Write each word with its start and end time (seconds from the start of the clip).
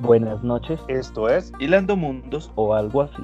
Buenas 0.00 0.42
noches. 0.42 0.80
Esto 0.88 1.28
es 1.28 1.52
Hilando 1.60 1.96
Mundos 1.96 2.50
o 2.56 2.74
algo 2.74 3.02
así. 3.02 3.22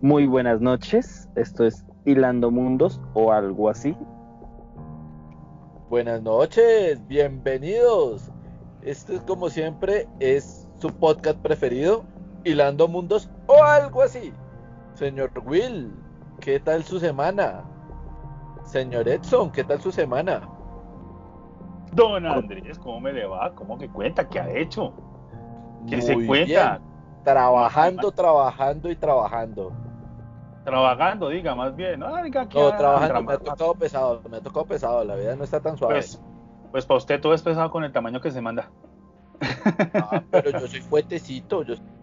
Muy 0.00 0.26
buenas 0.26 0.60
noches. 0.60 1.28
Esto 1.34 1.64
es 1.64 1.84
Hilando 2.04 2.50
Mundos 2.50 3.00
o 3.14 3.32
algo 3.32 3.68
así. 3.68 3.96
Buenas 5.90 6.22
noches, 6.22 7.04
bienvenidos. 7.08 8.30
Esto 8.82 9.14
es 9.14 9.20
como 9.22 9.50
siempre 9.50 10.06
es 10.20 10.68
su 10.80 10.88
podcast 10.90 11.38
preferido, 11.38 12.04
Hilando 12.44 12.86
Mundos 12.86 13.30
o 13.46 13.62
algo 13.64 14.02
así. 14.02 14.32
Señor 14.94 15.32
Will, 15.44 15.92
¿qué 16.40 16.60
tal 16.60 16.84
su 16.84 17.00
semana? 17.00 17.64
Señor 18.64 19.08
Edson, 19.08 19.50
¿qué 19.50 19.64
tal 19.64 19.80
su 19.80 19.90
semana? 19.90 20.48
Don 21.92 22.24
Andrés, 22.24 22.78
¿cómo 22.78 23.00
me 23.00 23.12
le 23.12 23.26
va? 23.26 23.52
¿Cómo 23.54 23.76
que 23.76 23.88
cuenta? 23.88 24.28
¿Qué 24.28 24.40
ha 24.40 24.48
hecho? 24.50 24.92
¿Qué 25.88 26.00
se 26.00 26.26
cuenta? 26.26 26.80
Trabajando, 27.24 28.12
trabajando 28.12 28.90
y 28.90 28.96
trabajando. 28.96 29.72
Trabajando, 30.64 31.28
diga 31.28 31.54
más 31.54 31.74
bien. 31.74 32.00
No, 32.00 32.22
diga 32.22 32.44
no 32.44 32.76
trabajando, 32.76 33.22
me 33.22 33.32
ha 33.34 33.38
tocado 33.38 33.74
pesado, 33.74 34.22
me 34.30 34.36
ha 34.38 34.40
tocado 34.40 34.64
pesado, 34.66 35.04
la 35.04 35.16
vida 35.16 35.36
no 35.36 35.44
está 35.44 35.60
tan 35.60 35.76
suave. 35.76 35.94
Pues, 35.94 36.22
pues 36.70 36.86
para 36.86 36.98
usted 36.98 37.20
todo 37.20 37.34
es 37.34 37.42
pesado 37.42 37.70
con 37.70 37.84
el 37.84 37.92
tamaño 37.92 38.20
que 38.20 38.30
se 38.30 38.40
manda. 38.40 38.70
Ah, 39.94 40.22
pero 40.30 40.50
yo 40.50 40.66
soy 40.66 40.80
fuertecito, 40.80 41.62
yo 41.62 41.74
ok, 41.74 41.93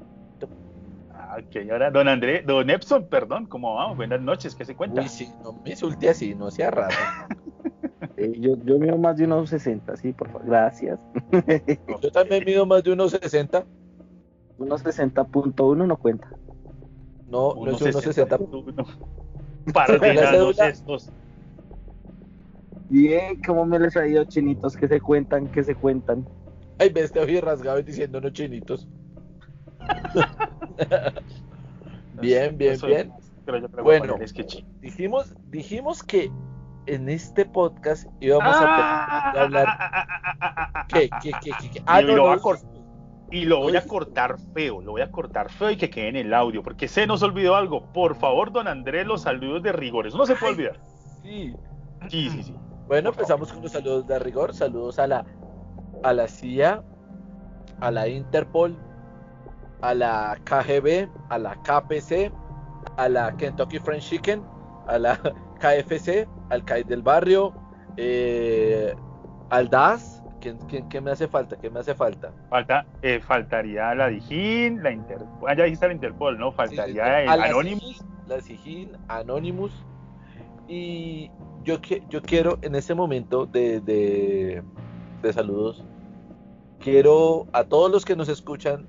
ahora 1.72 1.92
don 1.92 2.08
André, 2.08 2.42
don 2.42 2.70
Epson, 2.70 3.08
perdón, 3.08 3.46
¿cómo 3.46 3.76
vamos? 3.76 3.98
Buenas 3.98 4.22
noches, 4.22 4.56
¿qué 4.56 4.66
se 4.66 4.76
cuenta? 4.76 5.02
Uy, 5.02 5.08
sí, 5.08 5.32
no 5.44 5.54
me 5.54 5.72
insulte 5.72 6.10
así, 6.10 6.36
no 6.36 6.52
sea 6.52 6.72
raro. 6.72 6.96
Eh, 8.18 8.34
yo, 8.40 8.56
yo 8.66 8.78
mido 8.78 8.98
más 8.98 9.18
de 9.18 9.24
unos 9.24 9.50
60, 9.50 9.96
sí, 9.96 10.12
por 10.12 10.28
favor, 10.28 10.46
gracias. 10.46 11.00
yo 12.02 12.12
también 12.12 12.44
mido 12.46 12.66
más 12.66 12.84
de 12.84 12.92
unos 12.92 13.12
60. 13.12 13.66
Unos 14.58 14.84
60.1 14.84 15.88
no 15.88 15.98
cuenta. 15.98 16.28
No, 17.28 17.56
no 17.56 17.72
es 17.72 17.82
unos 17.82 18.06
60.1. 18.06 18.86
Para 19.74 19.98
los 20.38 20.60
estos. 20.60 21.12
Bien, 22.90 23.42
¿cómo 23.46 23.66
me 23.66 23.80
les 23.80 23.96
ha 23.98 24.06
ido 24.06 24.24
chinitos? 24.26 24.76
¿Qué 24.76 24.88
se 24.88 25.00
cuentan? 25.00 25.48
¿Qué 25.48 25.64
se 25.64 25.74
cuentan? 25.74 26.28
Ay, 26.78 26.90
ves, 26.90 27.12
te 27.12 27.20
oye 27.20 27.42
rasgado 27.42 27.82
diciendo 27.82 28.20
no 28.22 28.30
chinitos. 28.30 28.88
bien, 32.22 32.58
bien, 32.58 32.80
bien. 32.86 33.14
bueno, 33.84 34.18
dijimos, 34.82 35.36
dijimos 35.50 36.04
que 36.04 36.32
en 36.86 37.10
este 37.10 37.46
podcast 37.46 38.08
íbamos 38.20 38.56
a 38.56 39.32
hablar. 39.32 39.68
¿Qué, 40.88 41.10
qué, 41.22 41.32
qué, 41.42 41.52
qué? 41.74 41.84
Ah, 41.86 42.02
y, 42.02 42.06
lo 42.06 42.36
y 43.32 43.46
lo 43.46 43.60
voy 43.60 43.76
a 43.78 43.86
cortar 43.86 44.38
feo, 44.54 44.82
lo 44.82 44.92
voy 44.92 45.02
a 45.02 45.12
cortar 45.12 45.50
feo 45.50 45.72
y 45.72 45.78
que 45.78 45.90
quede 45.90 46.10
en 46.10 46.16
el 46.18 46.34
audio, 46.34 46.64
porque 46.64 46.88
se 46.88 47.08
nos 47.08 47.24
olvidó 47.24 47.56
algo. 47.56 47.92
Por 47.94 48.16
favor, 48.16 48.52
don 48.52 48.68
Andrés, 48.68 49.06
los 49.06 49.22
saludos 49.22 49.64
de 49.64 49.72
rigor, 49.72 50.08
eso 50.08 50.18
no 50.18 50.26
se 50.26 50.36
puede 50.36 50.54
olvidar. 50.54 50.80
Sí. 51.24 51.54
Sí, 52.10 52.30
sí, 52.30 52.44
sí. 52.44 52.56
Bueno, 52.88 53.10
empezamos 53.10 53.54
con 53.54 53.62
los 53.62 53.72
saludos 53.72 54.08
de 54.08 54.20
rigor. 54.20 54.54
Saludos 54.54 55.00
a 55.00 55.08
la, 55.08 55.26
a 56.04 56.14
la 56.14 56.28
CIA, 56.28 56.84
a 57.80 57.92
la 57.92 58.08
Interpol, 58.08 58.76
a 59.82 59.94
la 59.94 60.38
KGB, 60.44 61.10
a 61.30 61.38
la 61.38 61.56
KPC, 61.56 62.32
a 62.98 63.10
la 63.10 63.36
Kentucky 63.36 63.80
Fried 63.80 64.00
Chicken, 64.00 64.44
a 64.88 64.98
la 64.98 65.18
KFC, 65.60 66.28
al 66.50 66.64
CAI 66.66 66.84
del 66.84 67.02
barrio, 67.02 67.54
eh, 67.98 68.94
al 69.50 69.70
DAS. 69.70 70.24
¿Qué, 70.40 71.02
me 71.02 71.12
hace 71.12 71.28
falta? 71.28 71.56
¿Qué 71.56 71.70
me 71.70 71.82
hace 71.82 71.94
falta? 71.94 72.34
Falta, 72.50 72.88
eh, 73.04 73.20
faltaría 73.20 73.94
la 73.94 74.08
Dijín, 74.08 74.82
la 74.82 74.92
Interpol. 74.92 75.48
Ah, 75.48 75.54
ya 75.56 75.66
dijiste 75.66 75.86
la 75.86 75.94
Interpol, 75.94 76.40
¿no? 76.40 76.52
Faltaría 76.52 77.22
el 77.22 77.30
Anonymous. 77.30 78.04
La 78.28 78.38
Dijín, 78.38 78.98
Anonymous. 79.08 79.72
Y 80.68 81.30
yo, 81.64 81.80
yo 82.10 82.24
quiero 82.24 82.58
en 82.64 82.74
este 82.74 82.96
momento 82.96 83.46
de, 83.46 83.82
de, 83.82 84.64
de 85.22 85.34
saludos, 85.34 85.86
quiero 86.80 87.46
a 87.54 87.64
todos 87.64 87.92
los 87.92 88.04
que 88.04 88.16
nos 88.16 88.28
escuchan 88.28 88.88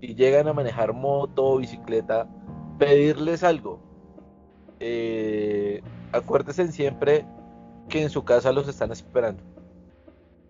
y 0.00 0.14
llegan 0.14 0.48
a 0.48 0.52
manejar 0.52 0.92
moto 0.92 1.46
o 1.46 1.58
bicicleta, 1.58 2.26
pedirles 2.78 3.42
algo. 3.42 3.80
Eh, 4.80 5.82
acuérdense 6.12 6.72
siempre 6.72 7.26
que 7.88 8.02
en 8.02 8.10
su 8.10 8.24
casa 8.24 8.52
los 8.52 8.68
están 8.68 8.92
esperando. 8.92 9.42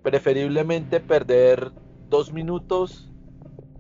Preferiblemente 0.03 1.01
perder 1.01 1.73
dos 2.09 2.33
minutos 2.33 3.11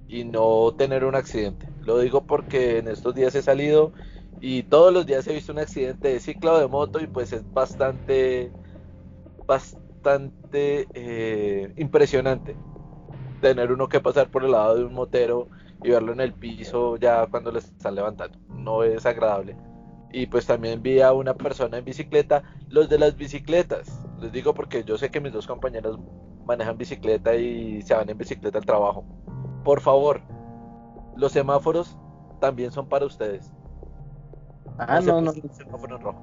y 0.08 0.24
no 0.24 0.74
tener 0.76 1.04
un 1.04 1.14
accidente. 1.14 1.68
Lo 1.82 1.98
digo 1.98 2.22
porque 2.26 2.78
en 2.78 2.88
estos 2.88 3.14
días 3.14 3.34
he 3.34 3.42
salido 3.42 3.92
y 4.40 4.64
todos 4.64 4.92
los 4.92 5.06
días 5.06 5.26
he 5.28 5.34
visto 5.34 5.52
un 5.52 5.58
accidente 5.58 6.08
de 6.08 6.20
ciclo 6.20 6.58
de 6.58 6.66
moto 6.66 7.00
y 7.00 7.06
pues 7.06 7.32
es 7.32 7.44
bastante, 7.52 8.50
bastante 9.46 10.88
eh, 10.94 11.72
impresionante 11.76 12.56
tener 13.40 13.72
uno 13.72 13.88
que 13.88 14.00
pasar 14.00 14.30
por 14.30 14.44
el 14.44 14.52
lado 14.52 14.76
de 14.76 14.84
un 14.84 14.94
motero 14.94 15.48
y 15.82 15.90
verlo 15.90 16.12
en 16.12 16.20
el 16.20 16.32
piso 16.32 16.96
ya 16.96 17.26
cuando 17.26 17.52
les 17.52 17.64
están 17.64 17.94
levantando. 17.94 18.38
No 18.48 18.82
es 18.82 19.06
agradable. 19.06 19.56
Y 20.12 20.26
pues 20.26 20.46
también 20.46 20.82
vi 20.82 21.00
a 21.00 21.12
una 21.12 21.34
persona 21.34 21.78
en 21.78 21.84
bicicleta, 21.84 22.42
los 22.68 22.88
de 22.88 22.98
las 22.98 23.16
bicicletas. 23.16 24.04
Les 24.20 24.32
digo 24.32 24.54
porque 24.54 24.84
yo 24.84 24.98
sé 24.98 25.10
que 25.10 25.20
mis 25.20 25.32
dos 25.32 25.46
compañeros 25.46 25.98
manejan 26.44 26.76
bicicleta 26.76 27.34
y 27.34 27.80
se 27.82 27.94
van 27.94 28.10
en 28.10 28.18
bicicleta 28.18 28.58
al 28.58 28.66
trabajo. 28.66 29.04
Por 29.64 29.80
favor, 29.80 30.20
los 31.16 31.32
semáforos 31.32 31.96
también 32.40 32.72
son 32.72 32.88
para 32.88 33.06
ustedes. 33.06 33.52
Ah, 34.78 35.00
no, 35.00 35.20
no. 35.20 35.32
Semáforo 35.32 35.98
rojo. 35.98 36.20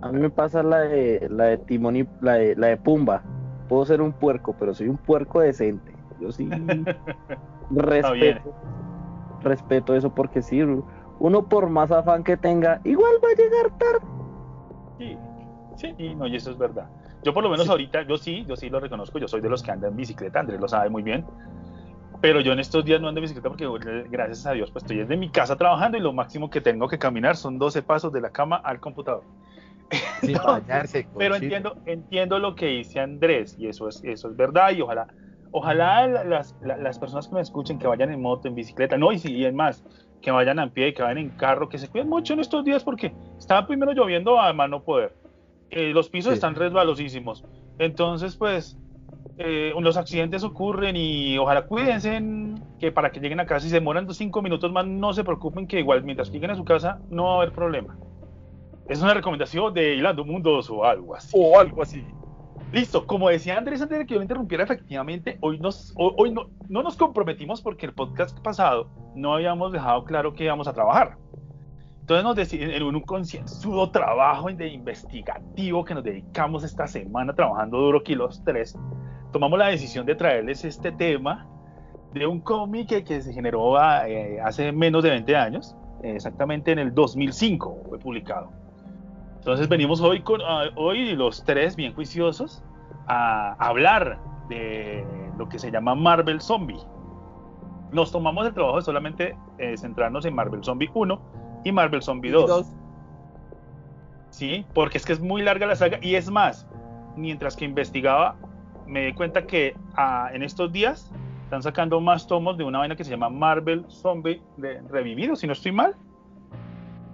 A 0.00 0.12
mí 0.12 0.20
me 0.20 0.30
pasa 0.30 0.62
la 0.62 0.80
de 0.80 1.26
la 1.28 1.44
de 1.46 1.58
Timón 1.58 1.96
y 1.96 2.08
la 2.20 2.34
de, 2.34 2.56
la 2.56 2.68
de 2.68 2.76
Pumba. 2.76 3.22
Puedo 3.68 3.84
ser 3.84 4.00
un 4.00 4.12
puerco, 4.12 4.54
pero 4.58 4.72
soy 4.72 4.88
un 4.88 4.96
puerco 4.96 5.40
decente. 5.40 5.92
Yo 6.20 6.32
sí 6.32 6.48
respeto 7.70 8.54
respeto 9.42 9.94
eso 9.94 10.14
porque 10.14 10.42
sí, 10.42 10.62
uno 11.18 11.48
por 11.48 11.68
más 11.68 11.90
afán 11.90 12.24
que 12.24 12.36
tenga, 12.36 12.80
igual 12.84 13.12
va 13.24 13.28
a 13.30 13.34
llegar 13.34 13.78
tarde. 13.78 14.06
Sí, 14.98 15.94
sí, 15.96 16.14
no, 16.14 16.26
y 16.26 16.36
eso 16.36 16.50
es 16.50 16.58
verdad. 16.58 16.88
Yo 17.22 17.34
por 17.34 17.42
lo 17.42 17.50
menos 17.50 17.68
ahorita, 17.68 18.02
yo 18.02 18.16
sí, 18.16 18.44
yo 18.46 18.56
sí 18.56 18.70
lo 18.70 18.80
reconozco, 18.80 19.18
yo 19.18 19.28
soy 19.28 19.40
de 19.40 19.48
los 19.48 19.62
que 19.62 19.70
andan 19.70 19.90
en 19.90 19.96
bicicleta, 19.96 20.40
Andrés 20.40 20.60
lo 20.60 20.68
sabe 20.68 20.88
muy 20.88 21.02
bien. 21.02 21.24
Pero 22.20 22.40
yo 22.40 22.52
en 22.52 22.58
estos 22.58 22.84
días 22.84 23.00
no 23.00 23.08
ando 23.08 23.20
en 23.20 23.22
bicicleta 23.22 23.48
porque 23.48 24.04
gracias 24.10 24.44
a 24.46 24.52
Dios 24.52 24.70
pues 24.72 24.82
estoy 24.82 24.98
desde 24.98 25.16
mi 25.16 25.30
casa 25.30 25.56
trabajando 25.56 25.98
y 25.98 26.00
lo 26.00 26.12
máximo 26.12 26.50
que 26.50 26.60
tengo 26.60 26.88
que 26.88 26.98
caminar 26.98 27.36
son 27.36 27.58
12 27.58 27.82
pasos 27.82 28.12
de 28.12 28.20
la 28.20 28.30
cama 28.30 28.56
al 28.56 28.80
computador. 28.80 29.22
pero 31.16 31.36
entiendo, 31.36 31.76
entiendo 31.86 32.38
lo 32.38 32.54
que 32.54 32.66
dice 32.66 33.00
Andrés 33.00 33.56
y 33.58 33.68
eso 33.68 33.88
es, 33.88 34.02
eso 34.04 34.28
es 34.28 34.36
verdad 34.36 34.72
y 34.72 34.82
ojalá 34.82 35.06
ojalá 35.52 36.06
las, 36.24 36.54
las, 36.62 36.98
personas 36.98 37.28
que 37.28 37.34
me 37.34 37.40
escuchen 37.40 37.78
que 37.78 37.86
vayan 37.86 38.10
en 38.10 38.20
moto, 38.20 38.48
en 38.48 38.54
bicicleta, 38.54 38.96
no, 38.96 39.12
y 39.12 39.18
si 39.18 39.44
es 39.44 39.54
más, 39.54 39.84
que 40.20 40.30
vayan 40.30 40.58
a 40.58 40.70
pie, 40.70 40.94
que 40.94 41.02
vayan 41.02 41.18
en 41.18 41.30
carro, 41.30 41.68
que 41.68 41.78
se 41.78 41.88
cuiden 41.88 42.08
mucho 42.08 42.34
en 42.34 42.40
estos 42.40 42.64
días 42.64 42.84
porque 42.84 43.12
estaba 43.38 43.66
primero 43.66 43.92
lloviendo 43.92 44.38
a 44.40 44.52
mano 44.52 44.82
poder. 44.82 45.14
Eh, 45.70 45.92
los 45.92 46.08
pisos 46.08 46.32
están 46.32 46.54
resbalosísimos. 46.54 47.44
Entonces, 47.78 48.36
pues, 48.36 48.78
eh, 49.40 49.72
los 49.78 49.96
accidentes 49.96 50.42
ocurren 50.42 50.96
y 50.96 51.38
ojalá 51.38 51.66
cuídense 51.66 52.20
que 52.80 52.90
para 52.90 53.10
que 53.10 53.20
lleguen 53.20 53.38
a 53.38 53.46
casa 53.46 53.66
y 53.66 53.70
se 53.70 53.76
demoran 53.76 54.12
cinco 54.12 54.42
minutos 54.42 54.72
más, 54.72 54.86
no 54.86 55.12
se 55.12 55.22
preocupen 55.22 55.66
que 55.68 55.78
igual 55.78 56.02
mientras 56.02 56.32
lleguen 56.32 56.50
a 56.50 56.56
su 56.56 56.64
casa 56.64 57.00
no 57.10 57.24
va 57.24 57.32
a 57.32 57.36
haber 57.36 57.52
problema. 57.52 57.96
Es 58.88 59.02
una 59.02 59.14
recomendación 59.14 59.74
de 59.74 59.94
Hilando 59.94 60.24
Mundos 60.24 60.70
o 60.70 60.84
algo 60.84 61.14
así. 61.14 61.36
O 61.38 61.58
algo 61.58 61.82
así. 61.82 62.04
Listo, 62.70 63.06
como 63.06 63.30
decía 63.30 63.56
Andrés 63.56 63.80
antes 63.80 63.98
de 63.98 64.04
que 64.04 64.12
yo 64.12 64.20
me 64.20 64.24
interrumpiera, 64.24 64.62
efectivamente, 64.62 65.38
hoy, 65.40 65.58
nos, 65.58 65.94
hoy, 65.96 66.30
no, 66.30 66.50
no, 66.68 66.82
nos 66.82 66.96
comprometimos 66.96 67.62
porque 67.62 67.86
el 67.86 67.94
podcast 67.94 68.38
pasado 68.40 68.90
no 69.14 69.32
habíamos 69.32 69.72
dejado 69.72 70.04
claro 70.04 70.34
que 70.34 70.44
íbamos 70.44 70.68
a 70.68 70.74
trabajar. 70.74 71.16
Entonces 72.00 72.24
nos 72.24 72.36
decidimos 72.36 72.74
en 72.74 72.82
un 72.82 73.00
concienzudo 73.00 73.90
trabajo 73.90 74.50
de 74.50 74.68
investigativo 74.68 75.82
que 75.82 75.94
nos 75.94 76.04
dedicamos 76.04 76.62
esta 76.62 76.86
semana 76.86 77.34
trabajando 77.34 77.78
duro 77.78 78.00
aquí 78.00 78.14
los 78.14 78.44
tres, 78.44 78.78
tomamos 79.32 79.58
la 79.58 79.68
decisión 79.68 80.04
de 80.04 80.14
traerles 80.14 80.62
este 80.64 80.92
tema 80.92 81.46
de 82.12 82.26
un 82.26 82.40
cómic 82.40 83.02
que, 83.04 83.20
se 83.22 83.32
generó 83.32 83.78
eh, 84.06 84.40
hace 84.42 84.72
menos 84.72 85.02
de 85.02 85.10
20 85.10 85.36
años, 85.36 85.74
exactamente 86.02 86.72
en 86.72 86.80
el 86.80 86.94
2005 86.94 87.84
fue 87.88 87.98
publicado 87.98 88.67
entonces 89.38 89.68
venimos 89.68 90.00
hoy, 90.00 90.20
con, 90.22 90.40
ah, 90.42 90.66
hoy 90.76 91.14
los 91.14 91.44
tres 91.44 91.76
bien 91.76 91.94
juiciosos 91.94 92.62
a 93.06 93.52
hablar 93.58 94.18
de 94.48 95.06
lo 95.38 95.48
que 95.48 95.58
se 95.58 95.70
llama 95.70 95.94
Marvel 95.94 96.40
Zombie. 96.40 96.80
Nos 97.92 98.12
tomamos 98.12 98.46
el 98.46 98.52
trabajo 98.52 98.76
de 98.76 98.82
solamente 98.82 99.36
eh, 99.58 99.76
centrarnos 99.76 100.26
en 100.26 100.34
Marvel 100.34 100.62
Zombie 100.62 100.90
1, 100.92 101.20
y 101.64 101.72
Marvel 101.72 102.02
Zombie 102.02 102.30
2. 102.30 102.66
Sí, 104.30 104.64
porque 104.74 104.98
es 104.98 105.06
que 105.06 105.12
es 105.12 105.20
muy 105.20 105.42
larga 105.42 105.66
la 105.66 105.76
saga 105.76 105.98
y 106.02 106.14
es 106.14 106.30
más, 106.30 106.66
mientras 107.16 107.56
que 107.56 107.64
investigaba 107.64 108.36
me 108.86 109.06
di 109.06 109.12
cuenta 109.12 109.46
que 109.46 109.74
ah, 109.96 110.30
en 110.32 110.42
estos 110.42 110.72
días 110.72 111.12
están 111.44 111.62
sacando 111.62 112.00
más 112.00 112.26
tomos 112.26 112.56
de 112.58 112.64
una 112.64 112.78
vaina 112.78 112.96
que 112.96 113.04
se 113.04 113.10
llama 113.10 113.30
Marvel 113.30 113.84
Zombie 113.88 114.42
de 114.56 114.80
Revivido, 114.82 115.34
si 115.34 115.46
no 115.46 115.52
estoy 115.54 115.72
mal. 115.72 115.96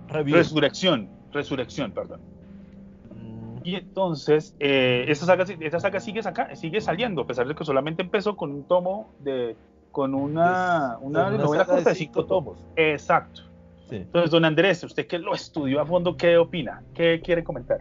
Resurrección, 0.09 1.09
Resurrección, 1.35 1.91
perdón. 1.91 2.21
Mm. 3.11 3.59
Y 3.65 3.75
entonces, 3.75 4.55
eh, 4.61 5.05
esta, 5.09 5.27
saga, 5.27 5.45
saga 5.81 6.01
sigue, 6.01 6.23
sigue 6.55 6.81
saliendo, 6.81 7.23
a 7.23 7.27
pesar 7.27 7.47
de 7.47 7.55
que 7.55 7.65
solamente 7.65 8.03
empezó 8.03 8.37
con 8.37 8.53
un 8.53 8.63
tomo 8.65 9.11
de. 9.19 9.57
con 9.93 10.15
una, 10.15 10.99
una, 11.01 11.31
novela 11.31 11.65
corta 11.67 11.91
de 11.91 11.95
cinco 11.97 12.25
tomos. 12.25 12.59
Exacto. 12.77 13.43
Entonces, 13.91 14.31
don 14.31 14.45
Andrés, 14.45 14.83
usted 14.83 15.07
que 15.07 15.19
lo 15.19 15.35
estudió 15.35 15.81
a 15.81 15.87
fondo, 15.87 16.17
¿qué 16.17 16.37
opina? 16.39 16.83
¿Qué 16.95 17.21
quiere 17.23 17.45
comentar? 17.45 17.81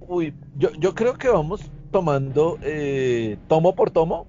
Uy, 0.00 0.32
yo, 0.56 0.70
yo 0.78 0.94
creo 0.94 1.14
que 1.14 1.28
vamos 1.28 1.70
tomando 1.90 2.58
eh, 2.62 3.36
tomo 3.48 3.74
por 3.74 3.90
tomo 3.90 4.26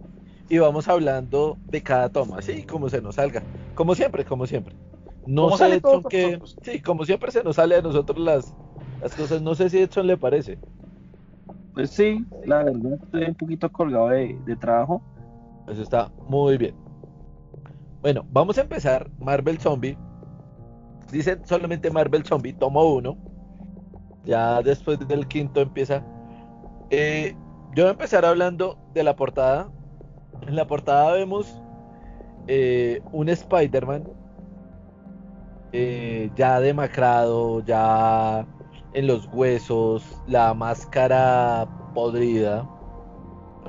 y 0.50 0.58
vamos 0.58 0.88
hablando 0.88 1.58
de 1.68 1.84
cada 1.84 2.10
tomo, 2.10 2.36
así 2.36 2.64
como 2.64 2.90
se 2.90 3.02
nos 3.02 3.16
salga. 3.16 3.44
Como 3.76 3.96
siempre, 3.96 4.26
como 4.26 4.48
siempre. 4.48 4.76
No 5.25 5.56
sé, 5.57 5.75
Edson, 5.75 6.04
que. 6.04 6.39
Sí, 6.62 6.81
como 6.81 7.06
siempre 7.06 7.31
se 7.31 7.44
nos 7.44 7.56
sale 7.56 7.75
a 7.75 7.81
nosotros 7.81 8.18
las, 8.18 8.54
las 9.01 9.16
cosas. 9.16 9.42
No 9.42 9.56
sé 9.56 9.69
si 9.69 9.80
Edson 9.80 10.07
le 10.07 10.18
parece. 10.18 10.57
Pues 11.74 11.92
sí, 11.92 12.25
la 12.45 12.63
verdad, 12.63 13.00
estoy 13.04 13.24
un 13.25 13.36
poquito 13.36 13.71
colgado 13.71 14.10
de, 14.10 14.38
de 14.45 14.56
trabajo. 14.56 15.01
Eso 15.68 15.81
está 15.81 16.12
muy 16.27 16.57
bien. 16.57 16.75
Bueno, 18.01 18.25
vamos 18.31 18.57
a 18.57 18.62
empezar 18.62 19.10
Marvel 19.19 19.60
Zombie. 19.60 19.98
Dicen 21.12 21.42
solamente 21.45 21.92
Marvel 21.92 22.25
Zombie, 22.25 22.54
tomo 22.54 22.83
uno. 22.94 23.18
Ya 24.25 24.62
después 24.62 25.00
del 25.07 25.27
quinto 25.27 25.62
empieza. 25.62 26.04
Eh, 26.89 27.36
yo 27.75 27.83
voy 27.83 27.89
a 27.89 27.92
empezar 27.92 28.25
hablando 28.25 28.77
de 28.94 29.04
la 29.04 29.16
portada. 29.16 29.69
En 30.48 30.56
la 30.56 30.66
portada 30.66 31.13
vemos 31.13 31.62
eh, 32.48 33.01
un 33.12 33.30
Spider-Man 33.30 34.04
eh, 35.71 36.31
ya 36.36 36.60
demacrado, 36.60 37.63
ya 37.63 38.45
en 38.94 39.07
los 39.07 39.27
huesos, 39.33 40.04
la 40.27 40.54
máscara 40.54 41.68
podrida. 41.94 42.68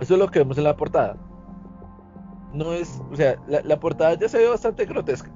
Eso 0.00 0.14
es 0.14 0.20
lo 0.20 0.30
que 0.30 0.40
vemos 0.40 0.58
en 0.58 0.64
la 0.64 0.76
portada. 0.76 1.16
No 2.52 2.72
es, 2.72 3.00
o 3.10 3.16
sea, 3.16 3.36
la, 3.46 3.78
portada 3.78 4.14
ya 4.14 4.28
se 4.28 4.38
ve 4.38 4.48
bastante 4.48 4.86
grotesca. 4.86 5.30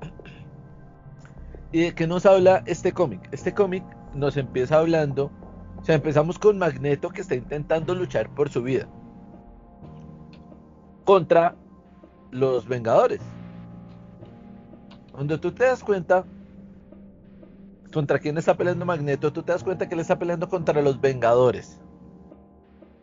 ¿Y 1.72 1.82
de 1.82 1.94
qué 1.94 2.06
nos 2.06 2.26
habla 2.26 2.62
este 2.66 2.92
cómic? 2.92 3.28
Este 3.32 3.52
cómic 3.52 3.84
nos 4.14 4.36
empieza 4.36 4.78
hablando, 4.78 5.30
o 5.78 5.84
sea, 5.84 5.94
empezamos 5.94 6.38
con 6.38 6.58
Magneto 6.58 7.10
que 7.10 7.20
está 7.20 7.34
intentando 7.34 7.94
luchar 7.94 8.28
por 8.34 8.48
su 8.48 8.62
vida 8.62 8.88
contra 11.04 11.54
los 12.30 12.66
Vengadores. 12.68 13.20
Cuando 15.16 15.40
tú 15.40 15.50
te 15.50 15.64
das 15.64 15.82
cuenta 15.82 16.26
contra 17.90 18.18
quién 18.18 18.36
está 18.36 18.54
peleando 18.54 18.84
Magneto, 18.84 19.32
tú 19.32 19.42
te 19.42 19.52
das 19.52 19.64
cuenta 19.64 19.88
que 19.88 19.94
él 19.94 20.02
está 20.02 20.18
peleando 20.18 20.46
contra 20.46 20.82
los 20.82 21.00
Vengadores. 21.00 21.80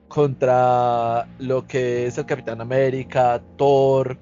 Contra 0.10 1.28
lo 1.40 1.66
que 1.66 2.06
es 2.06 2.20
el 2.20 2.28
Capitán 2.28 2.62
América, 2.62 3.42
Thor, 3.58 4.20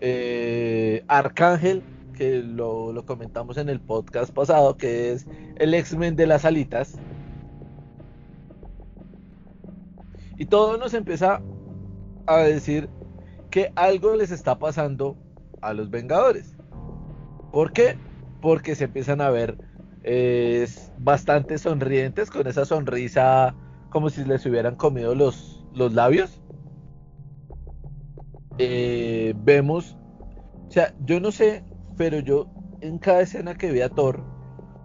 eh, 0.00 1.04
Arcángel, 1.08 1.82
que 2.14 2.38
lo, 2.38 2.94
lo, 2.94 3.04
comentamos 3.04 3.58
en 3.58 3.68
el 3.68 3.80
podcast 3.80 4.32
pasado, 4.32 4.78
que 4.78 5.12
es 5.12 5.26
el 5.56 5.74
X-Men 5.74 6.16
de 6.16 6.26
las 6.26 6.46
alitas. 6.46 6.94
Y 10.38 10.46
todo 10.46 10.78
nos 10.78 10.94
empieza 10.94 11.42
a 12.24 12.38
decir 12.38 12.88
que 13.50 13.72
algo 13.76 14.16
les 14.16 14.30
está 14.30 14.58
pasando 14.58 15.18
a 15.60 15.74
los 15.74 15.90
Vengadores. 15.90 16.55
¿Por 17.52 17.72
qué? 17.72 17.96
Porque 18.40 18.74
se 18.74 18.84
empiezan 18.84 19.20
a 19.20 19.30
ver 19.30 19.58
eh, 20.02 20.66
bastante 20.98 21.58
sonrientes, 21.58 22.30
con 22.30 22.46
esa 22.46 22.64
sonrisa 22.64 23.54
como 23.90 24.10
si 24.10 24.24
les 24.24 24.44
hubieran 24.46 24.76
comido 24.76 25.14
los, 25.14 25.64
los 25.74 25.92
labios. 25.94 26.40
Eh, 28.58 29.34
vemos, 29.36 29.96
o 30.68 30.70
sea, 30.70 30.94
yo 31.04 31.20
no 31.20 31.30
sé, 31.30 31.64
pero 31.96 32.20
yo 32.20 32.46
en 32.80 32.98
cada 32.98 33.20
escena 33.20 33.54
que 33.54 33.70
vi 33.72 33.80
a 33.80 33.88
Thor, 33.88 34.22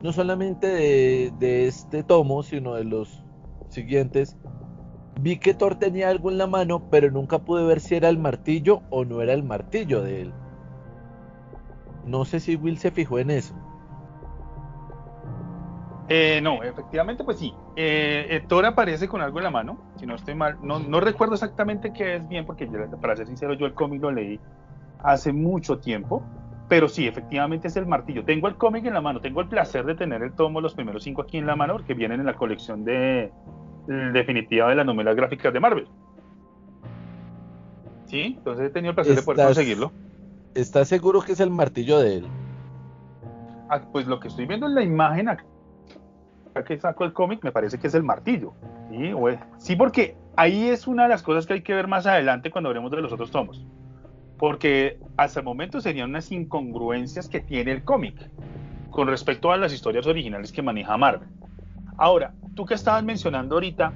no 0.02 0.12
solamente 0.12 0.68
de, 0.68 1.32
de 1.40 1.68
este 1.68 2.04
tomo, 2.04 2.44
sino 2.44 2.76
de 2.76 2.84
los 2.84 3.24
siguientes, 3.70 4.38
vi 5.22 5.38
que 5.38 5.54
Thor 5.54 5.76
tenía 5.76 6.10
algo 6.10 6.32
en 6.32 6.38
la 6.38 6.48
mano, 6.48 6.90
pero 6.90 7.12
nunca 7.12 7.40
pude 7.40 7.66
ver 7.66 7.80
si 7.80 7.96
era 7.96 8.10
el 8.10 8.18
martillo 8.18 8.82
o 8.90 9.06
no 9.06 9.22
era 9.22 9.34
el 9.34 9.44
martillo 9.44 10.02
de 10.02 10.22
él. 10.24 10.34
No 12.06 12.26
sé 12.26 12.40
si 12.40 12.56
Will 12.56 12.78
se 12.78 12.92
fijó 12.92 13.20
en 13.20 13.32
eso. 13.32 13.56
Eh, 16.14 16.42
no, 16.42 16.62
efectivamente, 16.62 17.24
pues 17.24 17.40
sí. 17.40 17.54
Eh, 17.76 18.28
eh, 18.30 18.44
Thor 18.48 18.66
aparece 18.66 19.08
con 19.08 19.22
algo 19.22 19.38
en 19.40 19.46
la 19.46 19.50
mano, 19.50 19.78
si 19.96 20.06
no 20.06 20.16
estoy 20.16 20.36
mal. 20.36 20.58
No, 20.62 20.80
no 20.80 21.00
recuerdo 21.00 21.36
exactamente 21.36 21.94
qué 21.94 22.18
es 22.18 22.28
bien, 22.28 22.46
porque 22.46 22.68
para 23.00 23.16
ser 23.16 23.28
sincero, 23.28 23.54
yo 23.54 23.66
el 23.66 23.74
cómic 23.74 24.02
lo 24.02 24.12
leí 24.12 24.38
hace 25.00 25.32
mucho 25.32 25.80
tiempo. 25.80 26.22
Pero 26.68 26.90
sí, 26.90 27.08
efectivamente 27.08 27.70
es 27.70 27.78
el 27.78 27.86
martillo. 27.86 28.26
Tengo 28.26 28.50
el 28.50 28.56
cómic 28.56 28.86
en 28.86 28.94
la 28.94 29.02
mano, 29.02 29.22
tengo 29.22 29.42
el 29.42 29.48
placer 29.48 29.86
de 29.86 29.96
tener 29.96 30.22
el 30.22 30.34
tomo, 30.34 30.60
los 30.60 30.74
primeros 30.74 31.04
cinco 31.04 31.22
aquí 31.22 31.38
en 31.38 31.46
la 31.46 31.56
mano, 31.56 31.74
porque 31.74 31.94
vienen 31.94 32.20
en 32.20 32.26
la 32.26 32.34
colección 32.34 32.84
de 32.84 33.32
definitiva 33.88 34.70
de 34.70 34.76
las 34.76 34.86
novelas 34.86 35.16
gráficas 35.16 35.54
de 35.54 35.60
Marvel. 35.60 35.88
Sí, 38.06 38.36
entonces 38.38 38.68
he 38.68 38.70
tenido 38.70 38.92
el 38.92 38.96
placer 38.96 39.16
de 39.16 39.22
poder 39.22 39.46
conseguirlo. 39.46 39.94
¿Estás 40.56 40.88
seguro 40.88 41.22
que 41.22 41.32
es 41.32 41.40
el 41.40 41.50
martillo 41.50 42.00
de 42.00 42.18
él? 42.18 42.28
Ah, 43.70 43.82
pues 43.92 44.06
lo 44.06 44.20
que 44.20 44.28
estoy 44.28 44.46
viendo 44.46 44.68
en 44.68 44.76
la 44.76 44.84
imagen 44.84 45.30
acá 45.30 45.46
que 46.66 46.78
saco 46.78 47.06
el 47.06 47.14
cómic 47.14 47.44
me 47.44 47.52
parece 47.52 47.80
que 47.80 47.88
es 47.88 47.94
el 47.94 48.04
martillo. 48.04 48.54
¿sí? 48.90 49.14
sí, 49.58 49.76
porque 49.76 50.16
ahí 50.36 50.68
es 50.68 50.88
una 50.88 51.04
de 51.04 51.10
las 51.10 51.24
cosas 51.24 51.46
que 51.46 51.54
hay 51.54 51.62
que 51.62 51.74
ver 51.74 51.88
más 51.88 52.06
adelante 52.06 52.52
cuando 52.52 52.70
hablemos 52.70 52.92
de 52.92 53.02
los 53.02 53.12
otros 53.12 53.32
tomos. 53.32 53.66
Porque 54.38 55.00
hasta 55.18 55.40
el 55.40 55.46
momento 55.46 55.80
serían 55.82 56.10
unas 56.10 56.32
incongruencias 56.32 57.30
que 57.30 57.40
tiene 57.40 57.72
el 57.72 57.84
cómic 57.84 58.16
con 58.90 59.08
respecto 59.08 59.52
a 59.52 59.58
las 59.58 59.74
historias 59.74 60.08
originales 60.08 60.52
que 60.52 60.62
maneja 60.62 60.98
Marvel. 60.98 61.30
Ahora, 61.98 62.34
tú 62.56 62.66
que 62.66 62.74
estabas 62.74 63.04
mencionando 63.04 63.56
ahorita 63.56 63.94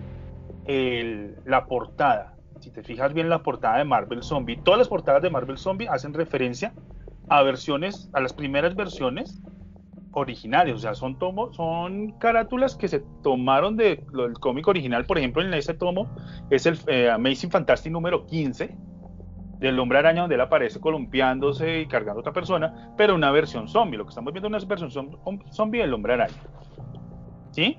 la 1.45 1.65
portada, 1.65 2.34
si 2.65 2.71
te 2.71 2.81
fijas 2.81 3.13
bien 3.13 3.29
la 3.29 3.43
portada 3.43 3.77
de 3.77 3.85
Marvel 3.85 4.23
Zombie, 4.23 4.57
todas 4.57 4.79
las 4.79 4.87
portadas 4.87 5.21
de 5.21 5.29
Marvel 5.29 5.59
Zombie 5.59 5.87
hacen 5.87 6.15
referencia 6.15 6.73
a 7.29 7.43
versiones, 7.43 8.09
a 8.11 8.19
las 8.19 8.33
primeras 8.33 8.75
versiones 8.75 9.39
originales, 10.13 10.73
o 10.73 10.79
sea, 10.79 10.95
son 10.95 11.19
tomos, 11.19 11.55
son 11.55 12.13
carátulas 12.13 12.75
que 12.75 12.87
se 12.87 13.03
tomaron 13.21 13.77
del 13.77 14.03
cómic 14.39 14.67
original, 14.67 15.05
por 15.05 15.19
ejemplo, 15.19 15.43
en 15.43 15.53
ese 15.53 15.75
tomo 15.75 16.09
es 16.49 16.65
el 16.65 16.79
eh, 16.87 17.11
Amazing 17.11 17.51
Fantastic 17.51 17.91
número 17.91 18.25
15 18.25 18.75
del 19.59 19.79
hombre 19.79 19.99
araña 19.99 20.21
donde 20.21 20.33
él 20.33 20.41
aparece 20.41 20.79
columpiándose 20.79 21.81
y 21.81 21.85
cargando 21.85 22.19
a 22.19 22.21
otra 22.21 22.33
persona, 22.33 22.93
pero 22.97 23.13
una 23.13 23.29
versión 23.29 23.67
zombie, 23.67 23.97
lo 23.97 24.05
que 24.05 24.09
estamos 24.09 24.33
viendo 24.33 24.47
es 24.57 24.63
una 24.63 24.75
versión 24.75 25.19
zombie 25.51 25.81
del 25.81 25.93
hombre 25.93 26.13
araña. 26.13 26.33
¿Sí? 27.51 27.77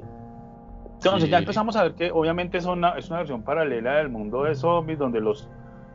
Entonces 1.06 1.30
ya 1.30 1.38
empezamos 1.38 1.76
a 1.76 1.84
ver 1.84 1.94
que 1.94 2.10
obviamente 2.10 2.58
es 2.58 2.66
una, 2.66 2.90
es 2.90 3.08
una 3.08 3.18
versión 3.18 3.42
paralela 3.42 3.96
del 3.96 4.08
mundo 4.08 4.44
de 4.44 4.54
zombies, 4.54 4.98
donde 4.98 5.20
los 5.20 5.48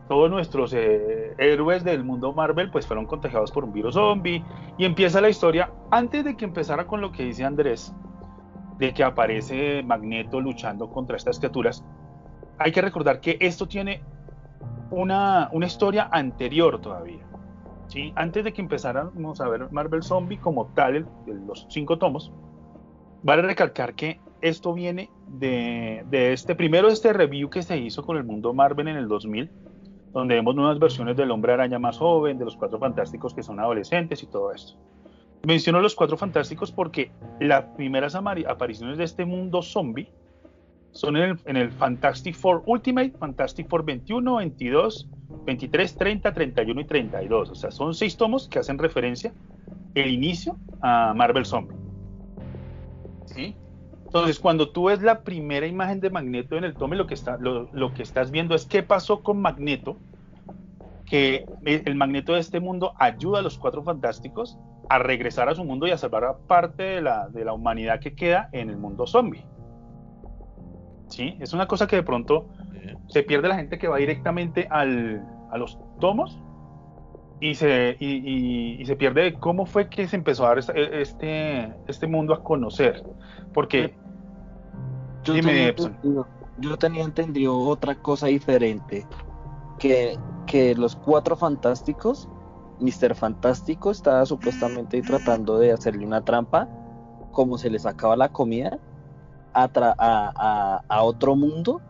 todos 0.08 0.30
nuestros 0.30 0.74
eh, 0.74 1.34
héroes 1.38 1.86
del 1.86 2.04
mundo 2.04 2.34
Marvel 2.34 2.70
pues 2.70 2.86
fueron 2.86 3.06
contagiados 3.06 3.52
por 3.52 3.64
un 3.64 3.72
virus 3.72 3.94
zombie. 3.94 4.44
Y 4.78 4.86
empieza 4.86 5.22
la 5.22 5.30
historia 5.30 5.72
antes 5.90 6.26
de 6.26 6.36
que 6.36 6.46
empezara 6.46 6.86
con 6.86 7.02
lo 7.02 7.12
que 7.12 7.24
dice 7.24 7.46
Andrés 7.46 7.94
de 8.78 8.94
que 8.94 9.04
aparece 9.04 9.84
Magneto 9.84 10.42
luchando 10.42 10.90
contra 10.90 11.16
estas 11.16 11.38
criaturas. 11.38 11.84
Hay 12.58 12.72
que 12.72 12.82
recordar 12.82 13.22
que 13.22 13.38
esto 13.40 13.68
tiene 13.68 14.04
una, 14.90 15.50
una 15.54 15.66
historia 15.66 16.10
anterior 16.12 16.82
todavía 16.82 17.24
¿sí? 17.92 18.14
antes 18.16 18.44
de 18.44 18.54
que 18.54 18.62
empezáramos 18.62 19.42
a 19.42 19.50
ver 19.50 19.72
Marvel 19.72 20.04
Zombie 20.04 20.38
como 20.38 20.68
tal 20.68 21.08
los 21.26 21.66
cinco 21.70 21.98
tomos 21.98 22.32
vale 23.24 23.42
recalcar 23.42 23.94
que 23.94 24.20
esto 24.42 24.74
viene 24.74 25.10
de, 25.28 26.04
este, 26.12 26.56
primero 26.56 26.90
este 26.90 27.14
review 27.14 27.50
que 27.50 27.64
se 27.64 27.78
hizo 27.78 28.04
con 28.04 28.18
el 28.18 28.24
mundo 28.24 28.54
Marvel 28.54 28.88
en 28.88 28.98
el 28.98 29.08
2000, 29.08 29.50
donde 30.14 30.36
vemos 30.36 30.56
nuevas 30.56 30.80
versiones 30.80 31.16
del 31.16 31.32
hombre 31.32 31.54
araña 31.54 31.80
más 31.80 31.98
joven, 31.98 32.38
de 32.38 32.46
los 32.46 32.56
cuatro 32.56 32.80
fantásticos 32.80 33.34
que 33.34 33.44
son 33.44 33.60
adolescentes 33.60 34.24
y 34.24 34.28
todo 34.28 34.52
esto. 34.52 34.78
Menciono 35.44 35.82
los 35.82 35.96
cuatro 35.96 36.18
fantásticos 36.18 36.72
porque 36.72 37.12
las 37.40 37.64
primeras 37.76 38.16
apariciones 38.16 38.98
de 38.98 39.06
este 39.06 39.26
mundo 39.26 39.62
zombie 39.62 40.08
son 40.92 41.18
en 41.18 41.24
el, 41.24 41.40
en 41.46 41.58
el, 41.58 41.72
Fantastic 41.72 42.36
Four 42.36 42.64
Ultimate, 42.66 43.12
Fantastic 43.18 43.68
Four 43.68 43.86
21, 43.86 44.36
22, 44.36 45.10
23, 45.46 45.96
30, 45.96 46.34
31 46.34 46.82
y 46.82 46.86
32. 46.86 47.50
O 47.50 47.56
sea, 47.56 47.72
son 47.72 47.96
seis 47.96 48.18
tomos 48.18 48.48
que 48.48 48.60
hacen 48.60 48.78
referencia 48.78 49.34
el 49.96 50.12
inicio 50.12 50.58
a 50.82 51.14
Marvel 51.16 51.46
Zombie. 51.46 51.78
¿Sí? 53.26 53.56
Entonces, 54.12 54.40
cuando 54.40 54.68
tú 54.72 54.88
ves 54.88 55.02
la 55.02 55.22
primera 55.22 55.66
imagen 55.66 56.02
de 56.02 56.10
Magneto 56.10 56.58
en 56.58 56.66
el 56.66 56.74
tome, 56.74 56.98
lo 56.98 57.08
que, 57.08 57.14
está, 57.14 57.38
lo, 57.38 57.94
que 57.94 58.04
estás 58.04 58.30
viendo 58.30 58.56
es 58.56 58.66
qué 58.66 58.84
pasó 58.84 59.24
con 59.24 59.40
Magneto, 59.40 59.96
que 61.06 61.46
el 61.64 61.96
Magneto 61.96 62.34
de 62.34 62.42
este 62.42 62.60
mundo 62.60 62.92
ayuda 63.00 63.40
a 63.40 63.42
los 63.42 63.58
Cuatro 63.58 63.84
Fantásticos 63.84 64.58
a 64.90 65.00
regresar 65.00 65.48
a 65.48 65.56
su 65.56 65.64
mundo 65.64 65.88
y 65.88 65.92
a 65.92 65.98
salvar 65.98 66.26
a 66.26 66.38
parte 66.40 66.84
de 66.84 67.02
la, 67.02 67.30
de 67.30 67.46
la 67.46 67.54
humanidad 67.54 68.02
que 68.02 68.14
queda 68.14 68.50
en 68.52 68.70
el 68.70 68.76
mundo 68.76 69.08
zombie. 69.08 69.46
¿Sí? 71.08 71.38
Es 71.40 71.54
una 71.54 71.66
cosa 71.68 71.88
que 71.88 71.96
de 71.96 72.04
pronto 72.04 72.50
se 73.08 73.24
pierde 73.24 73.48
la 73.48 73.56
gente 73.56 73.78
que 73.80 73.88
va 73.88 73.96
directamente 73.96 74.68
al, 74.70 75.26
a 75.52 75.58
los 75.58 75.80
tomos 76.02 76.38
y 77.42 77.56
se, 77.56 77.96
y, 78.00 78.84
se 78.86 78.96
pierde 78.96 79.34
cómo 79.34 79.66
fue 79.66 79.90
que 79.90 80.08
se 80.08 80.16
empezó 80.16 80.46
a 80.46 80.50
dar 80.50 80.60
este, 80.78 81.74
este 81.88 82.08
mundo 82.08 82.34
a 82.34 82.44
conocer. 82.44 83.04
Porque. 83.54 83.96
Yo, 85.24 85.34
tenía 85.34 85.76
yo 86.60 86.78
tenía 86.78 87.04
entendido 87.04 87.58
otra 87.58 87.96
cosa 87.96 88.28
diferente. 88.28 89.06
Que, 89.80 90.18
que 90.46 90.76
los 90.76 90.96
cuatro 90.96 91.36
fantásticos, 91.36 92.28
Mr. 92.80 93.16
Fantástico 93.16 93.92
estaba 93.92 94.26
supuestamente 94.26 95.02
tratando 95.02 95.58
de 95.58 95.72
hacerle 95.72 96.06
una 96.06 96.24
trampa, 96.24 96.68
como 97.32 97.58
se 97.58 97.70
le 97.70 97.80
sacaba 97.80 98.16
la 98.16 98.30
comida, 98.30 98.78
a, 99.54 99.70
a, 99.76 100.84
a 100.88 101.04
otro 101.04 101.36
mundo 101.36 101.82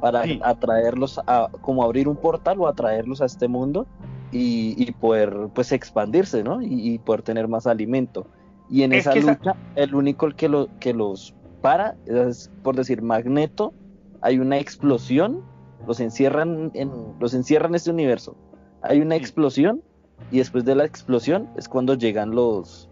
para 0.00 0.24
atraerlos 0.42 1.20
a 1.26 1.50
como 1.60 1.82
abrir 1.84 2.08
un 2.08 2.16
portal 2.16 2.58
o 2.60 2.66
atraerlos 2.66 3.20
a 3.20 3.26
este 3.26 3.46
mundo 3.46 3.86
y, 4.32 4.90
poder 4.92 5.48
pues 5.54 5.72
expandirse, 5.72 6.44
¿no? 6.44 6.62
Y, 6.62 6.98
poder 7.00 7.22
tener 7.22 7.48
más 7.48 7.66
alimento. 7.66 8.26
Y 8.68 8.84
en 8.84 8.92
esa 8.92 9.14
lucha, 9.16 9.56
el 9.74 9.94
único 9.94 10.28
que, 10.30 10.48
lo, 10.48 10.68
que 10.78 10.94
los 10.94 11.34
para 11.60 11.96
es, 12.06 12.50
por 12.62 12.76
decir, 12.76 13.02
Magneto, 13.02 13.72
hay 14.20 14.38
una 14.38 14.58
explosión, 14.58 15.42
los 15.86 16.00
encierran 16.00 16.70
en, 16.74 16.90
los 17.18 17.34
encierran 17.34 17.72
en 17.72 17.76
este 17.76 17.90
universo. 17.90 18.36
Hay 18.82 19.00
una 19.00 19.16
explosión 19.16 19.82
y 20.30 20.38
después 20.38 20.64
de 20.64 20.74
la 20.74 20.84
explosión 20.84 21.48
es 21.56 21.68
cuando 21.68 21.94
llegan 21.94 22.30
los 22.30 22.88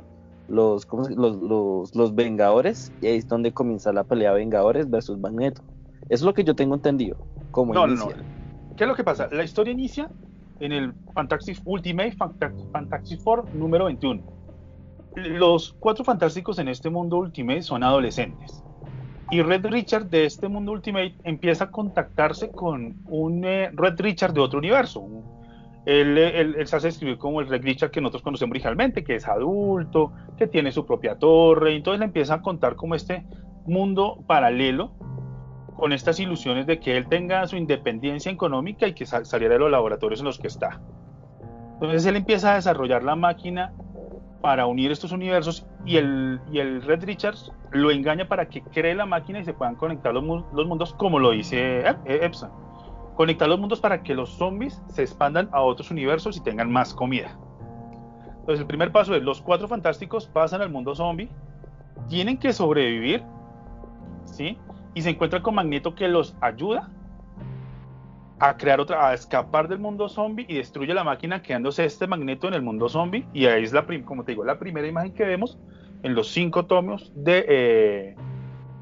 los, 0.48 0.88
los, 0.90 1.36
los, 1.36 1.94
los 1.94 2.14
Vengadores 2.14 2.90
y 3.02 3.06
ahí 3.06 3.16
es 3.18 3.28
donde 3.28 3.52
comienza 3.52 3.92
la 3.92 4.04
pelea 4.04 4.32
Vengadores 4.32 4.88
versus 4.88 5.18
Magneto. 5.18 5.62
Eso 6.04 6.22
es 6.22 6.22
lo 6.22 6.32
que 6.32 6.42
yo 6.42 6.54
tengo 6.54 6.74
entendido. 6.74 7.18
Como 7.50 7.74
no, 7.74 7.86
no. 7.86 8.08
¿Qué 8.76 8.84
es 8.84 8.88
lo 8.88 8.94
que 8.94 9.04
pasa? 9.04 9.28
La 9.30 9.44
historia 9.44 9.72
inicia 9.72 10.10
en 10.60 10.72
el 10.72 10.94
Fantastic 11.12 11.60
Ultimate 11.64 12.16
Fantastic 12.72 13.20
Four 13.20 13.52
número 13.54 13.86
21. 13.86 14.37
Los 15.16 15.72
cuatro 15.80 16.04
fantásticos 16.04 16.58
en 16.58 16.68
este 16.68 16.90
mundo 16.90 17.16
Ultimate 17.16 17.62
son 17.62 17.82
adolescentes. 17.82 18.62
Y 19.30 19.42
Red 19.42 19.66
Richard 19.66 20.06
de 20.06 20.24
este 20.24 20.48
mundo 20.48 20.72
Ultimate 20.72 21.16
empieza 21.24 21.64
a 21.64 21.70
contactarse 21.70 22.50
con 22.50 22.96
un 23.06 23.44
eh, 23.44 23.70
Red 23.74 24.00
Richard 24.00 24.32
de 24.32 24.40
otro 24.40 24.58
universo. 24.58 25.06
Él, 25.84 26.18
él, 26.18 26.66
se 26.66 26.76
hace 26.76 26.88
escribir 26.88 27.18
como 27.18 27.40
el 27.40 27.48
Red 27.48 27.62
Richard 27.62 27.90
que 27.90 28.00
nosotros 28.00 28.22
conocemos 28.22 28.52
originalmente, 28.52 29.04
que 29.04 29.16
es 29.16 29.26
adulto, 29.26 30.12
que 30.36 30.46
tiene 30.46 30.70
su 30.70 30.86
propia 30.86 31.18
torre. 31.18 31.72
Y 31.72 31.76
entonces 31.76 32.00
le 32.00 32.06
empieza 32.06 32.34
a 32.34 32.42
contar 32.42 32.76
como 32.76 32.94
este 32.94 33.24
mundo 33.66 34.22
paralelo 34.26 34.92
con 35.76 35.92
estas 35.92 36.18
ilusiones 36.18 36.66
de 36.66 36.80
que 36.80 36.96
él 36.96 37.06
tenga 37.08 37.46
su 37.46 37.56
independencia 37.56 38.32
económica 38.32 38.88
y 38.88 38.94
que 38.94 39.06
saliera 39.06 39.54
de 39.54 39.60
los 39.60 39.70
laboratorios 39.70 40.20
en 40.20 40.26
los 40.26 40.38
que 40.38 40.48
está. 40.48 40.80
Entonces 41.74 42.04
él 42.06 42.16
empieza 42.16 42.52
a 42.52 42.54
desarrollar 42.56 43.04
la 43.04 43.14
máquina 43.14 43.72
para 44.40 44.66
unir 44.66 44.90
estos 44.90 45.12
universos 45.12 45.66
y 45.84 45.96
el, 45.96 46.40
y 46.50 46.58
el 46.58 46.82
Red 46.82 47.04
Richards 47.04 47.52
lo 47.72 47.90
engaña 47.90 48.28
para 48.28 48.48
que 48.48 48.62
cree 48.62 48.94
la 48.94 49.06
máquina 49.06 49.40
y 49.40 49.44
se 49.44 49.52
puedan 49.52 49.74
conectar 49.74 50.14
los, 50.14 50.24
los 50.52 50.66
mundos 50.66 50.94
como 50.94 51.18
lo 51.18 51.32
dice 51.32 51.84
Epson. 52.06 52.50
Conectar 53.16 53.48
los 53.48 53.58
mundos 53.58 53.80
para 53.80 54.02
que 54.02 54.14
los 54.14 54.30
zombies 54.30 54.80
se 54.88 55.02
expandan 55.02 55.48
a 55.52 55.60
otros 55.60 55.90
universos 55.90 56.36
y 56.36 56.40
tengan 56.40 56.70
más 56.70 56.94
comida. 56.94 57.36
Entonces 58.40 58.60
el 58.60 58.66
primer 58.66 58.92
paso 58.92 59.14
es 59.14 59.22
los 59.22 59.42
cuatro 59.42 59.66
fantásticos 59.66 60.26
pasan 60.26 60.62
al 60.62 60.70
mundo 60.70 60.94
zombie, 60.94 61.28
tienen 62.08 62.38
que 62.38 62.52
sobrevivir, 62.52 63.22
¿sí? 64.24 64.56
y 64.94 65.02
se 65.02 65.10
encuentra 65.10 65.42
con 65.42 65.54
Magneto 65.54 65.94
que 65.94 66.08
los 66.08 66.34
ayuda 66.40 66.90
a 68.40 68.56
crear 68.56 68.80
otra, 68.80 69.08
a 69.08 69.14
escapar 69.14 69.68
del 69.68 69.78
mundo 69.78 70.08
zombie 70.08 70.46
y 70.48 70.56
destruye 70.56 70.94
la 70.94 71.04
máquina 71.04 71.42
quedándose 71.42 71.84
este 71.84 72.06
Magneto 72.06 72.46
en 72.48 72.54
el 72.54 72.62
mundo 72.62 72.88
zombie 72.88 73.26
y 73.32 73.46
ahí 73.46 73.64
es 73.64 73.72
la, 73.72 73.86
como 74.04 74.24
te 74.24 74.32
digo, 74.32 74.44
la 74.44 74.58
primera 74.58 74.86
imagen 74.86 75.12
que 75.12 75.24
vemos 75.24 75.58
en 76.02 76.14
los 76.14 76.28
cinco 76.28 76.66
tomos 76.66 77.12
de, 77.16 77.44
eh, 77.48 78.16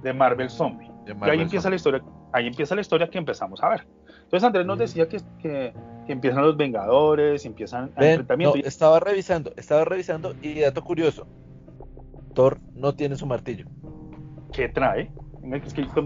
de 0.03 0.13
Marvel 0.13 0.51
Zombie. 0.51 0.91
y 1.07 1.31
ahí 1.31 1.41
empieza 1.41 1.71
la 1.71 1.77
historia, 1.77 2.03
ahí 2.33 2.47
empieza 2.47 2.75
la 2.75 2.83
historia 2.83 3.09
que 3.09 3.19
empezamos 3.19 3.63
a 3.63 3.71
ver. 3.71 3.87
Entonces 4.25 4.45
Andrés 4.45 4.67
nos 4.67 4.79
decía 4.79 5.09
que, 5.09 5.21
que, 5.41 5.73
empiezan 6.09 6.43
los 6.43 6.57
Vengadores, 6.57 7.47
empiezan 7.47 7.91
el 7.97 8.05
enfrentamiento. 8.05 8.59
estaba 8.59 9.01
revisando, 9.01 9.53
estaba 9.57 9.85
revisando 9.85 10.35
y 10.43 10.61
dato 10.61 10.85
curioso, 10.85 11.27
Thor 12.35 12.59
no 12.75 12.95
tiene 12.95 13.17
su 13.17 13.27
martillo. 13.27 13.67
¿Qué 14.53 14.69
trae? 14.69 15.11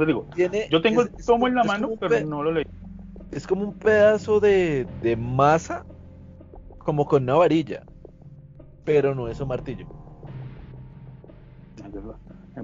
digo, 0.07 0.26
yo 0.71 0.83
tengo 0.83 1.02
el 1.02 1.11
tomo 1.25 1.49
en 1.49 1.54
la 1.54 1.64
mano, 1.64 1.90
pero 1.99 2.25
no 2.26 2.42
lo 2.42 2.52
leí. 2.52 2.66
Es 3.40 3.47
como 3.47 3.64
un 3.64 3.73
pedazo 3.73 4.38
de, 4.38 4.87
masa, 5.18 5.87
como 6.76 7.06
con 7.06 7.23
una 7.23 7.37
varilla, 7.37 7.85
pero 8.85 9.14
no 9.14 9.28
es 9.28 9.40
un 9.40 9.49
martillo. 9.49 9.87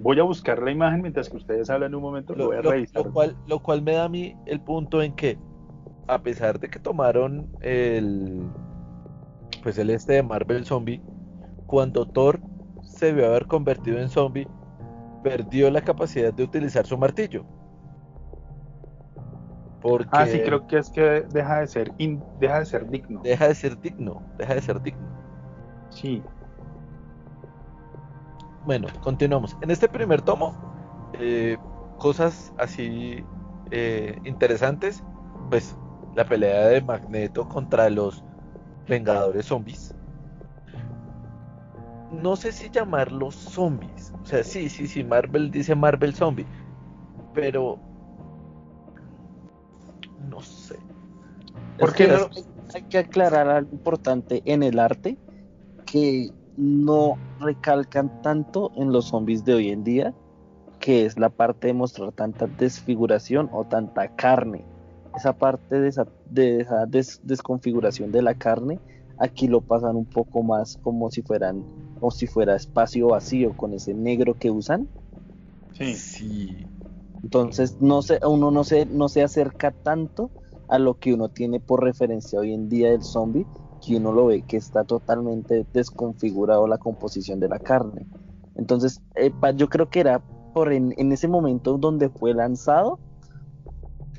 Voy 0.00 0.20
a 0.20 0.22
buscar 0.22 0.62
la 0.62 0.70
imagen 0.70 1.00
mientras 1.00 1.30
que 1.30 1.38
ustedes 1.38 1.70
hablan 1.70 1.94
un 1.94 2.02
momento, 2.02 2.34
lo, 2.34 2.48
voy 2.48 2.56
a 2.56 2.60
revisar. 2.60 3.06
Lo 3.06 3.10
cual, 3.10 3.34
lo 3.46 3.60
cual 3.60 3.80
me 3.80 3.92
da 3.92 4.04
a 4.04 4.10
mí 4.10 4.36
el 4.44 4.60
punto 4.60 5.00
en 5.00 5.16
que, 5.16 5.38
a 6.08 6.20
pesar 6.20 6.60
de 6.60 6.68
que 6.68 6.78
tomaron 6.78 7.48
el, 7.62 8.42
pues 9.62 9.78
el 9.78 9.88
este 9.88 10.12
de 10.12 10.22
Marvel 10.24 10.66
Zombie, 10.66 11.00
cuando 11.64 12.04
Thor 12.04 12.38
se 12.82 13.14
vio 13.14 13.28
haber 13.28 13.46
convertido 13.46 13.98
en 13.98 14.10
zombie, 14.10 14.46
perdió 15.22 15.70
la 15.70 15.80
capacidad 15.80 16.34
de 16.34 16.42
utilizar 16.42 16.84
su 16.84 16.98
martillo. 16.98 17.46
Porque 19.88 20.08
ah, 20.10 20.26
sí, 20.26 20.40
creo 20.40 20.66
que 20.66 20.78
es 20.78 20.90
que 20.90 21.24
deja 21.32 21.60
de 21.60 21.68
ser 21.68 21.92
deja 22.40 22.58
de 22.58 22.66
ser 22.66 22.88
digno. 22.88 23.20
Deja 23.22 23.46
de 23.46 23.54
ser 23.54 23.80
digno, 23.80 24.20
deja 24.36 24.54
de 24.54 24.60
ser 24.60 24.82
digno. 24.82 25.06
Sí. 25.90 26.24
Bueno, 28.64 28.88
continuamos. 29.00 29.56
En 29.62 29.70
este 29.70 29.88
primer 29.88 30.22
tomo, 30.22 30.56
eh, 31.20 31.56
cosas 31.98 32.52
así 32.58 33.24
eh, 33.70 34.18
interesantes, 34.24 35.04
pues 35.50 35.76
la 36.16 36.24
pelea 36.24 36.66
de 36.66 36.80
Magneto 36.80 37.48
contra 37.48 37.88
los 37.88 38.24
Vengadores 38.88 39.46
Zombies. 39.46 39.94
No 42.10 42.34
sé 42.34 42.50
si 42.50 42.70
llamarlos 42.70 43.36
zombies, 43.36 44.12
o 44.20 44.26
sea, 44.26 44.42
sí, 44.42 44.68
sí, 44.68 44.88
sí, 44.88 45.04
Marvel 45.04 45.52
dice 45.52 45.76
Marvel 45.76 46.12
Zombie. 46.12 46.46
Pero. 47.34 47.78
No 50.28 50.40
sé. 50.40 50.78
Porque 51.78 52.08
hay 52.74 52.82
que 52.82 52.98
aclarar 52.98 53.48
algo 53.48 53.72
importante 53.72 54.42
en 54.44 54.62
el 54.62 54.78
arte 54.78 55.18
que 55.84 56.30
no 56.56 57.16
recalcan 57.40 58.22
tanto 58.22 58.72
en 58.76 58.92
los 58.92 59.06
zombies 59.06 59.44
de 59.44 59.54
hoy 59.54 59.70
en 59.70 59.84
día, 59.84 60.14
que 60.80 61.04
es 61.04 61.18
la 61.18 61.28
parte 61.28 61.68
de 61.68 61.74
mostrar 61.74 62.12
tanta 62.12 62.46
desfiguración 62.46 63.48
o 63.52 63.64
tanta 63.64 64.08
carne. 64.16 64.64
Esa 65.14 65.32
parte 65.32 65.80
de 65.80 65.88
esa, 65.88 66.06
de 66.30 66.66
desconfiguración 67.22 68.12
de 68.12 68.22
la 68.22 68.34
carne, 68.34 68.78
aquí 69.18 69.48
lo 69.48 69.60
pasan 69.60 69.96
un 69.96 70.06
poco 70.06 70.42
más 70.42 70.78
como 70.82 71.10
si 71.10 71.22
fueran 71.22 71.64
o 72.00 72.10
si 72.10 72.26
fuera 72.26 72.56
espacio 72.56 73.08
vacío 73.08 73.56
con 73.56 73.72
ese 73.72 73.94
negro 73.94 74.34
que 74.34 74.50
usan. 74.50 74.88
Sí. 75.72 76.66
Entonces 77.22 77.76
no 77.80 78.02
se, 78.02 78.20
uno 78.26 78.50
no 78.50 78.64
se, 78.64 78.86
no 78.86 79.08
se 79.08 79.22
acerca 79.22 79.72
tanto 79.72 80.30
a 80.68 80.78
lo 80.78 80.94
que 80.94 81.14
uno 81.14 81.28
tiene 81.28 81.60
por 81.60 81.82
referencia 81.82 82.38
hoy 82.38 82.52
en 82.52 82.68
día 82.68 82.90
del 82.90 83.02
zombie, 83.02 83.46
que 83.84 83.96
uno 83.96 84.12
lo 84.12 84.26
ve 84.26 84.42
que 84.42 84.56
está 84.56 84.84
totalmente 84.84 85.66
desconfigurado 85.72 86.66
la 86.66 86.78
composición 86.78 87.40
de 87.40 87.48
la 87.48 87.58
carne. 87.58 88.06
Entonces, 88.56 89.02
yo 89.56 89.68
creo 89.68 89.88
que 89.90 90.00
era 90.00 90.22
por 90.54 90.72
en, 90.72 91.12
ese 91.12 91.28
momento 91.28 91.76
donde 91.76 92.08
fue 92.08 92.32
lanzado, 92.32 92.98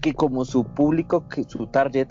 que 0.01 0.13
como 0.13 0.46
su 0.46 0.63
público, 0.63 1.27
que 1.27 1.44
su 1.44 1.68
target 1.68 2.10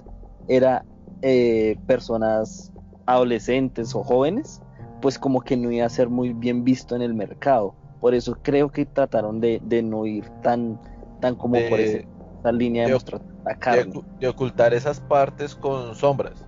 era 0.48 0.84
eh, 1.22 1.78
personas 1.86 2.72
adolescentes 3.06 3.94
o 3.94 4.02
jóvenes, 4.02 4.60
pues 5.00 5.18
como 5.18 5.40
que 5.40 5.56
no 5.56 5.70
iba 5.70 5.86
a 5.86 5.90
ser 5.90 6.08
muy 6.08 6.32
bien 6.32 6.64
visto 6.64 6.96
en 6.96 7.02
el 7.02 7.14
mercado. 7.14 7.74
Por 8.00 8.14
eso 8.14 8.36
creo 8.42 8.70
que 8.70 8.86
trataron 8.86 9.40
de, 9.40 9.60
no 9.82 10.06
ir 10.06 10.28
tan, 10.42 10.80
tan 11.20 11.34
como 11.36 11.58
por 11.68 11.80
esa 11.80 12.52
línea 12.52 12.86
de, 12.86 12.92
mostrar 12.92 13.20
la 13.44 13.54
carne. 13.56 13.92
De, 14.20 14.28
ocultar 14.28 14.74
esas 14.74 15.00
partes 15.00 15.54
con 15.54 15.94
sombras. 15.94 16.44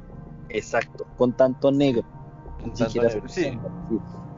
Exacto, 0.50 1.06
con 1.16 1.32
tanto 1.32 1.70
negro. 1.70 2.02
sí. 3.26 3.58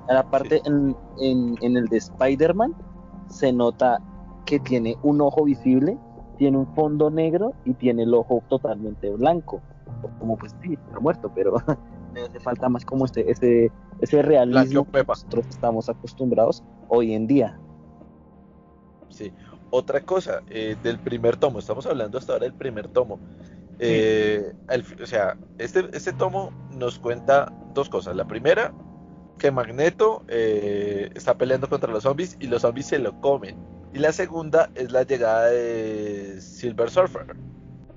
Aparte, 0.08 0.60
en, 0.64 0.96
en, 1.20 1.56
en 1.60 1.76
el 1.76 1.86
de 1.86 1.98
Spider-Man 1.98 2.74
se 3.28 3.52
nota 3.52 4.00
que 4.44 4.58
tiene 4.58 4.96
un 5.02 5.20
ojo 5.20 5.44
visible, 5.44 5.96
tiene 6.36 6.58
un 6.58 6.74
fondo 6.74 7.10
negro 7.10 7.54
y 7.64 7.74
tiene 7.74 8.02
el 8.02 8.14
ojo 8.14 8.42
totalmente 8.48 9.10
blanco. 9.10 9.62
Como 10.18 10.36
pues 10.36 10.56
sí, 10.62 10.74
está 10.74 10.98
muerto, 10.98 11.30
pero 11.34 11.54
me 12.12 12.22
hace 12.22 12.40
falta 12.40 12.68
más 12.68 12.84
como 12.84 13.04
este, 13.04 13.30
ese, 13.30 13.70
ese 14.00 14.22
realismo 14.22 14.90
que 14.90 15.04
nosotros 15.04 15.46
estamos 15.48 15.88
acostumbrados 15.88 16.62
hoy 16.88 17.14
en 17.14 17.26
día. 17.26 17.58
Sí. 19.08 19.32
Otra 19.70 20.00
cosa, 20.00 20.42
eh, 20.50 20.76
del 20.82 20.98
primer 20.98 21.36
tomo, 21.36 21.60
estamos 21.60 21.86
hablando 21.86 22.18
hasta 22.18 22.32
ahora 22.32 22.44
del 22.44 22.54
primer 22.54 22.88
tomo. 22.88 23.20
Eh, 23.78 24.52
o 25.00 25.06
sea, 25.06 25.38
este, 25.58 25.88
este 25.92 26.12
tomo 26.12 26.50
nos 26.76 26.98
cuenta 26.98 27.52
dos 27.72 27.88
cosas. 27.88 28.16
La 28.16 28.26
primera, 28.26 28.72
que 29.38 29.50
Magneto 29.50 30.24
eh, 30.28 31.10
está 31.14 31.38
peleando 31.38 31.68
contra 31.68 31.90
los 31.90 32.02
zombies 32.02 32.36
y 32.40 32.48
los 32.48 32.62
zombies 32.62 32.86
se 32.86 32.98
lo 32.98 33.20
comen. 33.20 33.56
Y 33.92 33.98
la 33.98 34.12
segunda 34.12 34.70
es 34.74 34.92
la 34.92 35.04
llegada 35.04 35.46
de 35.46 36.40
Silver 36.40 36.90
Surfer. 36.90 37.36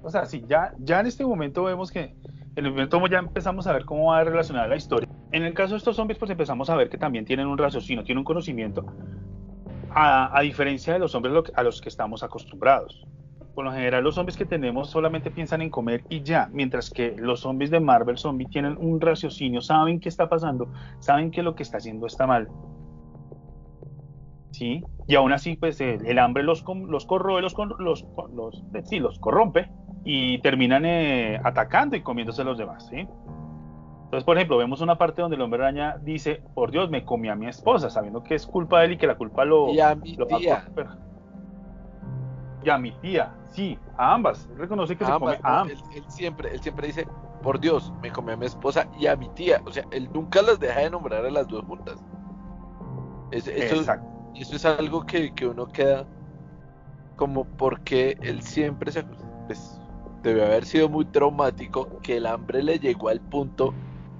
O 0.02 0.10
sea, 0.10 0.26
sí, 0.26 0.44
ya, 0.48 0.74
ya 0.80 1.00
en 1.00 1.08
este 1.08 1.26
momento 1.26 1.64
vemos 1.64 1.92
que 1.92 2.16
en 2.56 2.66
el 2.66 2.72
primer 2.72 2.90
tomo 2.90 3.08
ya 3.08 3.20
empezamos 3.20 3.68
a 3.68 3.74
ver 3.74 3.86
cómo 3.86 4.12
va 4.12 4.20
a 4.20 4.24
relacionar 4.24 4.70
la 4.70 4.76
historia. 4.76 5.10
En 5.32 5.44
el 5.44 5.54
caso 5.54 5.72
de 5.72 5.78
estos 5.78 5.96
zombies, 5.96 6.20
pues 6.20 6.30
empezamos 6.32 6.70
a 6.70 6.76
ver 6.76 6.90
que 6.90 6.98
también 6.98 7.26
tienen 7.26 7.48
un 7.48 7.58
raciocinio, 7.58 8.04
tienen 8.04 8.20
un 8.20 8.26
conocimiento, 8.26 8.86
a, 9.96 10.40
diferencia 10.42 10.94
de 10.94 11.00
los 11.00 11.12
zombies 11.12 11.34
a 11.56 11.64
los 11.64 11.82
que 11.82 11.90
estamos 11.90 12.24
acostumbrados 12.24 13.06
por 13.54 13.66
lo 13.66 13.72
general 13.72 14.04
los 14.04 14.16
zombies 14.16 14.38
que 14.38 14.46
tenemos 14.46 14.90
solamente 14.90 15.30
piensan 15.32 15.62
en 15.62 15.70
comer 15.70 16.04
y 16.10 16.22
ya, 16.24 16.50
mientras 16.52 16.90
que 16.90 17.16
los 17.18 17.42
zombies 17.42 17.70
de 17.70 17.80
Marvel 17.80 18.18
Zombie 18.18 18.48
tienen 18.48 18.78
un 18.78 19.00
raciocinio, 19.00 19.62
saben 19.62 20.00
qué 20.00 20.10
está 20.10 20.28
pasando, 20.28 20.68
saben 21.00 21.32
que 21.32 21.44
lo 21.44 21.56
que 21.56 21.64
está 21.64 21.78
haciendo 21.78 22.08
está 22.08 22.26
mal. 22.26 22.50
¿Sí? 24.52 24.84
Y 25.08 25.16
aún 25.16 25.34
así, 25.34 25.56
pues 25.56 25.82
el, 25.82 26.20
hambre 26.20 26.44
los, 26.44 26.64
los 26.88 27.06
corroe, 27.06 27.42
los, 27.42 27.56
los, 27.80 28.06
los, 28.34 28.64
sí, 28.86 29.00
los 29.00 29.20
corrompe 29.20 29.70
y 30.04 30.40
terminan 30.40 30.86
eh, 30.86 31.40
atacando 31.44 31.96
y 31.96 32.02
comiéndose 32.02 32.42
a 32.42 32.46
los 32.46 32.58
demás. 32.58 32.88
¿sí? 32.90 33.08
Entonces, 34.06 34.26
por 34.26 34.38
ejemplo, 34.38 34.58
vemos 34.58 34.82
una 34.82 34.98
parte 34.98 35.22
donde 35.22 35.36
el 35.36 35.42
hombre 35.42 35.64
araña 35.64 35.98
dice, 36.02 36.44
por 36.54 36.72
Dios, 36.72 36.90
me 36.90 37.04
comí 37.04 37.30
a 37.30 37.36
mi 37.36 37.48
esposa, 37.48 37.90
sabiendo 37.90 38.24
que 38.24 38.36
es 38.36 38.46
culpa 38.46 38.80
de 38.80 38.86
él 38.86 38.92
y 38.94 38.98
que 38.98 39.08
la 39.08 39.16
culpa 39.16 39.44
lo... 39.46 39.70
Y 39.70 39.80
a 39.80 39.96
mi 39.96 40.16
tía. 40.16 40.66
Y 42.64 42.70
a 42.70 42.78
mi 42.78 42.92
tía, 42.92 43.34
Sí, 43.54 43.78
a 43.98 44.16
ambas. 44.16 44.50
reconoce 44.58 44.96
que 44.96 45.06
se 45.06 45.12
come 45.12 45.38
a 45.44 45.62
ambas. 45.62 45.84
Él, 45.96 46.04
siempre, 46.08 46.52
él 46.52 46.60
siempre 46.60 46.88
dice, 46.88 47.08
por 47.44 47.60
Dios, 47.60 47.94
me 48.02 48.12
comí 48.12 48.32
a 48.32 48.38
mi 48.38 48.48
esposa 48.48 48.88
y 49.00 49.06
a 49.06 49.16
mi 49.16 49.30
tía. 49.30 49.62
O 49.66 49.72
sea, 49.72 49.84
él 49.92 50.10
nunca 50.12 50.42
las 50.42 50.60
deja 50.60 50.80
de 50.80 50.90
nombrar 50.90 51.24
a 51.26 51.30
las 51.30 51.48
dos 51.48 51.64
juntas. 51.66 52.04
eso, 53.32 53.52
eso, 53.52 54.56
es 54.56 54.66
algo 54.66 55.06
que, 55.06 55.32
uno 55.48 55.68
queda 55.68 56.06
como 57.16 57.46
porque 57.46 58.18
él 58.22 58.42
siempre 58.42 58.92
se... 58.92 59.04
Pues, 59.46 59.80
debe 60.24 60.46
haber 60.46 60.66
sido 60.66 60.90
muy 60.90 61.06
traumático 61.06 62.00
que 62.02 62.18
el 62.18 62.26
hambre 62.26 62.64
le 62.64 62.80
llegó 62.80 63.10
al 63.10 63.20
punto 63.20 63.74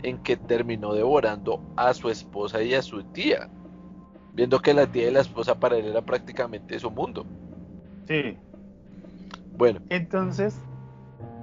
en 0.04 0.18
que 0.20 0.36
terminó 0.36 0.94
devorando 0.94 1.62
a 1.78 1.94
su 1.94 2.10
esposa 2.10 2.62
y 2.62 2.74
a 2.74 2.82
su 2.82 3.04
tía, 3.04 3.50
viendo 4.34 4.60
que 4.60 4.74
la 4.74 4.86
tía 4.86 5.08
y 5.08 5.12
la 5.12 5.22
esposa 5.22 5.60
para 5.60 5.78
él 5.78 5.86
era 5.86 6.02
prácticamente 6.02 6.78
su 6.78 6.92
mundo. 6.92 7.26
Sí, 8.06 8.38
bueno. 9.58 9.80
Entonces, 9.90 10.60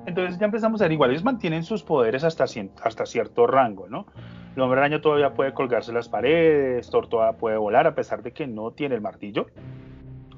entonces 0.07 0.38
ya 0.38 0.45
empezamos 0.45 0.81
a 0.83 0.85
ver, 0.85 0.93
igual 0.93 1.11
ellos 1.11 1.25
mantienen 1.25 1.64
sus 1.64 1.83
poderes 1.83 2.23
hasta, 2.23 2.45
hasta 2.83 3.07
cierto 3.07 3.47
rango, 3.47 3.88
¿no? 3.88 4.07
El 4.55 4.62
hombre 4.62 4.81
araña 4.81 5.00
todavía 5.00 5.33
puede 5.33 5.55
colgarse 5.55 5.93
las 5.93 6.09
paredes, 6.09 6.90
Thor 6.90 7.09
todavía 7.09 7.38
puede 7.38 7.57
volar 7.57 7.87
a 7.87 7.95
pesar 7.95 8.23
de 8.23 8.33
que 8.33 8.47
no 8.47 8.73
tiene 8.73 8.96
el 8.96 9.01
martillo. 9.01 9.46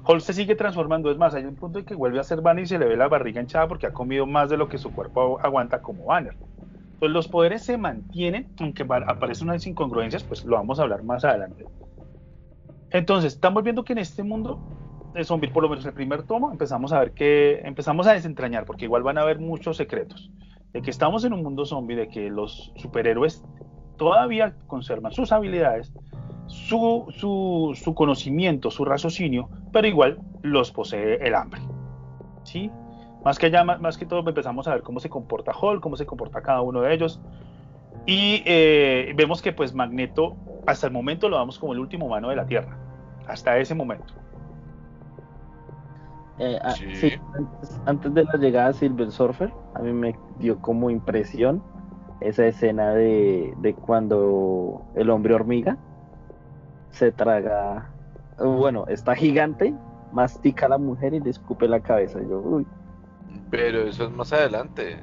Hulk 0.05 0.21
se 0.21 0.33
sigue 0.33 0.55
transformando, 0.55 1.09
es 1.11 1.17
más, 1.17 1.33
hay 1.33 1.45
un 1.45 1.55
punto 1.55 1.79
en 1.79 1.85
que 1.85 1.95
vuelve 1.95 2.19
a 2.19 2.23
ser 2.23 2.41
Banner 2.41 2.63
y 2.63 2.67
se 2.67 2.77
le 2.77 2.85
ve 2.85 2.97
la 2.97 3.07
barriga 3.07 3.39
hinchada 3.39 3.67
porque 3.67 3.87
ha 3.87 3.93
comido 3.93 4.25
más 4.25 4.49
de 4.49 4.57
lo 4.57 4.67
que 4.67 4.77
su 4.77 4.91
cuerpo 4.91 5.39
aguanta 5.41 5.81
como 5.81 6.05
Banner. 6.05 6.35
Entonces 6.93 7.11
los 7.11 7.27
poderes 7.27 7.63
se 7.63 7.77
mantienen, 7.77 8.49
aunque 8.59 8.83
aparecen 8.83 9.49
unas 9.49 9.65
incongruencias, 9.65 10.23
pues 10.23 10.43
lo 10.45 10.55
vamos 10.55 10.79
a 10.79 10.83
hablar 10.83 11.03
más 11.03 11.23
adelante. 11.23 11.65
Entonces, 12.91 13.33
estamos 13.33 13.63
viendo 13.63 13.83
que 13.83 13.93
en 13.93 13.99
este 13.99 14.23
mundo 14.23 14.59
de 15.13 15.23
zombie, 15.23 15.49
por 15.49 15.63
lo 15.63 15.69
menos 15.69 15.85
el 15.85 15.93
primer 15.93 16.23
tomo, 16.23 16.51
empezamos 16.51 16.93
a 16.93 16.99
ver 16.99 17.11
que 17.11 17.59
empezamos 17.63 18.07
a 18.07 18.13
desentrañar, 18.13 18.65
porque 18.65 18.85
igual 18.85 19.03
van 19.03 19.17
a 19.17 19.21
haber 19.21 19.39
muchos 19.39 19.77
secretos, 19.77 20.31
de 20.73 20.81
que 20.81 20.91
estamos 20.91 21.23
en 21.25 21.33
un 21.33 21.43
mundo 21.43 21.65
zombie, 21.65 21.95
de 21.95 22.07
que 22.07 22.29
los 22.29 22.71
superhéroes 22.75 23.43
todavía 23.97 24.55
conservan 24.67 25.11
sus 25.11 25.31
habilidades, 25.31 25.93
su, 26.47 27.05
su, 27.09 27.71
su 27.75 27.93
conocimiento, 27.93 28.71
su 28.71 28.85
raciocinio, 28.85 29.49
pero 29.71 29.87
igual 29.87 30.19
los 30.41 30.71
posee 30.71 31.15
el 31.25 31.35
hambre. 31.35 31.61
¿Sí? 32.43 32.71
Más 33.23 33.39
que, 33.39 33.45
allá, 33.45 33.63
más, 33.63 33.97
que 33.97 34.05
todo 34.05 34.27
empezamos 34.27 34.67
a 34.67 34.73
ver 34.73 34.83
cómo 34.83 34.99
se 34.99 35.09
comporta 35.09 35.53
Hulk, 35.59 35.81
cómo 35.81 35.95
se 35.95 36.05
comporta 36.05 36.41
cada 36.41 36.61
uno 36.61 36.81
de 36.81 36.93
ellos. 36.93 37.21
Y 38.05 38.43
eh, 38.45 39.13
vemos 39.15 39.41
que 39.41 39.53
pues 39.53 39.73
Magneto 39.73 40.35
hasta 40.67 40.87
el 40.87 40.93
momento 40.93 41.29
lo 41.29 41.37
vamos 41.37 41.57
como 41.57 41.73
el 41.73 41.79
último 41.79 42.07
humano 42.07 42.29
de 42.29 42.35
la 42.35 42.45
Tierra. 42.45 42.77
Hasta 43.27 43.57
ese 43.57 43.75
momento. 43.75 44.13
Eh, 46.39 46.59
ah, 46.61 46.71
sí. 46.71 47.13
antes, 47.85 48.13
de 48.13 48.23
la 48.25 48.37
llegada 48.37 48.67
de 48.69 48.73
Silver 48.73 49.11
Surfer, 49.11 49.53
a 49.75 49.79
mí 49.79 49.93
me 49.93 50.15
dio 50.39 50.59
como 50.59 50.89
impresión 50.89 51.63
esa 52.21 52.45
escena 52.45 52.91
de, 52.91 53.75
cuando 53.85 54.83
el 54.95 55.09
hombre 55.09 55.33
hormiga 55.33 55.77
se 56.93 57.11
traga, 57.11 57.89
bueno, 58.37 58.85
está 58.87 59.15
gigante, 59.15 59.73
mastica 60.11 60.67
a 60.67 60.69
la 60.69 60.77
mujer 60.77 61.13
y 61.13 61.19
le 61.19 61.31
escupe 61.31 61.67
la 61.67 61.81
cabeza. 61.81 62.21
Yo, 62.21 62.39
uy. 62.39 62.65
Pero 63.49 63.81
eso 63.81 64.05
es 64.05 64.11
más 64.11 64.31
adelante. 64.31 64.99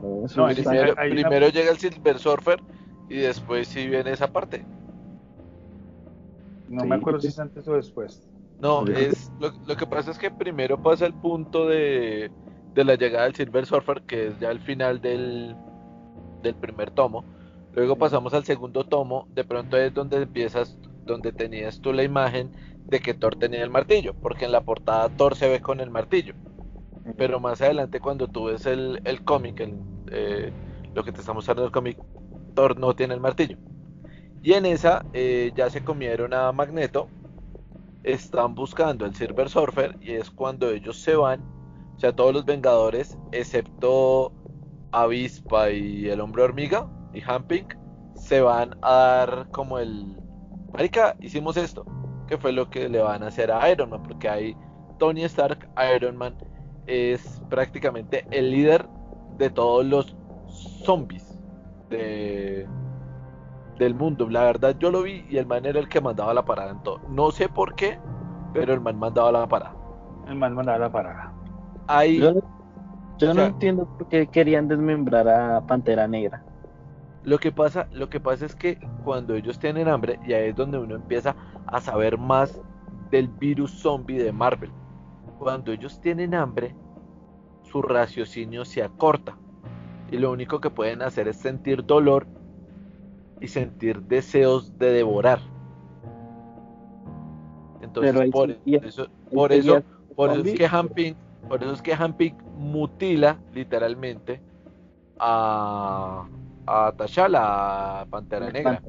primero, 0.00 1.48
llega 1.48 1.70
el 1.70 1.78
Silver 1.78 2.18
Surfer 2.18 2.60
y 3.08 3.18
después 3.18 3.68
sí 3.68 3.88
viene 3.88 4.12
esa 4.12 4.32
parte. 4.32 4.66
No 6.68 6.84
me 6.84 6.96
acuerdo 6.96 7.20
si 7.20 7.28
es 7.28 7.38
antes 7.38 7.66
o 7.68 7.74
después. 7.74 8.28
No, 8.60 8.84
es 8.86 9.32
lo, 9.38 9.76
que 9.76 9.86
pasa 9.86 10.10
es 10.10 10.18
que 10.18 10.32
primero 10.32 10.82
pasa 10.82 11.06
el 11.06 11.14
punto 11.14 11.68
de, 11.68 12.30
la 12.74 12.96
llegada 12.96 13.24
del 13.24 13.36
Silver 13.36 13.66
Surfer, 13.66 14.02
que 14.02 14.28
es 14.28 14.40
ya 14.40 14.50
el 14.50 14.58
final 14.60 15.00
del, 15.00 15.56
del 16.42 16.54
primer 16.56 16.90
tomo. 16.90 17.24
Luego 17.72 17.94
pasamos 17.96 18.34
al 18.34 18.44
segundo 18.44 18.84
tomo, 18.84 19.28
de 19.34 19.44
pronto 19.44 19.76
es 19.76 19.94
donde 19.94 20.22
empiezas, 20.22 20.76
donde 21.08 21.32
tenías 21.32 21.80
tú 21.80 21.92
la 21.92 22.04
imagen 22.04 22.52
de 22.86 23.00
que 23.00 23.14
Thor 23.14 23.34
tenía 23.34 23.64
el 23.64 23.70
martillo, 23.70 24.14
porque 24.14 24.44
en 24.44 24.52
la 24.52 24.60
portada 24.60 25.08
Thor 25.08 25.34
se 25.34 25.48
ve 25.48 25.60
con 25.60 25.80
el 25.80 25.90
martillo. 25.90 26.34
Pero 27.16 27.40
más 27.40 27.60
adelante 27.60 27.98
cuando 27.98 28.28
tú 28.28 28.44
ves 28.44 28.66
el, 28.66 29.00
el 29.04 29.24
cómic, 29.24 29.60
eh, 30.12 30.52
lo 30.94 31.02
que 31.02 31.10
te 31.10 31.20
está 31.20 31.32
mostrando 31.32 31.64
el 31.64 31.72
cómic, 31.72 31.98
Thor 32.54 32.78
no 32.78 32.94
tiene 32.94 33.14
el 33.14 33.20
martillo. 33.20 33.58
Y 34.42 34.52
en 34.52 34.66
esa 34.66 35.04
eh, 35.12 35.50
ya 35.56 35.68
se 35.68 35.82
comieron 35.82 36.32
a 36.32 36.52
Magneto 36.52 37.08
están 38.02 38.54
buscando 38.54 39.04
el 39.04 39.14
Silver 39.14 39.48
Surfer 39.48 39.96
y 40.00 40.12
es 40.12 40.30
cuando 40.30 40.70
ellos 40.70 40.98
se 40.98 41.14
van, 41.14 41.40
o 41.96 41.98
sea, 41.98 42.14
todos 42.14 42.32
los 42.32 42.44
Vengadores, 42.44 43.18
excepto 43.32 44.32
Avispa 44.92 45.70
y 45.70 46.08
el 46.08 46.20
Hombre 46.20 46.44
Hormiga 46.44 46.88
y 47.12 47.20
Hamping, 47.20 47.66
se 48.14 48.40
van 48.40 48.76
a 48.82 48.92
dar 48.92 49.48
como 49.50 49.78
el... 49.78 50.16
Marica, 50.72 51.16
hicimos 51.20 51.56
esto, 51.56 51.84
que 52.26 52.38
fue 52.38 52.52
lo 52.52 52.70
que 52.70 52.88
le 52.88 53.00
van 53.00 53.22
a 53.22 53.28
hacer 53.28 53.50
a 53.50 53.70
Iron 53.70 53.90
Man, 53.90 54.02
porque 54.02 54.28
hay 54.28 54.56
Tony 54.98 55.24
Stark, 55.24 55.68
Iron 55.96 56.16
Man, 56.16 56.34
es 56.86 57.42
prácticamente 57.48 58.26
el 58.30 58.50
líder 58.50 58.86
de 59.36 59.50
todos 59.50 59.84
los 59.84 60.16
zombies 60.84 61.38
de, 61.90 62.66
del 63.78 63.94
mundo. 63.94 64.28
La 64.28 64.44
verdad, 64.44 64.76
yo 64.78 64.90
lo 64.90 65.02
vi 65.02 65.24
y 65.28 65.38
el 65.38 65.46
man 65.46 65.64
era 65.64 65.78
el 65.78 65.88
que 65.88 66.00
mandaba 66.00 66.34
la 66.34 66.44
parada 66.44 66.72
en 66.72 66.82
todo. 66.82 67.00
No 67.08 67.30
sé 67.30 67.48
por 67.48 67.74
qué, 67.74 67.98
pero 68.52 68.74
el 68.74 68.80
man 68.80 68.98
mandaba 68.98 69.32
la 69.32 69.46
parada. 69.46 69.74
El 70.26 70.36
man 70.36 70.54
mandaba 70.54 70.78
la 70.78 70.92
parada. 70.92 71.32
Ahí, 71.86 72.18
yo, 73.18 73.34
no 73.34 73.42
entiendo 73.42 73.86
por 73.86 74.08
qué 74.08 74.26
querían 74.26 74.68
desmembrar 74.68 75.28
a 75.28 75.66
Pantera 75.66 76.06
Negra. 76.06 76.42
Lo 77.24 77.38
que 77.38 77.52
pasa, 77.52 77.88
lo 77.92 78.08
que 78.08 78.20
pasa 78.20 78.46
es 78.46 78.54
que 78.54 78.78
cuando 79.04 79.34
ellos 79.34 79.58
tienen 79.58 79.88
hambre, 79.88 80.18
y 80.26 80.32
ahí 80.32 80.50
es 80.50 80.56
donde 80.56 80.78
uno 80.78 80.94
empieza 80.94 81.34
a 81.66 81.80
saber 81.80 82.16
más 82.16 82.60
del 83.10 83.28
virus 83.28 83.70
zombie 83.72 84.18
de 84.18 84.32
Marvel. 84.32 84.70
Cuando 85.38 85.72
ellos 85.72 86.00
tienen 86.00 86.34
hambre, 86.34 86.74
su 87.62 87.82
raciocinio 87.82 88.64
se 88.64 88.82
acorta. 88.82 89.36
Y 90.10 90.16
lo 90.16 90.32
único 90.32 90.60
que 90.60 90.70
pueden 90.70 91.02
hacer 91.02 91.28
es 91.28 91.36
sentir 91.36 91.84
dolor 91.84 92.26
y 93.40 93.48
sentir 93.48 94.02
deseos 94.02 94.78
de 94.78 94.92
devorar. 94.92 95.40
Entonces, 97.82 98.30
por, 98.30 98.50
eso, 98.50 99.08
por 99.32 99.52
eso, 99.52 99.82
por 100.16 100.30
eso 100.30 100.42
es 100.42 100.54
que 100.54 100.66
Hamping, 100.66 101.14
por 101.48 101.62
eso 101.62 101.72
es 101.72 101.82
que 101.82 101.94
Hamping 101.94 102.36
mutila 102.56 103.38
literalmente 103.52 104.40
a, 105.18 106.26
a 106.68 106.92
T'Challa, 106.92 108.00
a 108.00 108.06
Pantera 108.06 108.50
Negra. 108.50 108.82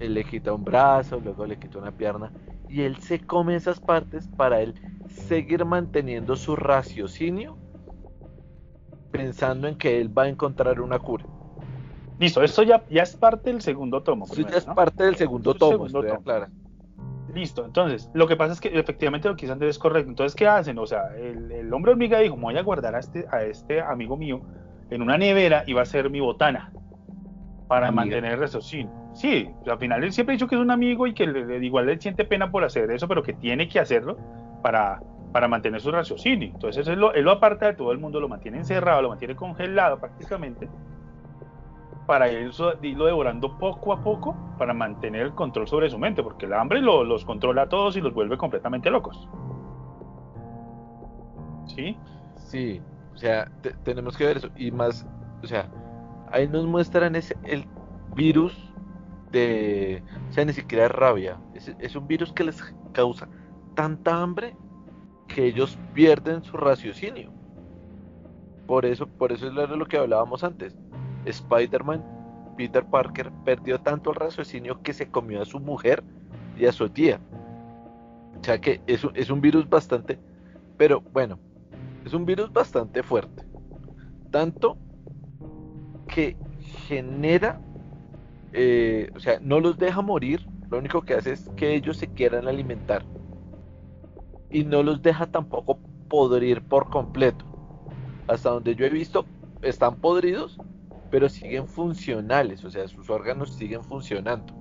él 0.00 0.14
le 0.14 0.24
quita 0.24 0.52
un 0.52 0.64
brazo, 0.64 1.20
luego 1.20 1.46
le 1.46 1.58
quita 1.58 1.78
una 1.78 1.92
pierna, 1.92 2.32
y 2.68 2.82
él 2.82 2.96
se 2.98 3.20
come 3.20 3.56
esas 3.56 3.80
partes 3.80 4.28
para 4.28 4.60
él 4.60 4.74
seguir 5.08 5.64
manteniendo 5.64 6.36
su 6.36 6.54
raciocinio 6.54 7.56
pensando 9.10 9.68
en 9.68 9.76
que 9.76 10.00
él 10.00 10.16
va 10.16 10.24
a 10.24 10.28
encontrar 10.28 10.80
una 10.80 10.98
cura. 10.98 11.24
Listo, 12.18 12.42
eso 12.42 12.62
ya, 12.62 12.84
ya 12.90 13.02
es 13.02 13.16
parte 13.16 13.50
del 13.50 13.62
segundo 13.62 14.02
tomo. 14.02 14.26
Eso 14.26 14.42
ya 14.42 14.58
es 14.58 14.64
parte 14.64 15.04
del 15.04 15.16
segundo 15.16 15.54
tomo, 15.54 15.86
Listo, 17.34 17.64
entonces, 17.64 18.10
lo 18.14 18.26
que 18.26 18.36
pasa 18.36 18.54
es 18.54 18.60
que 18.60 18.68
efectivamente 18.68 19.28
lo 19.28 19.36
que 19.36 19.42
dice 19.42 19.52
Andrés 19.52 19.76
es 19.76 19.78
correcto. 19.78 20.08
Entonces, 20.08 20.34
¿qué 20.34 20.46
hacen? 20.46 20.78
O 20.78 20.86
sea, 20.86 21.14
el, 21.16 21.72
hombre 21.72 21.92
hormiga 21.92 22.18
dijo, 22.18 22.36
me 22.36 22.44
voy 22.44 22.56
a 22.56 22.62
guardar 22.62 22.94
a 22.94 22.98
este, 22.98 23.26
a 23.30 23.44
este 23.44 23.80
amigo 23.80 24.16
mío 24.16 24.40
en 24.90 25.02
una 25.02 25.18
nevera 25.18 25.64
y 25.66 25.72
va 25.72 25.82
a 25.82 25.86
ser 25.86 26.10
mi 26.10 26.20
botana 26.20 26.72
para 27.68 27.90
mantener 27.90 28.32
el 28.32 28.40
raciocinio. 28.40 28.92
Sí, 29.12 29.50
al 29.66 29.78
final 29.78 30.04
él 30.04 30.12
siempre 30.12 30.32
ha 30.32 30.36
dicho 30.36 30.46
que 30.46 30.54
es 30.54 30.60
un 30.60 30.70
amigo 30.70 31.06
y 31.06 31.14
que 31.14 31.26
le, 31.26 31.64
igual 31.64 31.86
le 31.86 32.00
siente 32.00 32.24
pena 32.24 32.50
por 32.50 32.64
hacer 32.64 32.90
eso, 32.90 33.08
pero 33.08 33.22
que 33.22 33.32
tiene 33.34 33.68
que 33.68 33.80
hacerlo 33.80 34.16
para, 34.62 35.00
para 35.32 35.48
mantener 35.48 35.80
su 35.80 35.90
raciocinio. 35.90 36.50
Entonces 36.54 36.86
él 36.86 37.00
lo, 37.00 37.12
él 37.12 37.24
lo 37.24 37.32
aparta 37.32 37.66
de 37.66 37.74
todo 37.74 37.92
el 37.92 37.98
mundo, 37.98 38.20
lo 38.20 38.28
mantiene 38.28 38.58
encerrado, 38.58 39.02
lo 39.02 39.10
mantiene 39.10 39.36
congelado 39.36 39.98
prácticamente 39.98 40.68
para 42.08 42.32
irlo 42.32 42.72
devorando 42.80 43.58
poco 43.58 43.92
a 43.92 44.02
poco 44.02 44.34
para 44.56 44.72
mantener 44.72 45.26
el 45.26 45.34
control 45.34 45.68
sobre 45.68 45.90
su 45.90 45.98
mente, 45.98 46.22
porque 46.22 46.46
el 46.46 46.54
hambre 46.54 46.80
los 46.80 47.22
controla 47.26 47.62
a 47.62 47.68
todos 47.68 47.98
y 47.98 48.00
los 48.00 48.14
vuelve 48.14 48.38
completamente 48.38 48.90
locos. 48.90 49.28
¿Sí? 51.66 51.98
Sí, 52.36 52.80
o 53.18 53.20
sea, 53.20 53.50
tenemos 53.82 54.16
que 54.16 54.24
ver 54.26 54.36
eso. 54.36 54.48
Y 54.56 54.70
más, 54.70 55.04
o 55.42 55.46
sea, 55.48 55.68
ahí 56.30 56.46
nos 56.46 56.66
muestran 56.66 57.16
ese, 57.16 57.36
el 57.42 57.66
virus 58.14 58.56
de, 59.32 60.04
o 60.30 60.32
sea, 60.32 60.44
ni 60.44 60.52
siquiera 60.52 60.86
es 60.86 60.92
rabia, 60.92 61.36
es, 61.52 61.74
es 61.80 61.96
un 61.96 62.06
virus 62.06 62.32
que 62.32 62.44
les 62.44 62.62
causa 62.92 63.28
tanta 63.74 64.22
hambre 64.22 64.54
que 65.26 65.46
ellos 65.46 65.76
pierden 65.94 66.44
su 66.44 66.56
raciocinio. 66.56 67.32
Por 68.68 68.86
eso, 68.86 69.08
por 69.08 69.32
eso 69.32 69.48
es 69.48 69.52
lo 69.52 69.86
que 69.86 69.98
hablábamos 69.98 70.44
antes 70.44 70.76
Spider-Man, 71.24 72.04
Peter 72.56 72.84
Parker, 72.84 73.32
perdió 73.44 73.80
tanto 73.80 74.10
el 74.10 74.16
raciocinio 74.16 74.80
que 74.80 74.92
se 74.92 75.10
comió 75.10 75.42
a 75.42 75.44
su 75.44 75.58
mujer 75.58 76.04
y 76.56 76.66
a 76.66 76.72
su 76.72 76.88
tía. 76.88 77.18
O 78.40 78.44
sea 78.44 78.60
que 78.60 78.80
es, 78.86 79.04
es 79.14 79.28
un 79.28 79.40
virus 79.40 79.68
bastante, 79.68 80.20
pero 80.76 81.00
bueno, 81.00 81.40
es 82.04 82.12
un 82.12 82.24
virus 82.24 82.52
bastante 82.52 83.02
fuerte. 83.02 83.44
Tanto 84.30 84.78
que 86.06 86.36
genera, 86.86 87.60
eh, 88.52 89.10
o 89.14 89.20
sea, 89.20 89.38
no 89.40 89.60
los 89.60 89.78
deja 89.78 90.00
morir, 90.02 90.46
lo 90.70 90.78
único 90.78 91.02
que 91.02 91.14
hace 91.14 91.32
es 91.32 91.48
que 91.56 91.74
ellos 91.74 91.96
se 91.96 92.08
quieran 92.08 92.48
alimentar. 92.48 93.04
Y 94.50 94.64
no 94.64 94.82
los 94.82 95.02
deja 95.02 95.26
tampoco 95.26 95.78
podrir 96.08 96.62
por 96.62 96.90
completo. 96.90 97.44
Hasta 98.26 98.50
donde 98.50 98.74
yo 98.74 98.84
he 98.84 98.90
visto, 98.90 99.26
están 99.62 99.96
podridos, 99.96 100.58
pero 101.10 101.28
siguen 101.28 101.66
funcionales, 101.66 102.64
o 102.64 102.70
sea, 102.70 102.86
sus 102.88 103.08
órganos 103.10 103.54
siguen 103.54 103.82
funcionando. 103.82 104.54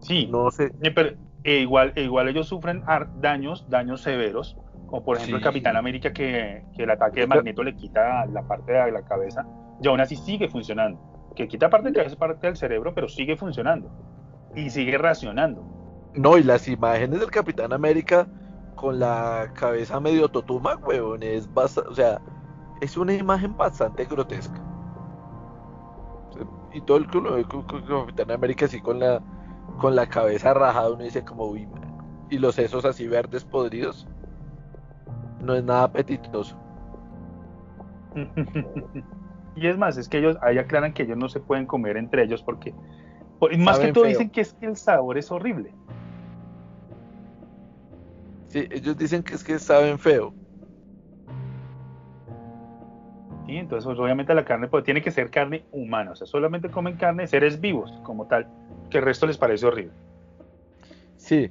Sí, 0.00 0.26
no 0.26 0.50
sé. 0.50 0.72
Pero, 0.80 1.16
e 1.44 1.60
igual, 1.60 1.92
e 1.96 2.02
igual 2.02 2.28
ellos 2.28 2.48
sufren 2.48 2.82
daños, 3.20 3.64
daños 3.68 4.00
severos, 4.00 4.56
como 4.86 5.04
por 5.04 5.16
ejemplo 5.16 5.38
el 5.38 5.42
Capitán 5.42 5.76
América 5.76 6.12
que, 6.12 6.64
el 6.76 6.90
ataque 6.90 7.20
de 7.20 7.26
Magneto 7.26 7.62
le 7.62 7.74
quita 7.74 8.26
la 8.26 8.42
parte 8.42 8.72
de 8.72 8.92
la 8.92 9.02
cabeza, 9.02 9.46
y 9.80 9.88
aún 9.88 10.00
así 10.00 10.16
sigue 10.16 10.48
funcionando. 10.48 11.32
Que 11.34 11.48
quita 11.48 11.68
parte 11.68 11.88
de 11.88 11.92
la 11.92 12.04
cabeza, 12.04 12.16
parte 12.16 12.46
del 12.46 12.56
cerebro, 12.56 12.94
pero 12.94 13.08
sigue 13.08 13.36
funcionando. 13.36 13.90
Y 14.54 14.70
sigue 14.70 14.96
racionando. 14.98 16.12
No, 16.14 16.38
y 16.38 16.44
las 16.44 16.68
imágenes 16.68 17.18
del 17.18 17.30
Capitán 17.30 17.72
América 17.72 18.28
con 18.76 19.00
la 19.00 19.50
cabeza 19.54 19.98
medio 19.98 20.28
totuma, 20.28 20.76
huevón, 20.76 21.22
es 21.22 21.52
bastante, 21.52 21.90
o 21.90 21.94
sea, 21.94 22.20
es 22.80 22.96
una 22.96 23.14
imagen 23.14 23.56
bastante 23.56 24.04
grotesca 24.04 24.60
y 26.74 26.80
todo 26.80 26.96
el 26.98 27.06
club 27.06 27.46
Capitán 27.88 28.32
América 28.32 28.66
así 28.66 28.80
con 28.80 28.98
la 28.98 29.22
con 29.78 29.94
la 29.96 30.08
cabeza 30.08 30.52
rajada 30.52 30.90
uno 30.90 31.04
dice 31.04 31.24
como 31.24 31.46
uy 31.46 31.68
y 32.30 32.38
los 32.38 32.56
sesos 32.56 32.84
así 32.84 33.06
verdes 33.06 33.44
podridos 33.44 34.08
no 35.44 35.54
es 35.54 35.64
nada 35.64 35.84
apetitoso. 35.84 36.56
Y 39.56 39.68
es 39.68 39.78
más 39.78 39.96
es 39.96 40.08
que 40.08 40.18
ellos 40.18 40.36
ahí 40.42 40.58
aclaran 40.58 40.92
que 40.92 41.04
ellos 41.04 41.16
no 41.16 41.28
se 41.28 41.38
pueden 41.38 41.64
comer 41.64 41.96
entre 41.96 42.24
ellos 42.24 42.42
porque 42.42 42.74
más 43.56 43.78
que 43.78 43.92
todo 43.92 44.02
dicen 44.02 44.28
que 44.28 44.40
es 44.40 44.52
que 44.52 44.66
el 44.66 44.76
sabor 44.76 45.16
es 45.16 45.30
horrible. 45.30 45.72
Sí 48.48 48.66
ellos 48.68 48.96
dicen 48.96 49.22
que 49.22 49.34
es 49.34 49.44
que 49.44 49.60
saben 49.60 49.96
feo. 49.96 50.34
Entonces, 53.58 53.86
pues, 53.86 53.98
obviamente 53.98 54.34
la 54.34 54.44
carne 54.44 54.68
pues, 54.68 54.84
tiene 54.84 55.02
que 55.02 55.10
ser 55.10 55.30
carne 55.30 55.64
humana, 55.70 56.12
o 56.12 56.16
sea, 56.16 56.26
solamente 56.26 56.68
comen 56.70 56.96
carne 56.96 57.26
seres 57.26 57.60
vivos 57.60 57.92
como 58.02 58.26
tal, 58.26 58.46
que 58.90 58.98
el 58.98 59.04
resto 59.04 59.26
les 59.26 59.38
parece 59.38 59.66
horrible. 59.66 59.92
Sí. 61.16 61.50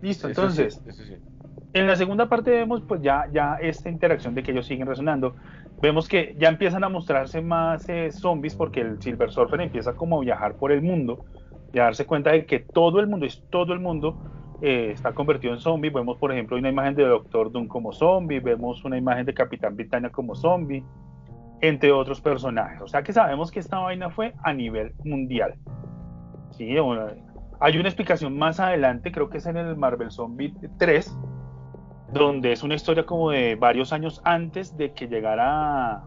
Listo, 0.00 0.28
entonces, 0.28 0.82
en 1.72 1.86
la 1.86 1.96
segunda 1.96 2.28
parte 2.28 2.50
vemos 2.50 2.82
pues 2.82 3.00
ya, 3.00 3.28
ya 3.32 3.56
esta 3.60 3.88
interacción 3.88 4.34
de 4.34 4.42
que 4.42 4.52
ellos 4.52 4.66
siguen 4.66 4.86
resonando. 4.86 5.36
Vemos 5.80 6.08
que 6.08 6.34
ya 6.38 6.48
empiezan 6.48 6.84
a 6.84 6.88
mostrarse 6.88 7.40
más 7.40 7.88
eh, 7.88 8.10
zombies 8.10 8.54
porque 8.54 8.80
el 8.80 9.00
Silver 9.00 9.30
Surfer 9.30 9.60
empieza 9.60 9.94
como 9.94 10.18
a 10.18 10.20
viajar 10.20 10.56
por 10.56 10.72
el 10.72 10.82
mundo 10.82 11.24
y 11.72 11.78
a 11.78 11.84
darse 11.84 12.06
cuenta 12.06 12.32
de 12.32 12.44
que 12.44 12.58
todo 12.58 13.00
el 13.00 13.06
mundo, 13.06 13.24
es 13.24 13.42
todo 13.50 13.72
el 13.72 13.80
mundo, 13.80 14.18
eh, 14.60 14.90
está 14.92 15.12
convertido 15.12 15.54
en 15.54 15.60
zombie. 15.60 15.90
Vemos, 15.90 16.18
por 16.18 16.32
ejemplo, 16.32 16.56
una 16.56 16.68
imagen 16.68 16.96
de 16.96 17.04
Doctor 17.04 17.52
Doom 17.52 17.68
como 17.68 17.92
zombie, 17.92 18.40
vemos 18.40 18.84
una 18.84 18.98
imagen 18.98 19.24
de 19.24 19.32
Capitán 19.32 19.76
Britannia 19.76 20.10
como 20.10 20.34
zombie, 20.34 20.84
entre 21.60 21.92
otros 21.92 22.20
personajes. 22.20 22.82
O 22.82 22.88
sea 22.88 23.02
que 23.02 23.12
sabemos 23.12 23.50
que 23.50 23.60
esta 23.60 23.78
vaina 23.78 24.10
fue 24.10 24.34
a 24.42 24.52
nivel 24.52 24.92
mundial. 25.04 25.54
Sí, 26.50 26.76
hay 27.60 27.78
una 27.78 27.88
explicación 27.88 28.36
más 28.36 28.58
adelante, 28.58 29.12
creo 29.12 29.30
que 29.30 29.38
es 29.38 29.46
en 29.46 29.56
el 29.56 29.76
Marvel 29.76 30.10
Zombie 30.10 30.52
3, 30.78 31.16
donde 32.12 32.52
es 32.52 32.62
una 32.62 32.74
historia 32.74 33.04
como 33.04 33.30
de 33.30 33.54
varios 33.54 33.92
años 33.92 34.20
antes 34.24 34.76
de 34.76 34.92
que 34.92 35.06
llegara 35.06 36.04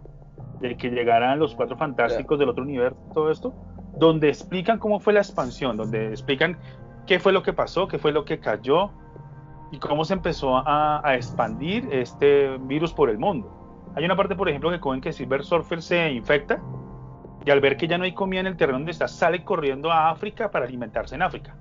de 0.59 0.77
que 0.77 0.89
llegaran 0.89 1.39
los 1.39 1.55
cuatro 1.55 1.75
fantásticos 1.75 2.39
del 2.39 2.49
otro 2.49 2.63
universo, 2.63 2.97
todo 3.13 3.31
esto, 3.31 3.53
donde 3.97 4.29
explican 4.29 4.79
cómo 4.79 4.99
fue 4.99 5.13
la 5.13 5.19
expansión, 5.19 5.75
donde 5.75 6.07
explican 6.07 6.57
qué 7.05 7.19
fue 7.19 7.33
lo 7.33 7.43
que 7.43 7.51
pasó, 7.51 7.87
qué 7.87 7.99
fue 7.99 8.13
lo 8.13 8.23
que 8.23 8.39
cayó 8.39 8.91
y 9.71 9.79
cómo 9.79 10.05
se 10.05 10.13
empezó 10.13 10.63
a, 10.65 11.01
expandir 11.15 11.87
este 11.91 12.57
virus 12.59 12.93
por 12.93 13.09
el 13.09 13.17
mundo. 13.17 13.91
Hay 13.95 14.05
una 14.05 14.15
parte, 14.15 14.35
por 14.35 14.47
ejemplo, 14.47 14.71
que 14.71 14.79
cogen 14.79 15.01
que 15.01 15.11
Silver 15.11 15.43
Surfer 15.43 15.81
se 15.81 16.11
infecta 16.11 16.61
y 17.45 17.51
al 17.51 17.59
ver 17.59 17.75
que 17.75 17.87
ya 17.87 17.97
no 17.97 18.05
hay 18.05 18.13
comida 18.13 18.39
en 18.39 18.47
el 18.47 18.55
terreno 18.55 18.79
donde 18.79 18.91
está, 18.91 19.07
sale 19.07 19.43
corriendo 19.43 19.91
a 19.91 20.09
África 20.09 20.49
para 20.49 20.65
alimentarse 20.65 21.15
en 21.15 21.23
África. 21.23 21.55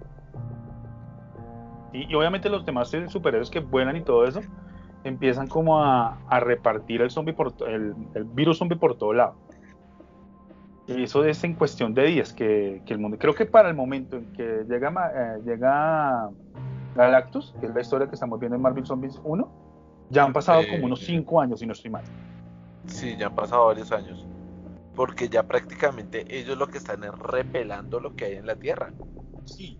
Y, 1.93 2.15
obviamente 2.15 2.49
los 2.49 2.65
demás 2.65 2.91
superhéroes 3.09 3.51
que 3.51 3.61
vuelan 3.61 3.97
y 3.97 4.03
todo 4.03 4.25
eso 4.27 4.41
empiezan 5.05 5.49
como 5.49 5.83
a, 5.83 6.19
repartir 6.41 7.03
el, 7.03 7.11
zombie 7.11 7.35
por, 7.35 7.53
el, 7.67 7.95
el 8.15 8.25
virus 8.25 8.59
zombie 8.59 8.77
por 8.77 8.97
todo 8.97 9.13
lado 9.13 9.35
eso 10.89 11.25
es 11.25 11.43
en 11.45 11.55
cuestión 11.55 11.95
de 11.95 12.05
días 12.05 12.33
que, 12.33 12.83
el 12.87 12.99
mundo. 12.99 13.17
Creo 13.19 13.35
que 13.35 13.47
para 13.47 13.69
el 13.69 13.75
momento 13.75 14.17
en 14.17 14.33
que 14.33 14.65
llega, 14.69 15.13
eh, 15.15 15.41
llega 15.45 16.31
Galactus, 16.95 17.55
que 17.61 17.67
es 17.67 17.75
la 17.75 17.81
historia 17.81 18.09
que 18.09 18.15
estamos 18.15 18.39
viendo 18.41 18.57
en 18.57 18.63
Marvel 18.63 18.85
Zombies 18.85 19.21
1, 19.25 19.49
ya 20.11 20.25
han 20.25 20.33
pasado 20.33 20.63
como 20.71 20.87
unos 20.87 21.01
5 21.01 21.41
años, 21.41 21.61
si 21.61 21.67
no 21.67 21.73
estoy 21.73 21.91
mal. 21.91 22.05
Sí, 22.87 23.17
ya 23.17 23.27
han 23.27 23.35
pasado 23.35 23.67
varios 23.67 23.93
años. 23.93 24.27
Porque 24.95 25.29
ya 25.29 25.45
prácticamente 25.45 26.27
ellos 26.29 26.59
lo 26.59 26.67
que 26.67 26.79
están 26.79 27.03
es 27.05 27.13
repelando 27.13 27.99
lo 27.99 28.15
que 28.15 28.27
hay 28.27 28.35
en 28.35 28.47
la 28.47 28.57
Tierra. 28.57 28.93
Sí. 29.45 29.79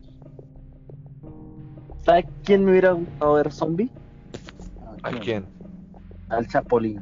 ¿Sabe 2.05 2.27
quién 2.45 2.65
me 2.65 2.73
hubiera 2.73 2.93
gustado 2.93 3.35
ver 3.35 3.53
zombie? 3.53 3.91
¿A 5.03 5.11
quién? 5.13 5.47
Al 6.29 6.47
Chapulín. 6.49 7.01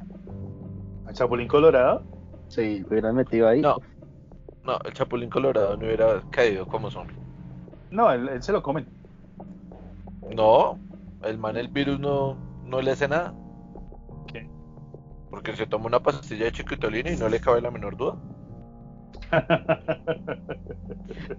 ¿Al 1.06 1.14
Chapulín 1.14 1.48
Colorado? 1.48 2.02
Sí, 2.48 2.84
hubieran 2.88 3.14
metido 3.14 3.48
ahí. 3.48 3.60
No, 3.60 3.76
no, 4.64 4.78
el 4.84 4.92
Chapulín 4.92 5.30
Colorado 5.30 5.76
no 5.76 5.86
hubiera 5.86 6.22
caído 6.30 6.66
como 6.66 6.90
zombie. 6.90 7.16
No, 7.90 8.12
él, 8.12 8.42
se 8.42 8.52
lo 8.52 8.62
comen. 8.62 8.86
No, 10.34 10.78
el 11.24 11.38
man, 11.38 11.56
el 11.56 11.68
virus 11.68 11.98
no, 11.98 12.36
no 12.64 12.80
le 12.80 12.92
hace 12.92 13.08
nada. 13.08 13.34
¿Qué? 14.32 14.48
Porque 15.30 15.54
se 15.54 15.66
toma 15.66 15.86
una 15.86 16.00
pastilla 16.00 16.44
de 16.46 16.52
chiquitolina 16.52 17.10
y 17.10 17.16
no 17.16 17.28
le 17.28 17.40
cabe 17.40 17.60
la 17.62 17.70
menor 17.70 17.96
duda. 17.96 18.16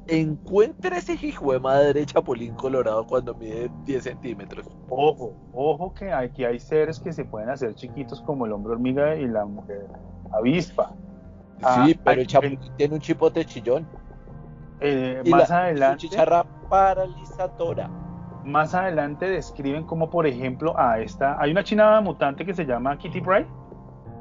Encuentra 0.08 0.98
ese 0.98 1.14
hijo 1.26 1.54
de 1.54 1.60
madre 1.60 2.06
Chapulín 2.06 2.54
Colorado 2.56 3.06
cuando 3.06 3.34
mide 3.36 3.70
10 3.86 4.04
centímetros. 4.04 4.70
Ojo, 4.90 5.34
ojo 5.54 5.94
que 5.94 6.12
aquí 6.12 6.44
hay 6.44 6.60
seres 6.60 7.00
que 7.00 7.14
se 7.14 7.24
pueden 7.26 7.50
hacer 7.50 7.76
chiquitos 7.76 8.22
como 8.22 8.46
el 8.46 8.52
hombre 8.52 8.74
hormiga 8.74 9.16
y 9.16 9.28
la 9.28 9.46
mujer 9.46 9.88
avispa. 10.32 10.92
sí, 11.58 11.64
ah, 11.64 11.88
pero 12.04 12.22
el 12.22 12.28
Chapulín 12.28 12.60
tiene 12.78 12.96
un 12.96 13.00
chipote 13.02 13.46
chillón. 13.46 13.88
Eh, 14.80 15.22
Y 15.24 15.30
más 15.30 15.50
la- 15.50 15.60
adelante. 15.64 16.02
Su 16.02 16.10
chicharra 16.10 16.44
paralizadora. 16.70 17.90
Más 18.44 18.74
adelante 18.74 19.28
describen 19.30 19.84
como, 19.86 20.10
por 20.10 20.26
ejemplo, 20.26 20.74
a 20.78 21.00
esta. 21.00 21.40
Hay 21.40 21.52
una 21.52 21.64
china 21.64 22.02
mutante 22.02 22.44
que 22.46 22.54
se 22.56 22.66
llama 22.66 22.98
Kitty 22.98 23.22
Pryde, 23.22 23.46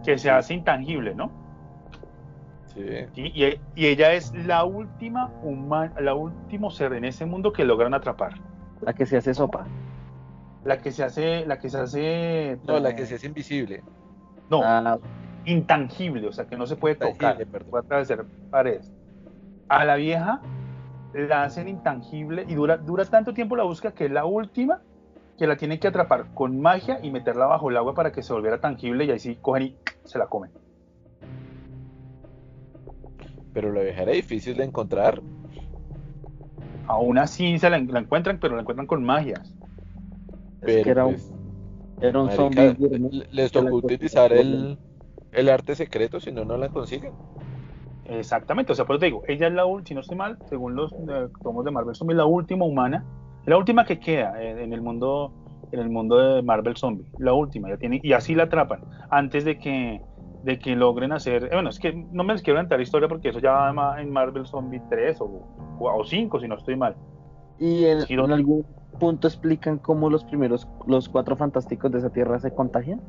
que 0.05 0.19
se 0.19 0.31
hace 0.31 0.53
intangible, 0.55 1.15
¿no? 1.15 1.31
Sí. 2.87 3.07
¿Sí? 3.15 3.33
Y, 3.35 3.61
y 3.75 3.87
ella 3.87 4.13
es 4.13 4.33
la 4.47 4.65
última 4.65 5.31
humana, 5.43 5.95
la 6.01 6.15
último 6.15 6.71
ser 6.71 6.93
en 6.95 7.05
ese 7.05 7.27
mundo 7.27 7.53
que 7.53 7.65
logran 7.65 7.95
atrapar. 7.95 8.35
La 8.81 8.93
que 8.93 9.07
se 9.07 9.17
hace 9.17 9.35
sopa. 9.35 9.67
La 10.65 10.79
que 10.79 10.91
se 10.93 11.03
hace, 11.05 11.47
la 11.47 11.59
que 11.59 11.71
se 11.71 11.79
hace. 11.79 12.59
No, 12.67 12.79
la 12.79 12.95
que 12.95 13.07
se 13.07 13.15
hace 13.17 13.27
invisible. 13.27 13.83
No, 14.51 14.61
Ah, 14.63 14.99
intangible, 15.45 16.27
o 16.29 16.33
sea 16.33 16.47
que 16.47 16.57
no 16.57 16.67
se 16.67 16.77
puede 16.77 16.97
tocar, 16.97 17.37
perdón. 17.47 17.71
puede 17.71 17.85
atravesar 17.85 18.25
paredes. 18.51 18.93
A 19.69 19.85
la 19.85 19.97
vieja 19.97 20.41
la 21.15 21.45
hacen 21.45 21.69
intangible 21.69 22.45
y 22.49 22.55
dura, 22.55 22.77
dura 22.77 23.05
tanto 23.05 23.33
tiempo 23.35 23.57
la 23.57 23.65
búsqueda 23.65 23.93
que 23.93 24.07
es 24.07 24.11
la 24.11 24.25
última 24.25 24.81
que 25.39 25.47
la 25.47 25.57
tienen 25.57 25.81
que 25.81 25.89
atrapar 25.89 26.27
con 26.35 26.61
magia 26.61 26.99
y 27.03 27.11
meterla 27.11 27.47
bajo 27.47 27.71
el 27.71 27.77
agua 27.77 27.95
para 27.95 28.13
que 28.13 28.23
se 28.23 28.33
volviera 28.33 28.61
tangible 28.61 29.07
y 29.07 29.11
ahí 29.11 29.19
sí 29.19 29.39
cogen 29.41 29.63
y 29.63 29.77
se 30.05 30.19
la 30.19 30.27
comen. 30.27 30.51
Pero 33.53 33.73
la 33.73 33.83
vieja 33.83 34.03
era 34.03 34.13
difícil 34.13 34.57
de 34.57 34.65
encontrar. 34.65 35.21
Aún 36.87 37.19
así 37.19 37.59
se 37.59 37.71
la, 37.71 37.79
la 37.79 38.01
encuentran, 38.01 38.39
pero 38.41 38.55
la 38.55 38.63
encuentran 38.63 38.87
con 38.87 39.05
magias. 39.05 39.55
Pero 40.61 40.85
que 40.85 40.91
era 40.91 41.07
un- 41.07 41.15
pues, 41.15 41.33
era 42.01 42.19
un 42.19 42.27
marica, 42.27 42.77
zombie. 42.77 43.27
les 43.33 43.53
tocó 43.53 43.77
utilizar 43.77 44.33
el, 44.33 44.79
el 45.33 45.49
arte 45.49 45.75
secreto, 45.75 46.21
si 46.21 46.33
no, 46.33 46.45
no 46.45 46.57
la 46.57 46.69
consiguen. 46.69 47.13
Exactamente, 48.09 48.73
o 48.73 48.75
sea, 48.75 48.85
por 48.87 48.97
eso 48.97 49.01
te 49.01 49.07
digo, 49.07 49.23
ella 49.29 49.47
es 49.47 49.53
la 49.53 49.65
última, 49.67 49.87
si 49.87 49.95
no 49.95 50.01
estoy 50.01 50.17
mal, 50.17 50.39
según 50.49 50.75
los 50.75 50.93
eh, 50.93 51.29
tomos 51.43 51.65
de 51.65 51.71
Marvel 51.71 51.95
Zombie, 51.95 52.17
la 52.17 52.25
última 52.25 52.65
humana, 52.65 53.05
la 53.47 53.57
última 53.57 53.85
que 53.85 54.01
queda 54.01 54.43
eh, 54.43 54.63
en 54.65 54.73
el 54.73 54.83
mundo 54.83 55.33
en 55.73 55.79
el 55.79 55.89
mundo 55.89 56.19
de 56.19 56.43
Marvel 56.43 56.77
Zombie, 56.77 57.07
la 57.19 57.33
última, 57.33 57.69
ya 57.69 57.77
tiene, 57.77 58.01
y 58.03 58.13
así 58.13 58.35
la 58.35 58.45
atrapan, 58.45 58.81
antes 59.11 59.45
de 59.45 59.57
que 59.59 60.01
de 60.43 60.59
que 60.59 60.75
logren 60.75 61.13
hacer, 61.13 61.45
eh, 61.45 61.51
bueno, 61.53 61.69
es 61.69 61.79
que 61.79 61.93
no 61.93 62.25
me 62.25 62.33
les 62.33 62.43
quiero 62.43 62.61
entrar 62.61 62.81
historia 62.81 63.09
porque 63.09 63.29
eso 63.29 63.41
ya 63.41 63.73
va 63.73 64.01
en 64.01 64.11
Marvel 64.11 64.47
Zombie 64.47 64.81
3 64.89 65.21
o, 65.21 65.43
o 65.79 66.05
5, 66.05 66.41
si 66.41 66.49
no 66.49 66.55
estoy 66.57 66.77
mal. 66.77 66.97
Y 67.59 67.85
en, 67.85 68.01
Sí, 68.03 68.17
no- 68.17 68.25
en 68.25 68.33
algún 68.33 68.65
punto 68.99 69.29
explican 69.29 69.79
cómo 69.79 70.09
los 70.11 70.25
primeros, 70.25 70.67
los 70.87 71.09
cuatro 71.09 71.37
fantásticos 71.37 71.91
de 71.93 71.99
esa 71.99 72.11
tierra 72.11 72.39
se 72.39 72.55
contagian. 72.55 73.01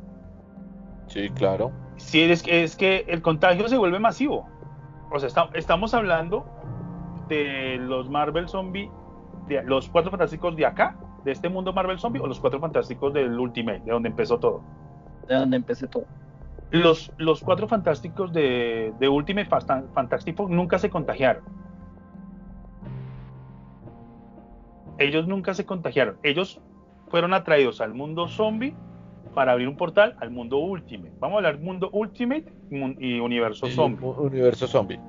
Sí, 1.08 1.30
claro. 1.30 1.72
Sí, 1.98 2.22
es 2.22 2.44
que, 2.44 2.64
es 2.64 2.76
que 2.76 3.06
el 3.08 3.22
contagio 3.22 3.68
se 3.68 3.78
vuelve 3.78 4.00
masivo. 4.00 4.48
O 5.12 5.20
sea, 5.20 5.28
está- 5.28 5.50
estamos 5.54 5.94
hablando 5.94 6.46
de 7.28 7.78
los 7.78 8.10
Marvel 8.10 8.48
Zombie, 8.50 8.90
de 9.48 9.64
los 9.64 9.90
cuatro 9.90 10.12
fantásticos 10.12 10.56
de 10.56 10.66
acá, 10.66 10.98
de 11.24 11.32
este 11.32 11.50
mundo 11.50 11.72
Marvel 11.74 12.00
Zombie, 12.00 12.20
o 12.22 12.28
los 12.28 12.40
cuatro 12.40 12.60
fantásticos 12.60 13.14
del 13.14 13.38
Ultimate, 13.40 13.82
de 13.86 13.92
donde 13.92 14.10
empezó 14.10 14.40
todo. 14.40 14.62
De 15.28 15.36
donde 15.36 15.58
empecé 15.58 15.88
todo. 15.88 16.06
Los, 16.72 17.12
los 17.18 17.42
cuatro 17.42 17.68
fantásticos 17.68 18.32
de, 18.32 18.94
de 18.98 19.10
Ultimate 19.10 19.50
Fantastic 19.94 20.36
Four 20.36 20.50
nunca 20.50 20.80
se 20.80 20.90
contagiaron. 20.90 21.44
Ellos 24.98 25.28
nunca 25.28 25.54
se 25.54 25.66
contagiaron. 25.66 26.18
Ellos 26.24 26.62
fueron 27.10 27.34
atraídos 27.34 27.82
al 27.82 27.94
mundo 27.94 28.28
zombie 28.30 28.74
para 29.34 29.52
abrir 29.52 29.68
un 29.68 29.76
portal 29.76 30.16
al 30.20 30.32
mundo 30.32 30.60
Ultimate. 30.60 31.14
Vamos 31.20 31.36
a 31.36 31.38
hablar 31.38 31.60
mundo 31.60 31.90
Ultimate 31.92 32.46
y 33.00 33.20
universo 33.20 33.68
zombie. 33.68 34.06
Universo 34.06 34.68
zombie. 34.68 35.00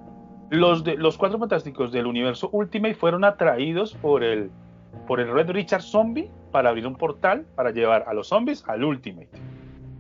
Los, 0.51 0.85
de, 0.85 0.97
los 0.97 1.17
cuatro 1.17 1.39
fantásticos 1.39 1.93
del 1.93 2.07
universo 2.07 2.51
Ultimate 2.53 2.95
fueron 2.95 3.25
atraídos 3.25 3.95
por 3.95 4.23
el, 4.23 4.51
por 5.07 5.21
el 5.21 5.33
Red 5.33 5.51
Richard 5.51 5.83
Zombie 5.83 6.31
para 6.51 6.71
abrir 6.71 6.87
un 6.87 6.97
portal 6.97 7.47
para 7.55 7.71
llevar 7.71 8.05
a 8.07 8.15
los 8.15 8.29
zombies 8.29 8.65
al 8.69 8.85
Ultimate. 8.85 9.31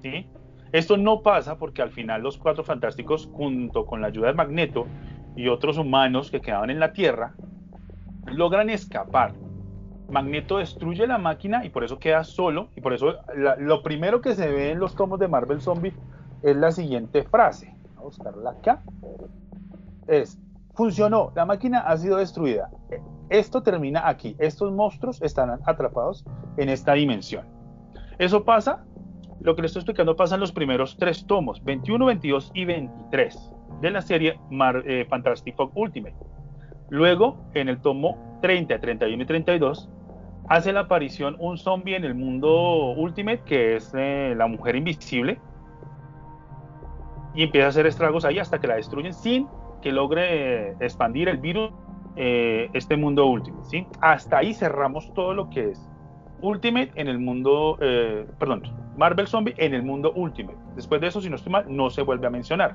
¿sí? 0.02 0.26
Esto 0.72 0.96
no 0.96 1.22
pasa 1.22 1.58
porque 1.58 1.82
al 1.82 1.90
final 1.90 2.22
los 2.22 2.38
cuatro 2.38 2.64
fantásticos, 2.64 3.28
junto 3.32 3.86
con 3.86 4.00
la 4.00 4.08
ayuda 4.08 4.28
de 4.28 4.34
Magneto 4.34 4.86
y 5.36 5.48
otros 5.48 5.78
humanos 5.78 6.30
que 6.30 6.40
quedaban 6.40 6.70
en 6.70 6.80
la 6.80 6.92
Tierra, 6.92 7.34
logran 8.26 8.70
escapar. 8.70 9.34
Magneto 10.08 10.58
destruye 10.58 11.06
la 11.06 11.18
máquina 11.18 11.64
y 11.64 11.70
por 11.70 11.84
eso 11.84 11.98
queda 11.98 12.24
solo. 12.24 12.68
Y 12.76 12.80
por 12.80 12.92
eso 12.92 13.14
lo 13.34 13.82
primero 13.82 14.20
que 14.20 14.34
se 14.34 14.50
ve 14.50 14.70
en 14.70 14.78
los 14.78 14.94
tomos 14.94 15.18
de 15.18 15.28
Marvel 15.28 15.60
Zombie 15.60 15.94
es 16.42 16.56
la 16.56 16.70
siguiente 16.72 17.22
frase. 17.22 17.74
Vamos 17.96 18.18
a 18.18 18.24
buscarla 18.24 18.50
acá 18.50 18.82
es, 20.06 20.38
funcionó, 20.74 21.32
la 21.34 21.44
máquina 21.44 21.80
ha 21.80 21.96
sido 21.96 22.18
destruida. 22.18 22.70
Esto 23.28 23.62
termina 23.62 24.08
aquí. 24.08 24.36
Estos 24.38 24.72
monstruos 24.72 25.22
estarán 25.22 25.60
atrapados 25.64 26.24
en 26.56 26.68
esta 26.68 26.92
dimensión. 26.92 27.46
Eso 28.18 28.44
pasa, 28.44 28.84
lo 29.42 29.56
que 29.56 29.62
les 29.62 29.70
estoy 29.70 29.80
explicando 29.80 30.16
pasa 30.16 30.34
en 30.36 30.40
los 30.40 30.52
primeros 30.52 30.96
tres 30.96 31.26
tomos, 31.26 31.62
21, 31.64 32.06
22 32.06 32.50
y 32.54 32.64
23 32.64 33.52
de 33.80 33.90
la 33.90 34.00
serie 34.02 34.38
Mar- 34.50 34.84
eh, 34.86 35.04
Fantastic 35.08 35.56
Ultimate. 35.74 36.14
Luego, 36.90 37.38
en 37.54 37.68
el 37.68 37.80
tomo 37.80 38.38
30, 38.42 38.78
31 38.80 39.22
y 39.22 39.26
32, 39.26 39.88
hace 40.48 40.72
la 40.72 40.80
aparición 40.80 41.36
un 41.38 41.58
zombie 41.58 41.96
en 41.96 42.04
el 42.04 42.14
mundo 42.14 42.92
Ultimate, 42.92 43.42
que 43.44 43.76
es 43.76 43.92
eh, 43.96 44.34
la 44.36 44.46
mujer 44.46 44.76
invisible, 44.76 45.40
y 47.34 47.44
empieza 47.44 47.66
a 47.66 47.70
hacer 47.70 47.86
estragos 47.86 48.24
ahí 48.24 48.38
hasta 48.38 48.60
que 48.60 48.66
la 48.66 48.76
destruyen 48.76 49.14
sin 49.14 49.48
que 49.80 49.90
logre 49.90 50.72
expandir 50.84 51.28
el 51.28 51.38
virus 51.38 51.70
eh, 52.14 52.68
este 52.74 52.96
mundo 52.96 53.26
Ultimate. 53.26 53.64
¿sí? 53.64 53.86
Hasta 54.00 54.38
ahí 54.38 54.52
cerramos 54.54 55.12
todo 55.14 55.32
lo 55.34 55.48
que 55.48 55.70
es 55.70 55.88
Ultimate 56.42 56.92
en 56.96 57.08
el 57.08 57.18
mundo, 57.18 57.78
eh, 57.80 58.26
perdón, 58.38 58.62
Marvel 58.96 59.26
Zombie 59.26 59.54
en 59.56 59.74
el 59.74 59.82
mundo 59.82 60.12
Ultimate. 60.14 60.58
Después 60.76 61.00
de 61.00 61.06
eso, 61.06 61.20
si 61.20 61.30
no 61.30 61.36
estoy 61.36 61.52
mal, 61.52 61.64
no 61.68 61.88
se 61.90 62.02
vuelve 62.02 62.26
a 62.26 62.30
mencionar. 62.30 62.74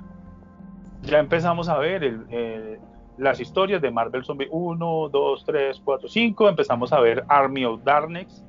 Ya 1.03 1.19
empezamos 1.19 1.69
a 1.69 1.77
ver 1.77 2.03
el, 2.03 2.25
eh, 2.29 2.79
las 3.17 3.39
historias 3.39 3.81
de 3.81 3.91
Marvel 3.91 4.23
Zombie 4.23 4.47
1, 4.49 5.09
2, 5.09 5.45
3, 5.45 5.81
4, 5.83 6.07
5. 6.09 6.49
Empezamos 6.49 6.91
a 6.93 6.99
ver 6.99 7.23
Army 7.27 7.65
of 7.65 7.83
Darkness. 7.83 8.43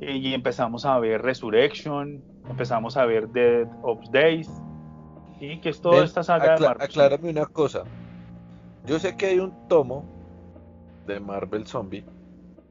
y 0.00 0.34
empezamos 0.34 0.84
a 0.84 0.98
ver 0.98 1.22
Resurrection. 1.22 2.22
Empezamos 2.48 2.96
a 2.96 3.06
ver 3.06 3.28
Dead 3.28 3.66
of 3.82 4.00
Days. 4.10 4.50
Y 5.40 5.58
que 5.60 5.70
es 5.70 5.80
toda 5.80 5.96
Ven, 5.96 6.04
esta 6.04 6.22
saga 6.22 6.54
de 6.56 6.66
Marvel. 6.66 6.82
aclárame 6.86 7.30
una 7.30 7.46
cosa. 7.46 7.84
Yo 8.86 8.98
sé 8.98 9.16
que 9.16 9.26
hay 9.26 9.38
un 9.38 9.66
tomo 9.68 10.04
de 11.06 11.20
Marvel 11.20 11.66
Zombie 11.66 12.04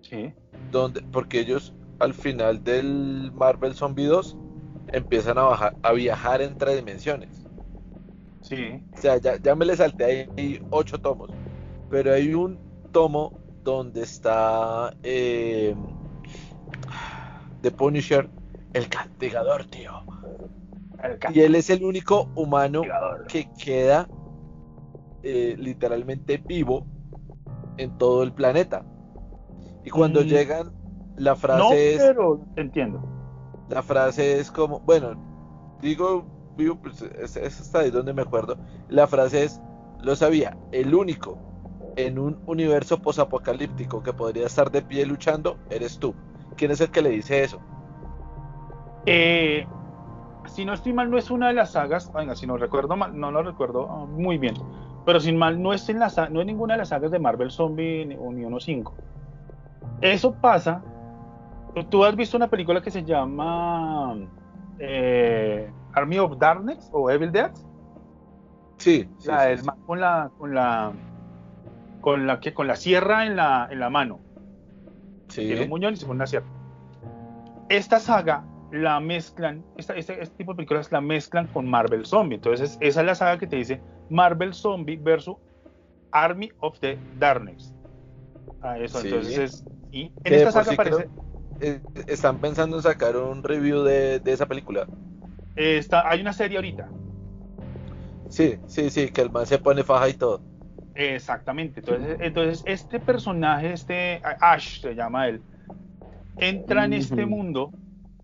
Sí. 0.01 0.33
Donde 0.73 1.01
porque 1.03 1.39
ellos 1.39 1.73
al 1.99 2.13
final 2.13 2.63
del 2.63 3.31
Marvel 3.33 3.73
Zombie 3.75 4.05
2 4.05 4.35
empiezan 4.91 5.37
a, 5.37 5.43
bajar, 5.43 5.75
a 5.81 5.93
viajar 5.93 6.41
entre 6.41 6.75
dimensiones. 6.75 7.45
Sí. 8.41 8.83
O 8.93 8.97
sea, 8.97 9.17
ya, 9.17 9.37
ya 9.37 9.55
me 9.55 9.65
le 9.65 9.77
salté 9.77 10.29
ahí 10.35 10.61
ocho 10.69 10.99
tomos. 10.99 11.29
Pero 11.89 12.13
hay 12.13 12.33
un 12.33 12.59
tomo 12.91 13.39
donde 13.63 14.01
está 14.01 14.93
eh, 15.03 15.75
The 17.61 17.71
Punisher, 17.71 18.29
el 18.73 18.89
castigador, 18.89 19.65
tío. 19.65 19.91
El 21.01 21.35
Y 21.35 21.41
él 21.41 21.55
es 21.55 21.69
el 21.69 21.83
único 21.83 22.29
humano 22.35 22.81
castigador. 22.81 23.27
que 23.27 23.49
queda 23.53 24.09
eh, 25.21 25.55
literalmente 25.57 26.37
vivo 26.37 26.85
en 27.77 27.97
todo 27.97 28.23
el 28.23 28.33
planeta. 28.33 28.85
Y 29.83 29.89
cuando 29.89 30.21
Mm. 30.21 30.27
llegan, 30.27 30.71
la 31.17 31.35
frase 31.35 31.59
No, 31.59 31.71
es, 31.71 31.97
pero 31.97 32.39
entiendo. 32.55 33.01
la 33.69 33.81
frase 33.83 34.39
es 34.39 34.51
como, 34.51 34.79
bueno, 34.81 35.15
digo 35.81 36.25
vivo, 36.55 36.75
pues 36.81 37.01
es, 37.01 37.35
es 37.35 37.61
hasta 37.61 37.79
ahí 37.79 37.91
donde 37.91 38.13
me 38.13 38.21
acuerdo. 38.21 38.57
La 38.89 39.07
frase 39.07 39.43
es, 39.43 39.61
lo 40.01 40.15
sabía, 40.15 40.57
el 40.71 40.93
único 40.93 41.37
en 41.95 42.17
un 42.19 42.39
universo 42.45 43.01
posapocalíptico 43.01 44.01
que 44.03 44.13
podría 44.13 44.47
estar 44.47 44.71
de 44.71 44.81
pie 44.81 45.05
luchando, 45.05 45.57
eres 45.69 45.99
tú. 45.99 46.15
¿Quién 46.55 46.71
es 46.71 46.81
el 46.81 46.91
que 46.91 47.01
le 47.01 47.09
dice 47.09 47.43
eso? 47.43 47.59
Eh, 49.05 49.65
si 50.45 50.65
no 50.65 50.73
estoy 50.73 50.93
mal, 50.93 51.09
no 51.09 51.17
es 51.17 51.31
una 51.31 51.47
de 51.47 51.53
las 51.53 51.71
sagas. 51.71 52.11
Venga, 52.13 52.35
si 52.35 52.47
no 52.47 52.57
recuerdo 52.57 52.95
mal, 52.95 53.17
no 53.19 53.31
lo 53.31 53.43
recuerdo 53.43 53.89
ah, 53.89 54.05
muy 54.05 54.37
bien. 54.37 54.55
Pero 55.05 55.19
sin 55.19 55.37
mal, 55.37 55.61
no 55.61 55.73
es, 55.73 55.87
en 55.89 55.99
la, 55.99 56.11
no 56.31 56.41
es 56.41 56.47
ninguna 56.47 56.75
de 56.75 56.79
las 56.79 56.89
sagas 56.89 57.11
de 57.11 57.19
Marvel 57.19 57.51
Zombie 57.51 58.05
ni, 58.05 58.15
ni 58.15 58.43
1.5. 58.45 58.93
Eso 60.03 60.33
pasa. 60.33 60.83
Tú 61.89 62.03
has 62.03 62.15
visto 62.15 62.37
una 62.37 62.47
película 62.49 62.81
que 62.81 62.91
se 62.91 63.03
llama 63.03 64.15
eh, 64.79 65.71
Army 65.93 66.19
of 66.19 66.37
Darkness 66.37 66.89
o 66.91 67.09
Evil 67.09 67.31
Dead. 67.31 67.51
Sí, 68.77 69.09
sí, 69.17 69.27
la 69.27 69.41
sí, 69.43 69.49
del 69.49 69.59
sí. 69.59 69.65
man 69.65 69.77
con 69.85 69.99
la 70.01 70.31
con 70.37 70.53
la 70.53 70.91
con 72.01 72.27
la 72.27 72.39
que 72.39 72.53
con 72.53 72.67
la 72.67 72.75
sierra 72.75 73.25
en 73.25 73.35
la 73.37 73.67
en 73.71 73.79
la 73.79 73.89
mano. 73.89 74.19
Sí. 75.29 75.45
Tiene 75.47 75.63
un 75.63 75.69
muñón 75.69 75.93
y 75.93 75.97
se 75.97 76.05
pone 76.05 76.17
una 76.17 76.27
sierra. 76.27 76.45
Esta 77.69 77.99
saga 77.99 78.43
la 78.71 78.99
mezclan, 78.99 79.63
esta, 79.77 79.95
este, 79.95 80.21
este 80.21 80.35
tipo 80.35 80.51
de 80.51 80.57
películas 80.57 80.91
la 80.91 80.99
mezclan 80.99 81.47
con 81.47 81.67
Marvel 81.69 82.05
Zombie. 82.05 82.35
Entonces, 82.35 82.77
esa 82.81 82.99
es 83.01 83.05
la 83.05 83.15
saga 83.15 83.37
que 83.37 83.47
te 83.47 83.55
dice 83.55 83.81
Marvel 84.09 84.53
Zombie 84.53 84.97
versus 84.97 85.37
Army 86.11 86.51
of 86.59 86.77
the 86.79 86.99
Darkness. 87.19 87.73
Ah, 88.61 88.77
eso, 88.77 88.99
Sí. 88.99 89.07
entonces 89.07 89.37
es. 89.37 89.65
Y 89.93 90.11
en 90.23 90.33
esta 90.33 90.51
saga 90.51 90.65
sí 90.65 90.73
aparece. 90.73 91.07
eh, 91.61 91.81
están 92.07 92.39
pensando 92.39 92.77
en 92.77 92.81
sacar 92.83 93.15
un 93.15 93.43
review 93.43 93.83
de, 93.83 94.19
de 94.19 94.33
esa 94.33 94.47
película. 94.47 94.87
eh, 95.55 95.77
está, 95.77 96.09
hay 96.09 96.21
una 96.21 96.33
serie 96.33 96.57
ahorita. 96.57 96.89
Sí, 98.29 98.57
sí, 98.65 98.89
sí, 98.89 99.09
que 99.09 99.21
el 99.21 99.29
man 99.29 99.45
se 99.45 99.59
pone 99.59 99.83
faja 99.83 100.09
y 100.09 100.13
todo. 100.15 100.41
Exactamente. 100.95 101.79
Entonces, 101.81 102.17
entonces 102.19 102.63
este 102.65 102.99
personaje, 102.99 103.73
este 103.73 104.21
Ash 104.41 104.81
se 104.81 104.95
llama 104.95 105.27
él, 105.27 105.41
entra 106.39 106.85
en 106.85 106.93
este 106.93 107.25
mundo 107.25 107.71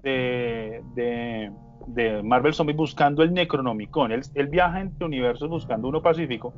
de, 0.02 0.82
de, 0.96 1.52
de 1.88 2.24
Marvel 2.24 2.54
Zombie 2.54 2.76
buscando 2.76 3.22
el 3.22 3.34
Necronomicon. 3.34 4.12
Él, 4.12 4.22
él 4.34 4.48
viaja 4.48 4.82
entre 4.82 5.06
universos 5.06 5.50
buscando 5.50 5.88
uno 5.88 6.02
pacífico 6.02 6.54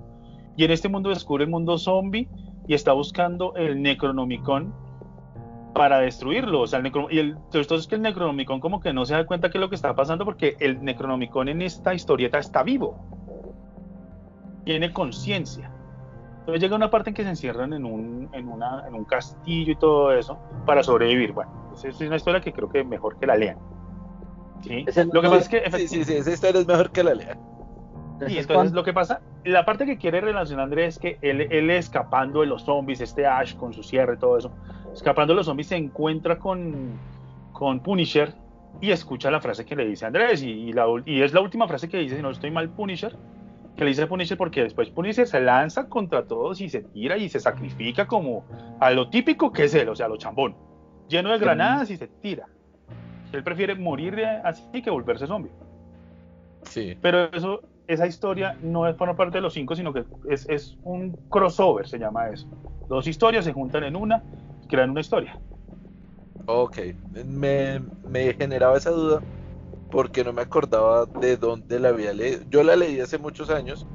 y 0.56 0.64
en 0.64 0.72
este 0.72 0.90
mundo 0.90 1.10
descubre 1.10 1.44
el 1.44 1.50
mundo 1.50 1.78
zombie 1.78 2.30
y 2.68 2.74
está 2.74 2.94
buscando 2.94 3.54
el 3.56 3.82
Necronomicon 3.82 4.74
para 5.74 6.00
destruirlo. 6.00 6.62
O 6.62 6.68
sea, 6.68 6.80
el 6.80 6.86
necro- 6.86 7.08
y 7.10 7.20
el, 7.20 7.30
entonces 7.54 7.72
es 7.82 7.88
que 7.88 7.96
el 7.96 8.02
Necronomicon 8.02 8.60
como 8.60 8.80
que 8.80 8.94
no 8.94 9.06
se 9.06 9.14
da 9.14 9.26
cuenta 9.26 9.50
qué 9.50 9.58
es 9.58 9.62
lo 9.62 9.70
que 9.70 9.76
está 9.76 9.96
pasando 9.96 10.26
porque 10.26 10.56
el 10.60 10.84
Necronomicon 10.84 11.48
en 11.50 11.62
esta 11.62 11.94
historieta 11.94 12.38
está 12.40 12.64
vivo. 12.64 12.98
Tiene 14.66 14.92
conciencia. 14.94 15.72
Entonces 16.40 16.62
llega 16.62 16.76
una 16.76 16.90
parte 16.90 17.10
en 17.12 17.16
que 17.16 17.24
se 17.24 17.30
encierran 17.30 17.74
en 17.74 17.86
un, 17.86 18.30
en, 18.34 18.48
una, 18.48 18.86
en 18.88 18.96
un 18.96 19.06
castillo 19.06 19.72
y 19.72 19.76
todo 19.76 20.12
eso 20.12 20.40
para 20.66 20.84
sobrevivir. 20.84 21.34
Bueno, 21.34 21.52
es 21.84 22.02
una 22.02 22.16
historia 22.16 22.42
que 22.42 22.52
creo 22.52 22.70
que 22.70 22.84
mejor 22.84 23.18
que 23.20 23.28
la 23.28 23.36
lean. 23.36 23.58
¿Sí? 24.62 24.86
Lo 25.12 25.22
que 25.22 25.28
pasa 25.30 25.38
es 25.38 25.50
que 25.50 25.88
Sí, 25.88 26.04
sí, 26.04 26.14
esa 26.14 26.32
historia 26.32 26.62
es 26.62 26.68
mejor 26.68 26.92
que 26.92 27.04
la 27.04 27.14
lea. 27.16 27.38
Sí, 28.20 28.26
Ese 28.26 28.40
es 28.40 28.50
entonces 28.50 28.74
lo 28.74 28.84
que 28.84 28.94
pasa, 28.94 29.22
la 29.46 29.66
parte 29.66 29.86
que 29.86 29.98
quiere 29.98 30.22
relacionar 30.22 30.66
Andrés 30.66 30.96
es 30.96 31.00
que 31.00 31.18
él, 31.22 31.42
él 31.52 31.70
escapando 31.72 32.42
de 32.42 32.48
los 32.48 32.64
zombies, 32.64 33.02
este 33.02 33.26
Ash 33.26 33.56
con 33.56 33.74
su 33.74 33.84
cierre 33.84 34.16
y 34.16 34.18
todo 34.18 34.38
eso, 34.38 34.52
escapando 34.94 35.34
de 35.34 35.38
los 35.38 35.46
zombies 35.46 35.68
se 35.68 35.76
encuentra 35.78 36.38
con, 36.40 36.92
con 37.54 37.80
Punisher 37.82 38.34
y 38.80 38.92
escucha 38.92 39.30
la 39.32 39.42
frase 39.42 39.66
que 39.66 39.76
le 39.76 39.86
dice 39.86 40.06
Andrés 40.06 40.42
y, 40.44 40.50
y 40.50 40.74
la 40.74 40.86
y 41.06 41.22
es 41.22 41.34
la 41.34 41.42
última 41.42 41.68
frase 41.68 41.90
que 41.90 41.98
dice, 41.98 42.16
si 42.18 42.22
no 42.22 42.30
estoy 42.32 42.52
mal, 42.52 42.70
Punisher, 42.70 43.16
que 43.76 43.84
le 43.84 43.90
dice 43.90 44.08
Punisher 44.08 44.38
porque 44.38 44.64
después 44.64 44.90
Punisher 44.90 45.28
se 45.28 45.40
lanza 45.40 45.88
contra 45.88 46.26
todos 46.26 46.62
y 46.62 46.70
se 46.70 46.82
tira 46.82 47.18
y 47.18 47.30
se 47.30 47.40
sacrifica 47.40 48.08
como 48.08 48.44
a 48.80 48.92
lo 48.92 49.10
típico 49.10 49.52
que 49.52 49.66
es 49.66 49.76
él, 49.76 49.90
o 49.90 49.96
sea, 49.96 50.06
a 50.08 50.10
lo 50.10 50.18
chambón, 50.18 50.56
lleno 51.08 51.32
de 51.32 51.40
granadas 51.40 51.90
y 51.90 51.98
se 51.98 52.08
tira. 52.08 52.48
Él 53.34 53.44
prefiere 53.44 53.76
morir 53.76 54.16
de- 54.16 54.26
así 54.26 54.82
que 54.82 54.90
volverse 54.90 55.26
zombie. 55.26 55.52
Sí. 56.64 56.98
Pero 57.02 57.26
eso, 57.34 57.62
esa 57.94 58.08
historia 58.08 58.58
no 58.62 58.88
es 58.88 58.96
por 58.96 59.16
parte 59.16 59.38
de 59.38 59.42
los 59.42 59.54
cinco, 59.54 59.76
sino 59.76 59.94
que 59.94 60.06
es, 60.30 60.48
es 60.50 60.78
un 60.84 61.20
crossover, 61.30 61.88
se 61.88 62.00
llama 62.00 62.30
eso. 62.30 62.48
Dos 62.88 63.08
historias 63.08 63.46
se 63.46 63.54
juntan 63.54 63.84
en 63.84 63.96
una 63.96 64.26
y 64.62 64.68
crean 64.68 64.92
una 64.92 65.02
historia. 65.02 65.40
Ok, 66.46 66.78
me, 67.26 67.80
me 68.04 68.34
generaba 68.34 68.78
esa 68.78 68.90
duda 68.92 69.24
porque 69.90 70.24
no 70.24 70.34
me 70.34 70.42
acordaba 70.44 71.06
de 71.08 71.38
dónde 71.38 71.80
la 71.80 71.90
había 71.90 72.14
leído. 72.14 72.44
Yo 72.50 72.64
la 72.64 72.76
leí 72.76 73.00
hace 73.02 73.18
muchos 73.20 73.50
años. 73.50 73.88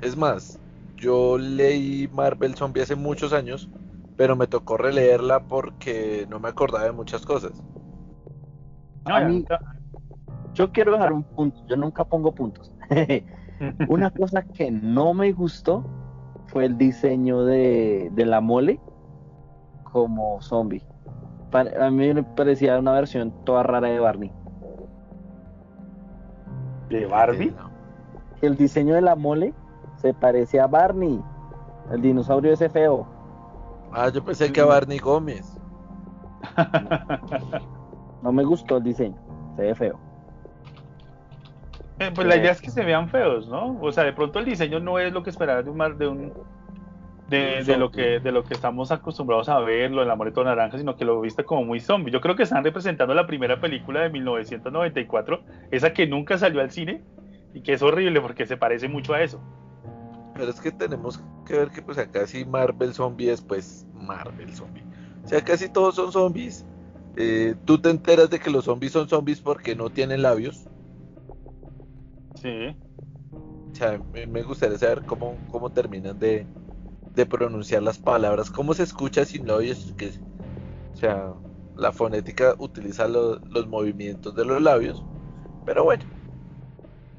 Es 0.00 0.16
más, 0.16 0.58
yo 0.96 1.36
leí 1.38 2.08
Marvel 2.08 2.54
Zombie 2.56 2.82
hace 2.82 2.94
muchos 2.96 3.32
años, 3.32 3.68
pero 4.16 4.36
me 4.36 4.46
tocó 4.46 4.76
releerla 4.76 5.46
porque 5.48 6.26
no 6.30 6.40
me 6.40 6.48
acordaba 6.48 6.84
de 6.84 6.92
muchas 6.92 7.24
cosas. 7.26 7.62
No, 9.06 9.14
A 9.16 9.20
mí-. 9.20 9.46
Yo 10.54 10.72
quiero 10.72 10.92
dejar 10.92 11.12
un 11.12 11.24
punto, 11.24 11.60
yo 11.66 11.76
nunca 11.76 12.04
pongo 12.04 12.34
puntos. 12.34 12.72
Una 13.88 14.10
cosa 14.10 14.42
que 14.42 14.70
no 14.70 15.14
me 15.14 15.32
gustó 15.32 15.84
fue 16.46 16.66
el 16.66 16.76
diseño 16.78 17.44
de, 17.44 18.10
de 18.12 18.26
la 18.26 18.40
mole 18.40 18.80
como 19.84 20.40
zombie. 20.42 20.84
Pa- 21.50 21.64
A 21.80 21.90
mí 21.90 22.12
me 22.12 22.22
parecía 22.22 22.78
una 22.78 22.92
versión 22.92 23.32
toda 23.44 23.62
rara 23.62 23.88
de 23.88 23.98
Barney. 23.98 24.32
de 26.90 27.06
Barbie. 27.06 27.50
No. 27.50 27.70
El 28.42 28.56
diseño 28.56 28.94
de 28.94 29.00
la 29.00 29.16
mole 29.16 29.54
se 29.96 30.12
parecía 30.14 30.64
a 30.64 30.66
Barney, 30.66 31.20
el 31.90 32.00
dinosaurio 32.02 32.52
ese 32.52 32.68
feo. 32.68 33.06
Ah, 33.92 34.08
yo 34.10 34.22
pensé 34.22 34.52
que 34.52 34.60
a 34.60 34.64
Barney 34.66 34.98
Gómez. 34.98 35.58
No 38.22 38.32
me 38.32 38.44
gustó 38.44 38.78
el 38.78 38.82
diseño, 38.82 39.16
se 39.56 39.62
ve 39.62 39.74
feo. 39.74 39.98
Eh, 41.98 42.10
pues 42.14 42.26
la 42.26 42.36
idea 42.36 42.52
es 42.52 42.60
que 42.60 42.70
se 42.70 42.84
vean 42.84 43.08
feos, 43.08 43.48
¿no? 43.48 43.78
O 43.80 43.90
sea, 43.90 44.04
de 44.04 44.12
pronto 44.12 44.38
el 44.38 44.44
diseño 44.44 44.80
no 44.80 44.98
es 44.98 45.12
lo 45.12 45.22
que 45.22 45.30
esperaba 45.30 45.62
de 45.62 45.70
un 45.70 45.76
mar, 45.76 45.96
de 45.96 46.08
un 46.08 46.32
de, 47.28 47.64
de 47.64 47.76
lo 47.76 47.90
que 47.90 48.20
de 48.20 48.30
lo 48.32 48.44
que 48.44 48.54
estamos 48.54 48.92
acostumbrados 48.92 49.48
a 49.48 49.58
verlo 49.60 50.02
en 50.02 50.08
la 50.08 50.14
moreto 50.14 50.44
naranja, 50.44 50.78
sino 50.78 50.96
que 50.96 51.04
lo 51.04 51.20
viste 51.20 51.44
como 51.44 51.64
muy 51.64 51.80
zombie. 51.80 52.12
Yo 52.12 52.20
creo 52.20 52.36
que 52.36 52.44
están 52.44 52.64
representando 52.64 53.14
la 53.14 53.26
primera 53.26 53.60
película 53.60 54.02
de 54.02 54.10
1994, 54.10 55.42
esa 55.70 55.92
que 55.92 56.06
nunca 56.06 56.38
salió 56.38 56.60
al 56.60 56.70
cine 56.70 57.02
y 57.54 57.62
que 57.62 57.72
es 57.72 57.82
horrible 57.82 58.20
porque 58.20 58.46
se 58.46 58.56
parece 58.56 58.88
mucho 58.88 59.14
a 59.14 59.22
eso. 59.22 59.40
Pero 60.34 60.50
es 60.50 60.60
que 60.60 60.70
tenemos 60.70 61.22
que 61.46 61.54
ver 61.54 61.70
que 61.70 61.80
pues 61.80 61.96
acá 61.96 62.26
sí 62.26 62.44
Marvel 62.44 62.92
Zombie 62.92 63.30
es 63.30 63.40
pues 63.40 63.86
Marvel 63.94 64.54
Zombie. 64.54 64.84
O 65.24 65.28
sea, 65.28 65.42
casi 65.42 65.68
todos 65.68 65.94
son 65.94 66.12
zombies. 66.12 66.64
Eh, 67.16 67.54
tú 67.64 67.78
te 67.78 67.88
enteras 67.88 68.28
de 68.28 68.38
que 68.38 68.50
los 68.50 68.66
zombies 68.66 68.92
son 68.92 69.08
zombies 69.08 69.40
porque 69.40 69.74
no 69.74 69.88
tienen 69.88 70.22
labios. 70.22 70.68
Sí. 72.40 72.76
O 73.72 73.74
sea, 73.74 73.98
me, 74.12 74.26
me 74.26 74.42
gustaría 74.42 74.78
saber 74.78 75.04
cómo, 75.04 75.38
cómo 75.50 75.70
terminan 75.70 76.18
de, 76.18 76.46
de 77.14 77.26
pronunciar 77.26 77.82
las 77.82 77.98
palabras, 77.98 78.50
cómo 78.50 78.74
se 78.74 78.84
escucha 78.84 79.24
sin 79.24 79.46
labios. 79.46 79.92
Que, 79.98 80.10
o 80.92 80.96
sea, 80.96 81.34
la 81.76 81.92
fonética 81.92 82.54
utiliza 82.58 83.08
lo- 83.08 83.40
los 83.50 83.66
movimientos 83.68 84.34
de 84.34 84.44
los 84.44 84.62
labios. 84.62 85.04
Pero 85.66 85.84
bueno, 85.84 86.04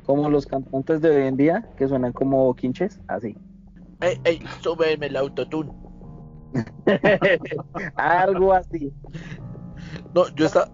Como 0.06 0.30
los 0.30 0.48
cantantes 0.48 1.02
de 1.02 1.10
hoy 1.12 1.28
en 1.28 1.38
día, 1.38 1.70
que 1.76 1.88
suenan 1.88 2.14
como 2.14 2.54
quinches, 2.56 3.00
así. 3.08 3.38
ey, 4.02 4.18
ey, 4.26 4.40
súbeme 4.62 5.08
el 5.08 5.16
autotune. 5.18 5.72
Algo 7.96 8.54
así. 8.54 8.94
No, 10.14 10.28
yo 10.36 10.46
estaba. 10.46 10.70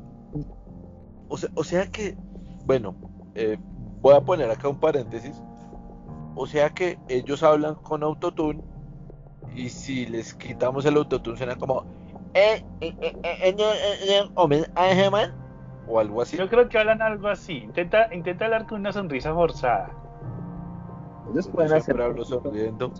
O 1.29 1.37
sea, 1.37 1.49
o 1.55 1.63
sea 1.63 1.87
que, 1.87 2.15
bueno, 2.65 2.95
eh, 3.35 3.57
voy 4.03 4.13
a 4.15 4.21
poner 4.21 4.51
acá 4.51 4.67
un 4.67 4.79
paréntesis. 4.79 5.41
O 6.35 6.45
sea 6.45 6.69
que 6.69 6.99
ellos 7.07 7.41
hablan 7.41 7.75
con 7.75 8.03
autotune 8.03 8.61
y 9.55 9.69
si 9.69 10.05
les 10.05 10.33
quitamos 10.33 10.85
el 10.85 10.97
autotune 10.97 11.37
suena 11.37 11.55
como 11.55 11.85
eh, 12.33 12.63
eh, 12.81 12.95
eh, 13.01 13.15
eh, 13.23 13.37
eh, 13.43 13.55
eh, 13.59 14.29
eh, 14.37 14.65
eh, 14.75 15.09
man", 15.09 15.33
o 15.87 15.99
algo 15.99 16.21
así. 16.21 16.37
Yo 16.37 16.49
creo 16.49 16.67
que 16.67 16.77
hablan 16.77 17.01
algo 17.01 17.27
así. 17.29 17.57
Intenta, 17.57 18.13
intenta 18.13 18.45
hablar 18.45 18.67
con 18.67 18.79
una 18.81 18.91
sonrisa 18.91 19.33
forzada. 19.33 19.89
Ellos 21.31 21.45
Yo 21.45 21.51
pueden 21.53 21.71
hacer. 21.71 21.83
siempre 21.83 22.03
hablo 22.05 22.25
sonriendo. 22.25 22.91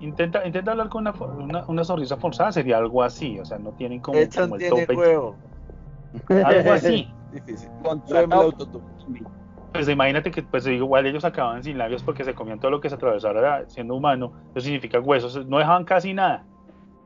Intenta, 0.00 0.44
intenta 0.44 0.72
hablar 0.72 0.88
con 0.90 1.02
una, 1.06 1.12
una, 1.12 1.64
una 1.68 1.84
sonrisa 1.84 2.16
forzada, 2.16 2.52
sería 2.52 2.76
algo 2.76 3.02
así. 3.02 3.38
O 3.38 3.44
sea, 3.44 3.58
no 3.58 3.70
tienen 3.72 4.00
como, 4.00 4.18
como 4.28 4.56
el 4.56 4.60
tiene 4.60 4.80
tope. 4.82 4.94
huevo. 4.94 5.36
Algo 6.44 6.72
así. 6.72 7.10
Difícil. 7.32 7.70
Súbeme 8.06 8.34
el 8.34 8.42
autotune. 8.42 8.84
Pues 9.76 9.88
imagínate 9.88 10.30
que 10.30 10.42
pues 10.42 10.66
igual 10.66 11.06
ellos 11.06 11.24
acababan 11.24 11.62
sin 11.62 11.78
labios 11.78 12.02
porque 12.02 12.24
se 12.24 12.34
comían 12.34 12.58
todo 12.60 12.70
lo 12.70 12.80
que 12.80 12.88
se 12.88 12.94
atravesara 12.94 13.68
siendo 13.68 13.94
humano. 13.94 14.32
Eso 14.54 14.64
significa 14.64 14.98
huesos. 15.00 15.46
No 15.46 15.58
dejaban 15.58 15.84
casi 15.84 16.12
nada. 16.14 16.44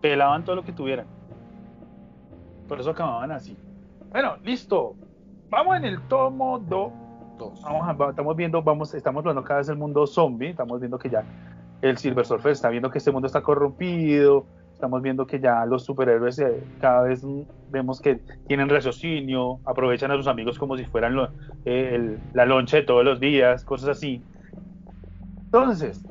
Pelaban 0.01 0.45
todo 0.45 0.57
lo 0.57 0.65
que 0.65 0.73
tuvieran. 0.73 1.07
Por 2.69 2.81
eso 2.81 2.91
acababan 2.91 3.33
así. 3.33 3.57
Bueno, 4.11 4.37
listo. 4.43 4.95
Vamos 5.51 5.77
en 5.77 5.85
el 5.85 6.01
tomo 6.03 6.59
2. 6.59 6.93
Dos. 7.39 7.63
Vamos 7.63 7.89
a- 7.89 8.11
estamos 8.11 8.37
viendo, 8.37 8.63
vamos, 8.63 8.93
estamos 8.95 9.25
viendo 9.25 9.43
cada 9.43 9.59
vez 9.61 9.69
el 9.69 9.77
mundo 9.77 10.07
zombie. 10.07 10.51
Estamos 10.51 10.79
viendo 10.79 10.99
que 10.99 11.09
ya 11.09 11.25
el 11.81 11.97
Silver 11.97 12.27
Surfer 12.27 12.53
está 12.53 12.69
viendo 12.69 12.91
que 12.91 12.99
este 12.99 13.11
mundo 13.11 13.27
está 13.27 13.41
corrompido. 13.43 14.45
Estamos 14.81 15.03
viendo 15.03 15.27
que 15.27 15.39
ya 15.39 15.67
los 15.67 15.85
superhéroes 15.85 16.39
eh, 16.39 16.59
cada 16.81 17.03
vez 17.03 17.21
vemos 17.71 18.01
que 18.01 18.19
tienen 18.47 18.67
raciocinio, 18.67 19.61
aprovechan 19.67 20.11
a 20.11 20.17
sus 20.17 20.27
amigos 20.27 20.59
como 20.59 20.75
si 20.79 20.87
fueran 20.87 21.19
eh, 21.67 22.17
la 22.33 22.47
loncha 22.47 22.79
de 22.79 22.85
todos 22.85 23.05
los 23.05 23.21
días, 23.21 23.63
cosas 23.63 23.91
así. 23.91 24.23
Entonces, 25.45 26.03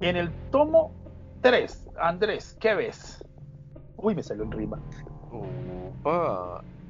en 0.00 0.16
el 0.16 0.30
tomo 0.52 0.94
3, 1.40 1.88
Andrés, 2.00 2.56
¿qué 2.60 2.76
ves? 2.76 3.24
Uy, 3.96 4.14
me 4.14 4.22
salió 4.22 4.44
en 4.44 4.52
rima. 4.52 4.80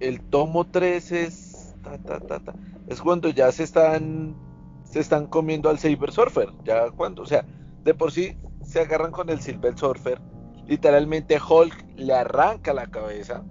El 0.01 0.21
tomo 0.21 0.67
3 0.67 1.13
es 1.13 1.75
ta, 1.83 1.97
ta, 1.97 2.21
ta, 2.21 2.53
es 2.89 3.01
cuando 3.01 3.31
ya 3.31 3.51
se 3.53 3.63
están 3.63 4.37
se 4.85 5.01
están 5.01 5.29
comiendo 5.29 5.71
al 5.71 5.79
Silver 5.79 6.13
Surfer, 6.13 6.51
ya 6.65 6.91
cuando, 6.91 7.23
o 7.23 7.27
sea, 7.27 7.47
de 7.85 7.95
por 7.95 8.13
sí 8.13 8.37
se 8.63 8.81
agarran 8.81 9.13
con 9.13 9.31
el 9.31 9.41
Silver 9.41 9.75
Surfer, 9.79 10.21
literalmente 10.69 11.39
Hulk 11.41 11.97
le 11.97 12.15
arranca 12.15 12.73
la 12.73 12.87
cabeza, 12.87 13.43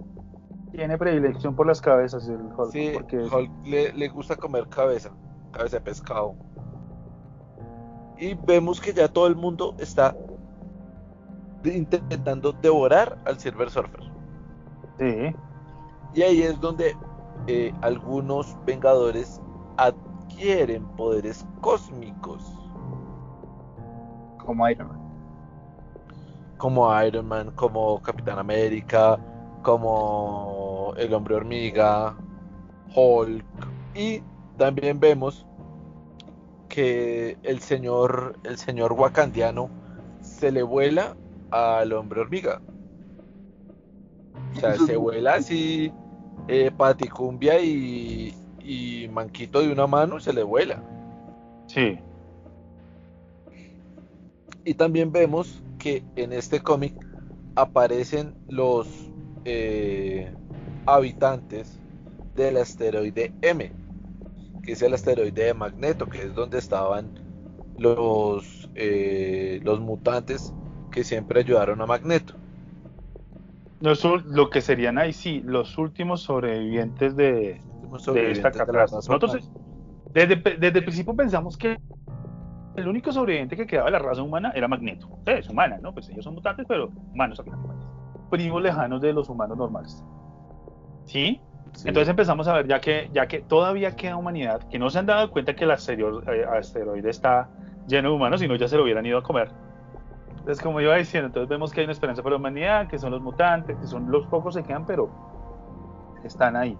Tiene 0.72 0.96
predilección 0.96 1.54
por 1.54 1.66
las 1.66 1.80
cabezas 1.80 2.26
el 2.28 2.40
Hulk, 2.56 2.72
sí, 2.72 2.90
porque 2.94 3.18
Hulk 3.18 3.50
le, 3.66 3.92
le 3.92 4.08
gusta 4.08 4.36
comer 4.36 4.68
cabeza, 4.68 5.10
cabeza 5.52 5.76
de 5.76 5.82
pescado. 5.82 6.34
y 8.18 8.34
vemos 8.34 8.80
que 8.80 8.92
ya 8.92 9.08
todo 9.08 9.26
el 9.26 9.36
mundo 9.36 9.74
está 9.78 10.16
intentando 11.64 12.52
devorar 12.52 13.18
al 13.26 13.38
Silver 13.38 13.68
Surfer. 13.70 14.00
Sí. 14.98 15.34
Y 16.14 16.22
ahí 16.22 16.42
es 16.42 16.60
donde 16.60 16.96
eh, 17.46 17.72
algunos 17.82 18.56
Vengadores 18.64 19.40
adquieren 19.76 20.86
poderes 20.96 21.44
cósmicos. 21.60 22.42
Como 24.38 24.68
Iron 24.68 24.88
Man. 24.88 24.97
Como 26.58 27.02
Iron 27.02 27.26
Man, 27.26 27.52
como 27.54 28.02
Capitán 28.02 28.38
América, 28.38 29.18
como 29.62 30.92
el 30.96 31.14
Hombre 31.14 31.36
Hormiga, 31.36 32.16
Hulk. 32.94 33.44
Y 33.94 34.22
también 34.56 35.00
vemos 35.00 35.46
que 36.68 37.38
el 37.42 37.60
señor, 37.60 38.38
el 38.44 38.58
señor 38.58 38.92
wakandiano 38.92 39.70
se 40.20 40.52
le 40.52 40.62
vuela 40.62 41.16
al 41.50 41.92
Hombre 41.92 42.20
Hormiga. 42.20 42.60
O 44.56 44.60
sea, 44.60 44.76
se 44.76 44.96
vuela 44.96 45.34
así, 45.34 45.92
eh, 46.48 46.70
paticumbia 46.76 47.60
y, 47.60 48.34
y 48.60 49.08
manquito 49.08 49.60
de 49.60 49.72
una 49.72 49.86
mano 49.86 50.20
se 50.20 50.32
le 50.32 50.42
vuela. 50.42 50.82
Sí. 51.66 51.98
Y 54.64 54.74
también 54.74 55.12
vemos 55.12 55.62
que 55.78 56.04
en 56.16 56.32
este 56.32 56.60
cómic 56.60 56.94
aparecen 57.54 58.34
los 58.48 58.88
eh, 59.44 60.32
habitantes 60.86 61.80
del 62.34 62.56
asteroide 62.58 63.32
M, 63.42 63.72
que 64.62 64.72
es 64.72 64.82
el 64.82 64.94
asteroide 64.94 65.44
de 65.44 65.54
Magneto, 65.54 66.06
que 66.06 66.22
es 66.22 66.34
donde 66.34 66.58
estaban 66.58 67.10
los, 67.78 68.68
eh, 68.74 69.60
los 69.62 69.80
mutantes 69.80 70.52
que 70.90 71.04
siempre 71.04 71.40
ayudaron 71.40 71.80
a 71.80 71.86
Magneto. 71.86 72.34
No, 73.80 73.92
eso, 73.92 74.16
lo 74.16 74.50
que 74.50 74.60
serían 74.60 74.98
ahí 74.98 75.12
sí, 75.12 75.40
los 75.44 75.78
últimos 75.78 76.22
sobrevivientes 76.22 77.14
de, 77.16 77.60
Últimos 77.74 78.04
de 78.12 78.32
esta 78.32 78.52
sobrevivientes 78.52 78.52
de 78.52 78.66
catástrofe. 78.66 78.94
Nosotros 78.96 79.34
humana. 79.34 79.60
desde, 80.12 80.36
desde 80.36 80.78
el 80.78 80.84
principio 80.84 81.14
pensamos 81.14 81.56
que 81.56 81.78
el 82.78 82.88
único 82.88 83.12
sobreviviente 83.12 83.56
que 83.56 83.66
quedaba 83.66 83.86
de 83.86 83.92
la 83.92 83.98
raza 83.98 84.22
humana 84.22 84.52
era 84.54 84.68
Magneto. 84.68 85.08
Es 85.26 85.48
humana, 85.48 85.78
¿no? 85.80 85.92
Pues 85.92 86.08
ellos 86.08 86.24
son 86.24 86.34
mutantes, 86.34 86.66
pero 86.68 86.90
humanos. 87.12 87.42
Primos 88.30 88.62
lejanos 88.62 89.00
de 89.00 89.12
los 89.12 89.28
humanos 89.28 89.56
normales. 89.56 90.04
¿Sí? 91.04 91.40
Sí. 91.74 91.88
Entonces 91.88 92.08
empezamos 92.08 92.48
a 92.48 92.54
ver 92.54 92.66
ya 92.66 92.80
que, 92.80 93.10
ya 93.12 93.26
que 93.26 93.40
todavía 93.40 93.94
queda 93.94 94.16
humanidad, 94.16 94.62
que 94.68 94.78
no 94.78 94.90
se 94.90 94.98
han 94.98 95.06
dado 95.06 95.30
cuenta 95.30 95.54
que 95.54 95.64
el 95.64 95.70
asteroide, 95.70 96.40
eh, 96.40 96.44
asteroide 96.44 97.08
está 97.10 97.48
lleno 97.86 98.10
de 98.10 98.16
humanos, 98.16 98.40
sino 98.40 98.56
ya 98.56 98.68
se 98.68 98.76
lo 98.76 98.84
hubieran 98.84 99.04
ido 99.06 99.18
a 99.18 99.22
comer. 99.22 99.50
Entonces, 100.30 100.62
como 100.62 100.80
iba 100.80 100.96
diciendo, 100.96 101.26
entonces 101.26 101.48
vemos 101.48 101.72
que 101.72 101.80
hay 101.80 101.84
una 101.84 101.92
esperanza 101.92 102.22
para 102.22 102.34
la 102.34 102.38
humanidad, 102.38 102.88
que 102.88 102.98
son 102.98 103.10
los 103.10 103.20
mutantes, 103.20 103.76
que 103.76 103.86
son 103.86 104.10
los 104.10 104.26
pocos 104.26 104.56
que 104.56 104.62
quedan, 104.62 104.86
pero 104.86 105.10
están 106.24 106.56
ahí. 106.56 106.76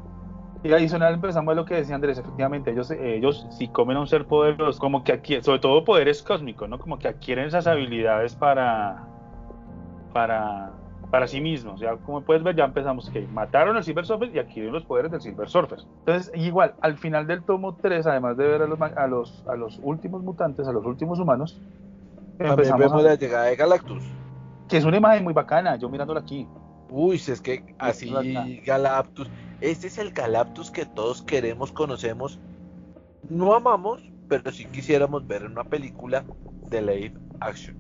Y 0.65 0.73
adicional 0.73 1.15
empezamos 1.15 1.53
a 1.53 1.55
lo 1.55 1.65
que 1.65 1.75
decía 1.77 1.95
Andrés, 1.95 2.19
efectivamente, 2.19 2.73
ellos, 2.73 2.91
eh, 2.91 3.17
ellos 3.17 3.47
si 3.51 3.69
comen 3.69 3.97
a 3.97 4.01
un 4.01 4.07
ser 4.09 4.27
poderoso, 4.27 4.79
como 4.81 5.05
que 5.05 5.13
adquieren, 5.13 5.45
sobre 5.45 5.61
todo 5.61 5.85
poderes 5.85 6.23
cósmicos, 6.23 6.69
¿no? 6.69 6.79
Como 6.79 6.99
que 6.99 7.07
adquieren 7.09 7.47
esas 7.47 7.67
habilidades 7.69 8.35
para, 8.35 9.05
para, 10.13 10.73
para 11.11 11.27
sí 11.29 11.41
mismos. 11.41 11.81
Ya 11.81 11.97
como 11.97 12.23
puedes 12.23 12.43
ver, 12.43 12.57
ya 12.57 12.65
empezamos 12.65 13.09
que 13.11 13.27
mataron 13.29 13.77
al 13.77 13.85
Silver 13.85 14.05
Surfer 14.05 14.35
y 14.35 14.39
adquirieron 14.41 14.75
los 14.75 14.85
poderes 14.85 15.13
del 15.13 15.21
Silver 15.21 15.49
Surfer. 15.49 15.79
Entonces, 16.01 16.33
igual, 16.35 16.75
al 16.81 16.99
final 16.99 17.27
del 17.29 17.45
tomo 17.45 17.77
3, 17.77 18.07
además 18.07 18.37
de 18.37 18.49
ver 18.49 18.63
a 18.63 18.67
los, 18.67 18.81
a 18.81 19.07
los, 19.07 19.45
a 19.47 19.55
los 19.55 19.79
últimos 19.83 20.23
mutantes, 20.23 20.67
a 20.67 20.73
los 20.73 20.85
últimos 20.85 21.21
humanos, 21.21 21.61
empezamos 22.39 22.81
vemos 22.81 23.05
a- 23.05 23.09
la 23.09 23.15
llegada 23.15 23.45
de 23.45 23.57
Galactus. 23.57 24.03
que 24.69 24.77
es 24.77 24.85
una 24.85 24.97
imagen 24.97 25.23
muy 25.23 25.33
bacana, 25.35 25.77
yo 25.77 25.89
mirándola 25.89 26.21
aquí. 26.21 26.49
Uy, 26.89 27.19
si 27.19 27.33
es 27.33 27.41
que 27.41 27.65
así. 27.79 28.61
Galactus. 28.65 29.31
Este 29.61 29.89
es 29.89 29.99
el 29.99 30.13
Galactus 30.13 30.71
que 30.71 30.87
todos 30.87 31.23
queremos, 31.23 31.73
conocemos. 31.73 32.41
No 33.29 33.55
amamos, 33.55 34.13
pero 34.29 34.51
sí 34.53 34.67
quisiéramos 34.67 35.27
ver 35.27 35.43
en 35.43 35.53
una 35.53 35.65
película 35.65 36.27
de 36.71 36.83
live 36.83 37.15
action. 37.41 37.77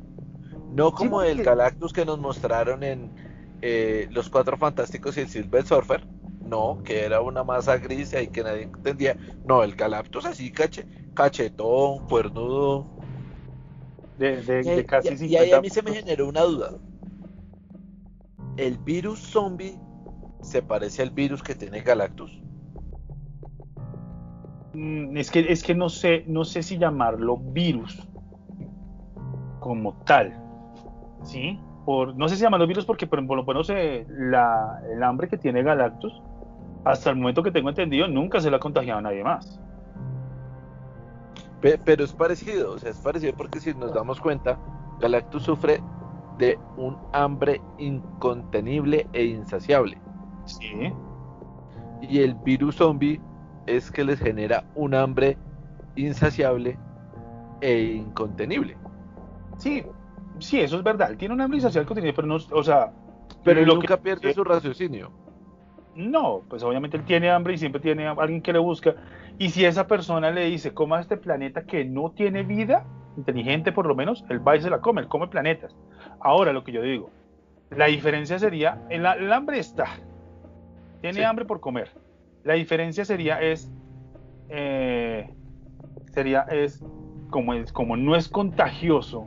No 0.68 0.94
como 0.94 1.22
el 1.22 1.40
Galactus 1.42 1.92
que 1.92 2.04
nos 2.06 2.18
mostraron 2.18 2.82
en 2.84 3.14
eh, 3.62 4.08
Los 4.10 4.30
Cuatro 4.30 4.56
Fantásticos 4.58 5.16
y 5.16 5.20
el 5.22 5.28
Silver 5.28 5.64
Surfer. 5.66 6.06
No, 6.44 6.82
que 6.84 7.02
era 7.04 7.20
una 7.20 7.44
masa 7.44 7.78
gris 7.78 8.14
y 8.14 8.28
que 8.28 8.42
nadie 8.44 8.64
entendía. 8.64 9.16
No, 9.44 9.62
el 9.64 9.74
Galactus 9.76 10.26
así 10.26 10.52
cache, 10.52 10.86
cachetón, 11.14 12.06
cuernudo. 12.08 12.88
De, 14.16 14.42
de, 14.42 14.64
de 14.64 14.84
casi 14.84 15.14
y- 15.14 15.32
y 15.32 15.36
ahí 15.36 15.52
a 15.52 15.58
mí 15.60 15.70
50 15.70 15.70
se 15.70 15.82
me 15.82 15.92
generó 15.92 16.28
una 16.28 16.42
duda. 16.42 16.70
¿El 18.58 18.76
virus 18.78 19.20
zombie 19.20 19.78
se 20.42 20.62
parece 20.62 21.02
al 21.02 21.10
virus 21.10 21.42
que 21.44 21.54
tiene 21.54 21.80
Galactus? 21.80 22.42
Mm, 24.74 25.16
Es 25.16 25.30
que, 25.30 25.46
es 25.50 25.62
que 25.62 25.76
no 25.76 25.88
sé, 25.88 26.24
no 26.26 26.44
sé 26.44 26.64
si 26.64 26.76
llamarlo 26.76 27.36
virus 27.38 28.06
como 29.60 29.94
tal. 30.04 30.36
¿Sí? 31.22 31.60
Por, 31.84 32.16
no 32.16 32.28
sé 32.28 32.34
si 32.36 32.42
llamarlo 32.42 32.66
virus 32.66 32.84
porque 32.84 33.06
por, 33.06 33.22
lo 33.22 33.44
menos 33.44 33.70
eh, 33.70 34.04
la, 34.08 34.82
el 34.92 35.02
hambre 35.04 35.28
que 35.28 35.38
tiene 35.38 35.62
Galactus, 35.62 36.20
hasta 36.84 37.10
el 37.10 37.16
momento 37.16 37.44
que 37.44 37.52
tengo 37.52 37.68
entendido, 37.68 38.08
nunca 38.08 38.40
se 38.40 38.50
lo 38.50 38.56
ha 38.56 38.60
contagiado 38.60 38.98
a 38.98 39.02
nadie 39.02 39.22
más. 39.22 39.60
Pe- 41.60 41.78
pero 41.78 42.04
es 42.04 42.12
parecido, 42.12 42.72
o 42.72 42.78
sea, 42.78 42.90
es 42.90 42.98
parecido 42.98 43.34
porque 43.36 43.60
si 43.60 43.72
nos 43.74 43.94
damos 43.94 44.20
cuenta, 44.20 44.58
Galactus 45.00 45.44
sufre 45.44 45.80
de 46.38 46.58
un 46.76 46.96
hambre 47.12 47.60
incontenible 47.78 49.06
e 49.12 49.24
insaciable. 49.24 49.98
Sí. 50.46 50.92
Y 52.00 52.20
el 52.20 52.34
virus 52.34 52.76
zombie 52.76 53.20
es 53.66 53.90
que 53.90 54.04
les 54.04 54.18
genera 54.18 54.64
un 54.74 54.94
hambre 54.94 55.36
insaciable 55.96 56.78
e 57.60 57.82
incontenible. 57.82 58.76
Sí, 59.58 59.84
sí, 60.38 60.60
eso 60.60 60.76
es 60.76 60.82
verdad. 60.82 61.10
Él 61.10 61.18
tiene 61.18 61.34
una 61.34 61.44
hambre 61.44 61.58
insaciable 61.58 61.86
contenido, 61.86 62.14
pero 62.14 62.28
no, 62.28 62.36
o 62.36 62.62
sea, 62.62 62.92
Pero 63.44 63.60
él 63.60 63.66
lo 63.66 63.74
nunca 63.74 63.96
que- 63.96 64.02
pierde 64.02 64.32
su 64.32 64.44
raciocinio. 64.44 65.10
No, 65.96 66.42
pues 66.48 66.62
obviamente 66.62 66.96
él 66.96 67.04
tiene 67.04 67.28
hambre 67.28 67.54
y 67.54 67.58
siempre 67.58 67.80
tiene 67.80 68.06
alguien 68.06 68.40
que 68.40 68.52
le 68.52 68.60
busca. 68.60 68.94
Y 69.36 69.50
si 69.50 69.64
esa 69.64 69.88
persona 69.88 70.30
le 70.30 70.44
dice, 70.44 70.72
coma 70.72 71.00
este 71.00 71.16
planeta 71.16 71.64
que 71.64 71.84
no 71.84 72.12
tiene 72.12 72.44
vida, 72.44 72.84
inteligente 73.18 73.72
por 73.72 73.86
lo 73.86 73.94
menos, 73.94 74.24
él 74.30 74.46
va 74.46 74.56
y 74.56 74.60
se 74.62 74.70
la 74.70 74.80
come, 74.80 75.02
él 75.02 75.08
come 75.08 75.28
planetas. 75.28 75.76
Ahora, 76.20 76.52
lo 76.52 76.64
que 76.64 76.72
yo 76.72 76.80
digo, 76.82 77.10
la 77.70 77.86
diferencia 77.86 78.38
sería, 78.38 78.78
el, 78.88 79.04
el 79.04 79.32
hambre 79.32 79.58
está, 79.58 79.86
tiene 81.00 81.16
Sí. 81.18 81.22
hambre 81.22 81.44
por 81.44 81.60
comer. 81.60 81.90
La 82.44 82.54
diferencia 82.54 83.04
sería, 83.04 83.40
es, 83.40 83.70
eh, 84.48 85.28
sería, 86.12 86.42
es, 86.42 86.82
como, 87.30 87.52
es, 87.54 87.72
como 87.72 87.96
no 87.96 88.16
es 88.16 88.28
contagioso, 88.28 89.26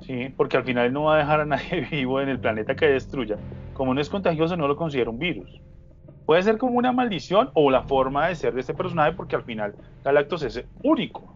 ¿sí? 0.00 0.32
porque 0.36 0.56
al 0.56 0.64
final 0.64 0.92
no 0.92 1.04
va 1.04 1.14
a 1.16 1.18
dejar 1.18 1.40
a 1.40 1.44
nadie 1.46 1.86
vivo 1.90 2.20
en 2.20 2.28
el 2.28 2.40
planeta 2.40 2.74
que 2.74 2.86
destruya. 2.86 3.36
Como 3.74 3.94
no 3.94 4.00
es 4.00 4.08
contagioso, 4.08 4.56
no 4.56 4.66
lo 4.68 4.76
considero 4.76 5.10
un 5.10 5.18
virus. 5.18 5.60
Puede 6.26 6.42
ser 6.42 6.56
como 6.58 6.78
una 6.78 6.90
maldición 6.92 7.50
o 7.54 7.70
la 7.70 7.82
forma 7.82 8.28
de 8.28 8.34
ser 8.34 8.54
de 8.54 8.60
este 8.60 8.72
personaje, 8.72 9.12
porque 9.12 9.36
al 9.36 9.42
final 9.42 9.74
Galactus 10.02 10.42
es 10.44 10.64
único. 10.82 11.33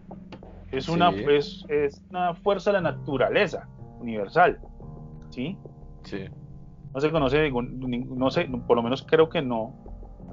Es 0.71 0.87
una, 0.89 1.09
es, 1.09 1.65
es 1.67 2.01
una 2.09 2.33
fuerza 2.35 2.71
de 2.71 2.81
la 2.81 2.91
naturaleza 2.91 3.67
universal. 3.99 4.59
¿Sí? 5.29 5.57
Sí. 6.03 6.25
No 6.93 6.99
se 6.99 7.11
conoce 7.11 7.41
ningún, 7.43 7.79
no 8.17 8.29
sé, 8.31 8.49
por 8.67 8.75
lo 8.77 8.83
menos 8.83 9.05
creo 9.07 9.29
que 9.29 9.41
no, 9.41 9.73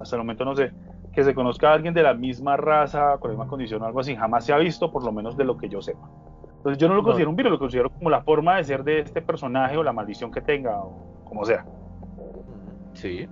hasta 0.01 0.17
el 0.17 0.23
momento 0.23 0.45
no 0.45 0.55
sé, 0.57 0.73
que 1.13 1.23
se 1.23 1.35
conozca 1.35 1.71
a 1.71 1.75
alguien 1.75 1.93
de 1.95 2.03
la 2.03 2.15
misma 2.15 2.57
raza, 2.57 3.19
con 3.19 3.31
la 3.31 3.37
misma 3.37 3.49
condición 3.49 3.83
o 3.83 3.87
algo 3.87 4.01
así, 4.01 4.15
jamás 4.17 4.45
se 4.45 4.53
ha 4.53 4.59
visto, 4.59 4.91
por 4.91 5.05
lo 5.05 5.13
menos 5.13 5.37
de 5.37 5.45
lo 5.45 5.57
que 5.57 5.69
yo 5.69 5.81
sepa. 5.83 6.09
Entonces 6.59 6.79
yo 6.79 6.89
no 6.89 6.95
lo 6.95 7.03
No. 7.03 7.09
considero 7.09 7.31
un 7.31 7.37
virus, 7.37 7.53
lo 7.53 7.59
considero 7.59 7.91
como 7.91 8.11
la 8.11 8.23
forma 8.23 8.57
de 8.57 8.65
ser 8.65 8.85
de 8.85 9.01
este 9.01 9.23
personaje 9.23 9.77
o 9.77 9.83
la 9.83 9.93
maldición 9.93 10.31
que 10.33 10.41
tenga, 10.41 10.79
o 10.83 11.23
como 11.25 11.45
sea. 11.45 11.65
Sí. 12.95 13.29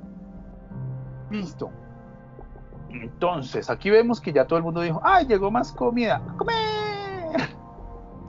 Listo. 1.31 1.71
Entonces, 2.91 3.71
aquí 3.71 3.91
vemos 3.91 4.21
que 4.21 4.33
ya 4.33 4.47
todo 4.47 4.59
el 4.59 4.63
mundo 4.65 4.81
dijo, 4.83 5.01
¡ay, 5.03 5.27
llegó 5.27 5.51
más 5.51 5.73
comida! 5.73 6.17
¡A 6.29 6.37
comer! 6.37 6.55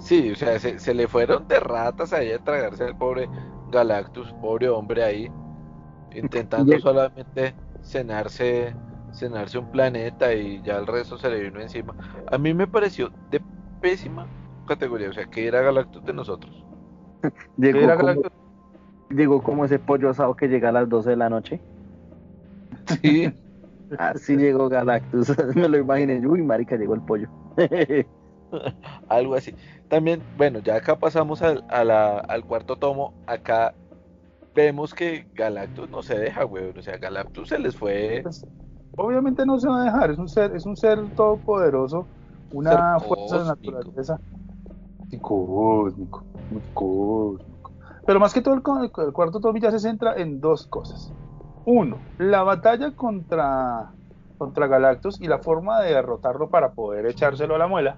Sí, 0.06 0.32
o 0.32 0.36
sea, 0.36 0.60
se, 0.60 0.78
se 0.80 0.94
le 0.94 1.08
fueron 1.08 1.48
de 1.48 1.60
ratas 1.60 2.14
ahí 2.14 2.32
a 2.32 2.44
tragarse 2.44 2.84
al 2.84 2.96
pobre 2.98 3.30
Galactus, 3.68 4.34
pobre 4.34 4.70
hombre 4.70 5.04
ahí, 5.04 5.36
intentando 6.12 6.80
solamente 6.80 7.56
cenarse, 7.82 8.80
cenarse 9.12 9.58
un 9.60 9.72
planeta 9.72 10.34
y 10.36 10.62
ya 10.64 10.78
el 10.78 10.88
resto 10.88 11.18
se 11.18 11.30
le 11.30 11.42
vino 11.42 11.62
encima. 11.62 11.96
A 12.28 12.38
mí 12.38 12.54
me 12.54 12.68
pareció 12.68 13.12
de 13.32 13.44
pésima 13.82 14.32
categoría, 14.66 15.10
o 15.10 15.14
sea, 15.14 15.28
que 15.28 15.48
era 15.48 15.62
Galactus 15.62 16.04
de 16.06 16.14
nosotros. 16.14 16.68
Llegó 17.58 17.86
Era 17.86 17.98
como, 18.00 18.24
Galactus. 18.24 18.32
llegó 19.10 19.44
como 19.44 19.66
ese 19.66 19.80
pollo 19.80 20.10
asado 20.12 20.36
que 20.36 20.48
llega 20.50 20.70
a 20.70 20.74
las 20.74 20.90
12 20.90 21.12
de 21.12 21.18
la 21.18 21.30
noche. 21.30 21.64
Sí, 22.86 23.34
Así 23.98 24.38
llegó 24.38 24.70
Galactus. 24.70 25.32
Me 25.56 25.70
lo 25.70 25.78
imaginé. 25.78 26.26
Uy, 26.28 26.42
marica, 26.44 26.76
llegó 26.78 26.96
el 26.96 27.04
pollo. 27.04 27.30
Algo 29.10 29.36
así. 29.36 29.56
También, 29.90 30.22
bueno, 30.38 30.60
ya 30.60 30.76
acá 30.76 30.98
pasamos 30.98 31.42
al, 31.42 31.64
al 31.70 32.46
cuarto 32.46 32.76
tomo. 32.76 33.14
Acá 33.28 33.74
vemos 34.56 34.94
que 34.94 35.28
Galactus 35.36 35.90
no 35.90 36.02
se 36.02 36.18
deja, 36.18 36.46
weón. 36.46 36.78
O 36.78 36.82
sea, 36.82 36.98
Galactus 36.98 37.50
se 37.50 37.60
les 37.60 37.76
fue. 37.76 38.22
Pues, 38.24 38.46
obviamente 38.98 39.46
no 39.46 39.60
se 39.60 39.68
va 39.68 39.82
a 39.82 39.86
dejar. 39.86 40.12
Es 40.12 40.18
un 40.18 40.30
ser, 40.30 40.56
es 40.56 40.66
un 40.66 40.76
ser 40.76 41.08
todopoderoso, 41.16 42.08
una 42.52 43.00
fuerza 43.00 43.40
de 43.40 43.46
naturaleza. 43.46 44.20
Cósmico, 45.22 46.24
cósmico. 46.74 47.40
Pero 48.06 48.20
más 48.20 48.34
que 48.34 48.42
todo, 48.42 48.56
el, 48.56 48.62
el 49.06 49.14
cuarto 49.14 49.40
tomo 49.40 49.58
ya 49.58 49.72
se 49.72 49.80
centra 49.80 50.16
en 50.16 50.40
dos 50.40 50.68
cosas. 50.68 51.12
Uno, 51.66 51.98
la 52.20 52.44
batalla 52.44 52.92
contra, 52.92 53.92
contra 54.38 54.68
Galactus 54.68 55.20
y 55.20 55.28
la 55.28 55.40
forma 55.40 55.82
de 55.82 55.94
derrotarlo 55.94 56.50
para 56.50 56.74
poder 56.74 57.08
echárselo 57.08 57.56
a 57.56 57.58
la 57.58 57.68
muela. 57.68 57.98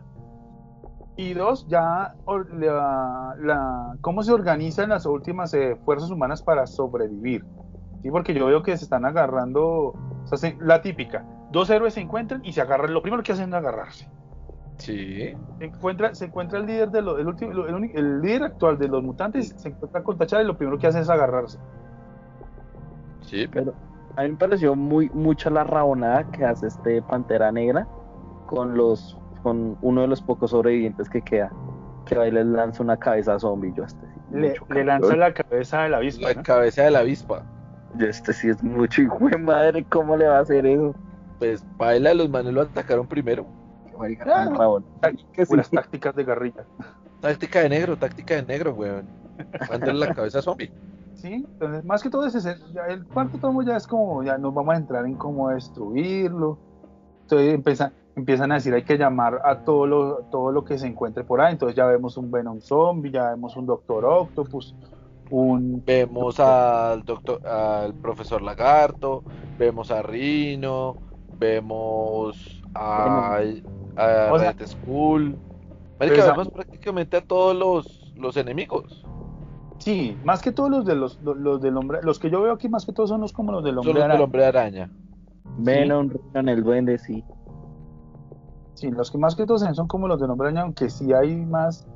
Y 1.18 1.34
dos, 1.34 1.68
ya 1.68 2.14
la, 2.54 3.98
cómo 4.02 4.22
se 4.22 4.32
organizan 4.32 4.90
las 4.90 5.06
últimas 5.08 5.54
eh, 5.56 5.76
fuerzas 5.84 6.12
humanas 6.12 6.44
para 6.44 6.68
sobrevivir. 6.68 7.44
¿Sí? 8.04 8.12
Porque 8.12 8.36
yo 8.36 8.46
veo 8.46 8.62
que 8.62 8.78
se 8.78 8.84
están 8.84 9.04
agarrando, 9.04 9.66
o 9.66 10.38
sea, 10.38 10.54
la 10.60 10.82
típica, 10.84 11.26
dos 11.52 11.70
héroes 11.72 11.96
se 11.96 12.02
encuentran 12.02 12.46
y 12.46 12.54
se 12.54 12.62
agarran, 12.62 12.94
lo 12.94 13.02
primero 13.02 13.24
que 13.24 13.32
hacen 13.32 13.50
es 13.50 13.56
agarrarse. 13.56 14.08
Sí. 14.78 15.34
Se 15.58 15.66
encuentra, 15.66 16.14
se 16.14 16.26
encuentra 16.26 16.60
el 16.60 16.68
líder 16.68 16.92
de 16.92 17.00
el, 17.00 17.28
último, 17.28 17.52
el, 17.52 18.22
líder 18.22 18.44
actual 18.44 18.78
de 18.78 18.88
los 18.88 19.04
mutantes, 19.04 19.56
se 19.58 19.70
encuentra 19.70 20.04
con 20.04 20.18
Tachara 20.20 20.44
y 20.44 20.46
lo 20.46 20.56
primero 20.56 20.78
que 20.78 20.86
hace 20.86 21.00
es 21.00 21.10
agarrarse. 21.10 21.58
Sí. 23.22 23.48
Pero 23.52 23.74
a 24.16 24.24
mí 24.24 24.30
me 24.30 24.38
pareció 24.38 24.76
muy 24.76 25.10
mucha 25.10 25.50
la 25.50 25.64
rabonada 25.64 26.30
que 26.32 26.46
hace 26.46 26.68
este 26.68 27.02
Pantera 27.02 27.52
Negra 27.52 27.88
con 28.46 28.78
los 28.78 29.18
con 29.48 29.78
uno 29.82 30.02
de 30.02 30.08
los 30.10 30.22
pocos 30.22 30.52
sobrevivientes 30.52 31.10
que 31.10 31.22
queda, 31.22 31.50
que 32.06 32.16
va 32.18 32.28
y 32.28 32.32
le 32.32 32.44
lanza 32.44 32.84
una 32.84 32.98
cabeza 32.98 33.40
zombie. 33.40 33.72
Yo 33.74 33.86
este 33.86 34.06
le, 34.30 34.84
lanza 34.84 35.16
la 35.16 35.34
cabeza 35.34 35.84
de 35.84 35.90
la 35.90 35.98
avispa. 35.98 36.34
La 36.34 36.44
cabeza 36.44 36.84
de 36.84 36.92
la 36.92 37.00
avispa. 37.00 37.44
Yo 37.96 38.08
este 38.08 38.34
sí 38.34 38.50
es 38.50 38.62
mucho 38.62 39.04
hijo 39.04 39.30
de 39.30 39.38
madre, 39.38 39.86
¿cómo 39.86 40.18
le 40.18 40.28
va 40.28 40.40
a 40.40 40.42
hacer 40.42 40.66
eso? 40.66 40.94
Pues 41.40 41.64
baila, 41.78 42.14
los 42.14 42.30
manes 42.30 42.54
lo 42.54 42.64
atacaron 42.64 43.08
primero. 43.08 43.46
Ah, 44.26 44.50
Unas 45.48 45.70
tácticas 45.70 46.14
de 46.14 46.26
guerrilla. 46.26 46.66
Táctica 47.22 47.62
de 47.62 47.70
negro, 47.70 47.96
táctica 47.96 48.36
de 48.36 48.44
negro, 48.44 48.74
weón. 48.74 49.06
Mándale 49.70 49.94
la 49.94 50.14
cabeza 50.14 50.42
zombie. 50.42 50.74
Sí, 51.14 51.34
entonces 51.34 51.86
más 51.86 52.04
que 52.04 52.10
todo 52.10 52.26
es 52.26 52.36
ese, 52.36 52.58
el 52.90 53.06
cuarto 53.06 53.38
tomo 53.38 53.64
ya 53.64 53.78
es 53.78 53.88
como, 53.88 54.24
ya 54.24 54.38
nos 54.38 54.54
vamos 54.54 54.76
a 54.76 54.78
entrar 54.78 55.06
en 55.06 55.16
cómo 55.16 55.48
destruirlo. 55.50 56.60
Entonces 57.22 57.54
empieza, 57.54 57.94
empiezan 58.18 58.52
a 58.52 58.56
decir 58.56 58.74
hay 58.74 58.84
que 58.84 58.98
llamar 58.98 59.42
a 59.46 59.60
todo 59.60 59.86
lo, 59.86 60.16
todo 60.32 60.52
lo 60.52 60.66
que 60.66 60.78
se 60.78 60.88
encuentre 60.88 61.24
por 61.24 61.40
ahí. 61.40 61.54
Entonces 61.54 61.76
ya 61.76 61.86
vemos 61.86 62.18
un 62.18 62.32
Venom 62.32 62.60
Zombie, 62.60 63.12
ya 63.12 63.30
vemos 63.30 63.56
un 63.56 63.66
Doctor 63.66 64.06
Octopus, 64.06 64.76
un... 65.30 65.84
Vemos 65.86 66.40
al 66.40 67.04
doctor, 67.04 67.46
al 67.48 67.94
profesor 67.94 68.42
Lagarto, 68.42 69.24
vemos 69.58 69.92
a 69.92 70.02
Rino, 70.02 70.98
vemos 71.38 72.62
a, 72.74 73.38
a 73.96 74.38
Red 74.38 74.66
Skull. 74.66 75.38
vemos 76.00 76.50
prácticamente 76.50 77.18
a 77.18 77.22
todos 77.22 77.56
los, 77.56 78.14
los 78.18 78.36
enemigos. 78.36 79.06
Sí, 79.78 80.18
más 80.24 80.42
que 80.42 80.52
todos 80.52 80.72
los 80.72 80.86
de 80.86 80.96
los, 80.96 81.22
los, 81.22 81.62
del 81.62 81.78
hombre, 81.78 82.00
los 82.02 82.18
que 82.18 82.32
yo 82.32 82.42
veo 82.42 82.54
aquí 82.54 82.68
más 82.68 82.84
que 82.84 82.94
todos 82.94 83.10
son 83.10 83.22
los 83.22 83.32
como 83.32 83.52
los 83.52 83.64
del 83.64 83.78
hombre 83.78 83.94
son 83.94 84.02
los 84.02 84.12
Del 84.18 84.22
hombre 84.24 84.46
araña. 84.46 84.90
Venom, 85.60 86.10
Rino, 86.34 86.52
el 86.52 86.64
duende, 86.64 86.98
sí. 86.98 87.24
Sí, 88.78 88.92
los 88.92 89.10
que 89.10 89.18
más 89.18 89.36
que 89.36 89.48
todos 89.48 89.64
son 89.76 89.88
como 89.88 90.08
los 90.08 90.20
de 90.22 90.28
Nombre 90.28 90.50
Araña, 90.50 90.62
aunque 90.62 90.88
sí 90.92 91.12
hay 91.12 91.36
más 91.36 91.88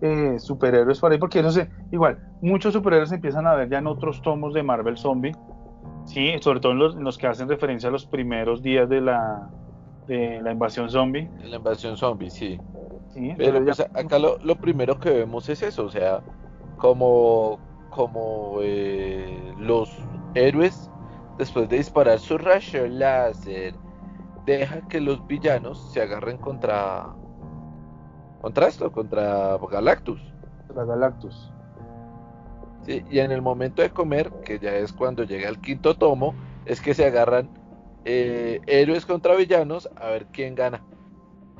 eh, 0.00 0.36
superhéroes 0.40 0.98
por 0.98 1.12
ahí, 1.12 1.18
porque 1.18 1.40
no 1.44 1.52
sé, 1.52 1.70
igual, 1.92 2.18
muchos 2.42 2.72
superhéroes 2.72 3.12
empiezan 3.12 3.46
a 3.46 3.54
ver 3.54 3.68
ya 3.68 3.78
en 3.78 3.86
otros 3.86 4.20
tomos 4.20 4.52
de 4.52 4.64
Marvel 4.64 4.98
Zombie, 4.98 5.30
sí, 6.06 6.32
sobre 6.40 6.58
todo 6.58 6.72
en 6.72 7.04
los, 7.04 7.18
que 7.18 7.28
hacen 7.28 7.48
referencia 7.48 7.88
a 7.88 7.92
los 7.92 8.04
primeros 8.04 8.62
días 8.62 8.88
de 8.88 9.00
la, 9.00 9.48
de 10.08 10.42
la 10.42 10.50
invasión 10.50 10.90
zombie. 10.90 11.30
La 11.44 11.58
invasión 11.58 11.96
zombie, 11.96 12.30
sí. 12.30 12.58
pero 13.38 13.64
pues, 13.64 13.78
acá 13.78 14.18
lo, 14.18 14.38
lo, 14.38 14.56
primero 14.56 14.98
que 14.98 15.10
vemos 15.10 15.48
es 15.48 15.62
eso, 15.62 15.84
o 15.84 15.90
sea, 15.90 16.20
como, 16.78 17.60
como 17.90 18.58
eh, 18.60 19.54
los 19.60 19.96
héroes, 20.34 20.90
después 21.38 21.68
de 21.68 21.76
disparar 21.76 22.18
su 22.18 22.38
rayo 22.38 22.88
láser 22.88 23.83
deja 24.44 24.82
que 24.88 25.00
los 25.00 25.26
villanos 25.26 25.92
se 25.92 26.02
agarren 26.02 26.38
contra 26.38 27.14
contra 28.40 28.68
esto, 28.68 28.92
contra 28.92 29.56
Galactus. 29.70 30.20
Contra 30.66 30.84
Galactus. 30.84 31.50
Sí, 32.82 33.02
y 33.10 33.20
en 33.20 33.32
el 33.32 33.40
momento 33.40 33.80
de 33.80 33.88
comer, 33.88 34.30
que 34.44 34.58
ya 34.58 34.74
es 34.74 34.92
cuando 34.92 35.24
llega 35.24 35.48
el 35.48 35.58
quinto 35.58 35.94
tomo, 35.94 36.34
es 36.66 36.82
que 36.82 36.92
se 36.92 37.06
agarran 37.06 37.48
eh, 38.04 38.60
héroes 38.66 39.06
contra 39.06 39.34
villanos 39.34 39.88
a 39.96 40.08
ver 40.08 40.26
quién 40.26 40.54
gana. 40.54 40.82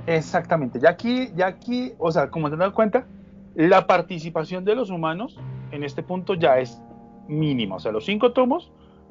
Exactamente, 0.06 0.78
ya 0.78 0.90
aquí, 0.90 1.30
ya 1.34 1.46
aquí, 1.46 1.94
o 1.98 2.12
sea, 2.12 2.30
como 2.30 2.50
te 2.50 2.56
das 2.56 2.72
cuenta, 2.72 3.06
la 3.54 3.86
participación 3.86 4.64
de 4.66 4.74
los 4.74 4.90
humanos 4.90 5.38
en 5.70 5.84
este 5.84 6.02
punto 6.02 6.34
ya 6.34 6.58
es 6.58 6.82
mínima. 7.28 7.76
O 7.76 7.80
sea, 7.80 7.92
los 7.92 8.04
cinco 8.04 8.32
tomos, 8.32 8.70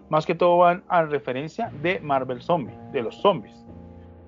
más 0.09 0.25
que 0.25 0.35
todo 0.35 0.57
van 0.57 0.83
a 0.87 1.03
referencia 1.03 1.71
de 1.81 1.99
Marvel 1.99 2.41
Zombie, 2.41 2.77
de 2.91 3.01
los 3.01 3.15
zombies. 3.15 3.62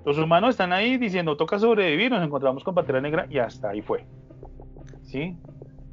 Los 0.06 0.20
humanos 0.20 0.52
están 0.52 0.72
ahí 0.72 0.98
diciendo, 0.98 1.36
toca 1.36 1.58
sobrevivir, 1.58 2.12
nos 2.12 2.24
encontramos 2.24 2.64
con 2.64 2.76
Pantera 2.76 3.02
Negra 3.02 3.26
y 3.28 3.40
hasta 3.40 3.70
ahí 3.70 3.82
fue. 3.82 4.06
¿Sí? 5.04 5.36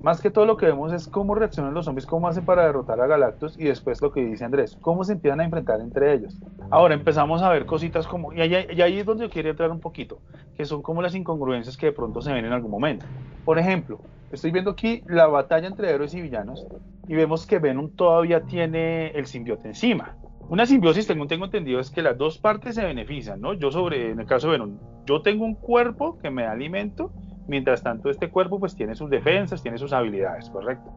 Más 0.03 0.21
que 0.21 0.31
todo 0.31 0.45
lo 0.45 0.57
que 0.57 0.67
vemos 0.67 0.93
es 0.93 1.09
cómo 1.09 1.35
reaccionan 1.35 1.73
los 1.73 1.87
zombies, 1.87 2.07
cómo 2.07 2.29
hacen 2.29 2.45
para 2.45 2.67
derrotar 2.67 3.01
a 3.01 3.07
Galactus 3.07 3.59
y 3.59 3.65
después 3.65 4.03
lo 4.03 4.13
que 4.13 4.23
dice 4.23 4.45
Andrés, 4.45 4.77
cómo 4.81 5.05
se 5.05 5.13
empiezan 5.13 5.41
a 5.41 5.45
enfrentar 5.45 5.81
entre 5.81 6.13
ellos. 6.13 6.37
Ahora 6.71 6.93
empezamos 6.93 7.41
a 7.41 7.49
ver 7.49 7.65
cositas 7.65 8.07
como, 8.07 8.33
y 8.33 8.41
ahí, 8.41 8.55
ahí 8.55 8.99
es 8.99 9.07
donde 9.07 9.25
yo 9.25 9.31
quería 9.31 9.53
entrar 9.53 9.71
un 9.71 9.81
poquito, 9.81 10.19
que 10.57 10.67
son 10.67 10.83
como 10.83 11.01
las 11.01 11.15
incongruencias 11.15 11.77
que 11.77 11.87
de 11.87 11.93
pronto 11.93 12.21
se 12.21 12.33
ven 12.33 12.45
en 12.45 12.53
algún 12.53 12.71
momento. 12.71 13.07
Por 13.45 13.59
ejemplo, 13.59 14.01
estoy 14.31 14.51
viendo 14.51 14.73
aquí 14.73 15.03
la 15.07 15.27
batalla 15.29 15.69
entre 15.69 15.89
héroes 15.89 16.15
y 16.15 16.21
villanos 16.21 16.67
y 17.07 17.15
vemos 17.15 17.47
que 17.47 17.61
Venom 17.61 17.89
todavía 17.91 18.43
tiene 18.43 19.09
el 19.13 19.27
simbiote 19.27 19.69
encima. 19.69 20.17
Una 20.53 20.67
simbiosis, 20.67 21.07
tengo, 21.07 21.27
tengo 21.27 21.47
entendido, 21.47 21.81
es 21.81 21.91
que 21.91 22.03
las 22.03 22.19
dos 22.19 22.37
partes 22.37 22.75
se 22.75 22.85
benefician, 22.85 23.41
¿no? 23.41 23.55
Yo 23.55 23.71
sobre, 23.71 24.11
en 24.11 24.21
el 24.21 24.27
caso 24.27 24.49
de 24.49 24.59
Venom, 24.59 24.77
yo 25.07 25.23
tengo 25.23 25.47
un 25.47 25.55
cuerpo 25.55 26.19
que 26.19 26.31
me 26.31 26.43
da 26.43 26.53
alimento, 26.53 27.11
mientras 27.49 27.83
tanto 27.83 28.11
este 28.11 28.29
cuerpo 28.29 28.61
pues 28.61 28.77
tiene 28.77 28.95
sus 28.95 29.09
defensas, 29.09 29.63
tiene 29.63 29.79
sus 29.79 29.95
habilidades, 29.95 30.51
¿correcto? 30.51 30.93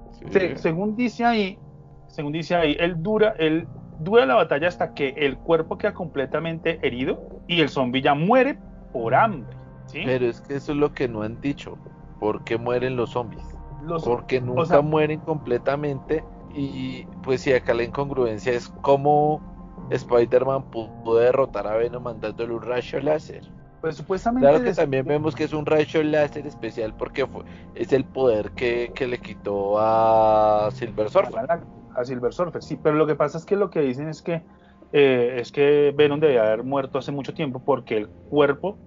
según 0.56 0.98
dice 0.98 1.24
ahí, 1.24 1.58
según 2.08 2.34
dice 2.34 2.54
ahí, 2.54 2.76
él 2.78 3.02
dura, 3.02 3.34
él 3.40 3.66
dura 4.00 4.26
la 4.26 4.36
batalla 4.36 4.68
hasta 4.68 4.94
que 4.94 5.14
el 5.16 5.38
cuerpo 5.38 5.78
queda 5.78 5.94
completamente 5.94 6.86
herido 6.86 7.42
y 7.48 7.62
el 7.62 7.70
zombie 7.70 8.02
ya 8.02 8.14
muere 8.14 8.60
por 8.92 9.16
hambre, 9.16 9.56
¿sí? 9.86 10.02
Pero 10.04 10.26
es 10.26 10.42
que 10.42 10.56
eso 10.56 10.74
es 10.74 10.78
lo 10.78 10.92
que 10.92 11.08
no 11.08 11.22
han 11.22 11.40
dicho. 11.40 11.78
¿Por 12.20 12.44
qué 12.44 12.58
mueren 12.58 12.98
los 12.98 13.12
zombies? 13.12 13.46
Porque 14.04 14.42
nunca 14.42 14.82
mueren 14.82 15.22
completamente 15.22 16.26
y 16.56 17.06
pues 17.24 17.42
sí, 17.42 17.54
acá 17.54 17.74
la 17.74 17.84
incongruencia 17.84 18.54
es 18.54 18.70
cómo 18.82 19.42
Spider-Man 19.90 20.72
pudo 20.72 21.18
derrotar 21.18 21.68
a 21.68 21.76
Venom 21.76 22.04
mandándole 22.04 22.54
un 22.54 22.62
rayo 22.62 23.00
láser. 23.02 23.44
Pues 23.82 23.98
supuestamente. 23.98 24.48
Claro 24.48 24.64
que 24.64 24.74
también 24.74 25.06
vemos 25.06 25.36
que 25.36 25.44
es 25.44 25.54
un 25.54 25.66
rayo 25.66 26.02
láser 26.04 26.48
especial 26.48 26.96
porque 26.98 27.28
fue, 27.28 27.44
es 27.76 27.94
el 27.94 28.06
poder 28.06 28.52
que, 28.52 28.92
le 29.00 29.20
quitó 29.20 29.78
a 29.80 30.70
Silver 30.72 31.10
Surfer. 31.10 31.46
A, 31.96 32.04
Silver 32.04 32.34
Surfer, 32.34 32.64
sí, 32.64 32.80
pero 32.82 32.96
lo 32.96 33.06
que 33.06 33.16
pasa 33.16 33.38
es 33.38 33.46
que 33.46 33.56
lo 33.56 33.70
que 33.70 33.82
dicen 33.82 34.10
es 34.10 34.22
que 34.22 34.42
eh, 34.92 35.38
es 35.40 35.52
que 35.52 35.94
Venom 35.96 36.20
debía 36.20 36.44
haber 36.44 36.64
muerto 36.64 36.98
hace 36.98 37.12
mucho 37.12 37.34
tiempo 37.34 37.64
porque 37.64 37.98
el 37.98 38.08
cuerpo 38.08 38.78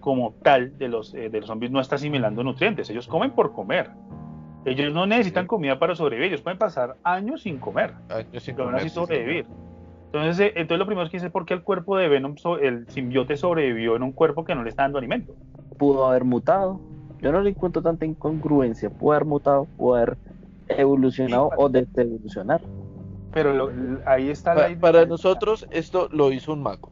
como 0.00 0.34
tal 0.42 0.78
de 0.78 0.88
los, 0.88 1.14
eh, 1.14 1.28
de 1.28 1.40
los 1.40 1.48
zombies 1.48 1.70
no 1.70 1.80
está 1.80 1.96
asimilando 1.96 2.42
nutrientes, 2.42 2.88
ellos 2.90 3.08
comen 3.08 3.32
por 3.32 3.52
comer. 3.52 3.90
Ellos 4.66 4.92
no 4.92 5.06
necesitan 5.06 5.46
comida 5.46 5.78
para 5.78 5.94
sobrevivir, 5.94 6.32
ellos 6.32 6.42
pueden 6.42 6.58
pasar 6.58 6.96
años 7.04 7.42
sin 7.42 7.58
comer. 7.58 7.94
Años 8.08 8.42
sin 8.42 8.56
comer. 8.56 8.90
sobrevivir. 8.90 9.46
Entonces, 10.06 10.40
eh, 10.40 10.52
entonces 10.56 10.78
lo 10.78 10.86
primero 10.86 11.08
que 11.08 11.16
dice 11.16 11.26
es 11.26 11.32
por 11.32 11.46
qué 11.46 11.54
el 11.54 11.62
cuerpo 11.62 11.96
de 11.96 12.08
Venom, 12.08 12.34
el 12.60 12.88
simbiote 12.88 13.36
sobrevivió 13.36 13.94
en 13.94 14.02
un 14.02 14.10
cuerpo 14.10 14.44
que 14.44 14.56
no 14.56 14.64
le 14.64 14.70
está 14.70 14.82
dando 14.82 14.98
alimento. 14.98 15.34
Pudo 15.78 16.06
haber 16.06 16.24
mutado. 16.24 16.80
Yo 17.20 17.30
no 17.30 17.42
le 17.42 17.50
encuentro 17.50 17.80
tanta 17.80 18.06
incongruencia. 18.06 18.90
Pudo 18.90 19.12
haber 19.12 19.24
mutado, 19.24 19.66
pudo 19.76 19.94
haber 19.96 20.16
evolucionado 20.68 21.50
o 21.56 21.68
desevolucionar. 21.68 22.60
Pero 23.32 23.70
ahí 24.04 24.30
está 24.30 24.54
la 24.54 24.80
Para 24.80 25.06
nosotros 25.06 25.66
esto 25.70 26.08
lo 26.10 26.32
hizo 26.32 26.52
un 26.52 26.62
mago. 26.62 26.90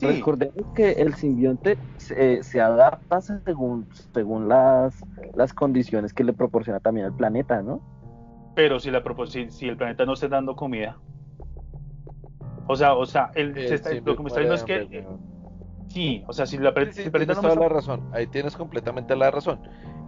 Recordemos 0.00 0.74
que 0.74 0.92
el 0.92 1.14
simbionte 1.14 1.78
se, 1.96 2.60
adapta 2.60 3.20
según, 3.20 3.88
según 4.12 4.48
las, 4.48 5.02
las 5.34 5.54
condiciones 5.54 6.12
que 6.12 6.24
le 6.24 6.32
proporciona 6.32 6.80
también 6.80 7.06
el 7.06 7.12
planeta, 7.14 7.62
¿no? 7.62 7.80
Pero 8.54 8.78
si, 8.78 8.90
la, 8.90 9.02
si, 9.48 9.68
el 9.68 9.76
planeta 9.76 10.04
no 10.04 10.14
está 10.14 10.28
dando 10.28 10.54
comida. 10.54 10.98
O 12.68 12.76
sea, 12.76 12.94
o 12.94 13.06
sea, 13.06 13.30
el, 13.34 13.48
lo 14.04 14.16
que 14.16 14.22
me 14.22 14.28
está 14.28 14.40
diciendo 14.40 14.54
es 14.54 14.64
que 14.64 15.06
Sí, 15.88 16.24
o 16.26 16.32
sea, 16.32 16.46
si 16.46 16.58
la 16.58 16.72
Sí, 16.90 17.04
sí, 17.04 17.10
tienes 17.10 17.40
toda 17.40 17.54
la 17.54 17.68
razón. 17.68 18.02
Ahí 18.12 18.26
tienes 18.26 18.56
completamente 18.56 19.14
la 19.16 19.30
razón. 19.30 19.60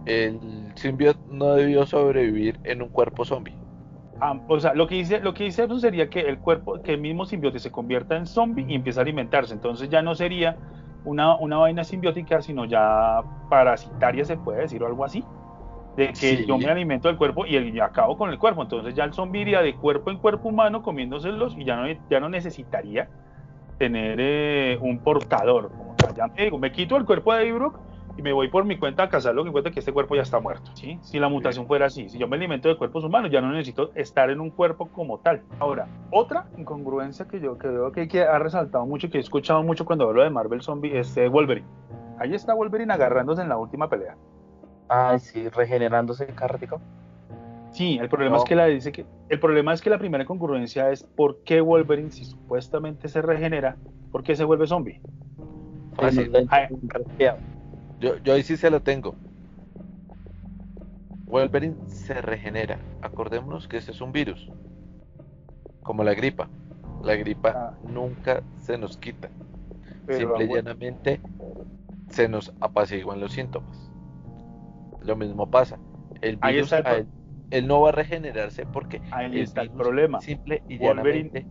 El 0.05 0.39
symbiote 0.75 1.19
no 1.31 1.53
debió 1.55 1.85
sobrevivir 1.85 2.59
en 2.63 2.81
un 2.81 2.89
cuerpo 2.89 3.25
zombie. 3.25 3.55
Ah, 4.21 4.37
o 4.47 4.59
sea, 4.59 4.73
lo 4.73 4.87
que 4.87 4.95
dice, 4.95 5.19
lo 5.19 5.33
que 5.33 5.45
dice 5.45 5.63
eso 5.63 5.79
sería 5.79 6.09
que 6.09 6.19
el 6.21 6.39
cuerpo, 6.39 6.81
que 6.81 6.93
el 6.93 7.01
mismo 7.01 7.25
simbiote 7.25 7.59
se 7.59 7.71
convierta 7.71 8.17
en 8.17 8.25
zombie 8.25 8.65
y 8.67 8.75
empieza 8.75 8.99
a 8.99 9.03
alimentarse. 9.03 9.53
Entonces 9.53 9.89
ya 9.89 10.01
no 10.01 10.13
sería 10.13 10.57
una, 11.05 11.35
una 11.37 11.57
vaina 11.57 11.83
simbiótica, 11.83 12.41
sino 12.41 12.65
ya 12.65 13.21
parasitaria, 13.49 14.25
se 14.25 14.35
puede 14.37 14.61
decir, 14.61 14.83
o 14.83 14.87
algo 14.87 15.05
así. 15.05 15.23
De 15.95 16.07
que 16.07 16.13
Sí. 16.13 16.45
yo 16.45 16.57
me 16.57 16.67
alimento 16.67 17.07
del 17.07 17.17
cuerpo 17.17 17.45
y, 17.45 17.55
el- 17.55 17.75
y 17.75 17.79
acabo 17.79 18.17
con 18.17 18.29
el 18.29 18.37
cuerpo. 18.37 18.61
Entonces 18.61 18.93
ya 18.93 19.05
el 19.05 19.13
zombie 19.13 19.41
iría 19.41 19.61
de 19.61 19.73
cuerpo 19.75 20.11
en 20.11 20.17
cuerpo 20.17 20.49
humano 20.49 20.81
comiéndoselos 20.83 21.57
y 21.57 21.63
ya 21.65 21.75
no, 21.77 21.87
ya 22.09 22.19
no 22.19 22.29
necesitaría 22.29 23.07
tener 23.77 24.17
eh, 24.19 24.77
un 24.81 24.99
portador. 24.99 25.69
Como 25.69 25.95
tal. 25.95 26.13
Ya 26.15 26.27
me, 26.27 26.43
digo, 26.43 26.59
me 26.59 26.71
quito 26.71 26.97
el 26.97 27.05
cuerpo 27.05 27.33
de 27.33 27.47
Ibrook 27.47 27.79
y 28.19 28.21
me 28.21 28.33
voy 28.33 28.49
por 28.49 28.65
mi 28.65 28.77
cuenta 28.77 29.03
a 29.03 29.09
cazar 29.09 29.33
lo 29.33 29.43
que 29.43 29.47
encuentre 29.49 29.71
que 29.71 29.79
este 29.79 29.93
cuerpo 29.93 30.13
ya 30.13 30.23
está 30.23 30.41
muerto. 30.41 30.71
¿sí? 30.73 30.99
Si 31.01 31.19
la 31.19 31.29
mutación 31.29 31.65
fuera 31.67 31.85
así, 31.85 32.09
si 32.09 32.17
yo 32.17 32.27
me 32.27 32.35
alimento 32.35 32.67
de 32.67 32.75
cuerpos 32.75 33.05
humanos, 33.05 33.31
ya 33.31 33.39
no 33.39 33.49
necesito 33.49 33.91
estar 33.95 34.29
en 34.29 34.41
un 34.41 34.49
cuerpo 34.49 34.89
como 34.89 35.19
tal. 35.19 35.41
Ahora, 35.57 35.87
otra 36.11 36.47
incongruencia 36.57 37.29
que 37.29 37.39
yo 37.39 37.57
creo 37.57 37.93
que, 37.93 38.09
que 38.09 38.23
ha 38.23 38.37
resaltado 38.37 38.85
mucho 38.85 39.07
y 39.07 39.09
que 39.09 39.19
he 39.19 39.21
escuchado 39.21 39.63
mucho 39.63 39.85
cuando 39.85 40.05
hablo 40.05 40.21
de 40.21 40.29
Marvel 40.29 40.61
Zombie 40.61 40.99
es 40.99 41.15
eh, 41.15 41.29
Wolverine. 41.29 41.65
Ahí 42.19 42.33
está 42.33 42.53
Wolverine 42.53 42.91
agarrándose 42.91 43.41
en 43.41 43.47
la 43.47 43.55
última 43.55 43.87
pelea. 43.89 44.17
Ay, 44.89 45.19
sí, 45.19 45.47
regenerándose 45.47 46.27
cada 46.27 46.49
ratico. 46.49 46.81
Sí, 47.71 47.99
el 48.01 48.09
problema 48.09 48.35
No. 48.35 48.43
es 48.43 48.49
que 48.49 48.55
la 48.55 48.65
dice 48.65 48.91
que 48.91 49.05
el 49.29 49.39
problema 49.39 49.71
es 49.71 49.79
que 49.81 49.89
la 49.89 49.97
primera 49.97 50.23
incongruencia 50.25 50.91
es 50.91 51.03
por 51.03 51.41
qué 51.45 51.61
Wolverine 51.61 52.11
si 52.11 52.25
supuestamente 52.25 53.07
se 53.07 53.21
regenera, 53.21 53.77
por 54.11 54.23
qué 54.23 54.35
se 54.35 54.43
vuelve 54.43 54.67
zombie. 54.67 54.99
Fácil. 55.93 56.31
Ay. 56.49 56.67
Yo, 57.99 58.17
yo 58.17 58.33
ahí 58.33 58.43
sí 58.43 58.57
se 58.57 58.69
lo 58.69 58.81
tengo. 58.81 59.15
Wolverine 61.27 61.75
se 61.87 62.15
regenera. 62.21 62.79
Acordémonos 63.01 63.67
que 63.67 63.77
ese 63.77 63.91
es 63.91 64.01
un 64.01 64.11
virus. 64.11 64.49
Como 65.83 66.03
la 66.03 66.13
gripa. 66.13 66.49
La 67.03 67.15
gripa 67.15 67.51
Ah. 67.55 67.73
nunca 67.83 68.41
se 68.57 68.77
nos 68.77 68.97
quita. 68.97 69.29
Pero 70.05 70.29
Simple 70.37 70.45
y 70.45 70.47
llanamente 70.55 71.21
se 72.09 72.27
nos 72.27 72.51
apaciguan 72.59 73.19
los 73.19 73.33
síntomas. 73.33 73.91
Lo 75.03 75.15
mismo 75.15 75.49
pasa. 75.49 75.77
El 76.21 76.37
Ahí 76.41 76.55
virus, 76.55 76.73
está 76.73 76.77
el 76.79 76.85
a 76.85 76.89
pro- 76.89 76.97
él, 76.99 77.07
él 77.51 77.67
no 77.67 77.81
va 77.81 77.89
a 77.89 77.91
regenerarse 77.91 78.65
porque 78.65 79.01
Ahí 79.11 79.39
está 79.39 79.61
el 79.61 79.69
problema. 79.71 80.19
Simple 80.21 80.63
y 80.67 80.77
Wolverine- 80.79 81.31
llanamente 81.31 81.45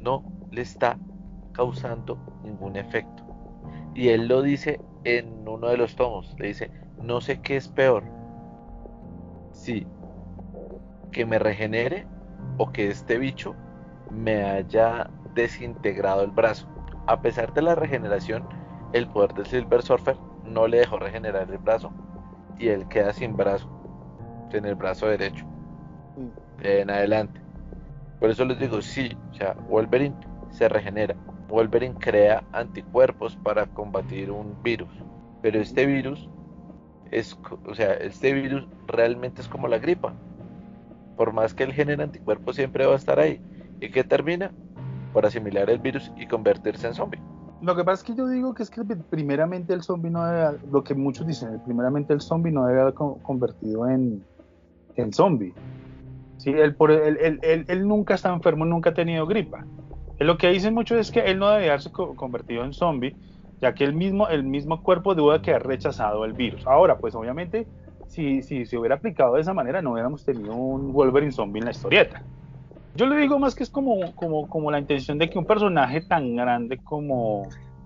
no 0.00 0.24
le 0.52 0.62
está 0.62 0.96
causando 1.52 2.18
ningún 2.44 2.76
efecto. 2.76 3.24
Y 3.94 4.08
él 4.08 4.28
lo 4.28 4.42
dice 4.42 4.80
en 5.06 5.48
uno 5.48 5.68
de 5.68 5.76
los 5.76 5.94
tomos. 5.94 6.34
Le 6.38 6.48
dice, 6.48 6.70
no 7.00 7.20
sé 7.20 7.40
qué 7.40 7.56
es 7.56 7.68
peor. 7.68 8.02
Si 9.52 9.86
que 11.12 11.24
me 11.24 11.38
regenere 11.38 12.06
o 12.58 12.72
que 12.72 12.88
este 12.88 13.16
bicho 13.16 13.54
me 14.10 14.42
haya 14.42 15.08
desintegrado 15.34 16.22
el 16.22 16.32
brazo. 16.32 16.68
A 17.06 17.22
pesar 17.22 17.54
de 17.54 17.62
la 17.62 17.76
regeneración, 17.76 18.48
el 18.92 19.06
poder 19.08 19.32
del 19.34 19.46
Silver 19.46 19.82
Surfer 19.82 20.16
no 20.44 20.66
le 20.66 20.78
dejó 20.78 20.98
regenerar 20.98 21.50
el 21.50 21.58
brazo 21.58 21.92
y 22.58 22.68
él 22.68 22.88
queda 22.88 23.12
sin 23.12 23.36
brazo, 23.36 23.68
sin 24.50 24.64
el 24.64 24.74
brazo 24.74 25.06
derecho 25.06 25.46
en 26.62 26.90
adelante. 26.90 27.40
Por 28.18 28.30
eso 28.30 28.44
les 28.44 28.58
digo, 28.58 28.82
sí, 28.82 29.16
o 29.30 29.34
sea, 29.34 29.52
Wolverine 29.68 30.16
se 30.50 30.68
regenera. 30.68 31.14
Wolverine 31.48 31.94
crea 31.98 32.42
anticuerpos 32.52 33.36
para 33.36 33.66
combatir 33.66 34.30
un 34.30 34.60
virus. 34.62 34.88
Pero 35.42 35.60
este 35.60 35.86
virus 35.86 36.28
es, 37.10 37.38
o 37.64 37.74
sea, 37.74 37.94
este 37.94 38.32
virus 38.32 38.66
realmente 38.86 39.40
es 39.42 39.48
como 39.48 39.68
la 39.68 39.78
gripa. 39.78 40.12
Por 41.16 41.32
más 41.32 41.54
que 41.54 41.62
él 41.64 41.72
genere 41.72 42.02
anticuerpos, 42.02 42.56
siempre 42.56 42.84
va 42.86 42.92
a 42.94 42.96
estar 42.96 43.18
ahí. 43.18 43.40
¿Y 43.80 43.90
qué 43.90 44.04
termina? 44.04 44.52
Por 45.12 45.24
asimilar 45.24 45.70
el 45.70 45.78
virus 45.78 46.10
y 46.16 46.26
convertirse 46.26 46.88
en 46.88 46.94
zombie. 46.94 47.20
Lo 47.62 47.74
que 47.74 47.84
pasa 47.84 48.02
es 48.02 48.06
que 48.06 48.14
yo 48.14 48.28
digo 48.28 48.52
que 48.52 48.62
es 48.64 48.70
que 48.70 48.82
primeramente 48.84 49.72
el 49.72 49.82
zombie 49.82 50.10
no 50.10 50.26
debe, 50.26 50.58
lo 50.70 50.84
que 50.84 50.94
muchos 50.94 51.26
dicen, 51.26 51.58
primeramente 51.64 52.12
el 52.12 52.20
zombie 52.20 52.52
no 52.52 52.66
debe 52.66 52.82
haber 52.82 52.94
co- 52.94 53.18
convertido 53.22 53.88
en, 53.88 54.22
en 54.96 55.12
zombie. 55.12 55.54
Sí, 56.36 56.50
él, 56.50 56.76
por, 56.76 56.90
él- 56.90 57.18
él- 57.42 57.64
él 57.66 57.88
nunca 57.88 58.14
está 58.14 58.30
enfermo, 58.32 58.66
nunca 58.66 58.90
ha 58.90 58.94
tenido 58.94 59.26
gripa. 59.26 59.64
Lo 60.18 60.38
que 60.38 60.48
dicen 60.48 60.74
mucho 60.74 60.98
es 60.98 61.10
que 61.10 61.20
él 61.20 61.38
no 61.38 61.50
debe 61.50 61.68
haberse 61.68 61.90
co- 61.92 62.14
convertido 62.16 62.64
en 62.64 62.72
zombie, 62.72 63.16
ya 63.60 63.74
que 63.74 63.84
el 63.84 63.92
mismo, 63.94 64.28
el 64.28 64.44
mismo 64.44 64.82
cuerpo 64.82 65.14
debe 65.14 65.40
que 65.42 65.50
haber 65.50 65.66
rechazado 65.66 66.24
el 66.24 66.32
virus. 66.32 66.66
Ahora, 66.66 66.98
pues 66.98 67.14
obviamente, 67.14 67.66
si, 68.06 68.42
si 68.42 68.64
se 68.66 68.78
hubiera 68.78 68.94
aplicado 68.96 69.34
de 69.34 69.40
esa 69.42 69.52
manera, 69.54 69.82
no 69.82 69.92
hubiéramos 69.92 70.24
tenido 70.24 70.54
un 70.54 70.92
Wolverine 70.92 71.32
zombie 71.32 71.60
en 71.60 71.66
la 71.66 71.70
historieta. 71.72 72.22
Yo 72.94 73.06
le 73.06 73.16
digo 73.16 73.38
más 73.38 73.54
que 73.54 73.62
es 73.62 73.70
como, 73.70 74.14
como, 74.14 74.48
como 74.48 74.70
la 74.70 74.78
intención 74.78 75.18
de 75.18 75.28
que 75.28 75.38
un 75.38 75.44
personaje 75.44 76.00
tan 76.00 76.34
grande 76.34 76.78
como, 76.78 77.42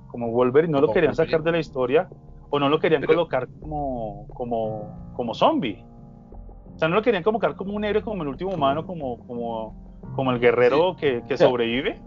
como 0.06 0.30
Wolverine 0.30 0.70
no 0.72 0.80
lo 0.80 0.86
querían 0.92 1.10
Wolverine. 1.12 1.30
sacar 1.30 1.42
de 1.42 1.52
la 1.52 1.58
historia 1.58 2.08
o 2.48 2.60
no 2.60 2.68
lo 2.68 2.78
querían 2.78 3.02
colocar 3.04 3.48
como, 3.60 4.28
como, 4.32 5.12
como 5.16 5.34
zombie. 5.34 5.84
O 6.74 6.78
sea, 6.78 6.88
no 6.88 6.94
lo 6.94 7.02
querían 7.02 7.24
colocar 7.24 7.56
como 7.56 7.74
un 7.74 7.84
héroe, 7.84 8.02
como 8.02 8.22
el 8.22 8.28
último 8.28 8.52
humano, 8.54 8.86
como, 8.86 9.18
como, 9.26 9.89
como 10.14 10.32
el 10.32 10.40
guerrero 10.40 10.96
que, 10.96 11.22
que 11.26 11.34
O 11.34 11.36
sea, 11.36 11.46
sobrevive. 11.48 12.00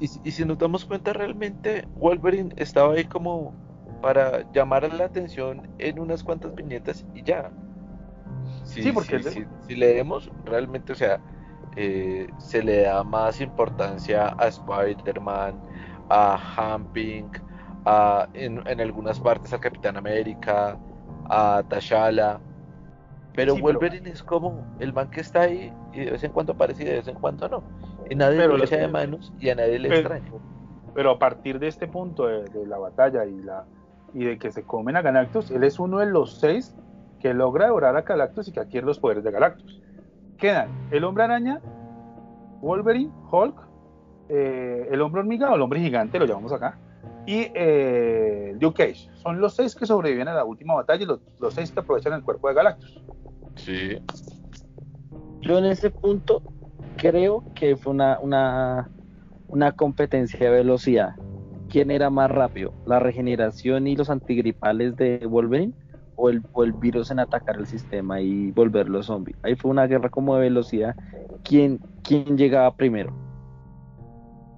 Y, 0.00 0.08
si- 0.08 0.20
y 0.24 0.30
si 0.32 0.44
nos 0.44 0.58
damos 0.58 0.84
cuenta, 0.84 1.12
realmente 1.12 1.86
Wolverine 1.94 2.52
estaba 2.56 2.94
ahí 2.94 3.04
como 3.04 3.54
para 4.02 4.50
llamar 4.52 4.92
la 4.92 5.04
atención 5.04 5.68
en 5.78 5.98
unas 5.98 6.22
cuantas 6.22 6.54
viñetas 6.54 7.06
y 7.14 7.22
ya. 7.22 7.50
Sí, 8.64 8.92
porque 8.92 9.22
si, 9.22 9.40
el- 9.40 9.48
si- 9.66 9.76
leemos, 9.76 10.30
realmente, 10.44 10.92
o 10.92 10.96
sea, 10.96 11.20
eh, 11.76 12.28
se 12.38 12.62
le 12.62 12.82
da 12.82 13.02
más 13.04 13.40
importancia 13.40 14.34
a 14.38 14.48
Spider-Man, 14.48 15.60
a 16.10 16.38
Hamping, 16.56 17.30
a, 17.84 18.28
en, 18.34 18.62
en 18.66 18.80
algunas 18.80 19.20
partes 19.20 19.52
al 19.52 19.60
Capitán 19.60 19.96
América, 19.96 20.78
a 21.30 21.62
T'Challa. 21.68 22.40
Pero 23.34 23.54
Sí, 23.54 23.62
pero- 23.62 23.78
Wolverine 23.78 24.10
es 24.10 24.22
como 24.22 24.64
el 24.78 24.92
man 24.92 25.10
que 25.10 25.20
está 25.20 25.42
ahí 25.42 25.72
y 25.92 26.04
de 26.04 26.10
vez 26.12 26.22
en 26.24 26.32
cuando 26.32 26.52
aparece 26.52 26.82
y 26.82 26.86
de 26.86 26.92
vez 26.94 27.08
en 27.08 27.16
cuando 27.16 27.48
no. 27.48 27.62
Y 28.08 28.14
nadie 28.14 28.38
Pero 28.38 28.56
lo 28.56 28.64
echa 28.64 28.76
de 28.76 28.88
manos 28.88 29.32
y 29.40 29.48
a 29.50 29.54
nadie 29.54 29.78
le 29.78 29.88
pero- 29.88 30.00
extraña. 30.00 30.30
Pero 30.94 31.10
a 31.10 31.18
partir 31.18 31.58
de 31.58 31.66
este 31.66 31.88
punto 31.88 32.26
de, 32.28 32.44
de 32.44 32.66
la 32.66 32.78
batalla 32.78 33.24
y, 33.26 33.42
la, 33.42 33.64
y 34.12 34.24
de 34.24 34.38
que 34.38 34.52
se 34.52 34.62
comen 34.62 34.94
a 34.96 35.02
Galactus, 35.02 35.50
él 35.50 35.64
es 35.64 35.80
uno 35.80 35.98
de 35.98 36.06
los 36.06 36.38
seis 36.38 36.76
que 37.18 37.34
logra 37.34 37.64
devorar 37.66 37.96
a 37.96 38.02
Galactus 38.02 38.46
y 38.46 38.52
que 38.52 38.60
adquiere 38.60 38.86
los 38.86 39.00
poderes 39.00 39.24
de 39.24 39.32
Galactus. 39.32 39.82
Quedan 40.38 40.68
el 40.92 41.02
hombre 41.02 41.24
araña, 41.24 41.60
Wolverine, 42.60 43.10
Hulk, 43.30 43.56
eh, 44.28 44.88
el 44.90 45.00
hombre 45.00 45.20
hormiga 45.20 45.50
o 45.50 45.56
el 45.56 45.62
hombre 45.62 45.80
gigante, 45.80 46.18
lo 46.18 46.26
llamamos 46.26 46.52
acá, 46.52 46.78
y 47.26 47.48
eh, 47.54 48.56
Luke 48.60 48.86
Cage. 48.86 49.08
Son 49.14 49.40
los 49.40 49.54
seis 49.54 49.74
que 49.74 49.86
sobreviven 49.86 50.28
a 50.28 50.34
la 50.34 50.44
última 50.44 50.74
batalla 50.74 51.02
y 51.02 51.06
los, 51.06 51.20
los 51.40 51.54
seis 51.54 51.72
que 51.72 51.80
aprovechan 51.80 52.12
el 52.12 52.22
cuerpo 52.22 52.48
de 52.48 52.54
Galactus. 52.54 53.02
Sí. 53.56 53.98
Yo 55.42 55.58
en 55.58 55.66
ese 55.66 55.90
punto 55.90 56.42
creo 56.96 57.44
que 57.54 57.76
fue 57.76 57.92
una, 57.92 58.18
una, 58.20 58.90
una 59.48 59.72
competencia 59.72 60.38
de 60.38 60.50
velocidad. 60.50 61.14
¿Quién 61.68 61.90
era 61.90 62.08
más 62.10 62.30
rápido? 62.30 62.72
¿La 62.86 62.98
regeneración 63.00 63.86
y 63.86 63.96
los 63.96 64.10
antigripales 64.10 64.96
de 64.96 65.26
Wolverine? 65.28 65.72
¿O 66.16 66.30
el, 66.30 66.42
o 66.52 66.62
el 66.62 66.72
virus 66.72 67.10
en 67.10 67.18
atacar 67.18 67.56
el 67.56 67.66
sistema 67.66 68.20
y 68.20 68.52
volverlo 68.52 69.02
zombie? 69.02 69.34
Ahí 69.42 69.56
fue 69.56 69.70
una 69.72 69.86
guerra 69.86 70.08
como 70.10 70.36
de 70.36 70.42
velocidad. 70.42 70.94
¿Quién, 71.42 71.80
quién 72.04 72.36
llegaba 72.38 72.74
primero? 72.76 73.12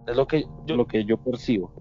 Es 0.06 0.16
lo 0.16 0.26
que 0.26 0.44
Yo- 0.66 0.76
lo 0.76 0.86
que 0.86 1.04
yo 1.04 1.16
percibo. 1.16 1.72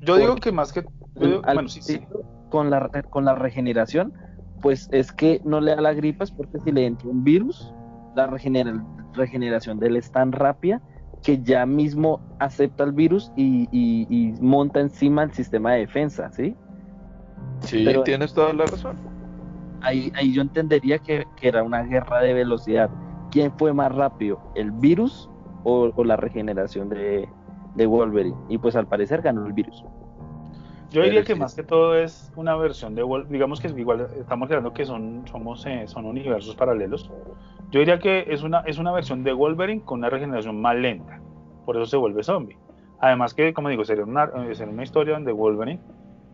Yo 0.00 0.16
digo 0.16 0.36
que 0.36 0.50
más 0.52 0.72
que... 0.72 0.82
yo 1.14 1.26
digo- 1.26 1.40
Al 1.44 1.54
bueno, 1.56 1.68
sí, 1.68 1.82
sí. 1.82 1.98
principio, 1.98 2.24
Con 2.50 2.70
la, 2.70 2.88
con 3.10 3.24
la 3.26 3.34
regeneración, 3.34 4.14
pues 4.62 4.88
es 4.92 5.12
que 5.12 5.40
no 5.44 5.60
le 5.60 5.74
da 5.74 5.80
la 5.80 5.92
gripa, 5.94 6.24
es 6.24 6.30
porque 6.30 6.58
si 6.60 6.72
le 6.72 6.86
entra 6.86 7.08
un 7.08 7.22
virus, 7.24 7.72
la 8.14 8.26
regenera- 8.26 8.84
regeneración 9.14 9.78
de 9.78 9.88
él 9.88 9.96
es 9.96 10.10
tan 10.10 10.32
rápida 10.32 10.80
que 11.22 11.42
ya 11.42 11.66
mismo 11.66 12.20
acepta 12.38 12.84
el 12.84 12.92
virus 12.92 13.32
y, 13.36 13.68
y- 13.72 14.06
y 14.08 14.32
monta 14.40 14.80
encima 14.80 15.22
el 15.22 15.32
sistema 15.32 15.72
de 15.72 15.80
defensa, 15.80 16.30
¿sí? 16.32 16.56
Sí, 17.60 17.82
Pero- 17.84 18.02
tienes 18.02 18.32
toda 18.34 18.52
la 18.52 18.64
razón. 18.66 18.96
Ahí, 19.82 20.12
ahí 20.16 20.32
yo 20.32 20.42
entendería 20.42 20.98
que, 20.98 21.26
que 21.36 21.48
era 21.48 21.62
una 21.62 21.82
guerra 21.82 22.20
de 22.20 22.32
velocidad. 22.34 22.90
¿Quién 23.30 23.52
fue 23.58 23.72
más 23.72 23.94
rápido, 23.94 24.40
el 24.54 24.70
virus 24.72 25.28
o, 25.64 25.90
o 25.94 26.04
la 26.04 26.16
regeneración 26.16 26.88
de, 26.88 27.28
de 27.74 27.86
Wolverine? 27.86 28.36
Y 28.48 28.58
pues 28.58 28.74
al 28.76 28.86
parecer 28.86 29.20
ganó 29.22 29.46
el 29.46 29.52
virus. 29.52 29.84
Yo 30.90 31.02
diría 31.02 31.24
que 31.24 31.34
más 31.34 31.54
que 31.54 31.62
todo 31.62 31.96
es 31.96 32.32
una 32.36 32.56
versión 32.56 32.94
de 32.94 33.02
Wolf, 33.02 33.28
digamos 33.28 33.60
que 33.60 33.68
igual, 33.68 34.08
estamos 34.18 34.48
creando 34.48 34.72
que 34.72 34.84
son, 34.84 35.26
somos, 35.26 35.66
eh, 35.66 35.84
son 35.86 36.06
universos 36.06 36.54
paralelos. 36.54 37.10
Yo 37.70 37.80
diría 37.80 37.98
que 37.98 38.26
es 38.28 38.42
una, 38.42 38.60
es 38.60 38.78
una 38.78 38.92
versión 38.92 39.24
de 39.24 39.32
Wolverine 39.32 39.82
con 39.82 39.98
una 39.98 40.10
regeneración 40.10 40.60
más 40.60 40.76
lenta, 40.76 41.20
por 41.64 41.76
eso 41.76 41.86
se 41.86 41.96
vuelve 41.96 42.22
zombie. 42.22 42.56
Además 43.00 43.34
que, 43.34 43.52
como 43.52 43.68
digo, 43.68 43.84
sería 43.84 44.04
una, 44.04 44.24
eh, 44.24 44.54
sería 44.54 44.72
una 44.72 44.84
historia 44.84 45.14
donde 45.14 45.32
Wolverine, 45.32 45.80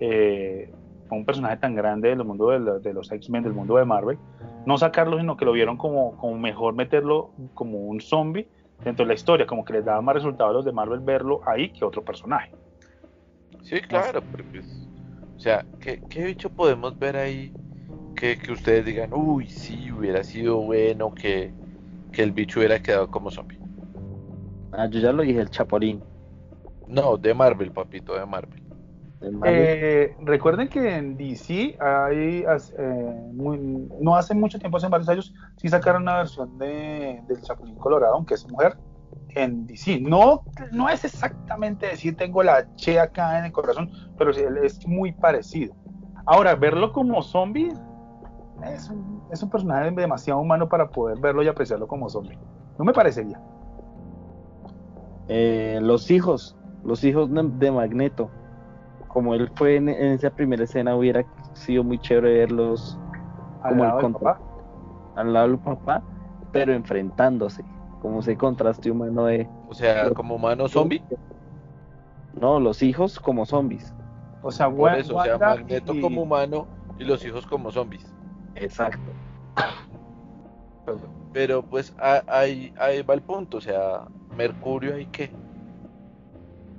eh, 0.01 0.73
un 1.11 1.25
personaje 1.25 1.57
tan 1.57 1.75
grande 1.75 2.11
del 2.11 2.25
mundo 2.25 2.51
de, 2.51 2.81
de 2.81 2.93
los 2.95 3.11
X-Men, 3.11 3.43
del 3.43 3.53
mundo 3.53 3.77
de 3.77 3.85
Marvel, 3.85 4.19
no 4.65 4.79
sacarlo, 4.79 5.19
sino 5.19 5.37
que 5.37 5.45
lo 5.45 5.53
vieron 5.53 5.77
como, 5.77 6.17
como 6.17 6.39
mejor 6.39 6.75
meterlo 6.75 7.31
como 7.55 7.79
un 7.79 8.01
zombie 8.01 8.49
dentro 8.85 9.05
de 9.05 9.09
la 9.09 9.15
historia, 9.15 9.47
como 9.47 9.65
que 9.65 9.73
les 9.75 9.85
daba 9.85 10.01
más 10.01 10.15
resultados 10.15 10.51
a 10.51 10.55
los 10.55 10.65
de 10.65 10.73
Marvel 10.73 11.01
verlo 11.01 11.41
ahí 11.47 11.71
que 11.71 11.85
otro 11.85 12.03
personaje. 12.03 12.53
Sí, 13.63 13.81
claro, 13.81 14.23
pues, 14.23 14.67
o 15.37 15.41
sea, 15.41 15.65
¿qué, 15.81 16.03
¿qué, 16.09 16.25
bicho 16.25 16.51
podemos 16.51 16.99
ver 16.99 17.17
ahí 17.17 17.53
que, 18.17 18.37
que, 18.37 18.53
ustedes 18.53 18.85
digan, 18.85 19.13
uy, 19.13 19.49
sí, 19.49 19.91
hubiera 19.91 20.23
sido 20.25 20.59
bueno 20.59 21.15
que, 21.15 21.53
que 22.13 22.23
el 22.23 22.33
bicho 22.33 22.61
hubiera 22.61 22.81
quedado 22.81 23.11
como 23.11 23.31
zombie? 23.31 23.59
Ah, 24.73 24.87
yo 24.87 25.01
ya 25.01 25.13
lo 25.13 25.23
dije, 25.23 25.41
el 25.41 25.51
Chapulín. 25.51 26.03
No, 26.89 27.17
de 27.17 27.35
Marvel, 27.35 27.73
papito, 27.73 28.15
de 28.15 28.27
Marvel. 28.27 28.63
Eh, 29.45 30.17
recuerden 30.21 30.69
que 30.69 30.97
en 30.97 31.17
DC 31.17 31.77
hay, 31.81 32.45
eh, 32.79 33.31
no 34.01 34.17
hace 34.17 34.35
mucho 34.35 34.59
tiempo, 34.59 34.79
hace 34.79 34.89
varios 34.89 35.09
años, 35.09 35.35
sí 35.57 35.69
sacaron 35.69 36.03
una 36.03 36.19
versión 36.19 36.59
de, 36.59 37.23
del 37.29 37.41
Chapulín 37.43 37.77
Colorado, 37.77 38.15
aunque 38.15 38.35
es 38.35 38.49
mujer, 38.51 38.77
en 39.31 39.67
DC. 39.67 40.01
No, 40.01 40.43
no 40.73 40.89
es 40.89 41.05
exactamente 41.05 41.87
decir 41.87 42.17
tengo 42.17 42.43
la 42.43 42.67
Che 42.77 43.01
acá 43.01 43.39
en 43.39 43.47
el 43.47 43.53
corazón, 43.53 43.91
pero 44.19 44.31
es 44.31 44.87
muy 44.87 45.13
parecido. 45.13 45.75
Ahora, 46.27 46.55
verlo 46.55 46.93
como 46.93 47.23
zombie 47.23 47.73
es 48.65 48.91
un, 48.91 49.23
es 49.31 49.43
un 49.43 49.51
personaje 49.51 49.91
demasiado 49.91 50.41
humano 50.41 50.69
para 50.69 50.89
poder 50.89 51.19
verlo 51.19 51.43
y 51.43 51.49
apreciarlo 51.49 51.89
como 51.89 52.09
zombie. 52.09 52.39
No 52.79 52.85
me 52.85 52.93
parecería. 52.93 53.41
Eh, 55.29 55.79
los 55.83 56.11
hijos, 56.11 56.57
los 56.85 57.03
hijos 57.05 57.31
de 57.33 57.71
Magneto 57.71 58.31
como 59.13 59.35
él 59.35 59.51
fue 59.55 59.77
en, 59.77 59.89
esa 59.91 60.31
primera 60.31 60.65
escena, 60.65 60.97
hubiera 60.97 61.25
sido 61.53 61.85
muy 61.85 61.99
chévere 61.99 62.39
verlos 62.39 62.99
al 63.63 63.79
lado 63.79 64.01
del 64.01 64.13
papá. 64.13 64.41
Al 65.17 65.33
lado 65.33 65.49
del 65.49 65.59
papá, 65.59 66.03
pero 66.51 66.73
enfrentándose, 66.73 67.63
como 68.03 68.19
ese 68.19 68.37
contraste 68.37 68.91
humano 68.91 69.27
de. 69.27 69.49
O 69.69 69.75
sea, 69.75 70.11
como 70.11 70.35
humano 70.35 70.69
zombie. 70.69 71.03
No, 72.39 72.59
los 72.59 72.83
hijos 72.83 73.21
como 73.21 73.47
zombies. 73.47 73.95
O 74.43 74.51
sea, 74.51 74.69
Por 74.69 74.93
eso, 74.95 75.17
o 75.17 75.23
sea, 75.23 75.39
Magneto 75.39 75.95
como 76.01 76.23
humano 76.23 76.67
y 76.99 77.05
los 77.05 77.25
hijos 77.25 77.47
como 77.47 77.71
zombies. 77.71 78.13
Exacto. 78.57 78.99
Pero 81.33 81.63
pues 81.63 81.95
ahí, 82.27 82.75
ahí 82.79 83.03
va 83.03 83.15
el 83.15 83.23
punto, 83.23 83.59
o 83.59 83.61
sea, 83.61 84.03
Mercurio 84.37 84.97
hay 84.97 85.07
que 85.07 85.31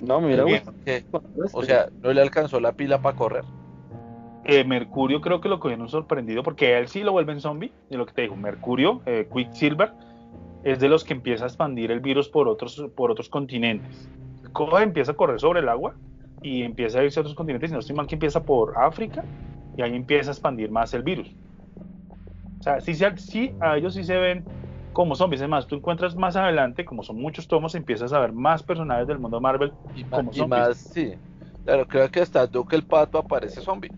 no, 0.02 0.20
mira, 0.20 0.44
O 1.54 1.64
sea, 1.64 1.88
no 2.02 2.12
le 2.12 2.22
alcanzó 2.22 2.60
la 2.60 2.74
pila 2.74 3.02
para 3.02 3.16
correr. 3.16 3.46
Eh, 4.44 4.66
Mercurio 4.66 5.22
creo 5.22 5.40
que 5.40 5.48
lo 5.48 5.62
cogieron 5.62 5.88
sorprendido 5.88 6.44
porque 6.44 6.78
él 6.78 6.90
sí 6.90 7.04
lo 7.04 7.14
vuelve 7.14 7.32
en 7.32 7.40
zombie. 7.40 7.72
Y 7.90 7.96
lo 7.96 8.06
que 8.06 8.12
te 8.12 8.24
dijo, 8.24 8.36
Mercurio, 8.36 9.02
eh, 9.06 9.30
Quicksilver, 9.34 9.94
es 10.64 10.80
de 10.80 10.90
los 10.90 11.04
que 11.04 11.14
empieza 11.14 11.46
a 11.46 11.48
expandir 11.48 11.92
el 11.92 12.00
virus 12.00 12.30
por 12.30 12.48
otros, 12.48 12.84
por 12.96 13.12
otros 13.12 13.30
continentes. 13.30 14.10
Coge, 14.52 14.84
empieza 14.84 15.12
a 15.12 15.16
correr 15.16 15.40
sobre 15.40 15.60
el 15.60 15.70
agua 15.70 15.96
y 16.42 16.64
empieza 16.64 17.00
a 17.00 17.04
irse 17.04 17.20
a 17.20 17.22
otros 17.22 17.36
continentes. 17.36 17.72
Y 17.72 17.74
no 17.74 17.80
estoy 17.80 17.96
mal 17.96 18.08
que 18.08 18.16
empieza 18.16 18.44
por 18.44 18.78
África 18.78 19.24
y 19.78 19.82
ahí 19.82 19.96
empieza 19.96 20.32
a 20.32 20.34
expandir 20.34 20.72
más 20.72 20.94
el 20.94 21.04
virus. 21.04 21.30
O 22.60 22.64
sea, 22.64 22.80
sí, 22.80 22.94
sí 23.18 23.54
a 23.60 23.78
ellos 23.78 23.94
sí 23.94 24.04
se 24.04 24.16
ven 24.16 24.46
como 24.94 25.16
zombies. 25.16 25.42
Es 25.42 25.50
más, 25.50 25.68
tú 25.68 25.76
encuentras 25.76 26.16
más 26.16 26.36
adelante, 26.36 26.86
como 26.86 27.04
son 27.04 27.20
muchos 27.20 27.48
tomos, 27.48 27.76
empiezas 27.76 28.14
a 28.14 28.20
ver 28.20 28.32
más 28.32 28.64
personajes 28.64 29.08
del 29.08 29.20
mundo 29.20 29.42
Marvel 29.42 29.74
y, 29.96 30.04
como 30.06 30.32
y 30.34 30.48
más, 30.48 30.78
sí. 30.78 31.14
Claro, 31.66 31.88
creo 31.88 32.10
que 32.10 32.22
hasta 32.22 32.46
Duke 32.48 32.76
el 32.76 32.84
Pato 32.84 33.18
aparece 33.18 33.62
zombie. 33.62 33.92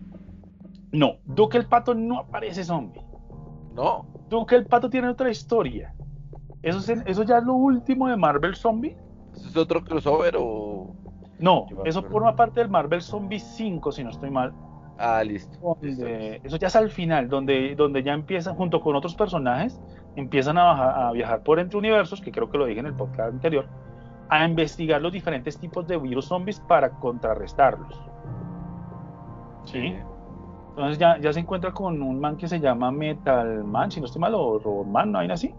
No, 0.92 1.18
Duke 1.24 1.58
el 1.58 1.66
Pato 1.66 1.94
no 1.94 2.20
aparece 2.20 2.64
zombie. 2.64 3.02
No. 3.74 4.06
Duke 4.28 4.56
el 4.56 4.66
Pato 4.66 4.88
tiene 4.88 5.08
otra 5.08 5.30
historia. 5.30 5.92
Eso, 6.66 6.92
eso 7.06 7.22
ya 7.22 7.38
es 7.38 7.44
lo 7.44 7.54
último 7.54 8.08
de 8.08 8.16
Marvel 8.16 8.56
Zombie. 8.56 8.96
¿Eso 9.34 9.48
es 9.48 9.56
otro 9.56 9.84
crossover 9.84 10.34
o.? 10.36 10.94
No, 11.38 11.66
eso 11.84 12.02
forma 12.02 12.34
parte 12.34 12.60
del 12.60 12.68
Marvel 12.68 13.02
Zombie 13.02 13.38
5, 13.38 13.92
si 13.92 14.02
no 14.02 14.10
estoy 14.10 14.30
mal. 14.30 14.52
Ah, 14.98 15.22
listo. 15.22 15.76
eso 15.82 16.56
ya 16.56 16.66
es 16.66 16.76
al 16.76 16.90
final, 16.90 17.28
donde, 17.28 17.74
donde 17.76 18.02
ya 18.02 18.14
empiezan, 18.14 18.56
junto 18.56 18.80
con 18.80 18.96
otros 18.96 19.14
personajes, 19.14 19.78
empiezan 20.16 20.56
a, 20.58 21.08
a, 21.08 21.12
viajar 21.12 21.42
por 21.42 21.60
entre 21.60 21.78
universos, 21.78 22.20
que 22.20 22.32
creo 22.32 22.50
que 22.50 22.56
lo 22.56 22.64
dije 22.64 22.80
en 22.80 22.86
el 22.86 22.94
podcast 22.94 23.34
anterior, 23.34 23.68
a 24.30 24.44
investigar 24.44 25.00
los 25.02 25.12
diferentes 25.12 25.58
tipos 25.58 25.86
de 25.86 25.98
virus 25.98 26.24
zombies 26.24 26.58
para 26.60 26.90
contrarrestarlos. 26.90 28.02
¿Sí? 29.64 29.94
Entonces 30.70 30.98
ya, 30.98 31.18
ya 31.18 31.32
se 31.32 31.40
encuentra 31.40 31.72
con 31.72 32.02
un 32.02 32.18
man 32.18 32.36
que 32.36 32.48
se 32.48 32.58
llama 32.58 32.90
Metal 32.90 33.62
Man, 33.64 33.90
si 33.90 34.00
no 34.00 34.06
estoy 34.06 34.20
mal, 34.20 34.34
o 34.34 34.58
Robot 34.58 34.86
Man, 34.86 35.12
¿no 35.12 35.18
hay 35.18 35.30
así? 35.30 35.54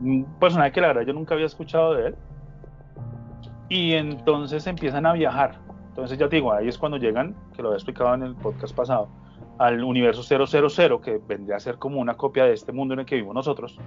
Un 0.00 0.26
personaje 0.38 0.72
que 0.72 0.80
la 0.80 0.88
verdad 0.88 1.02
yo 1.02 1.12
nunca 1.12 1.34
había 1.34 1.46
escuchado 1.46 1.94
de 1.94 2.08
él. 2.08 2.14
Y 3.68 3.92
entonces 3.92 4.66
empiezan 4.66 5.06
a 5.06 5.12
viajar. 5.12 5.60
Entonces 5.88 6.18
ya 6.18 6.28
te 6.28 6.36
digo, 6.36 6.52
ahí 6.52 6.68
es 6.68 6.78
cuando 6.78 6.98
llegan, 6.98 7.36
que 7.54 7.62
lo 7.62 7.68
había 7.68 7.76
explicado 7.76 8.14
en 8.14 8.22
el 8.22 8.34
podcast 8.34 8.74
pasado, 8.74 9.08
al 9.58 9.84
universo 9.84 10.22
000, 10.22 11.00
que 11.00 11.20
vendría 11.28 11.56
a 11.56 11.60
ser 11.60 11.76
como 11.78 12.00
una 12.00 12.16
copia 12.16 12.44
de 12.44 12.52
este 12.52 12.72
mundo 12.72 12.94
en 12.94 13.00
el 13.00 13.06
que 13.06 13.16
vivimos 13.16 13.34
nosotros, 13.34 13.78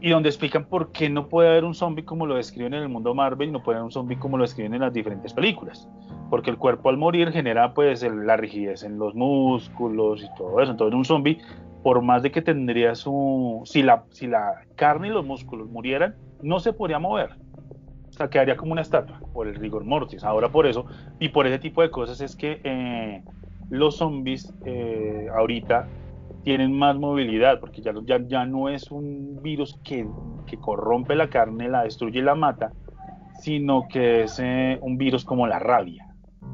y 0.00 0.10
donde 0.10 0.28
explican 0.28 0.64
por 0.64 0.92
qué 0.92 1.10
no 1.10 1.28
puede 1.28 1.50
haber 1.50 1.64
un 1.64 1.74
zombie 1.74 2.04
como 2.04 2.26
lo 2.26 2.34
describen 2.34 2.74
en 2.74 2.82
el 2.82 2.88
mundo 2.88 3.14
Marvel 3.14 3.48
y 3.48 3.52
no 3.52 3.62
puede 3.62 3.76
haber 3.76 3.84
un 3.84 3.92
zombie 3.92 4.18
como 4.18 4.38
lo 4.38 4.44
describen 4.44 4.74
en 4.74 4.80
las 4.80 4.92
diferentes 4.92 5.34
películas. 5.34 5.88
Porque 6.30 6.50
el 6.50 6.56
cuerpo 6.56 6.88
al 6.88 6.96
morir 6.96 7.30
genera 7.32 7.74
pues 7.74 8.02
la 8.02 8.36
rigidez 8.36 8.82
en 8.82 8.98
los 8.98 9.14
músculos 9.14 10.22
y 10.22 10.34
todo 10.36 10.60
eso. 10.60 10.72
Entonces 10.72 10.94
un 10.94 11.04
zombie, 11.04 11.38
por 11.82 12.02
más 12.02 12.22
de 12.22 12.30
que 12.30 12.42
tendría 12.42 12.94
su... 12.94 13.62
Si 13.64 13.82
la, 13.82 14.04
si 14.10 14.26
la 14.26 14.62
carne 14.76 15.08
y 15.08 15.10
los 15.10 15.24
músculos 15.24 15.68
murieran, 15.68 16.14
no 16.42 16.60
se 16.60 16.72
podría 16.72 16.98
mover. 16.98 17.30
O 18.08 18.12
sea, 18.12 18.28
quedaría 18.28 18.56
como 18.56 18.72
una 18.72 18.82
estatua 18.82 19.20
por 19.32 19.46
el 19.46 19.54
rigor 19.54 19.84
mortis. 19.84 20.24
Ahora 20.24 20.48
por 20.48 20.66
eso, 20.66 20.86
y 21.18 21.28
por 21.30 21.46
ese 21.46 21.58
tipo 21.58 21.82
de 21.82 21.90
cosas 21.90 22.20
es 22.20 22.36
que... 22.36 22.60
Eh, 22.64 23.22
los 23.70 23.96
zombies 23.96 24.52
eh, 24.64 25.28
ahorita 25.34 25.86
tienen 26.42 26.76
más 26.76 26.96
movilidad, 26.96 27.60
porque 27.60 27.80
ya, 27.80 27.92
ya, 28.04 28.18
ya 28.26 28.44
no 28.44 28.68
es 28.68 28.90
un 28.90 29.40
virus 29.42 29.78
que, 29.84 30.06
que, 30.46 30.56
corrompe 30.58 31.14
la 31.14 31.28
carne, 31.28 31.68
la 31.68 31.84
destruye 31.84 32.18
y 32.18 32.22
la 32.22 32.34
mata, 32.34 32.72
sino 33.40 33.86
que 33.88 34.24
es 34.24 34.38
eh, 34.42 34.78
un 34.82 34.98
virus 34.98 35.24
como 35.24 35.46
la 35.46 35.58
rabia. 35.58 36.06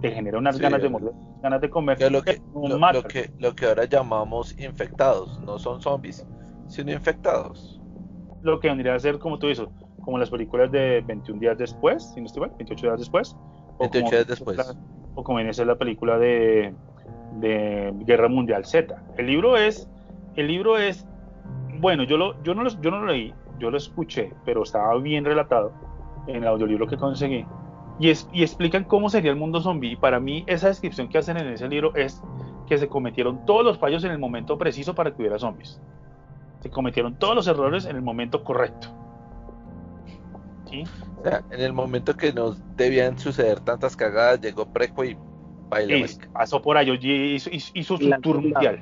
Te 0.03 0.11
genera 0.11 0.39
unas 0.39 0.59
ganas 0.59 0.83
de 0.83 0.89
morir, 0.89 1.11
ganas 1.47 1.61
de 1.61 1.71
comer. 1.71 2.01
Lo 2.11 2.23
que, 2.23 2.41
lo, 2.55 3.03
que, 3.03 3.31
lo 3.39 3.55
que 3.55 3.67
ahora 3.67 3.85
llamamos 3.85 4.59
infectados, 4.59 5.41
no 5.41 5.59
son 5.59 5.81
zombies, 5.81 6.27
sino 6.69 6.93
infectados. 6.93 7.81
Lo 8.43 8.61
que 8.61 8.69
vendría 8.69 8.95
a 8.95 8.99
ser, 8.99 9.19
como 9.19 9.39
tú 9.39 9.49
dices, 9.49 9.67
como 10.03 10.19
las 10.19 10.31
películas 10.31 10.71
de 10.71 11.03
21 11.07 11.41
días 11.41 11.59
después, 11.59 12.13
si 12.15 12.21
no 12.21 12.27
estoy 12.27 12.43
mal, 12.43 12.53
28 12.59 12.87
días 12.87 12.99
después. 12.99 13.37
28 13.81 14.11
días 14.11 14.27
después. 14.27 14.77
o 15.15 15.23
como 15.25 15.39
viene 15.39 15.51
a 15.51 15.55
ser 15.55 15.67
la 15.67 15.77
película 15.77 16.19
de 16.19 16.75
de 17.41 17.93
Guerra 18.01 18.29
Mundial 18.29 18.65
Z. 18.65 18.95
El 19.17 19.27
libro 19.27 19.57
es, 19.57 19.89
el 20.37 20.47
libro 20.49 20.79
es, 20.79 21.07
bueno, 21.81 22.05
yo, 22.05 22.17
lo, 22.17 22.43
yo, 22.43 22.55
no, 22.55 22.63
lo, 22.63 22.71
yo 22.81 22.91
no 22.91 23.01
lo 23.01 23.07
leí, 23.07 23.35
yo 23.59 23.71
lo 23.71 23.77
escuché, 23.77 24.33
pero 24.45 24.63
estaba 24.63 24.97
bien 24.99 25.25
relatado 25.25 25.73
en 26.27 26.37
el 26.37 26.49
audiolibro 26.49 26.87
que 26.87 26.97
conseguí. 26.97 27.45
Y, 27.99 28.11
es, 28.11 28.29
y 28.33 28.43
explican 28.43 28.85
cómo 28.85 29.09
sería 29.09 29.31
el 29.31 29.37
mundo 29.37 29.61
zombie. 29.61 29.93
Y 29.93 29.97
para 29.97 30.21
mí, 30.21 30.45
esa 30.47 30.69
descripción 30.69 31.09
que 31.09 31.19
hacen 31.19 31.37
en 31.37 31.49
ese 31.49 31.69
libro 31.69 31.95
es 31.95 32.23
que 32.67 32.79
se 32.79 32.89
cometieron 32.89 33.47
todos 33.47 33.65
los 33.65 33.79
fallos 33.79 34.05
en 34.05 34.11
el 34.11 34.19
momento 34.19 34.59
preciso 34.59 34.95
para 34.95 35.11
que 35.11 35.23
hubiera 35.23 35.39
zombies. 35.39 35.81
Se 36.61 36.71
cometieron 36.71 37.19
todos 37.19 37.35
los 37.35 37.47
errores 37.47 37.87
en 37.87 37.97
el 37.97 38.03
momento 38.03 38.45
correcto. 38.45 38.89
¿Sí? 40.69 40.85
O 41.21 41.23
sea, 41.23 41.43
en 41.51 41.61
el 41.61 41.73
momento 41.73 42.17
que 42.17 42.33
nos 42.33 42.61
debían 42.77 43.19
suceder 43.19 43.61
tantas 43.61 43.97
cagadas, 43.97 44.41
llegó 44.41 44.67
Preco 44.67 45.05
y 45.05 45.17
pasó 46.33 46.63
por 46.63 46.77
ahí 46.77 46.91
hizo, 46.91 47.51
hizo, 47.53 47.97
su 47.97 48.11
tour 48.23 48.41
mundial. 48.41 48.81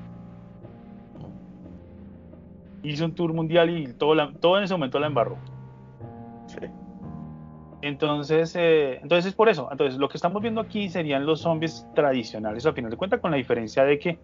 Hizo 2.82 3.04
un 3.06 3.14
tour 3.14 3.32
mundial 3.32 3.70
y 3.70 3.92
todo, 3.94 4.32
todo 4.34 4.58
en 4.58 4.64
ese 4.64 4.74
momento 4.74 4.98
la 4.98 5.06
embarró. 5.06 5.38
Entonces, 7.84 8.56
eh, 8.56 8.98
entonces 9.02 9.26
es 9.26 9.34
por 9.34 9.50
eso. 9.50 9.68
Entonces, 9.70 9.98
lo 9.98 10.08
que 10.08 10.16
estamos 10.16 10.40
viendo 10.40 10.62
aquí 10.62 10.88
serían 10.88 11.26
los 11.26 11.42
zombies 11.42 11.86
tradicionales, 11.94 12.64
al 12.64 12.72
final 12.72 12.90
de 12.90 12.96
cuentas, 12.96 13.20
con 13.20 13.30
la 13.30 13.36
diferencia 13.36 13.84
de 13.84 13.98
que 13.98 14.18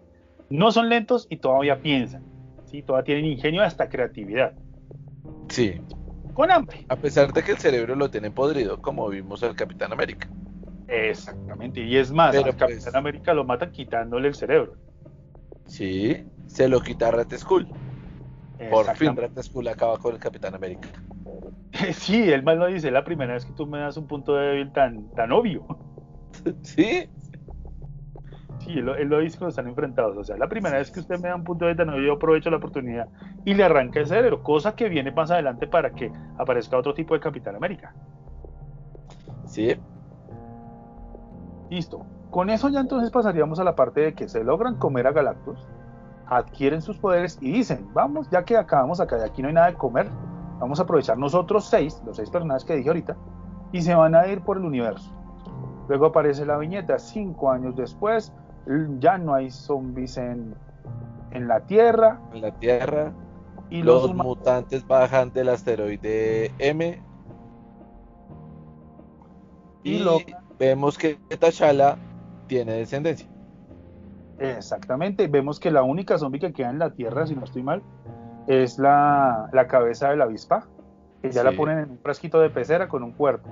no 0.48 0.72
son 0.72 0.88
lentos 0.88 1.26
y 1.28 1.36
todavía 1.36 1.82
piensan. 1.82 2.24
¿sí? 2.64 2.80
Todavía 2.80 3.04
tienen 3.04 3.26
ingenio 3.26 3.62
hasta 3.62 3.90
creatividad. 3.90 4.54
Sí. 5.50 5.78
Con 6.32 6.50
hambre. 6.50 6.86
A 6.88 6.96
pesar 6.96 7.34
de 7.34 7.42
que 7.42 7.52
el 7.52 7.58
cerebro 7.58 7.94
lo 7.96 8.10
tiene 8.10 8.30
podrido, 8.30 8.80
como 8.80 9.06
vimos 9.10 9.42
el 9.42 9.54
Capitán 9.54 9.92
América. 9.92 10.26
Exactamente, 10.88 11.82
y 11.82 11.98
es 11.98 12.10
más, 12.10 12.34
Pero 12.34 12.56
Capitán 12.56 12.66
pues, 12.66 12.94
América 12.94 13.34
lo 13.34 13.44
matan 13.44 13.72
quitándole 13.72 14.28
el 14.28 14.34
cerebro. 14.34 14.72
Sí, 15.66 16.24
se 16.46 16.66
lo 16.66 16.80
quita 16.80 17.10
Red 17.10 17.36
Skull. 17.36 17.68
Por 18.70 18.96
fin 18.96 19.14
Red 19.14 19.38
Skull 19.42 19.68
acaba 19.68 19.98
con 19.98 20.14
el 20.14 20.18
Capitán 20.18 20.54
América. 20.54 20.88
Sí, 21.92 22.30
él 22.30 22.42
mal 22.42 22.58
lo 22.58 22.66
dice, 22.66 22.90
la 22.90 23.04
primera 23.04 23.34
vez 23.34 23.44
que 23.44 23.52
tú 23.52 23.66
me 23.66 23.78
das 23.78 23.96
un 23.96 24.06
punto 24.06 24.34
débil 24.34 24.72
tan, 24.72 25.08
tan 25.10 25.32
obvio. 25.32 25.66
¿Sí? 26.62 27.08
Sí, 28.60 28.78
él, 28.78 28.84
lo 28.84 29.18
dice 29.18 29.38
cuando 29.38 29.50
están 29.50 29.68
enfrentados. 29.68 30.16
O 30.16 30.24
sea, 30.24 30.36
la 30.36 30.48
primera 30.48 30.78
vez 30.78 30.90
que 30.90 31.00
usted 31.00 31.18
me 31.18 31.28
da 31.28 31.36
un 31.36 31.44
punto 31.44 31.64
débil 31.64 31.78
tan 31.78 31.88
obvio, 31.90 32.02
yo 32.02 32.12
aprovecho 32.14 32.50
la 32.50 32.58
oportunidad 32.58 33.08
y 33.44 33.54
le 33.54 33.64
arranca 33.64 34.00
el 34.00 34.06
cerebro, 34.06 34.42
cosa 34.42 34.74
que 34.74 34.88
viene 34.88 35.10
más 35.12 35.30
adelante 35.30 35.66
para 35.66 35.90
que 35.90 36.12
aparezca 36.38 36.76
otro 36.76 36.94
tipo 36.94 37.14
de 37.14 37.20
Capitán 37.20 37.56
América. 37.56 37.94
Sí. 39.46 39.76
Listo. 41.70 42.04
Con 42.30 42.50
eso 42.50 42.68
ya 42.68 42.80
entonces 42.80 43.10
pasaríamos 43.10 43.58
a 43.58 43.64
la 43.64 43.74
parte 43.74 44.00
de 44.00 44.14
que 44.14 44.28
se 44.28 44.44
logran 44.44 44.76
comer 44.76 45.06
a 45.06 45.12
Galactus, 45.12 45.66
adquieren 46.26 46.80
sus 46.80 46.96
poderes 46.98 47.38
y 47.40 47.50
dicen, 47.50 47.88
vamos, 47.92 48.30
ya 48.30 48.44
que 48.44 48.56
acabamos 48.56 49.00
acá 49.00 49.18
y 49.18 49.28
aquí 49.28 49.42
no 49.42 49.48
hay 49.48 49.54
nada 49.54 49.66
de 49.68 49.74
comer, 49.74 50.08
vamos 50.60 50.78
a 50.78 50.84
aprovechar 50.84 51.18
nosotros 51.18 51.64
seis, 51.64 52.00
los 52.04 52.16
seis 52.16 52.30
personajes 52.30 52.64
que 52.64 52.76
dije 52.76 52.88
ahorita, 52.88 53.16
y 53.72 53.82
se 53.82 53.94
van 53.94 54.14
a 54.14 54.26
ir 54.28 54.42
por 54.42 54.58
el 54.58 54.64
universo. 54.64 55.10
Luego 55.88 56.06
aparece 56.06 56.46
la 56.46 56.58
viñeta, 56.58 56.98
cinco 56.98 57.50
años 57.50 57.74
después, 57.74 58.32
ya 58.98 59.18
no 59.18 59.34
hay 59.34 59.50
zombies 59.50 60.16
en, 60.18 60.54
en 61.32 61.48
la 61.48 61.60
Tierra. 61.66 62.20
En 62.32 62.42
la 62.42 62.52
Tierra. 62.52 63.12
Y 63.70 63.82
los, 63.82 64.14
mutantes 64.14 64.86
bajan 64.86 65.32
del 65.32 65.48
asteroide 65.48 66.52
M. 66.58 67.02
Y, 69.82 70.04
vemos 70.58 70.98
que 70.98 71.18
T'Challa 71.28 71.96
tiene 72.46 72.72
descendencia. 72.72 73.28
Exactamente, 74.38 75.28
vemos 75.28 75.60
que 75.60 75.70
la 75.70 75.82
única 75.82 76.18
zombie 76.18 76.40
que 76.40 76.52
queda 76.52 76.70
en 76.70 76.78
la 76.78 76.90
Tierra, 76.90 77.26
si 77.26 77.34
no 77.34 77.44
estoy 77.44 77.62
mal, 77.62 77.82
es 78.50 78.80
la, 78.80 79.48
cabeza 79.68 80.10
de 80.10 80.16
la 80.16 80.24
avispa, 80.24 80.66
que 81.22 81.30
ya 81.30 81.44
la 81.44 81.52
ponen 81.52 81.78
en 81.78 81.90
un 81.92 81.98
frasquito 81.98 82.40
de 82.40 82.50
pecera 82.50 82.88
con 82.88 83.04
un 83.04 83.12
cuerpo. 83.12 83.48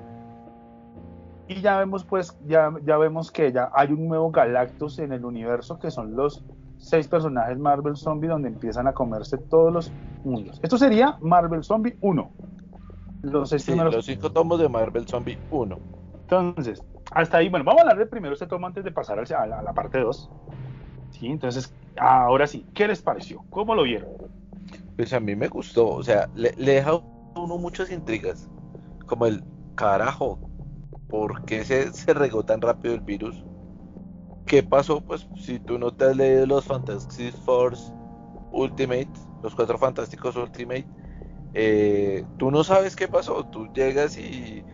Y 1.47 1.61
ya 1.61 1.79
vemos 1.79 2.05
pues, 2.05 2.37
ya, 2.47 2.73
ya 2.85 2.99
vemos 2.99 3.31
que 3.31 3.53
ya 3.53 3.71
hay 3.73 3.93
un 3.93 4.09
nuevo 4.09 4.33
Galactus 4.33 4.99
en 4.99 5.13
el 5.13 5.25
universo, 5.25 5.79
que 5.79 5.93
son 5.93 6.17
los 6.17 6.45
seis 6.79 7.07
personajes 7.07 7.57
Marvel 7.59 7.97
Zombie, 7.97 8.29
donde 8.29 8.49
empiezan 8.49 8.89
a 8.89 8.93
comerse 8.93 9.39
todos 9.39 9.73
los 9.73 9.93
mundos. 10.25 10.59
Esto 10.65 10.77
sería 10.77 11.17
Marvel 11.21 11.63
Zombie 11.63 11.97
1. 12.01 12.31
Los, 13.23 13.53
los 13.69 14.05
cinco 14.05 14.33
tomos 14.33 14.59
de 14.59 14.69
Marvel 14.69 15.07
Zombie 15.07 15.39
1. 15.51 15.79
Entonces, 16.23 16.83
hasta 17.13 17.39
ahí, 17.39 17.49
bueno, 17.49 17.65
vamos 17.65 17.81
a 17.81 17.83
hablar 17.83 17.99
de 17.99 18.07
primero 18.07 18.35
este 18.35 18.47
tomo 18.47 18.67
antes 18.67 18.83
de 18.83 18.91
pasar 18.91 19.21
a 19.21 19.47
la, 19.47 19.59
a 19.61 19.63
la 19.63 19.73
parte 19.73 20.01
2. 20.01 20.31
Sí, 21.11 21.29
entonces, 21.29 21.73
ahora 21.97 22.49
sí, 22.49 22.67
¿qué 22.75 22.89
les 22.89 23.01
pareció? 23.01 23.45
¿Cómo 23.51 23.77
lo 23.77 23.85
vieron? 23.85 24.09
Pues 24.99 25.13
a 25.13 25.21
mí 25.21 25.37
me 25.37 25.47
gustó, 25.47 25.89
o 25.91 26.03
sea, 26.03 26.29
le, 26.35 26.51
deja 26.57 26.91
a 26.91 27.03
uno 27.37 27.57
muchas 27.57 27.89
intrigas, 27.93 28.49
como 29.07 29.27
el 29.27 29.45
carajo, 29.77 30.41
¿por 31.09 31.45
qué 31.45 31.65
se, 31.65 31.93
se 31.93 32.13
regó 32.15 32.43
tan 32.43 32.61
rápido 32.61 32.95
el 32.95 33.01
virus? 33.03 33.45
¿Qué 34.45 34.65
pasó? 34.65 35.01
Pues 35.01 35.29
si 35.37 35.61
tú 35.61 35.79
no 35.79 35.95
te 35.95 36.07
has 36.07 36.17
leído 36.17 36.47
los 36.47 36.65
Fantastic 36.65 37.33
Force 37.45 37.93
Ultimate, 38.51 39.09
los 39.45 39.55
cuatro 39.55 39.79
fantásticos 39.79 40.35
Ultimate, 40.35 40.89
eh, 41.55 42.25
tú 42.37 42.51
no 42.51 42.65
sabes 42.65 42.97
qué 42.97 43.07
pasó, 43.07 43.45
tú 43.45 43.73
llegas 43.73 44.19
y 44.19 44.65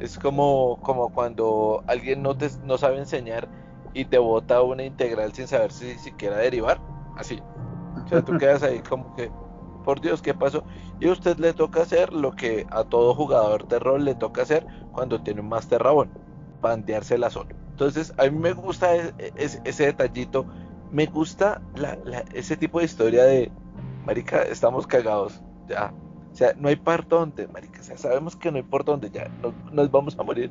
es 0.00 0.18
como, 0.18 0.80
como 0.82 1.10
cuando 1.10 1.84
alguien 1.86 2.22
no, 2.22 2.36
te, 2.36 2.50
no 2.64 2.76
sabe 2.76 2.98
enseñar 2.98 3.48
y 3.94 4.04
te 4.04 4.18
bota 4.18 4.62
una 4.62 4.82
integral 4.82 5.32
sin 5.32 5.46
saber 5.46 5.70
si 5.70 5.96
siquiera 5.98 6.38
derivar, 6.38 6.80
así. 7.16 7.40
O 8.04 8.08
sea, 8.08 8.20
tú 8.20 8.32
quedas 8.38 8.64
ahí 8.64 8.80
como 8.80 9.14
que, 9.14 9.30
por 9.80 10.00
Dios, 10.00 10.22
¿qué 10.22 10.34
pasó? 10.34 10.64
Y 11.00 11.08
a 11.08 11.12
usted 11.12 11.38
le 11.38 11.52
toca 11.52 11.82
hacer 11.82 12.12
lo 12.12 12.32
que 12.32 12.66
a 12.70 12.84
todo 12.84 13.14
jugador 13.14 13.68
de 13.68 13.78
rol 13.78 14.04
le 14.04 14.14
toca 14.14 14.42
hacer 14.42 14.66
cuando 14.92 15.20
tiene 15.22 15.40
un 15.40 15.48
Master 15.48 15.82
Rabón, 15.82 16.10
bandeársela 16.60 17.30
solo. 17.30 17.50
Entonces, 17.70 18.12
a 18.18 18.24
mí 18.24 18.38
me 18.38 18.52
gusta 18.52 18.94
e, 18.94 19.14
e, 19.18 19.32
ese, 19.64 19.86
detallito, 19.86 20.46
me 20.90 21.06
gusta 21.06 21.62
ese 22.34 22.56
tipo 22.56 22.78
de 22.78 22.84
historia 22.84 23.24
de, 23.24 23.50
marica, 24.04 24.42
estamos 24.42 24.86
cagados, 24.86 25.40
ya. 25.68 25.92
O 26.32 26.34
sea, 26.34 26.52
no 26.56 26.68
hay 26.68 26.76
par 26.76 27.08
donde, 27.08 27.48
marica, 27.48 27.80
o 27.80 27.82
sea, 27.82 27.96
sabemos 27.96 28.36
que 28.36 28.50
no 28.50 28.58
hay 28.58 28.62
por 28.62 28.84
dónde, 28.84 29.10
ya, 29.10 29.28
nos, 29.72 29.90
vamos 29.90 30.18
a 30.18 30.22
morir. 30.22 30.50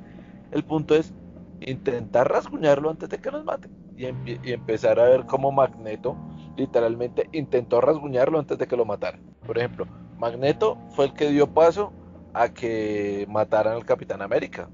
El 0.51 0.63
punto 0.63 0.95
es 0.95 1.13
intentar 1.61 2.29
rasguñarlo 2.29 2.89
antes 2.89 3.09
de 3.09 3.19
que 3.19 3.31
nos 3.31 3.45
mate 3.45 3.69
y, 3.95 4.05
y 4.05 4.53
empezar 4.53 4.99
a 4.99 5.03
ver 5.03 5.25
cómo 5.25 5.51
Magneto 5.51 6.15
literalmente 6.59 7.29
intentó 7.31 7.81
rasguñarlo 7.81 8.37
antes 8.37 8.57
de 8.57 8.67
que 8.67 8.77
lo 8.77 8.85
mataran. 8.85 9.21
Por 9.45 9.57
ejemplo, 9.57 9.87
Magneto 10.17 10.77
fue 10.91 11.05
el 11.05 11.13
que 11.13 11.29
dio 11.29 11.47
paso 11.47 11.91
a 12.33 12.49
que 12.49 13.25
mataran 13.29 13.73
al 13.73 13.85
Capitán 13.85 14.21
América. 14.21 14.69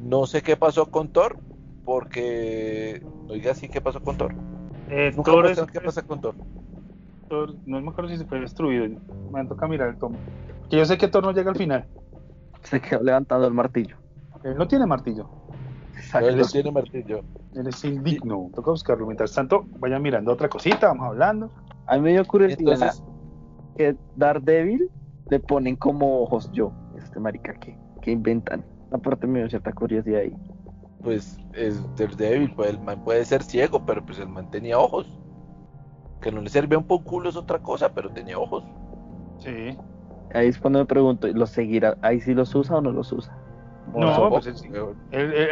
No 0.00 0.26
sé 0.26 0.42
qué 0.42 0.56
pasó 0.56 0.86
con 0.86 1.12
Thor, 1.12 1.38
porque 1.84 3.02
oiga 3.28 3.54
sí 3.54 3.68
qué 3.68 3.80
pasó 3.80 4.00
con 4.00 4.16
Thor. 4.16 4.34
Eh, 4.88 5.12
Thor 5.24 5.70
qué 5.70 5.80
pasa 5.80 6.02
con 6.02 6.20
Thor. 6.20 6.34
Thor. 7.28 7.54
No 7.66 7.80
me 7.80 7.90
acuerdo 7.90 8.10
si 8.10 8.16
se 8.16 8.24
fue 8.24 8.40
destruido. 8.40 8.88
Me 9.30 9.46
toca 9.46 9.68
mirar 9.68 9.90
el 9.90 9.98
tomo. 9.98 10.18
Que 10.68 10.78
yo 10.78 10.84
sé 10.84 10.98
que 10.98 11.06
Thor 11.06 11.22
no 11.22 11.32
llega 11.32 11.50
al 11.50 11.56
final. 11.56 11.86
Se 12.62 12.80
quedó 12.80 13.02
levantando 13.02 13.46
el 13.46 13.54
martillo. 13.54 13.96
Él 14.42 14.56
no 14.56 14.66
tiene 14.66 14.86
martillo. 14.86 15.28
Él 16.18 16.38
no 16.38 16.44
tiene 16.46 16.70
martillo. 16.70 17.22
Eres 17.54 17.84
indigno. 17.84 18.50
Toca 18.54 18.70
buscarlo. 18.70 19.06
Mientras 19.06 19.34
tanto, 19.34 19.64
vayan 19.78 20.02
mirando 20.02 20.32
otra 20.32 20.48
cosita, 20.48 20.88
vamos 20.88 21.08
hablando. 21.08 21.50
A 21.86 21.96
mí 21.96 22.02
me 22.02 22.10
dio 22.12 22.24
curiosidad 22.24 22.74
Entonces, 22.74 23.02
que 23.76 23.96
Daredevil 24.16 24.90
le 25.28 25.40
ponen 25.40 25.76
como 25.76 26.22
ojos 26.22 26.50
yo. 26.52 26.72
Este 26.96 27.20
marica 27.20 27.54
que, 27.54 27.78
que 28.02 28.10
inventan. 28.10 28.64
Aparte 28.92 29.26
me 29.26 29.40
dio 29.40 29.48
cierta 29.48 29.72
curiosidad 29.72 30.20
ahí. 30.20 30.36
Pues 31.02 31.38
es 31.54 31.82
Daredevil, 31.96 32.52
pues 32.54 32.70
el 32.70 32.80
man 32.80 33.02
puede 33.04 33.24
ser 33.24 33.42
ciego, 33.42 33.84
pero 33.86 34.04
pues 34.04 34.18
el 34.18 34.28
man 34.28 34.50
tenía 34.50 34.78
ojos. 34.78 35.06
Que 36.20 36.30
no 36.30 36.42
le 36.42 36.50
servía 36.50 36.78
un 36.78 36.86
poco 36.86 37.04
culo 37.04 37.30
es 37.30 37.36
otra 37.36 37.58
cosa, 37.60 37.92
pero 37.94 38.10
tenía 38.10 38.38
ojos. 38.38 38.64
Sí. 39.38 39.76
Ahí 40.34 40.48
es 40.48 40.58
cuando 40.58 40.78
me 40.80 40.84
pregunto, 40.84 41.26
¿los 41.28 41.50
seguirá? 41.50 41.96
¿Ahí 42.02 42.20
sí 42.20 42.34
los 42.34 42.54
usa 42.54 42.76
o 42.76 42.80
no 42.80 42.92
los 42.92 43.10
usa? 43.12 43.36
No, 43.94 44.30
pues 44.30 44.64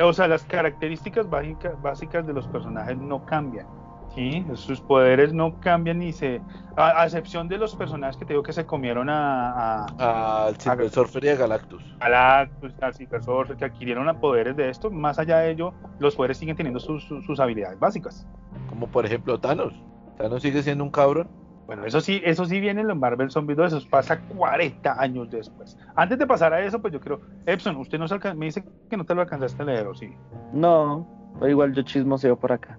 o 0.03 0.13
sea, 0.13 0.29
las 0.29 0.45
características 0.45 1.29
básicas, 1.29 1.81
básicas 1.83 2.27
de 2.27 2.33
los 2.33 2.47
personajes 2.47 2.97
no 2.97 3.25
cambian. 3.25 3.67
¿sí? 4.15 4.45
Sus 4.55 4.81
poderes 4.81 5.33
no 5.33 5.59
cambian 5.61 5.99
ni 5.99 6.13
se. 6.13 6.41
A, 6.77 7.05
excepción 7.05 7.49
de 7.49 7.59
los 7.59 7.75
personajes 7.75 8.17
que 8.17 8.25
te 8.25 8.33
digo 8.33 8.43
que 8.43 8.53
se 8.53 8.67
comieron 8.67 9.09
a. 9.09 9.87
a 9.99 10.47
al 10.47 10.61
Silver 10.61 10.91
Surfer 10.91 11.25
y 11.25 11.29
a 11.29 11.37
Galactus. 11.37 11.83
Galactus, 11.99 12.73
al 12.81 12.95
Silver 12.95 13.23
Surfer, 13.23 13.57
que 13.57 13.65
adquirieron 13.65 14.09
poderes 14.21 14.57
de 14.57 14.69
esto. 14.69 14.91
Más 14.91 15.19
allá 15.19 15.39
de 15.39 15.51
ello, 15.51 15.73
los 15.99 16.17
poderes 16.17 16.39
siguen 16.39 16.57
teniendo 16.57 16.81
sus, 16.81 17.05
sus 17.05 17.41
habilidades 17.41 17.79
básicas. 17.79 18.27
Como 18.69 18.89
por 18.89 19.05
ejemplo 19.07 19.39
Thanos. 19.39 19.75
Thanos 20.17 20.43
sigue 20.43 20.63
siendo 20.63 20.85
un 20.85 20.91
cabrón. 20.91 21.29
Bueno, 21.69 21.85
eso 21.85 22.01
sí, 22.01 22.23
eso 22.25 22.47
sí 22.47 22.61
viene 22.61 22.81
en 22.81 22.89
los 22.89 22.97
Marvel 22.97 23.31
Zombies 23.31 23.59
2, 23.59 23.73
eso 23.75 23.87
pasa 23.91 24.19
40 24.23 24.99
años 24.99 25.29
después. 25.29 25.77
Antes 25.95 26.19
de 26.19 26.27
pasar 26.27 26.55
a 26.55 26.65
eso, 26.65 26.81
pues 26.81 26.95
yo 26.95 26.99
creo, 26.99 27.21
Epson, 27.45 27.77
usted 27.77 27.99
no 27.99 28.07
me 28.37 28.47
dice 28.47 28.65
que 28.89 28.97
no 28.97 29.05
te 29.05 29.15
lo 29.15 29.21
alcanzaste 29.21 29.63
a 29.63 29.67
leer, 29.67 29.87
¿o 29.87 29.95
sí? 29.95 30.09
No, 30.55 31.07
igual 31.47 31.75
yo 31.75 31.83
chismoseo 31.83 32.39
por 32.39 32.53
acá. 32.53 32.79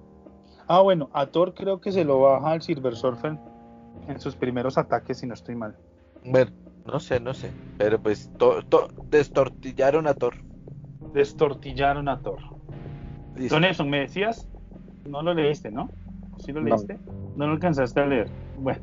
Ah, 0.68 0.82
bueno, 0.82 1.08
a 1.14 1.28
Thor 1.28 1.54
creo 1.54 1.80
que 1.80 1.92
se 1.92 2.04
lo 2.04 2.22
baja 2.22 2.50
al 2.50 2.64
Silver 2.64 2.96
Surfer 2.96 3.38
en 4.08 4.20
sus 4.20 4.36
primeros 4.36 4.76
ataques, 4.76 5.20
si 5.20 5.28
no 5.28 5.36
estoy 5.36 5.54
mal. 5.54 5.78
Bueno, 6.26 6.50
no 6.88 7.00
sé, 7.00 7.20
no 7.20 7.36
sé, 7.36 7.52
pero 7.78 8.02
pues 8.02 8.32
destortillaron 9.12 10.08
a 10.08 10.16
Thor. 10.16 10.34
Destortillaron 11.14 12.08
a 12.08 12.20
Thor. 12.24 12.40
Don 13.52 13.64
Epson, 13.66 13.88
¿me 13.88 14.00
decías? 14.00 14.48
No 15.06 15.22
lo 15.22 15.36
leíste, 15.36 15.70
¿no? 15.70 15.92
¿Sí 16.40 16.52
lo 16.52 16.62
leíste? 16.62 16.98
No, 17.36 17.46
lo 17.46 17.54
alcanzaste 17.54 18.00
a 18.00 18.08
leer. 18.08 18.49
Bueno. 18.60 18.82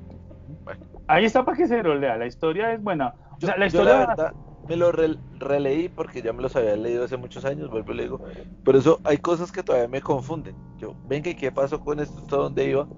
Ahí 1.06 1.24
está 1.24 1.44
para 1.44 1.56
que 1.56 1.66
se 1.66 1.82
rolea. 1.82 2.16
La 2.16 2.26
historia 2.26 2.72
es 2.72 2.82
buena. 2.82 3.14
O 3.36 3.46
sea, 3.46 3.56
la 3.56 3.66
historia. 3.66 4.06
verdad, 4.06 4.32
me 4.68 4.76
lo 4.76 4.90
releí 4.92 5.88
porque 5.88 6.22
ya 6.22 6.32
me 6.32 6.42
los 6.42 6.56
había 6.56 6.76
leído 6.76 7.04
hace 7.04 7.16
muchos 7.16 7.44
años, 7.44 7.70
vuelvo 7.70 7.92
y 7.92 7.96
le 7.96 8.02
digo. 8.04 8.20
Por 8.64 8.76
eso 8.76 9.00
hay 9.04 9.18
cosas 9.18 9.52
que 9.52 9.62
todavía 9.62 9.88
me 9.88 10.00
confunden. 10.00 10.56
Yo, 10.78 10.94
venga, 11.06 11.30
¿y 11.30 11.34
qué 11.34 11.52
pasó 11.52 11.80
con 11.80 12.00
esto? 12.00 12.18
¿Hasta 12.18 12.36
dónde 12.36 12.64
iba? 12.64 12.88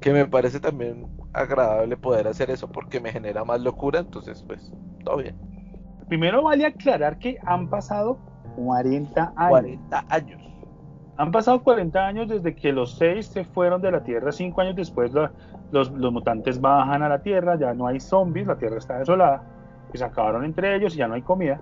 Que 0.00 0.12
me 0.12 0.26
parece 0.26 0.60
también 0.60 1.06
agradable 1.32 1.96
poder 1.96 2.28
hacer 2.28 2.50
eso 2.50 2.70
porque 2.70 3.00
me 3.00 3.10
genera 3.10 3.44
más 3.44 3.60
locura. 3.60 4.00
Entonces, 4.00 4.44
pues, 4.46 4.72
todo 5.04 5.16
bien. 5.16 5.36
Primero 6.08 6.42
vale 6.42 6.66
aclarar 6.66 7.18
que 7.18 7.38
han 7.44 7.68
pasado 7.68 8.18
40 8.56 9.32
años. 9.36 9.50
40 9.50 10.04
años. 10.08 10.42
Han 11.18 11.32
pasado 11.32 11.62
40 11.62 12.06
años 12.06 12.28
desde 12.28 12.54
que 12.54 12.72
los 12.72 12.98
seis 12.98 13.26
se 13.26 13.44
fueron 13.44 13.80
de 13.80 13.90
la 13.90 14.02
Tierra, 14.02 14.32
cinco 14.32 14.60
años 14.60 14.76
después 14.76 15.12
los, 15.70 15.90
mutantes 15.90 16.60
bajan 16.60 17.02
a 17.02 17.08
la 17.08 17.22
Tierra, 17.22 17.56
ya 17.58 17.72
no 17.72 17.86
hay 17.86 18.00
zombies, 18.00 18.46
la 18.46 18.56
Tierra 18.56 18.76
está 18.76 18.98
desolada, 18.98 19.42
se 19.94 20.04
acabaron 20.04 20.44
entre 20.44 20.76
ellos 20.76 20.94
y 20.94 20.98
ya 20.98 21.08
no 21.08 21.14
hay 21.14 21.22
comida. 21.22 21.58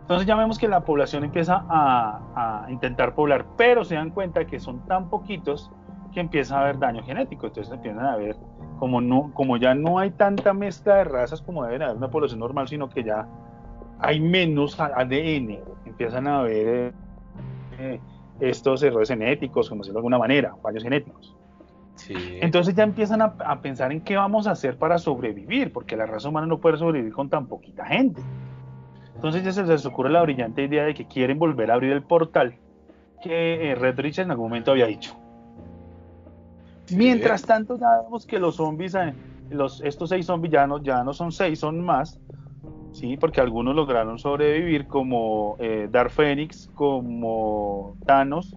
Entonces 0.00 0.26
ya 0.26 0.36
vemos 0.36 0.58
que 0.58 0.68
la 0.68 0.80
población 0.80 1.24
empieza 1.24 1.64
a, 1.68 2.66
intentar 2.70 3.14
poblar, 3.14 3.44
pero 3.56 3.84
se 3.84 3.94
dan 3.94 4.10
cuenta 4.10 4.46
que 4.46 4.58
son 4.58 4.86
tan 4.86 5.10
poquitos 5.10 5.70
que 6.14 6.20
empieza 6.20 6.56
a 6.56 6.62
haber 6.62 6.78
daño 6.78 7.02
genético, 7.02 7.46
entonces 7.46 7.72
empiezan 7.72 8.06
a 8.06 8.16
ver, 8.16 8.36
como, 8.78 9.00
no, 9.00 9.32
como 9.34 9.58
ya 9.58 9.74
no 9.74 9.98
hay 9.98 10.10
tanta 10.10 10.54
mezcla 10.54 10.96
de 10.96 11.04
razas 11.04 11.42
como 11.42 11.64
deben 11.64 11.82
haber 11.82 11.96
una 11.96 12.10
población 12.10 12.40
normal, 12.40 12.68
sino 12.68 12.88
que 12.88 13.04
ya 13.04 13.26
hay 13.98 14.18
menos 14.18 14.80
ADN, 14.80 15.60
empiezan 15.84 16.26
a 16.26 16.40
haber 16.40 16.92
eh, 17.78 18.00
estos 18.42 18.82
errores 18.82 19.08
genéticos, 19.08 19.68
como 19.68 19.82
decirlo 19.82 19.98
de 19.98 20.00
alguna 20.00 20.18
manera, 20.18 20.54
fallos 20.62 20.82
genéticos. 20.82 21.36
Entonces 22.08 22.74
ya 22.74 22.82
empiezan 22.82 23.22
a, 23.22 23.60
pensar 23.60 23.92
en 23.92 24.00
qué 24.00 24.16
vamos 24.16 24.46
a 24.46 24.52
hacer 24.52 24.76
para 24.76 24.98
sobrevivir, 24.98 25.72
porque 25.72 25.96
la 25.96 26.06
raza 26.06 26.28
humana 26.28 26.46
no 26.46 26.58
puede 26.58 26.76
sobrevivir 26.78 27.12
con 27.12 27.28
tan 27.28 27.46
poquita 27.46 27.86
gente. 27.86 28.20
Entonces 29.14 29.44
ya 29.44 29.52
se 29.52 29.62
les 29.62 29.86
ocurre 29.86 30.10
la 30.10 30.22
brillante 30.22 30.64
idea 30.64 30.84
de 30.84 30.94
que 30.94 31.06
quieren 31.06 31.38
volver 31.38 31.70
a 31.70 31.74
abrir 31.74 31.92
el 31.92 32.02
portal 32.02 32.56
que 33.22 33.70
eh, 33.70 33.74
Red 33.76 34.00
Richard 34.00 34.24
en 34.24 34.32
algún 34.32 34.48
momento 34.48 34.72
había 34.72 34.86
dicho. 34.86 35.16
Mientras 36.90 37.42
tanto, 37.42 37.78
ya 37.78 38.02
vemos 38.02 38.26
que 38.26 38.40
los 38.40 38.56
zombies, 38.56 38.96
eh, 38.96 39.14
los, 39.50 39.80
estos 39.82 40.08
seis 40.08 40.26
zombies 40.26 40.52
ya 40.52 40.66
no, 40.66 40.82
ya 40.82 41.04
no 41.04 41.12
son 41.12 41.30
seis, 41.30 41.60
son 41.60 41.80
más, 41.80 42.18
¿sí? 42.92 43.16
porque 43.16 43.40
algunos 43.40 43.74
lograron 43.74 44.18
sobrevivir, 44.18 44.86
como 44.86 45.56
eh, 45.58 45.88
Dark 45.90 46.10
Phoenix, 46.10 46.70
como 46.74 47.96
Thanos, 48.06 48.56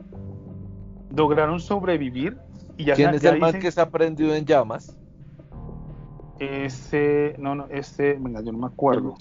lograron 1.15 1.59
sobrevivir. 1.59 2.37
Y 2.77 2.85
ya 2.85 2.95
¿Quién 2.95 3.15
es 3.15 3.23
el 3.23 3.39
man 3.39 3.59
que 3.59 3.71
se 3.71 3.79
ha 3.79 3.89
prendido 3.89 4.35
en 4.35 4.45
llamas? 4.45 4.97
Ese, 6.39 7.35
no, 7.39 7.55
no, 7.55 7.67
este, 7.69 8.15
venga, 8.15 8.41
yo 8.41 8.51
no 8.51 8.57
me 8.57 8.67
acuerdo. 8.67 9.15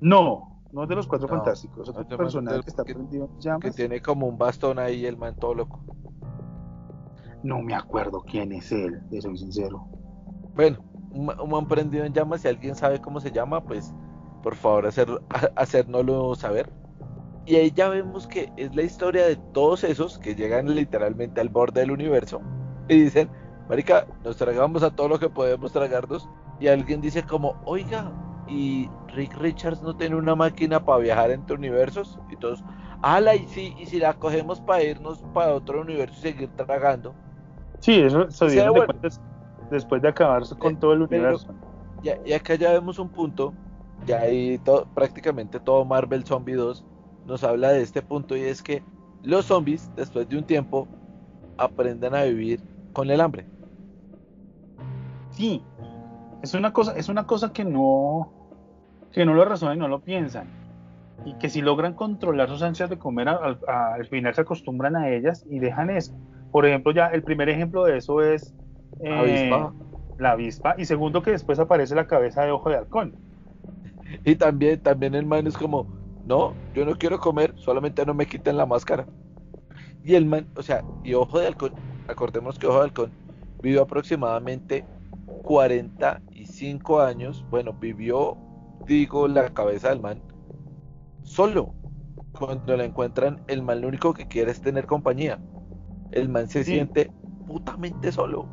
No, 0.00 0.60
no 0.72 0.82
es 0.84 0.88
de 0.88 0.94
los 0.94 1.08
cuatro 1.08 1.26
fantásticos, 1.26 1.88
otro 1.88 2.16
personaje 2.16 2.60
que 2.62 2.70
está 2.70 2.84
prendido 2.84 3.28
en 3.32 3.40
llamas. 3.40 3.62
Que 3.62 3.70
tiene 3.72 4.00
como 4.00 4.28
un 4.28 4.38
bastón 4.38 4.78
ahí, 4.78 5.04
el 5.04 5.16
man 5.16 5.34
todo 5.34 5.54
loco. 5.54 5.80
No 7.42 7.60
me 7.62 7.74
acuerdo 7.74 8.22
quién 8.22 8.52
es 8.52 8.70
él, 8.70 9.00
de 9.10 9.20
soy 9.20 9.36
sincero. 9.36 9.88
Bueno, 10.54 10.78
un, 11.10 11.26
man 11.26 11.66
prendido 11.66 12.04
en 12.04 12.12
llamas, 12.12 12.42
si 12.42 12.48
alguien 12.48 12.74
sabe 12.74 13.00
cómo 13.00 13.20
se 13.20 13.30
llama, 13.30 13.62
pues 13.62 13.92
por 14.42 14.54
favor 14.54 14.86
hacer, 14.86 15.08
hacérnoslo 15.56 16.34
saber. 16.34 16.70
Y 17.46 17.56
ahí 17.56 17.70
ya 17.70 17.88
vemos 17.88 18.26
que 18.26 18.52
es 18.56 18.74
la 18.74 18.82
historia 18.82 19.26
de 19.26 19.36
todos 19.36 19.84
esos 19.84 20.18
que 20.18 20.34
llegan 20.34 20.74
literalmente 20.74 21.40
al 21.40 21.48
borde 21.48 21.80
del 21.80 21.92
universo 21.92 22.40
y 22.88 23.02
dicen, 23.02 23.30
Marica, 23.68 24.06
nos 24.24 24.36
tragamos 24.36 24.82
a 24.82 24.90
todo 24.90 25.08
lo 25.08 25.18
que 25.18 25.28
podemos 25.28 25.72
tragarnos. 25.72 26.28
Y 26.60 26.68
alguien 26.68 27.00
dice 27.00 27.22
como, 27.22 27.60
oiga, 27.64 28.12
¿y 28.48 28.88
Rick 29.08 29.36
Richards 29.36 29.82
no 29.82 29.96
tiene 29.96 30.16
una 30.16 30.34
máquina 30.34 30.84
para 30.84 30.98
viajar 30.98 31.30
entre 31.30 31.56
universos? 31.56 32.18
Y 32.30 32.36
todos, 32.36 32.64
ala, 33.02 33.34
y 33.34 33.46
si, 33.48 33.74
y 33.78 33.86
si 33.86 33.98
la 33.98 34.14
cogemos 34.14 34.60
para 34.60 34.82
irnos 34.82 35.22
para 35.34 35.54
otro 35.54 35.80
universo 35.80 36.16
y 36.18 36.32
seguir 36.32 36.48
tragando. 36.56 37.14
Sí, 37.80 38.00
eso 38.00 38.30
se 38.30 38.48
dio 38.50 38.72
después 39.70 40.02
de 40.02 40.08
acabarse 40.08 40.56
con 40.56 40.76
todo 40.76 40.92
el 40.92 41.02
universo. 41.02 41.48
y 42.02 42.32
acá 42.32 42.54
ya 42.54 42.72
vemos 42.72 42.98
un 42.98 43.08
punto, 43.08 43.52
ya 44.06 44.20
ahí 44.20 44.58
todo, 44.58 44.86
prácticamente 44.94 45.58
todo 45.60 45.84
Marvel 45.84 46.24
Zombie 46.24 46.54
2 46.54 46.84
nos 47.26 47.42
habla 47.42 47.70
de 47.70 47.82
este 47.82 48.02
punto 48.02 48.36
y 48.36 48.42
es 48.42 48.62
que 48.62 48.82
los 49.22 49.46
zombies, 49.46 49.90
después 49.96 50.28
de 50.28 50.38
un 50.38 50.44
tiempo, 50.44 50.86
aprenden 51.58 52.14
a 52.14 52.22
vivir 52.22 52.60
con 52.92 53.10
el 53.10 53.20
hambre. 53.20 53.46
Sí, 55.30 55.62
es 56.42 56.54
una 56.54 56.72
cosa, 56.72 56.96
es 56.96 57.08
una 57.08 57.26
cosa 57.26 57.52
que 57.52 57.64
no, 57.64 58.32
que 59.12 59.24
no 59.24 59.34
lo 59.34 59.44
razonan 59.44 59.76
y 59.76 59.80
no 59.80 59.88
lo 59.88 60.00
piensan. 60.00 60.48
Y 61.24 61.34
que 61.34 61.48
si 61.48 61.60
logran 61.60 61.94
controlar 61.94 62.48
sus 62.48 62.62
ansias 62.62 62.88
de 62.88 62.98
comer, 62.98 63.28
al, 63.28 64.06
final 64.06 64.34
se 64.34 64.42
acostumbran 64.42 64.94
a 64.94 65.10
ellas 65.10 65.44
y 65.50 65.58
dejan 65.58 65.90
eso. 65.90 66.14
Por 66.52 66.66
ejemplo, 66.66 66.92
ya 66.92 67.08
el 67.08 67.22
primer 67.22 67.48
ejemplo 67.48 67.84
de 67.84 67.98
eso 67.98 68.22
es 68.22 68.54
eh, 69.00 69.50
la 70.18 70.32
avispa. 70.32 70.74
Y 70.78 70.84
segundo, 70.84 71.22
que 71.22 71.32
después 71.32 71.58
aparece 71.58 71.94
la 71.94 72.06
cabeza 72.06 72.44
de 72.44 72.50
ojo 72.50 72.70
de 72.70 72.76
halcón. 72.76 73.14
Y 74.24 74.36
también, 74.36 74.80
también 74.80 75.14
el 75.14 75.26
man 75.26 75.46
es 75.46 75.56
como, 75.56 75.86
no, 76.26 76.54
yo 76.74 76.84
no 76.84 76.96
quiero 76.96 77.18
comer, 77.18 77.52
solamente 77.56 78.04
no 78.06 78.14
me 78.14 78.26
quiten 78.26 78.56
la 78.56 78.66
máscara. 78.66 79.06
Y 80.04 80.14
el 80.14 80.24
man, 80.26 80.46
o 80.56 80.62
sea, 80.62 80.84
y 81.02 81.14
ojo 81.14 81.38
de 81.38 81.48
halcón, 81.48 81.72
acordemos 82.08 82.58
que 82.58 82.66
ojo 82.66 82.78
de 82.78 82.84
halcón 82.84 83.12
vivió 83.62 83.82
aproximadamente 83.82 84.84
45 85.42 87.00
años, 87.00 87.44
bueno, 87.50 87.72
vivió, 87.72 88.36
digo, 88.86 89.28
la 89.28 89.52
cabeza 89.52 89.90
del 89.90 90.00
man 90.00 90.22
solo. 91.22 91.74
Cuando 92.32 92.76
la 92.76 92.84
encuentran, 92.84 93.42
el 93.48 93.62
man 93.62 93.80
lo 93.80 93.88
único 93.88 94.12
que 94.12 94.28
quiere 94.28 94.50
es 94.50 94.60
tener 94.60 94.86
compañía. 94.86 95.38
El 96.12 96.28
man 96.28 96.48
se 96.48 96.64
siente 96.64 97.10
putamente 97.46 98.12
solo. 98.12 98.46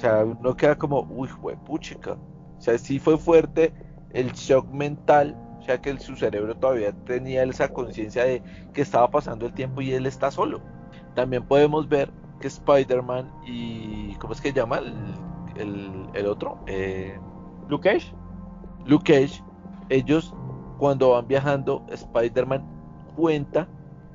O 0.00 0.02
sea, 0.02 0.24
uno 0.24 0.56
queda 0.56 0.76
como, 0.76 1.02
uy, 1.10 1.28
puchica. 1.66 2.12
O 2.12 2.60
sea, 2.60 2.78
sí 2.78 2.98
fue 2.98 3.18
fuerte 3.18 3.74
el 4.14 4.32
shock 4.32 4.66
mental, 4.72 5.36
o 5.58 5.62
sea, 5.62 5.78
que 5.78 5.98
su 5.98 6.16
cerebro 6.16 6.56
todavía 6.56 6.92
tenía 7.04 7.42
esa 7.42 7.68
conciencia 7.68 8.24
de 8.24 8.42
que 8.72 8.80
estaba 8.80 9.10
pasando 9.10 9.44
el 9.44 9.52
tiempo 9.52 9.82
y 9.82 9.92
él 9.92 10.06
está 10.06 10.30
solo. 10.30 10.62
También 11.14 11.44
podemos 11.46 11.86
ver 11.86 12.10
que 12.40 12.48
Spider-Man 12.48 13.30
y. 13.46 14.14
¿Cómo 14.14 14.32
es 14.32 14.40
que 14.40 14.54
llama? 14.54 14.78
El 14.78 15.14
el, 15.56 16.26
otro, 16.26 16.58
eh, 16.66 17.18
Luke 17.68 17.90
Cage. 17.90 18.12
Luke 18.86 19.12
Cage, 19.12 19.42
ellos 19.88 20.34
cuando 20.78 21.10
van 21.10 21.28
viajando, 21.28 21.84
Spider-Man 21.90 22.64
cuenta 23.14 23.68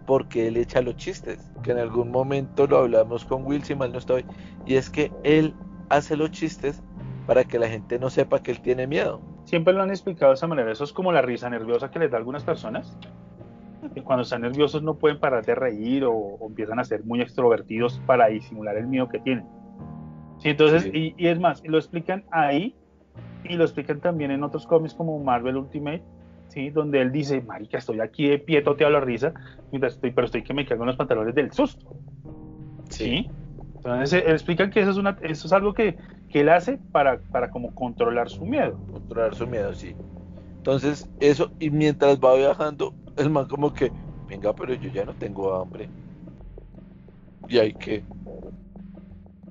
porque 0.08 0.48
él 0.48 0.58
echa 0.58 0.82
los 0.82 0.96
chistes, 0.98 1.52
que 1.64 1.72
en 1.72 1.80
algún 1.80 2.12
momento 2.12 2.68
lo 2.68 2.80
hablamos 2.80 3.26
con 3.26 3.46
Will, 3.46 3.64
si 3.64 3.76
mal 3.76 3.92
no 3.92 3.98
estoy, 3.98 4.26
y 4.66 4.76
es 4.76 4.90
que 4.90 5.12
él 5.24 5.56
hace 5.90 6.18
los 6.18 6.32
chistes 6.32 6.82
para 7.28 7.44
que 7.44 7.60
la 7.60 7.68
gente 7.68 8.00
no 8.00 8.10
sepa 8.10 8.42
que 8.42 8.52
él 8.52 8.62
tiene 8.62 8.88
miedo. 8.88 9.22
Siempre 9.46 9.74
lo 9.74 9.84
han 9.84 9.90
explicado 9.90 10.32
de 10.32 10.36
esa 10.36 10.48
manera, 10.48 10.72
eso 10.72 10.84
es 10.84 10.94
como 10.94 11.12
la 11.12 11.22
risa 11.22 11.50
nerviosa 11.50 11.92
que 11.92 12.00
les 12.00 12.12
da 12.12 12.18
a 12.18 12.20
algunas 12.20 12.44
personas, 12.44 12.98
que 13.94 14.02
cuando 14.02 14.24
están 14.24 14.42
nerviosos 14.42 14.82
no 14.82 14.96
pueden 14.96 15.20
parar 15.20 15.46
de 15.46 15.56
reír 15.56 16.04
o, 16.06 16.14
o 16.14 16.48
empiezan 16.48 16.80
a 16.80 16.84
ser 16.84 17.04
muy 17.04 17.22
extrovertidos 17.22 18.02
para 18.06 18.28
disimular 18.28 18.78
el 18.78 18.88
miedo 18.88 19.08
que 19.08 19.20
tienen 19.20 19.46
entonces, 20.44 20.90
Y, 20.94 21.16
es 21.18 21.40
más, 21.40 21.64
lo 21.66 21.78
explican 21.78 22.24
ahí 22.32 22.76
y 23.44 23.56
lo 23.56 23.64
explican 23.64 24.00
también 24.00 24.32
en 24.32 24.44
otros 24.44 24.66
cómics 24.68 24.94
como 24.94 25.20
Marvel 25.20 25.58
Ultimate, 25.58 26.04
¿sí? 26.48 26.70
Donde 26.70 27.02
él 27.02 27.12
dice, 27.12 27.42
marica, 27.42 27.78
estoy 27.78 28.00
aquí 28.00 28.28
de 28.28 28.40
pie, 28.40 28.62
te 28.62 28.90
la 28.90 29.00
risa, 29.00 29.34
mientras 29.72 29.94
estoy, 29.94 30.12
pero 30.12 30.26
estoy 30.26 30.44
que 30.44 30.54
me 30.54 30.66
cago 30.66 30.84
en 30.84 30.88
los 30.88 30.96
pantalones 30.96 31.36
del 31.36 31.52
susto. 31.52 31.96
¿Sí? 32.90 33.30
Entonces, 33.86 34.24
él 34.26 34.32
explica 34.32 34.70
que 34.70 34.82
eso 34.82 34.92
es, 34.92 34.98
una, 34.98 35.18
eso 35.22 35.48
es 35.48 35.54
algo 35.54 35.74
que, 35.74 35.96
que 36.30 36.42
él 36.42 36.50
hace 36.50 36.80
para, 36.92 37.20
para 37.32 37.52
como 37.52 37.74
controlar 37.74 38.30
su 38.30 38.46
miedo. 38.46 38.80
Controlar 38.92 39.36
su 39.36 39.46
miedo, 39.46 39.74
sí. 39.74 39.96
Entonces, 40.58 41.08
eso, 41.20 41.52
y 41.60 41.70
mientras 41.70 42.20
va 42.20 42.36
viajando, 42.36 42.96
el 43.16 43.30
man 43.30 43.46
como 43.46 43.72
que, 43.72 43.92
venga, 44.28 44.54
pero 44.56 44.74
yo 44.74 44.90
ya 44.90 45.06
no 45.06 45.14
tengo 45.14 45.54
hambre. 45.54 45.88
Y 47.48 47.60
hay 47.60 47.74
que, 47.74 48.04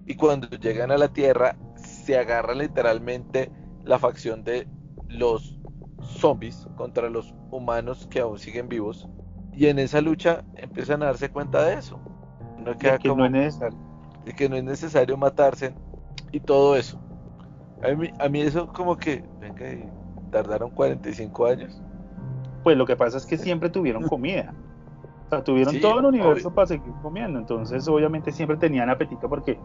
y 0.07 0.15
cuando 0.17 0.49
llegan 0.49 0.91
a 0.91 0.99
la 0.99 1.09
Tierra 1.09 1.57
se 1.77 2.19
agarra 2.19 2.55
literalmente 2.55 3.51
la 3.85 3.99
facción 3.99 4.43
de 4.43 4.67
los 5.09 5.59
zombies 6.03 6.67
contra 6.77 7.09
los 7.09 7.33
humanos 7.51 8.09
que 8.11 8.21
aún 8.21 8.39
siguen 8.39 8.69
vivos 8.69 9.09
y 9.55 9.67
en 9.67 9.79
esa 9.79 10.01
lucha 10.01 10.45
empiezan 10.57 11.03
a 11.03 11.07
darse 11.07 11.31
cuenta 11.31 11.65
de 11.65 11.75
eso. 11.75 12.01
No 12.59 12.77
queda 12.77 12.99
que 12.99 13.09
no 13.09 13.25
es 13.25 13.31
necesario. 13.31 13.84
De 14.25 14.33
que 14.33 14.49
no 14.49 14.57
es 14.57 14.65
necesario 14.65 15.17
matarse 15.17 15.75
y 16.33 16.41
todo 16.41 16.77
eso. 16.77 17.01
A 17.83 17.95
mí, 17.95 18.11
a 18.19 18.29
mí 18.29 18.41
eso 18.41 18.67
como 18.69 18.97
que, 18.97 19.25
venga, 19.41 19.67
tardaron 20.31 20.71
45 20.71 21.47
años. 21.47 21.81
Pues 22.63 22.77
lo 22.77 22.87
que 22.87 22.97
pasa 22.97 23.19
es 23.19 23.27
que 23.27 23.37
siempre 23.37 23.69
tuvieron 23.69 24.05
comida. 24.09 24.55
O 25.27 25.29
sea, 25.31 25.45
tuvieron 25.45 25.81
todo 25.81 26.01
el 26.01 26.07
universo 26.07 26.53
para 26.55 26.67
seguir 26.67 26.93
comiendo. 27.03 27.39
Entonces, 27.39 27.87
obviamente, 27.89 28.33
siempre 28.33 28.57
tenían 28.57 28.89
apetito 28.91 29.29
porque 29.29 29.59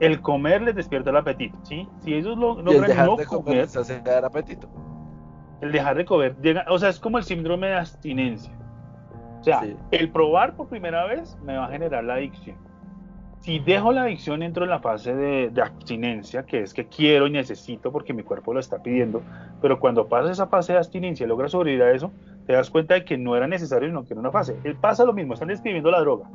el 0.00 0.20
comer 0.22 0.62
les 0.62 0.74
despierta 0.74 1.10
el 1.10 1.16
apetito, 1.16 1.58
¿sí? 1.62 1.86
Si 2.00 2.14
ellos 2.14 2.36
lo, 2.38 2.54
logran 2.62 2.84
el 2.84 2.88
dejar 2.88 3.06
no 3.06 3.16
de 3.16 3.26
comer, 3.26 3.56
les 3.56 3.76
hace 3.76 4.00
dar 4.00 4.24
apetito. 4.24 4.68
El 5.60 5.72
dejar 5.72 5.96
de 5.96 6.06
comer, 6.06 6.36
llega, 6.40 6.64
o 6.68 6.78
sea, 6.78 6.88
es 6.88 6.98
como 6.98 7.18
el 7.18 7.24
síndrome 7.24 7.68
de 7.68 7.74
abstinencia. 7.74 8.52
O 9.40 9.44
sea, 9.44 9.62
el 9.90 10.10
probar 10.10 10.54
por 10.54 10.68
primera 10.68 11.04
vez 11.06 11.36
me 11.42 11.56
va 11.56 11.66
a 11.66 11.70
generar 11.70 12.04
la 12.04 12.14
adicción. 12.14 12.56
Si 13.40 13.58
dejo 13.58 13.92
la 13.92 14.02
adicción, 14.02 14.42
entro 14.42 14.64
en 14.64 14.70
la 14.70 14.80
fase 14.80 15.14
de, 15.14 15.48
de, 15.48 15.62
abstinencia, 15.62 16.44
que 16.44 16.60
es 16.60 16.74
que 16.74 16.86
quiero 16.86 17.26
y 17.26 17.30
necesito 17.30 17.90
porque 17.90 18.12
mi 18.12 18.22
cuerpo 18.22 18.52
lo 18.52 18.60
está 18.60 18.82
pidiendo, 18.82 19.22
pero 19.62 19.80
cuando 19.80 20.08
pasa 20.08 20.30
esa 20.30 20.46
fase 20.46 20.74
de 20.74 20.78
abstinencia 20.78 21.24
y 21.24 21.28
logras 21.28 21.52
sobrevivir 21.52 21.84
a 21.84 21.92
eso, 21.92 22.12
te 22.46 22.52
das 22.52 22.68
cuenta 22.68 22.94
de 22.94 23.04
que 23.04 23.16
no 23.16 23.34
era 23.36 23.46
necesario, 23.46 23.88
sino 23.88 24.04
que 24.04 24.12
era 24.12 24.20
una 24.20 24.30
fase. 24.30 24.56
Él 24.64 24.76
pasa 24.76 25.04
lo 25.04 25.14
mismo, 25.14 25.34
están 25.34 25.48
describiendo 25.48 25.90
la 25.90 26.00
droga. 26.00 26.28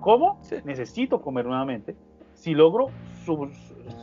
¿Cómo? 0.00 0.40
Necesito 0.64 1.20
comer 1.20 1.44
nuevamente, 1.44 1.94
si 2.36 2.54
logro 2.54 2.90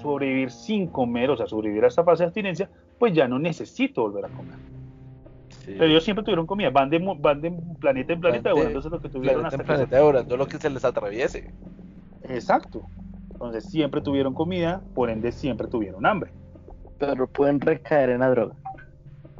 sobrevivir 0.01 0.51
sin 0.51 0.87
comer, 0.87 1.29
o 1.29 1.37
sea, 1.37 1.47
sobrevivir 1.47 1.85
a 1.85 1.87
esta 1.87 2.03
fase 2.03 2.23
de 2.23 2.27
abstinencia, 2.27 2.69
pues 2.99 3.13
ya 3.13 3.27
no 3.27 3.39
necesito 3.39 4.01
volver 4.01 4.25
a 4.25 4.29
comer. 4.29 4.55
Pero 5.65 5.85
ellos 5.85 6.03
siempre 6.03 6.23
tuvieron 6.23 6.45
comida, 6.45 6.69
van 6.69 6.89
de, 6.89 6.99
van 6.99 7.41
de 7.41 7.53
planeta 7.79 8.13
en 8.13 8.19
planeta 8.19 8.49
devorándose 8.49 8.89
lo 8.89 8.99
que 8.99 9.09
tuvieron 9.09 9.45
hasta 9.45 9.61
en 9.61 9.65
planeta 9.65 9.95
devorando 9.95 10.35
lo 10.35 10.45
que 10.45 10.57
se 10.57 10.69
les 10.69 10.83
atraviese. 10.83 11.53
Exacto. 12.23 12.89
Entonces 13.33 13.69
siempre 13.69 14.01
tuvieron 14.01 14.33
comida, 14.33 14.83
por 14.93 15.09
ende 15.09 15.31
siempre 15.31 15.67
tuvieron 15.67 16.05
hambre. 16.05 16.33
Pero 16.99 17.27
pueden 17.27 17.61
recaer 17.61 18.09
en 18.11 18.21
la 18.21 18.29
droga. 18.29 18.55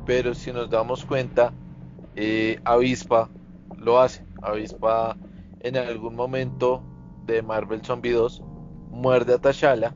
pero 0.06 0.34
si 0.34 0.52
nos 0.52 0.70
damos 0.70 1.06
cuenta, 1.06 1.54
eh, 2.16 2.60
Avispa 2.66 3.32
lo 3.78 4.00
hace. 4.00 4.26
Avispa 4.42 5.18
en 5.60 5.78
algún 5.78 6.16
momento 6.16 6.84
de 7.26 7.42
Marvel 7.42 7.84
Zombie 7.84 8.12
2 8.14 8.44
muerde 8.90 9.34
a 9.36 9.40
T'Challa 9.40 9.96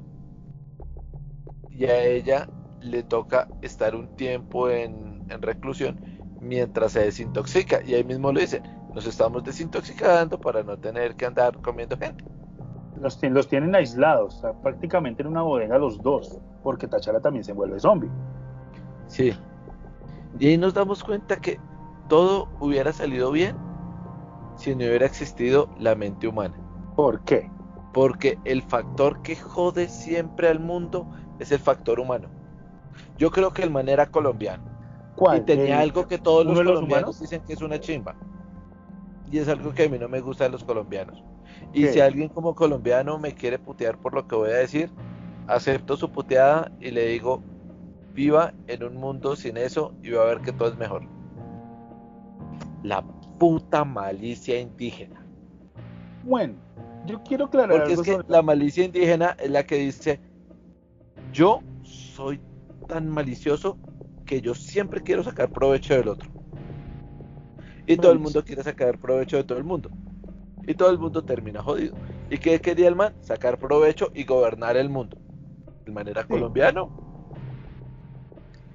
y 1.69 1.85
a 1.85 2.03
ella 2.05 2.49
le 2.81 3.03
toca 3.03 3.49
estar 3.61 3.95
un 3.95 4.15
tiempo 4.15 4.69
en, 4.69 5.25
en 5.29 5.41
reclusión 5.41 5.99
mientras 6.39 6.93
se 6.93 7.01
desintoxica 7.01 7.81
y 7.83 7.93
ahí 7.95 8.03
mismo 8.03 8.31
lo 8.31 8.39
dice, 8.39 8.61
nos 8.93 9.05
estamos 9.05 9.43
desintoxicando 9.43 10.39
para 10.39 10.63
no 10.63 10.77
tener 10.79 11.15
que 11.15 11.25
andar 11.25 11.59
comiendo 11.61 11.97
gente. 11.97 12.23
Los, 13.01 13.21
los 13.21 13.47
tienen 13.47 13.75
aislados, 13.75 14.43
prácticamente 14.63 15.21
en 15.21 15.27
una 15.27 15.41
bodega 15.41 15.77
los 15.77 16.01
dos, 16.01 16.39
porque 16.63 16.87
T'Challa 16.87 17.19
también 17.19 17.43
se 17.43 17.53
vuelve 17.53 17.79
zombie. 17.79 18.09
Sí. 19.07 19.33
Y 20.39 20.47
ahí 20.47 20.57
nos 20.57 20.73
damos 20.73 21.03
cuenta 21.03 21.37
que 21.37 21.59
todo 22.09 22.49
hubiera 22.59 22.91
salido 22.93 23.31
bien 23.31 23.55
si 24.55 24.71
no 24.75 24.85
hubiera 24.85 25.05
existido 25.05 25.69
la 25.79 25.95
mente 25.95 26.27
humana. 26.27 26.55
¿Por 26.95 27.21
qué? 27.21 27.49
Porque 27.93 28.39
el 28.45 28.61
factor 28.63 29.21
que 29.21 29.35
jode 29.35 29.87
siempre 29.87 30.49
al 30.49 30.59
mundo 30.59 31.07
es 31.39 31.51
el 31.51 31.59
factor 31.59 31.99
humano. 31.99 32.29
Yo 33.17 33.31
creo 33.31 33.51
que 33.51 33.63
el 33.63 33.71
man 33.71 33.89
era 33.89 34.07
colombiano. 34.07 34.63
¿Cuál? 35.15 35.39
Y 35.39 35.41
tenía 35.41 35.75
¿El- 35.77 35.89
algo 35.89 36.07
que 36.07 36.17
todos 36.17 36.45
los 36.45 36.59
colombianos 36.59 37.19
dicen 37.19 37.41
que 37.45 37.53
es 37.53 37.61
una 37.61 37.79
chimba. 37.79 38.15
Y 39.31 39.39
es 39.39 39.47
algo 39.47 39.73
que 39.73 39.85
a 39.85 39.89
mí 39.89 39.97
no 39.99 40.07
me 40.07 40.21
gusta 40.21 40.45
de 40.45 40.51
los 40.51 40.63
colombianos. 40.63 41.23
Y 41.73 41.83
¿Qué? 41.83 41.93
si 41.93 41.99
alguien 41.99 42.29
como 42.29 42.55
colombiano 42.55 43.19
me 43.19 43.33
quiere 43.33 43.59
putear 43.59 43.97
por 43.97 44.13
lo 44.13 44.27
que 44.27 44.35
voy 44.35 44.49
a 44.49 44.55
decir, 44.55 44.89
acepto 45.47 45.95
su 45.97 46.09
puteada 46.09 46.71
y 46.79 46.91
le 46.91 47.07
digo, 47.07 47.41
viva 48.13 48.53
en 48.67 48.83
un 48.83 48.95
mundo 48.95 49.35
sin 49.35 49.57
eso 49.57 49.93
y 50.01 50.11
va 50.11 50.23
a 50.23 50.25
ver 50.25 50.41
que 50.41 50.51
todo 50.51 50.69
es 50.69 50.77
mejor. 50.77 51.03
La 52.83 53.03
puta 53.37 53.83
malicia 53.83 54.59
indígena. 54.59 55.21
Bueno, 56.23 56.55
yo 57.05 57.21
quiero 57.23 57.45
aclarar 57.45 57.77
Porque 57.77 57.93
es 57.93 58.01
que 58.01 58.11
sobre- 58.11 58.27
la 58.27 58.41
malicia 58.41 58.83
indígena 58.83 59.35
es 59.39 59.51
la 59.51 59.63
que 59.63 59.75
dice, 59.75 60.19
yo 61.31 61.61
soy 61.83 62.39
tan 62.87 63.09
malicioso 63.09 63.77
que 64.25 64.41
yo 64.41 64.55
siempre 64.55 65.01
quiero 65.01 65.23
sacar 65.23 65.49
provecho 65.49 65.93
del 65.93 66.07
otro. 66.09 66.29
Y 67.85 67.95
todo 67.95 68.11
el 68.11 68.19
mundo 68.19 68.43
quiere 68.43 68.63
sacar 68.63 68.97
provecho 68.97 69.37
de 69.37 69.43
todo 69.43 69.57
el 69.57 69.63
mundo. 69.63 69.89
Y 70.67 70.75
todo 70.75 70.89
el 70.91 70.99
mundo 70.99 71.23
termina 71.23 71.63
jodido. 71.63 71.95
¿Y 72.29 72.37
qué 72.37 72.59
quería 72.59 72.89
el 72.89 72.95
man? 72.95 73.13
Sacar 73.21 73.57
provecho 73.57 74.11
y 74.13 74.25
gobernar 74.25 74.75
el 74.75 74.89
mundo. 74.89 75.17
El 75.85 75.93
man 75.93 76.07
era 76.09 76.23
Sí. 76.23 76.27
colombiano. 76.27 76.91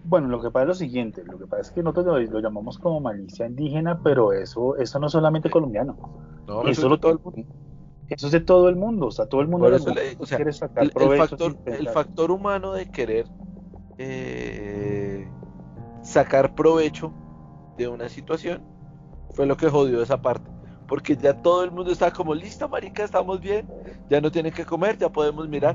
Bueno, 0.04 0.28
lo 0.28 0.42
que 0.42 0.50
pasa 0.50 0.62
es 0.62 0.68
lo 0.68 0.74
siguiente, 0.74 1.22
lo 1.24 1.38
que 1.38 1.46
pasa 1.46 1.62
es 1.62 1.70
que 1.70 1.82
nosotros 1.82 2.06
lo, 2.06 2.32
lo 2.32 2.40
llamamos 2.40 2.78
como 2.78 3.00
malicia 3.00 3.46
indígena, 3.46 4.00
pero 4.02 4.32
eso, 4.32 4.76
eso 4.76 4.98
no 4.98 5.06
es 5.06 5.12
solamente 5.12 5.48
colombiano, 5.48 5.96
No, 6.48 6.66
eso 6.66 6.92
es 6.92 7.00
todo 7.00 7.12
el 7.12 7.20
mundo. 7.22 7.44
eso 8.08 8.26
es 8.26 8.32
de 8.32 8.40
todo 8.40 8.68
el 8.68 8.74
mundo, 8.74 9.06
o 9.06 9.10
sea, 9.12 9.26
todo 9.26 9.42
el 9.42 9.48
mundo 9.48 9.70
le 9.70 9.76
o 9.76 10.26
sea, 10.26 10.36
quiere 10.36 10.52
sacar 10.52 10.84
El, 11.66 11.88
factor 11.88 12.32
humano 12.32 12.72
de 12.72 12.90
querer 12.90 13.26
eh, 13.98 15.28
sacar 16.02 16.54
provecho 16.56 17.12
de 17.78 17.86
una 17.86 18.08
situación 18.08 18.60
fue 19.30 19.46
lo 19.46 19.56
que 19.56 19.70
jodió 19.70 20.02
esa 20.02 20.20
parte. 20.20 20.51
Porque 20.92 21.16
ya 21.16 21.32
todo 21.32 21.64
el 21.64 21.70
mundo 21.70 21.90
estaba 21.90 22.10
como, 22.10 22.34
listo, 22.34 22.68
marica, 22.68 23.02
estamos 23.02 23.40
bien, 23.40 23.66
ya 24.10 24.20
no 24.20 24.30
tienen 24.30 24.52
que 24.52 24.66
comer, 24.66 24.98
ya 24.98 25.08
podemos 25.08 25.48
mirar. 25.48 25.74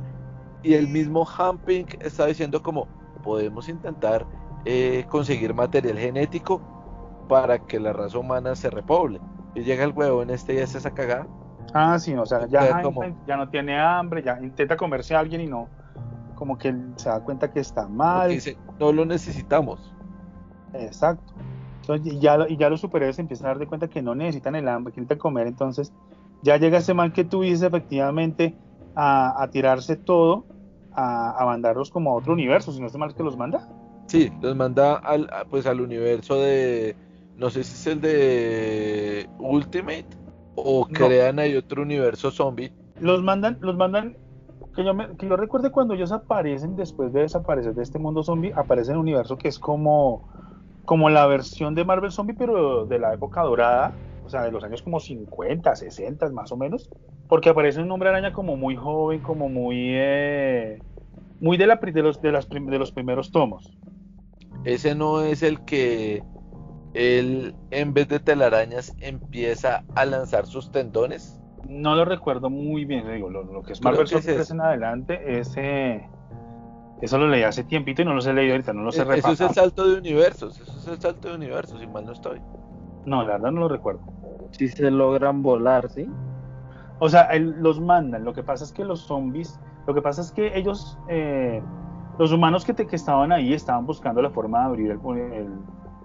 Y 0.61 0.76
el 0.76 0.88
mismo 0.88 1.28
Hamping 1.28 1.88
está 2.01 2.28
diciendo 2.28 2.61
como, 2.61 2.88
podemos 3.24 3.68
intentar 3.68 4.28
eh, 4.63 5.07
conseguir 5.09 5.55
material 5.55 5.97
genético 5.97 6.61
para 7.28 7.57
que 7.57 7.80
la 7.80 7.93
raza 7.93 8.20
humana 8.20 8.53
se 8.55 8.70
repoble. 8.70 9.20
Y 9.55 9.61
llega 9.63 9.86
el 9.86 9.91
huevón 9.91 10.30
este 10.30 10.53
y 10.53 10.59
hace 10.59 10.78
esa 10.78 10.91
cagada. 10.93 11.26
Ah, 11.74 11.97
sí, 11.97 12.13
o 12.13 12.24
sea, 12.28 12.45
Ya 12.45 12.80
como- 12.84 13.01
ya 13.26 13.38
no 13.38 13.49
tiene 13.49 13.76
hambre, 13.80 14.22
ya 14.22 14.38
intenta 14.39 14.78
comerse 14.78 15.15
a 15.15 15.20
alguien 15.22 15.41
y 15.41 15.47
no, 15.47 15.68
como 16.36 16.59
que 16.59 16.76
se 16.95 17.09
da 17.09 17.22
cuenta 17.22 17.51
que 17.51 17.59
está 17.61 17.88
mal, 17.88 18.30
dice, 18.30 18.55
no 18.80 18.91
lo 18.91 19.03
necesitamos. 19.03 19.95
exacto. 20.74 21.34
Entonces, 21.88 22.14
y 22.14 22.20
ya, 22.20 22.38
y 22.50 22.58
ya 22.58 22.70
los 22.70 22.82
superhéroes 22.82 23.18
empiezan 23.20 23.46
a 23.46 23.50
dar 23.50 23.60
de 23.60 23.68
cuenta 23.68 23.88
que 23.88 24.02
no 24.02 24.14
necesitan 24.14 24.56
el 24.56 24.68
hambre, 24.68 24.94
que 24.94 25.00
necesitan 25.00 25.20
comer, 25.20 25.48
entonces 25.48 25.94
ya 26.44 26.58
llega 26.58 26.80
ese 26.80 26.94
man 26.94 27.14
que 27.14 27.24
tú 27.24 27.42
dices 27.42 27.62
efectivamente 27.62 28.56
a, 28.96 29.42
a 29.42 29.48
tirarse 29.50 29.96
todo, 29.96 30.46
a, 30.94 31.42
a 31.42 31.46
mandarlos 31.46 31.90
como 31.90 32.12
a 32.12 32.16
otro 32.16 32.34
universo, 32.34 32.72
si 32.72 32.82
no 32.82 32.88
es 32.88 32.96
mal 32.98 33.16
que 33.16 33.24
los 33.24 33.38
manda. 33.38 33.62
Sí, 34.08 34.32
los 34.42 34.56
manda 34.56 34.96
al, 34.96 35.30
pues 35.50 35.66
al 35.66 35.80
universo 35.82 36.40
de, 36.40 36.96
no 37.38 37.50
sé 37.50 37.64
si 37.64 37.74
es 37.76 37.88
el 37.88 38.02
de 38.02 39.30
Ultimate 39.40 40.08
o 40.56 40.88
No. 40.90 40.96
crean 40.96 41.40
ahí 41.40 41.56
otro 41.56 41.84
universo 41.84 42.32
zombie. 42.32 42.72
Los 43.00 43.22
mandan, 43.24 43.58
los 43.62 43.78
mandan, 43.78 44.16
que 44.76 44.84
yo, 44.84 44.94
me- 44.94 45.16
que 45.18 45.28
yo 45.28 45.38
recuerde 45.38 45.70
cuando 45.72 45.94
ellos 45.94 46.12
aparecen 46.12 46.76
después 46.76 47.14
de 47.14 47.22
desaparecer 47.22 47.74
de 47.76 47.84
este 47.84 48.00
mundo 48.00 48.24
zombie, 48.24 48.52
aparece 48.56 48.92
en 48.92 48.98
un 48.98 49.04
universo 49.04 49.38
que 49.38 49.48
es 49.50 49.60
como, 49.60 50.28
como 50.88 51.10
la 51.10 51.28
versión 51.28 51.76
de 51.76 51.84
Marvel 51.84 52.14
Zombie, 52.14 52.34
pero 52.34 52.86
de 52.86 52.98
la 52.98 53.14
época 53.14 53.42
dorada, 53.42 53.92
o 54.26 54.30
sea, 54.30 54.42
de 54.44 54.52
los 54.54 54.64
años 54.64 54.82
como 54.82 55.02
50, 55.02 55.76
60 55.76 56.30
más 56.30 56.50
o 56.54 56.56
menos, 56.58 56.90
porque 57.28 57.50
aparece 57.50 57.82
un 57.82 57.92
hombre 57.92 58.08
araña 58.08 58.32
como 58.32 58.56
muy 58.56 58.78
joven, 58.78 59.20
como 59.20 59.50
muy, 59.50 59.90
eh, 59.94 60.82
muy 61.42 61.58
de, 61.58 61.68
la, 61.68 61.76
de, 61.76 62.02
los, 62.02 62.22
de, 62.22 62.32
las 62.32 62.46
prim- 62.46 62.70
de 62.70 62.80
los 62.80 62.94
primeros 62.94 63.32
tomos. 63.32 63.78
Ese 64.64 64.96
no 64.96 65.24
es 65.24 65.44
el 65.44 65.60
que 65.66 66.24
él 66.94 67.54
en 67.72 67.94
vez 67.94 68.08
de 68.08 68.22
telarañas 68.22 68.96
empieza 69.02 69.84
a 69.94 70.06
lanzar 70.06 70.46
sus 70.46 70.72
tendones. 70.72 71.38
No 71.68 71.96
lo 71.96 72.06
recuerdo 72.06 72.50
muy 72.50 72.86
bien, 72.86 73.12
digo, 73.14 73.30
lo, 73.30 73.44
lo 73.44 73.62
que 73.62 73.74
es 73.74 73.82
Marvel 73.84 74.08
que 74.08 74.16
es 74.16 74.22
Zombie 74.22 74.36
3 74.36 74.52
ese. 74.52 74.54
en 74.54 74.62
adelante, 74.62 75.40
ese... 75.40 76.08
Eso 77.02 77.18
lo 77.18 77.28
leí 77.28 77.43
hace 77.43 77.64
tiempito 77.64 78.02
y 78.02 78.06
no 78.06 78.14
los 78.14 78.26
he 78.26 78.34
leído 78.34 78.54
ahorita, 78.54 78.74
no 78.74 78.84
los 78.84 78.98
he 78.98 79.04
E- 79.04 79.18
Eso 79.20 79.32
es 79.32 79.41
el 79.41 79.50
salto 79.54 79.88
de 79.88 79.98
universos, 80.00 80.60
eso 80.60 80.80
es 80.80 80.88
el 80.88 80.98
salto 81.00 81.30
de 81.30 81.36
universos, 81.36 81.80
si 81.80 81.88
mal 81.88 82.06
no 82.06 82.12
estoy. 82.12 82.41
No, 83.06 83.24
la 83.24 83.34
verdad 83.34 83.52
no 83.52 83.62
lo 83.62 83.68
recuerdo. 83.70 84.02
Si 84.52 84.68
se 84.68 84.89
logran 84.89 85.41
volar, 85.43 85.89
¿sí? 85.89 86.10
O 87.00 87.08
sea, 87.10 87.24
el- 87.26 87.62
los 87.62 87.80
mandan. 87.80 88.24
Lo 88.24 88.34
que 88.34 88.43
pasa 88.43 88.64
es 88.64 88.72
que 88.74 88.84
los 88.84 89.02
zombies, 89.02 89.60
lo 89.86 89.93
que 89.93 90.02
pasa 90.02 90.22
es 90.22 90.32
que 90.32 90.58
ellos, 90.58 90.98
eh, 91.08 91.62
los 92.18 92.32
humanos 92.32 92.66
que, 92.66 92.74
te- 92.74 92.88
que 92.88 92.95
estaban 92.95 93.32
ahí 93.32 93.54
estaban 93.54 93.86
buscando 93.86 94.21
la 94.21 94.32
forma 94.32 94.59
de 94.62 94.66
abrir 94.66 94.92
el, 94.92 95.00
el- 95.32 95.54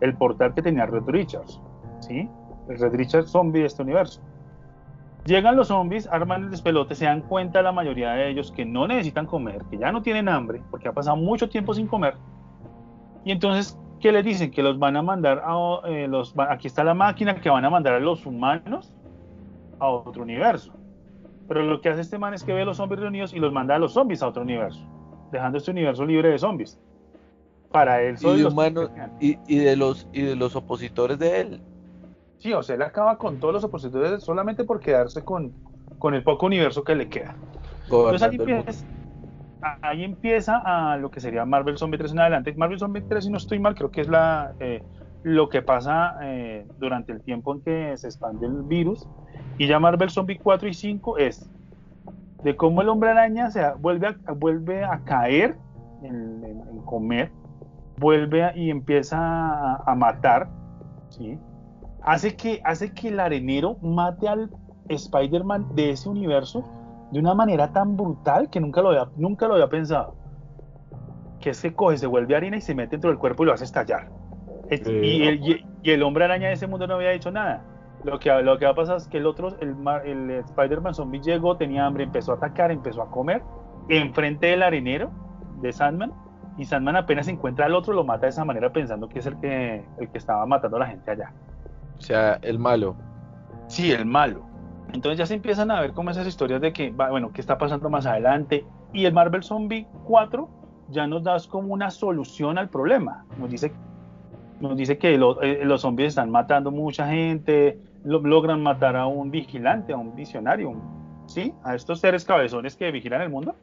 el 0.03 0.17
portal 0.19 0.53
que 0.53 0.61
tenía 0.63 0.85
Red 0.85 1.05
Richards, 1.07 1.61
¿sí? 2.01 2.29
El 2.69 2.79
Red 2.79 2.95
Richards 2.95 3.31
zombie 3.31 3.61
de 3.63 3.67
este 3.69 3.83
universo. 3.83 4.21
Llegan 5.25 5.57
los 5.57 5.69
zombies, 5.69 6.09
arman 6.09 6.45
el 6.45 6.51
despelote, 6.51 6.97
se 6.97 7.05
dan 7.05 7.21
cuenta 7.23 7.63
la 7.63 7.71
mayoría 7.71 8.11
de 8.13 8.29
ellos 8.29 8.51
que 8.51 8.65
no 8.65 8.89
necesitan 8.89 9.27
comer, 9.27 9.63
que 9.71 9.79
ya 9.79 9.93
no 9.93 10.03
tienen 10.03 10.29
hambre, 10.29 10.63
porque 10.71 10.89
ha 10.89 10.93
pasado 10.93 11.17
mucho 11.17 11.49
tiempo 11.49 11.75
sin 11.75 11.87
comer. 11.87 12.15
Y 13.25 13.31
entonces, 13.31 13.79
¿qué 14.01 14.11
les 14.11 14.25
dicen? 14.25 14.51
Que 14.51 14.65
los 14.65 14.81
van 14.81 14.97
a 14.97 15.03
mandar 15.03 15.41
a, 15.45 15.81
eh, 15.87 16.09
los, 16.09 16.35
aquí 16.49 16.67
está 16.67 16.83
la 16.83 16.95
máquina 16.95 17.37
que 17.37 17.49
van 17.49 17.65
a 17.65 17.71
mandar 17.71 17.95
a 17.95 18.01
los 18.01 18.27
humanos 18.27 18.93
a 19.79 19.89
otro 19.89 20.25
universo. 20.25 20.73
Pero 21.47 21.63
lo 21.63 21.81
que 21.81 21.89
hace 21.89 22.01
este 22.01 22.19
man 22.19 22.35
es 22.35 22.43
que 22.43 22.53
ve 22.53 22.63
a 22.63 22.65
los 22.65 22.79
zombies 22.79 23.01
reunidos 23.01 23.33
y 23.33 23.39
los 23.39 23.53
manda 23.53 23.77
a 23.77 23.79
los 23.79 23.93
zombies 23.93 24.23
a 24.25 24.29
otro 24.29 24.43
universo, 24.43 24.85
dejando 25.31 25.59
este 25.59 25.71
universo 25.71 26.05
libre 26.05 26.31
de 26.31 26.39
zombies. 26.39 26.81
Para 27.71 28.03
él 28.03 28.15
Y 28.15 28.19
solo 28.19 28.37
de 28.37 28.43
los 28.43 28.53
humanos 28.53 28.91
y, 29.21 29.39
y 29.47 29.59
de 29.59 29.77
los 29.77 30.09
y 30.13 30.23
de 30.23 30.37
los 30.37 30.57
opositores 30.57 31.19
de 31.19 31.41
él. 31.41 31.63
Sí, 32.43 32.53
o 32.53 32.61
sea, 32.61 32.75
él 32.75 32.83
acaba 32.83 33.19
con 33.19 33.39
todos 33.39 33.55
los 33.55 33.63
opositores 33.63 34.21
solamente 34.25 34.65
por 34.65 34.81
quedarse 34.81 35.23
con, 35.23 35.55
con 35.99 36.13
el 36.15 36.25
poco 36.25 36.47
universo 36.47 36.83
que 36.83 36.97
le 36.97 37.09
queda. 37.09 37.37
Entonces 38.15 38.23
ahí 38.23 38.37
empieza, 38.57 38.87
a- 39.63 39.89
ahí 39.89 40.03
empieza 40.05 40.63
a 40.93 40.97
lo 40.97 41.09
que 41.09 41.21
sería 41.21 41.45
Marvel 41.45 41.79
Zombie 41.79 41.99
3 41.99 42.11
en 42.11 42.19
adelante. 42.19 42.53
Marvel 42.57 42.81
Zombie 42.81 43.03
3, 43.03 43.23
si 43.27 43.31
no 43.31 43.37
estoy 43.37 43.61
mal, 43.61 43.77
creo 43.77 43.93
que 43.93 44.01
es 44.01 44.09
la 44.09 44.55
eh, 44.59 44.83
lo 45.23 45.49
que 45.49 45.63
pasa 45.63 46.17
eh, 46.23 46.67
durante 46.79 47.13
el 47.13 47.23
tiempo 47.23 47.55
en 47.55 47.61
que 47.63 47.97
se 47.97 48.09
expande 48.09 48.45
el 48.47 48.63
virus. 48.65 49.07
Y 49.57 49.69
ya 49.69 49.79
Marvel 49.79 50.11
Zombie 50.11 50.41
4 50.43 50.69
y 50.69 50.75
5 50.75 51.19
es 51.19 51.49
de 52.43 52.57
cómo 52.57 52.83
el 52.83 52.89
hombre 52.89 53.11
araña 53.11 53.53
se 53.53 53.65
vuelve 53.75 54.09
a, 54.09 54.33
vuelve 54.33 54.83
a 54.83 54.99
caer 55.05 55.57
en, 56.03 56.43
en- 56.45 56.69
en 56.69 56.79
comer, 56.87 57.31
vuelve 57.99 58.43
a- 58.43 58.57
y 58.57 58.69
empieza 58.69 59.17
a, 59.21 59.81
a 59.87 59.95
matar, 59.95 60.49
¿sí? 61.11 61.39
Hace, 62.05 62.37
que, 62.37 62.61
hace 62.65 62.93
que 62.93 63.09
el 63.09 63.21
arenero 63.21 63.77
mate 63.83 64.29
al 64.29 64.51
Spider-Man 64.89 65.75
de 65.75 65.91
ese 65.91 66.09
universo 66.09 66.65
de 67.11 67.21
una 67.21 67.35
manera 67.35 67.73
tan 67.73 67.97
brutal 67.97 68.49
que 68.51 68.61
nunca 68.61 68.83
lo 68.83 68.89
había, 68.91 69.09
nunca 69.17 69.47
lo 69.47 69.55
había 69.55 69.69
pensado. 69.69 70.15
Que 71.41 71.51
es 71.51 71.61
que 71.61 71.75
coge, 71.75 71.99
se 71.99 72.07
vuelve 72.07 72.37
harina 72.37 72.57
y 72.57 72.61
se 72.61 72.75
mete 72.75 72.93
dentro 72.93 73.11
del 73.11 73.19
cuerpo 73.19 73.43
y 73.43 73.47
lo 73.47 73.53
hace 73.53 73.65
estallar. 73.65 74.09
Es- 74.71 74.83
y, 74.87 75.25
el, 75.27 75.47
y- 75.49 75.67
y 75.83 75.91
el 75.91 76.03
hombre 76.03 76.25
araña 76.25 76.49
de 76.49 76.55
ese 76.55 76.67
mundo 76.67 76.87
no 76.87 76.95
había 76.95 77.13
hecho 77.13 77.31
nada. 77.31 77.63
Lo 78.05 78.19
que, 78.19 78.31
lo 78.43 78.59
que 78.59 78.65
va 78.65 78.73
a 78.73 78.75
pasar 78.75 78.97
es 78.97 79.07
que 79.07 79.19
el 79.19 79.27
otro, 79.27 79.49
el, 79.61 79.77
el 80.05 80.31
Spider-Man 80.31 80.95
zombie 80.95 81.21
llegó, 81.21 81.57
tenía 81.57 81.87
hambre, 81.87 82.05
empezó 82.05 82.33
a 82.33 82.37
atacar, 82.37 82.71
empezó 82.71 83.03
a 83.03 83.11
comer 83.11 83.43
enfrente 83.89 84.47
del 84.49 84.63
arenero 84.63 85.11
de 85.61 85.73
Sandman 85.73 86.13
y 86.57 86.65
Sandman 86.65 86.97
apenas 86.97 87.29
encuentra 87.29 87.67
al 87.67 87.75
otro, 87.75 87.93
lo 87.95 88.05
mata 88.05 88.27
de 88.27 88.31
esa 88.31 88.45
manera 88.45 88.73
pensando 88.73 89.09
que 89.09 89.19
es 89.21 89.27
el 89.27 89.39
que, 89.41 89.85
el 89.99 90.09
que 90.11 90.19
estaba 90.19 90.45
matando 90.47 90.77
a 90.79 90.81
la 90.81 90.87
gente 90.87 91.11
allá. 91.11 91.33
O 92.03 92.05
sea, 92.05 92.41
el 92.43 92.59
malo. 92.59 92.97
Sí, 93.69 93.93
el 93.93 94.05
malo. 94.05 94.45
Entonces 94.93 95.19
ya 95.19 95.25
se 95.25 95.35
empiezan 95.35 95.71
a 95.71 95.81
ver 95.81 95.93
como 95.93 96.11
esas 96.11 96.27
historias 96.27 96.61
de 96.61 96.73
que, 96.73 96.91
bueno, 96.91 97.33
qué 97.33 97.41
está 97.41 97.59
pasando 97.59 97.89
más 97.89 98.07
adelante. 98.07 98.67
Y 98.93 99.05
el 99.05 99.13
Marvel 99.13 99.45
Zombie 99.45 99.87
4 100.07 100.49
ya 100.89 101.07
nos 101.07 101.23
da 101.23 101.37
como 101.49 101.73
una 101.73 101.93
solución 101.93 102.59
al 102.59 102.69
problema. 102.71 103.25
Nos 103.39 103.51
dice, 103.51 103.73
nos 104.59 104.77
dice 104.77 104.99
que 104.99 105.15
eh, 105.15 105.65
los 105.65 105.83
zombies 105.83 106.09
están 106.09 106.29
matando 106.29 106.73
mucha 106.73 107.07
gente, 107.07 107.79
logran 108.03 108.65
matar 108.65 108.97
a 108.97 109.07
un 109.07 109.31
vigilante, 109.31 109.93
a 109.93 109.97
un 109.97 110.17
visionario, 110.17 110.75
¿sí? 111.27 111.55
A 111.63 111.77
estos 111.77 112.01
seres 112.01 112.25
cabezones 112.25 112.75
que 112.75 112.91
vigilan 112.91 113.23
el 113.23 113.31
mundo. 113.31 113.55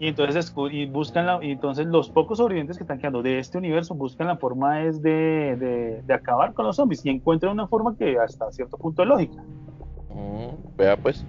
Y 0.00 0.06
entonces, 0.06 0.54
y 0.70 0.86
buscan 0.86 1.26
la, 1.26 1.40
y 1.42 1.50
entonces 1.50 1.86
los 1.86 2.08
pocos 2.08 2.38
sobrevivientes 2.38 2.76
que 2.76 2.84
están 2.84 2.98
quedando 2.98 3.20
de 3.20 3.40
este 3.40 3.58
universo 3.58 3.94
buscan 3.94 4.28
la 4.28 4.36
forma 4.36 4.82
es 4.82 5.02
de, 5.02 6.02
de, 6.06 6.14
acabar 6.14 6.54
con 6.54 6.66
los 6.66 6.76
zombies 6.76 7.04
y 7.04 7.10
encuentran 7.10 7.52
una 7.52 7.66
forma 7.66 7.96
que 7.96 8.16
hasta 8.16 8.50
cierto 8.52 8.76
punto 8.76 9.02
es 9.02 9.08
lógica. 9.08 9.42
Mm, 10.10 10.76
vea 10.76 10.96
pues. 10.96 11.26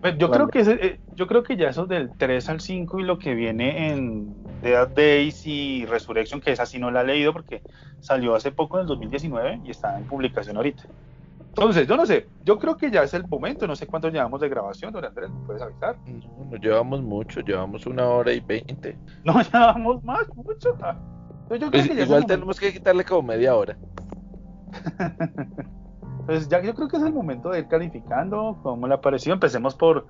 pues 0.00 0.16
yo, 0.18 0.30
creo 0.30 0.46
que 0.46 0.60
eh, 0.60 1.00
yo 1.16 1.26
creo 1.26 1.42
que 1.42 1.56
ya 1.56 1.70
eso 1.70 1.86
del 1.86 2.10
3 2.16 2.48
al 2.48 2.60
5 2.60 3.00
y 3.00 3.02
lo 3.02 3.18
que 3.18 3.34
viene 3.34 3.88
en 3.88 4.32
Dead 4.62 4.88
Days 4.88 5.44
y 5.44 5.84
Resurrection, 5.86 6.40
que 6.40 6.52
esa 6.52 6.64
sí 6.64 6.78
no 6.78 6.92
la 6.92 7.00
he 7.00 7.06
leído 7.06 7.32
porque 7.32 7.60
salió 7.98 8.36
hace 8.36 8.52
poco 8.52 8.76
en 8.76 8.82
el 8.82 8.86
2019 8.86 9.62
y 9.64 9.70
está 9.70 9.98
en 9.98 10.04
publicación 10.04 10.56
ahorita. 10.56 10.84
Entonces, 11.54 11.86
yo 11.86 11.98
no 11.98 12.06
sé, 12.06 12.28
yo 12.44 12.58
creo 12.58 12.78
que 12.78 12.90
ya 12.90 13.02
es 13.02 13.12
el 13.12 13.28
momento, 13.28 13.66
no 13.66 13.76
sé 13.76 13.86
cuánto 13.86 14.08
llevamos 14.08 14.40
de 14.40 14.48
grabación, 14.48 14.90
don 14.90 15.04
Andrés, 15.04 15.30
¿me 15.30 15.44
puedes 15.44 15.60
avisar? 15.60 15.98
No, 16.06 16.46
no 16.50 16.56
llevamos 16.56 17.02
mucho, 17.02 17.40
llevamos 17.40 17.84
una 17.84 18.08
hora 18.08 18.32
y 18.32 18.40
veinte. 18.40 18.98
No, 19.24 19.38
llevamos 19.42 20.02
más, 20.02 20.26
mucho. 20.34 20.76
Pues 21.48 21.62
igual 21.90 22.24
tenemos 22.24 22.58
que 22.58 22.72
quitarle 22.72 23.04
como 23.04 23.28
media 23.28 23.54
hora. 23.54 23.76
pues 26.26 26.48
ya 26.48 26.62
yo 26.62 26.74
creo 26.74 26.88
que 26.88 26.96
es 26.96 27.02
el 27.02 27.12
momento 27.12 27.50
de 27.50 27.58
ir 27.58 27.68
calificando 27.68 28.58
cómo 28.62 28.88
le 28.88 28.94
ha 28.94 29.00
parecido. 29.02 29.34
Empecemos 29.34 29.74
por. 29.74 30.06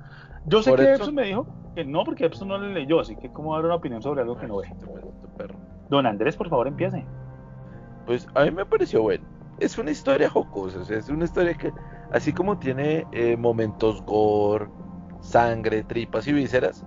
Yo 0.47 0.63
sé 0.63 0.73
que 0.77 0.95
Epson 0.95 1.15
me 1.15 1.25
dijo 1.25 1.49
que 1.75 1.85
no, 1.85 2.05
porque 2.05 2.27
Epson 2.27 2.47
no 2.47 2.59
le 2.59 2.73
leyó, 2.73 3.01
así 3.01 3.17
que 3.17 3.33
cómo 3.33 3.57
dar 3.57 3.65
una 3.65 3.75
opinión 3.75 4.01
sobre 4.01 4.21
algo 4.21 4.39
que 4.39 4.47
no 4.47 4.59
ve. 4.59 4.73
Don 5.91 6.07
Andrés, 6.07 6.37
por 6.37 6.49
favor, 6.49 6.69
empiece. 6.69 7.05
Pues 8.07 8.29
a 8.35 8.45
mí 8.45 8.53
me 8.53 8.65
pareció 8.65 9.03
bueno 9.03 9.32
es 9.63 9.79
una 9.79 9.91
historia 9.91 10.29
jocosa, 10.29 10.81
es 10.93 11.09
una 11.09 11.25
historia 11.25 11.55
que, 11.55 11.73
así 12.13 12.33
como 12.33 12.59
tiene 12.59 13.07
eh, 13.13 13.37
momentos 13.37 14.03
gore, 14.05 14.69
sangre, 15.21 15.85
tripas 15.85 16.27
y 16.27 16.33
vísceras, 16.33 16.85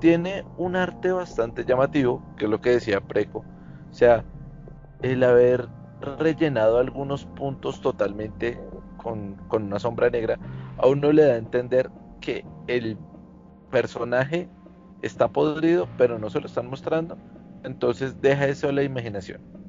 tiene 0.00 0.44
un 0.56 0.76
arte 0.76 1.12
bastante 1.12 1.64
llamativo, 1.64 2.22
que 2.36 2.44
es 2.44 2.50
lo 2.50 2.60
que 2.60 2.70
decía 2.70 3.00
Preco. 3.00 3.44
O 3.90 3.94
sea, 3.94 4.24
el 5.02 5.22
haber 5.24 5.68
rellenado 6.18 6.78
algunos 6.78 7.24
puntos 7.24 7.80
totalmente 7.80 8.60
con, 8.96 9.36
con 9.48 9.64
una 9.64 9.78
sombra 9.78 10.10
negra, 10.10 10.38
a 10.78 10.86
uno 10.86 11.12
le 11.12 11.24
da 11.24 11.34
a 11.34 11.38
entender 11.38 11.90
que 12.20 12.44
el 12.66 12.98
personaje 13.70 14.48
está 15.02 15.28
podrido, 15.28 15.88
pero 15.98 16.18
no 16.18 16.30
se 16.30 16.40
lo 16.40 16.46
están 16.46 16.68
mostrando. 16.68 17.18
Entonces 17.64 18.20
deja 18.20 18.46
eso 18.46 18.68
a 18.68 18.72
la 18.72 18.82
imaginación. 18.82 19.63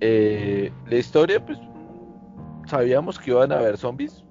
Eh, 0.00 0.72
la 0.86 0.96
historia, 0.96 1.44
pues 1.44 1.58
sabíamos 2.66 3.18
que 3.18 3.30
iban 3.30 3.52
a 3.52 3.58
haber 3.58 3.76
zombies. 3.76 4.24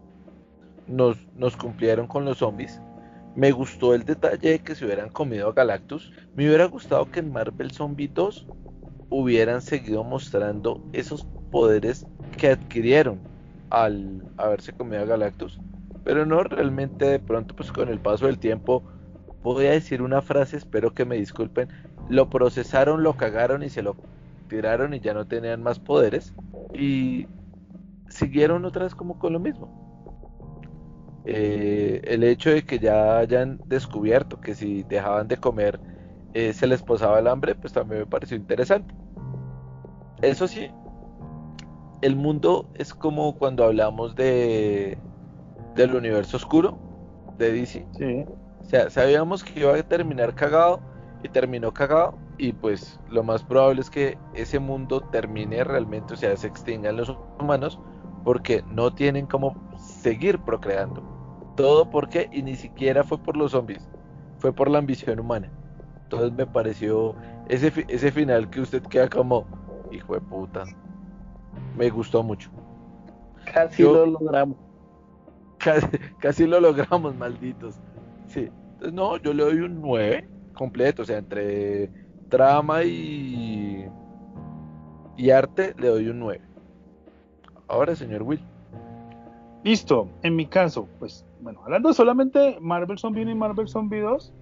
Nos, 0.88 1.18
nos 1.36 1.58
cumplieron 1.58 2.08
con 2.08 2.26
los 2.26 2.38
zombies. 2.38 2.80
Me 3.36 3.52
gustó 3.52 3.94
el 3.94 4.04
detalle 4.04 4.52
de 4.52 4.60
que 4.60 4.74
se 4.74 4.86
hubieran 4.86 5.10
comido 5.10 5.50
a 5.50 5.54
Galactus. 5.54 6.12
Me 6.36 6.48
hubiera 6.48 6.66
gustado 6.66 7.10
que 7.12 7.20
en 7.20 7.32
Marvel 7.32 7.72
Zombie 7.72 8.10
2 8.14 8.48
hubieran 9.10 9.62
seguido 9.62 10.04
mostrando 10.04 10.84
esos 10.94 11.26
poderes 11.52 12.06
que 12.38 12.50
adquirieron 12.50 13.20
al 13.70 14.24
haberse 14.38 14.74
comido 14.74 15.04
a 15.04 15.06
Galactus. 15.06 15.60
Pero 16.04 16.26
no, 16.26 16.42
realmente 16.44 17.06
de 17.06 17.20
pronto 17.20 17.56
pues 17.56 17.72
con 17.72 17.90
el 17.90 18.00
paso 18.00 18.28
del 18.28 18.40
tiempo 18.40 18.84
voy 19.44 19.66
a 19.68 19.72
decir 19.72 20.02
una 20.02 20.22
frase, 20.22 20.58
espero 20.58 20.94
que 20.94 21.06
me 21.06 21.16
disculpen. 21.18 21.70
Lo 22.10 22.30
procesaron, 22.30 23.04
lo 23.04 23.18
cagaron 23.18 23.64
y 23.64 23.70
se 23.70 23.82
lo 23.82 23.96
tiraron 24.48 24.94
y 24.94 25.00
ya 25.00 25.14
no 25.14 25.28
tenían 25.28 25.62
más 25.62 25.80
poderes 25.80 26.34
y 26.74 27.28
siguieron 28.10 28.66
otra 28.66 28.84
vez 28.84 28.96
como 28.96 29.20
con 29.20 29.34
lo 29.34 29.40
mismo. 29.40 29.86
Eh, 31.26 32.02
el 32.06 32.24
hecho 32.24 32.52
de 32.52 32.64
que 32.64 32.80
ya 32.80 33.18
hayan 33.18 33.60
descubierto 33.66 34.40
que 34.40 34.56
si 34.56 34.84
dejaban 34.84 35.28
de 35.28 35.36
comer 35.36 35.80
eh, 36.34 36.54
se 36.54 36.68
les 36.68 36.82
posaba 36.82 37.20
el 37.20 37.28
hambre, 37.28 37.56
pues 37.56 37.74
también 37.74 38.02
me 38.02 38.06
pareció 38.06 38.38
interesante. 38.38 38.94
Eso 40.22 40.48
sí, 40.48 40.72
el 42.02 42.16
mundo 42.16 42.70
es 42.76 42.94
como 42.94 43.38
cuando 43.38 43.66
hablamos 43.66 44.16
de 44.16 44.98
del 45.76 45.96
universo 45.96 46.38
oscuro 46.38 46.78
de 47.38 47.52
DC. 47.52 47.86
O 48.62 48.66
sea, 48.66 48.90
sabíamos 48.90 49.44
que 49.44 49.60
iba 49.60 49.76
a 49.76 49.84
terminar 49.84 50.36
cagado 50.36 50.80
y 51.24 51.30
terminó 51.30 51.74
cagado, 51.74 52.18
y 52.38 52.54
pues 52.54 53.00
lo 53.10 53.24
más 53.24 53.44
probable 53.44 53.82
es 53.82 53.90
que 53.90 54.18
ese 54.34 54.60
mundo 54.60 55.02
termine 55.02 55.64
realmente, 55.64 56.14
o 56.14 56.18
sea, 56.18 56.36
se 56.38 56.48
extingan 56.48 56.98
los 56.98 57.16
humanos 57.40 57.80
porque 58.24 58.64
no 58.70 58.94
tienen 58.94 59.26
cómo 59.26 59.56
seguir 59.78 60.40
procreando. 60.40 61.02
Todo 61.56 61.90
porque, 61.90 62.30
y 62.32 62.44
ni 62.44 62.56
siquiera 62.56 63.04
fue 63.04 63.18
por 63.18 63.36
los 63.36 63.52
zombies, 63.52 63.90
fue 64.38 64.54
por 64.54 64.70
la 64.70 64.78
ambición 64.80 65.20
humana. 65.20 65.52
Entonces 66.04 66.32
me 66.34 66.46
pareció 66.46 67.16
ese, 67.50 67.72
ese 67.88 68.12
final 68.12 68.50
que 68.50 68.62
usted 68.62 68.84
queda 68.84 69.10
como, 69.10 69.46
hijo 69.92 70.14
de 70.14 70.22
puta, 70.22 70.64
me 71.76 71.90
gustó 71.90 72.24
mucho. 72.24 72.52
Casi 73.52 73.84
lo 73.84 74.06
logramos. 74.06 74.58
Casi, 75.58 75.88
casi 76.20 76.46
lo 76.46 76.60
logramos, 76.60 77.16
malditos. 77.16 77.80
Sí. 78.28 78.50
Entonces, 78.74 78.94
no, 78.94 79.18
yo 79.18 79.34
le 79.34 79.44
doy 79.44 79.60
un 79.62 79.82
9 79.82 80.30
completo, 80.54 81.02
o 81.02 81.06
sea, 81.06 81.18
entre 81.18 81.90
trama 82.30 82.84
y, 82.84 83.86
y 85.16 85.30
arte 85.30 85.74
le 85.78 85.88
doy 85.88 86.10
un 86.10 86.20
9. 86.20 86.42
Ahora, 87.68 87.96
señor 87.96 88.24
Will. 88.24 88.42
Listo, 89.64 90.08
en 90.24 90.36
mi 90.36 90.46
caso, 90.46 90.88
pues, 91.00 91.26
bueno, 91.42 91.62
hablando 91.64 91.92
solamente 91.94 92.58
Marvel 92.62 92.98
Zombie 92.98 93.24
1 93.24 93.32
y 93.32 93.36
Marvel 93.36 93.68
Zombie 93.68 94.00
2, 94.00 94.34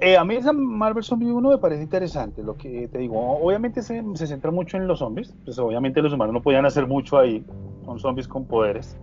eh, 0.00 0.16
a 0.16 0.24
mí 0.24 0.36
esa 0.36 0.52
Marvel 0.52 1.02
Zombie 1.02 1.30
1 1.30 1.48
me 1.48 1.58
parece 1.58 1.82
interesante, 1.82 2.42
lo 2.42 2.56
que 2.56 2.88
te 2.88 2.98
digo, 2.98 3.18
obviamente 3.38 3.82
se, 3.82 4.04
se 4.14 4.26
centra 4.26 4.50
mucho 4.50 4.76
en 4.76 4.86
los 4.86 5.00
zombies, 5.00 5.34
pues 5.44 5.58
obviamente 5.58 6.02
los 6.02 6.12
humanos 6.12 6.34
no 6.34 6.42
podían 6.42 6.66
hacer 6.66 6.86
mucho 6.86 7.18
ahí, 7.18 7.44
son 7.84 7.98
zombies 7.98 8.28
con 8.28 8.44
poderes, 8.44 8.96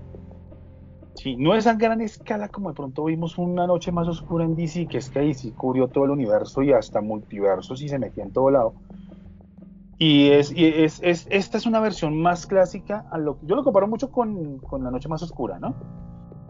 No 1.33 1.55
es 1.55 1.65
a 1.65 1.73
gran 1.73 2.01
escala 2.01 2.49
como 2.49 2.69
de 2.69 2.75
pronto 2.75 3.05
vimos 3.05 3.39
una 3.39 3.65
noche 3.65 3.91
más 3.91 4.07
oscura 4.07 4.45
en 4.45 4.55
DC, 4.55 4.85
que 4.85 4.99
es 4.99 5.09
que 5.09 5.21
DC 5.21 5.53
cubrió 5.53 5.87
todo 5.87 6.05
el 6.05 6.11
universo 6.11 6.61
y 6.61 6.71
hasta 6.71 7.01
multiversos 7.01 7.81
y 7.81 7.89
se 7.89 7.97
metía 7.97 8.23
en 8.23 8.31
todo 8.31 8.51
lado. 8.51 8.75
Y, 9.97 10.29
es, 10.29 10.53
es, 10.55 10.99
es, 11.01 11.25
esta 11.31 11.57
es 11.57 11.65
una 11.65 11.79
versión 11.79 12.21
más 12.21 12.45
clásica. 12.45 13.05
A 13.11 13.17
lo, 13.17 13.39
yo 13.43 13.55
lo 13.55 13.63
comparo 13.63 13.87
mucho 13.87 14.11
con, 14.11 14.59
La 14.83 14.91
Noche 14.91 15.09
Más 15.09 15.23
Oscura, 15.23 15.57
¿no? 15.57 15.73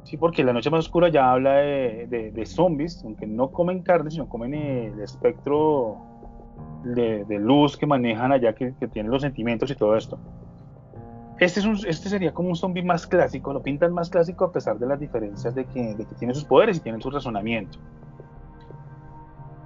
Sí, 0.04 0.18
porque 0.18 0.44
La 0.44 0.52
Noche 0.52 0.70
Más 0.70 0.86
Oscura 0.86 1.10
ya 1.10 1.32
habla 1.32 1.54
de, 1.54 2.32
de, 2.34 2.46
zombies, 2.46 3.02
aunque 3.06 3.28
no 3.28 3.52
comen 3.52 3.82
carne, 3.82 4.12
sino 4.12 4.28
comen 4.28 4.56
el 4.56 5.00
espectro 5.00 5.98
de, 6.84 7.24
de 7.26 7.40
luz 7.40 7.78
que 7.78 7.86
manejan 7.86 8.32
allá, 8.32 8.54
que 8.54 8.72
tienen 8.92 9.12
los 9.12 9.22
sentimientos 9.22 9.72
y 9.72 9.76
todo 9.76 9.96
esto. 9.96 10.20
Este, 11.40 11.60
es 11.60 11.66
un, 11.66 11.78
este 11.86 12.08
sería 12.08 12.34
como 12.34 12.50
un 12.50 12.56
zombie 12.56 12.84
más 12.84 13.06
clásico, 13.06 13.52
lo 13.52 13.62
pintan 13.62 13.94
más 13.94 14.10
clásico 14.10 14.46
a 14.46 14.52
pesar 14.54 14.80
de 14.80 14.88
las 14.88 15.00
diferencias 15.00 15.54
de 15.54 15.66
que, 15.66 15.96
de 15.96 16.06
tiene 16.18 16.34
sus 16.34 16.46
poderes 16.46 16.78
y 16.78 16.80
tiene 16.80 17.02
su 17.02 17.10
razonamiento. 17.10 17.78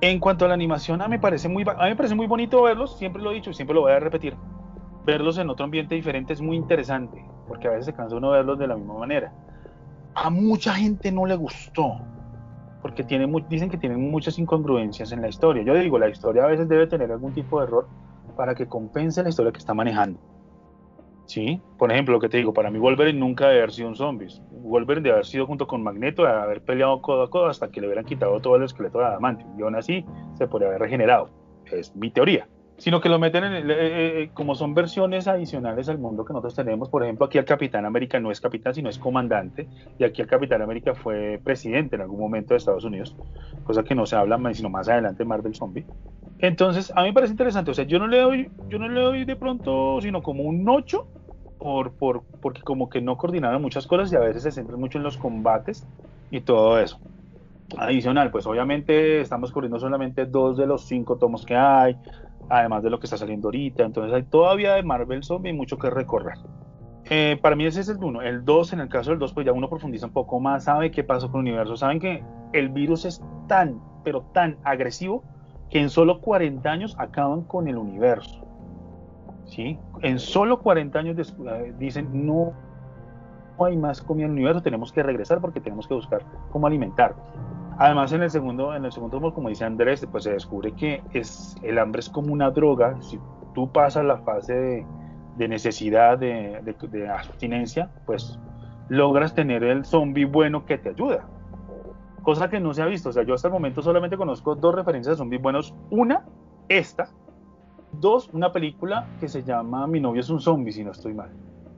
En 0.01 0.19
cuanto 0.19 0.45
a 0.45 0.47
la 0.47 0.53
animación, 0.55 1.01
a 1.01 1.07
mí, 1.07 1.17
me 1.17 1.19
parece 1.19 1.47
muy, 1.49 2.27
bonito 2.27 2.63
verlos, 2.63 2.97
siempre 2.97 3.21
lo 3.21 3.31
he 3.31 3.35
dicho 3.35 3.51
y 3.51 3.53
siempre 3.53 3.75
lo 3.75 3.81
voy 3.81 3.91
a 3.91 3.99
repetir. 3.99 4.35
Verlos 5.05 5.37
en 5.37 5.49
otro 5.49 5.65
ambiente 5.65 5.93
diferente 5.93 6.33
es 6.33 6.41
muy 6.41 6.55
interesante, 6.55 7.23
porque 7.47 7.67
a 7.67 7.71
veces 7.71 7.87
se 7.87 7.93
cansa 7.93 8.15
uno 8.15 8.31
verlos 8.31 8.57
de 8.57 8.67
la 8.67 8.75
misma 8.75 8.95
manera. 8.95 9.33
A 10.15 10.29
mucha 10.29 10.73
gente 10.73 11.11
no 11.11 11.25
le 11.25 11.35
gustó, 11.35 11.99
porque 12.81 13.03
dicen 13.49 13.69
que 13.69 13.77
tienen 13.77 14.09
muchas 14.09 14.39
incongruencias 14.39 15.11
en 15.11 15.21
la 15.21 15.27
historia. 15.27 15.63
Yo 15.63 15.75
digo, 15.75 15.99
la 15.99 16.09
historia 16.09 16.45
a 16.45 16.47
veces 16.47 16.67
debe 16.67 16.87
tener 16.87 17.11
algún 17.11 17.33
tipo 17.33 17.59
de 17.59 17.67
error 17.67 17.87
para 18.35 18.55
que 18.55 18.67
compense 18.67 19.21
la 19.21 19.29
historia 19.29 19.51
que 19.51 19.59
está 19.59 19.73
manejando. 19.73 20.19
Sí, 21.29 21.61
por 21.77 21.91
ejemplo, 21.91 22.15
lo 22.15 22.19
que 22.19 22.27
te 22.27 22.37
digo, 22.37 22.55
para 22.55 22.71
mí 22.71 22.79
Wolverine 22.79 23.19
nunca 23.19 23.49
debe 23.49 23.59
haber 23.59 23.71
sido 23.71 23.87
un 23.87 23.95
zombie. 23.95 24.29
Wolverine 24.49 25.03
debe 25.03 25.13
haber 25.13 25.27
sido 25.27 25.45
junto 25.45 25.67
con 25.67 25.83
Magneto, 25.83 26.23
de 26.23 26.29
haber 26.29 26.63
peleado 26.63 26.99
codo 27.03 27.21
a 27.21 27.29
codo 27.29 27.45
hasta 27.45 27.69
que 27.69 27.79
le 27.79 27.85
hubieran 27.85 28.03
quitado 28.03 28.39
todo 28.39 28.55
el 28.55 28.63
esqueleto 28.63 28.97
de 28.97 29.05
Adamantium. 29.05 29.59
Y 29.59 29.61
aún 29.61 29.75
así 29.75 30.03
se 30.33 30.47
podría 30.47 30.69
haber 30.69 30.81
regenerado. 30.81 31.29
Es 31.71 31.95
mi 31.95 32.09
teoría. 32.09 32.47
Sino 32.77 32.99
que 32.99 33.09
lo 33.09 33.19
meten 33.19 33.43
en 33.43 33.53
el, 33.53 33.69
eh, 33.69 33.75
eh, 33.77 34.23
eh, 34.23 34.31
como 34.33 34.55
son 34.55 34.73
versiones 34.73 35.27
adicionales 35.27 35.87
al 35.87 35.99
mundo 35.99 36.25
que 36.25 36.33
nosotros 36.33 36.55
tenemos. 36.55 36.89
Por 36.89 37.03
ejemplo, 37.03 37.27
aquí 37.27 37.37
el 37.37 37.45
Capitán 37.45 37.85
América 37.85 38.19
no 38.19 38.31
es 38.31 38.41
capitán, 38.41 38.73
sino 38.73 38.89
es 38.89 38.97
comandante. 38.97 39.67
Y 39.99 40.05
aquí 40.05 40.23
el 40.23 40.27
Capitán 40.27 40.63
América 40.63 40.95
fue 40.95 41.39
presidente 41.43 41.95
en 41.95 42.01
algún 42.01 42.19
momento 42.19 42.55
de 42.55 42.57
Estados 42.57 42.85
Unidos. 42.85 43.15
Cosa 43.65 43.83
que 43.83 43.93
no 43.93 44.07
se 44.07 44.15
habla, 44.15 44.39
sino 44.55 44.71
más 44.71 44.89
adelante 44.89 45.23
Marvel 45.25 45.53
Zombie. 45.53 45.85
Entonces, 46.39 46.91
a 46.95 47.01
mí 47.01 47.09
me 47.09 47.13
parece 47.13 47.33
interesante. 47.33 47.69
O 47.69 47.73
sea, 47.73 47.85
yo 47.85 47.99
no 47.99 48.07
le 48.07 48.19
doy, 48.19 48.49
yo 48.69 48.79
no 48.79 48.87
le 48.87 48.99
doy 48.99 49.25
de 49.25 49.35
pronto, 49.35 49.99
sino 50.01 50.23
como 50.23 50.43
un 50.43 50.67
8, 50.67 51.05
por, 51.59 51.91
por, 51.91 52.23
porque 52.41 52.61
como 52.61 52.89
que 52.89 53.01
no 53.01 53.17
coordinaron 53.17 53.61
muchas 53.61 53.85
cosas 53.85 54.11
y 54.11 54.15
a 54.15 54.19
veces 54.19 54.43
se 54.43 54.51
centran 54.51 54.79
mucho 54.79 54.97
en 54.97 55.03
los 55.03 55.17
combates 55.17 55.85
y 56.31 56.41
todo 56.41 56.79
eso. 56.79 56.99
Adicional, 57.77 58.31
pues 58.31 58.47
obviamente 58.47 59.21
estamos 59.21 59.51
cubriendo 59.51 59.77
solamente 59.77 60.25
dos 60.25 60.57
de 60.57 60.65
los 60.65 60.85
cinco 60.87 61.17
tomos 61.17 61.45
que 61.45 61.55
hay, 61.55 61.95
además 62.49 62.81
de 62.81 62.89
lo 62.89 62.99
que 62.99 63.05
está 63.05 63.17
saliendo 63.17 63.49
ahorita. 63.49 63.83
Entonces 63.83 64.13
hay 64.13 64.23
todavía 64.23 64.73
de 64.73 64.83
Marvel 64.83 65.23
Zombie 65.23 65.53
mucho 65.53 65.77
que 65.77 65.89
recorrer. 65.89 66.39
Eh, 67.11 67.37
para 67.41 67.55
mí 67.55 67.65
ese 67.65 67.81
es 67.81 67.89
el 67.89 68.03
uno. 68.03 68.21
El 68.21 68.45
2, 68.45 68.73
en 68.73 68.79
el 68.81 68.89
caso 68.89 69.11
del 69.11 69.19
2, 69.19 69.33
pues 69.33 69.45
ya 69.45 69.51
uno 69.51 69.69
profundiza 69.69 70.05
un 70.05 70.13
poco 70.13 70.39
más, 70.39 70.63
sabe 70.65 70.91
qué 70.91 71.03
pasó 71.03 71.31
con 71.31 71.41
el 71.41 71.53
universo. 71.53 71.75
Saben 71.75 71.99
que 71.99 72.23
el 72.53 72.69
virus 72.69 73.05
es 73.05 73.21
tan, 73.47 73.81
pero 74.03 74.21
tan 74.33 74.57
agresivo 74.63 75.23
que 75.69 75.79
en 75.79 75.89
solo 75.89 76.21
40 76.21 76.69
años 76.69 76.95
acaban 76.97 77.41
con 77.43 77.67
el 77.67 77.77
universo. 77.77 78.48
¿Sí? 79.49 79.79
En 80.01 80.19
solo 80.19 80.59
40 80.59 80.99
años 80.99 81.35
eh, 81.47 81.73
dicen, 81.77 82.25
no 82.25 82.53
hay 83.59 83.75
más 83.75 84.01
comida 84.01 84.25
en 84.25 84.31
el 84.31 84.37
universo, 84.37 84.61
tenemos 84.61 84.91
que 84.91 85.03
regresar 85.03 85.41
porque 85.41 85.59
tenemos 85.59 85.87
que 85.87 85.93
buscar 85.93 86.21
cómo 86.51 86.67
alimentarnos. 86.67 87.25
Además, 87.77 88.11
en 88.11 88.23
el 88.23 88.29
segundo, 88.29 88.75
en 88.75 88.83
el 88.83 88.91
segundo 88.91 89.33
como 89.33 89.49
dice 89.49 89.63
Andrés, 89.63 90.05
pues 90.11 90.25
se 90.25 90.33
descubre 90.33 90.73
que 90.73 91.01
es, 91.13 91.55
el 91.63 91.79
hambre 91.79 92.01
es 92.01 92.09
como 92.09 92.33
una 92.33 92.51
droga. 92.51 93.01
Si 93.01 93.17
tú 93.55 93.71
pasas 93.71 94.03
la 94.03 94.17
fase 94.17 94.85
de, 95.37 95.47
necesidad, 95.47 96.17
de, 96.17 96.61
de, 96.61 97.09
abstinencia, 97.09 97.89
pues 98.05 98.37
logras 98.89 99.33
tener 99.33 99.63
el 99.63 99.85
zombie 99.85 100.25
bueno 100.25 100.65
que 100.65 100.77
te 100.77 100.89
ayuda. 100.89 101.25
Cosa 102.21 102.49
que 102.49 102.59
no 102.59 102.73
se 102.73 102.81
ha 102.81 102.85
visto. 102.85 103.09
O 103.09 103.13
sea, 103.13 103.23
yo 103.23 103.33
hasta 103.33 103.47
el 103.47 103.53
momento 103.53 103.81
solamente 103.81 104.17
conozco 104.17 104.55
dos 104.55 104.75
referencias 104.75 105.15
de 105.15 105.17
zombies 105.17 105.41
buenos. 105.41 105.73
Una, 105.89 106.25
esta. 106.67 107.09
Dos, 107.93 108.29
una 108.33 108.51
película 108.51 109.07
que 109.19 109.27
se 109.27 109.43
llama 109.43 109.87
Mi 109.87 109.99
novio 109.99 110.21
es 110.21 110.29
un 110.29 110.39
zombie, 110.39 110.71
si 110.71 110.83
no 110.83 110.91
estoy 110.91 111.13
mal. 111.13 111.29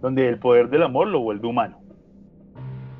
Donde 0.01 0.27
el 0.27 0.39
poder 0.39 0.69
del 0.69 0.83
amor 0.83 1.07
lo 1.07 1.21
vuelve 1.21 1.47
humano. 1.47 1.77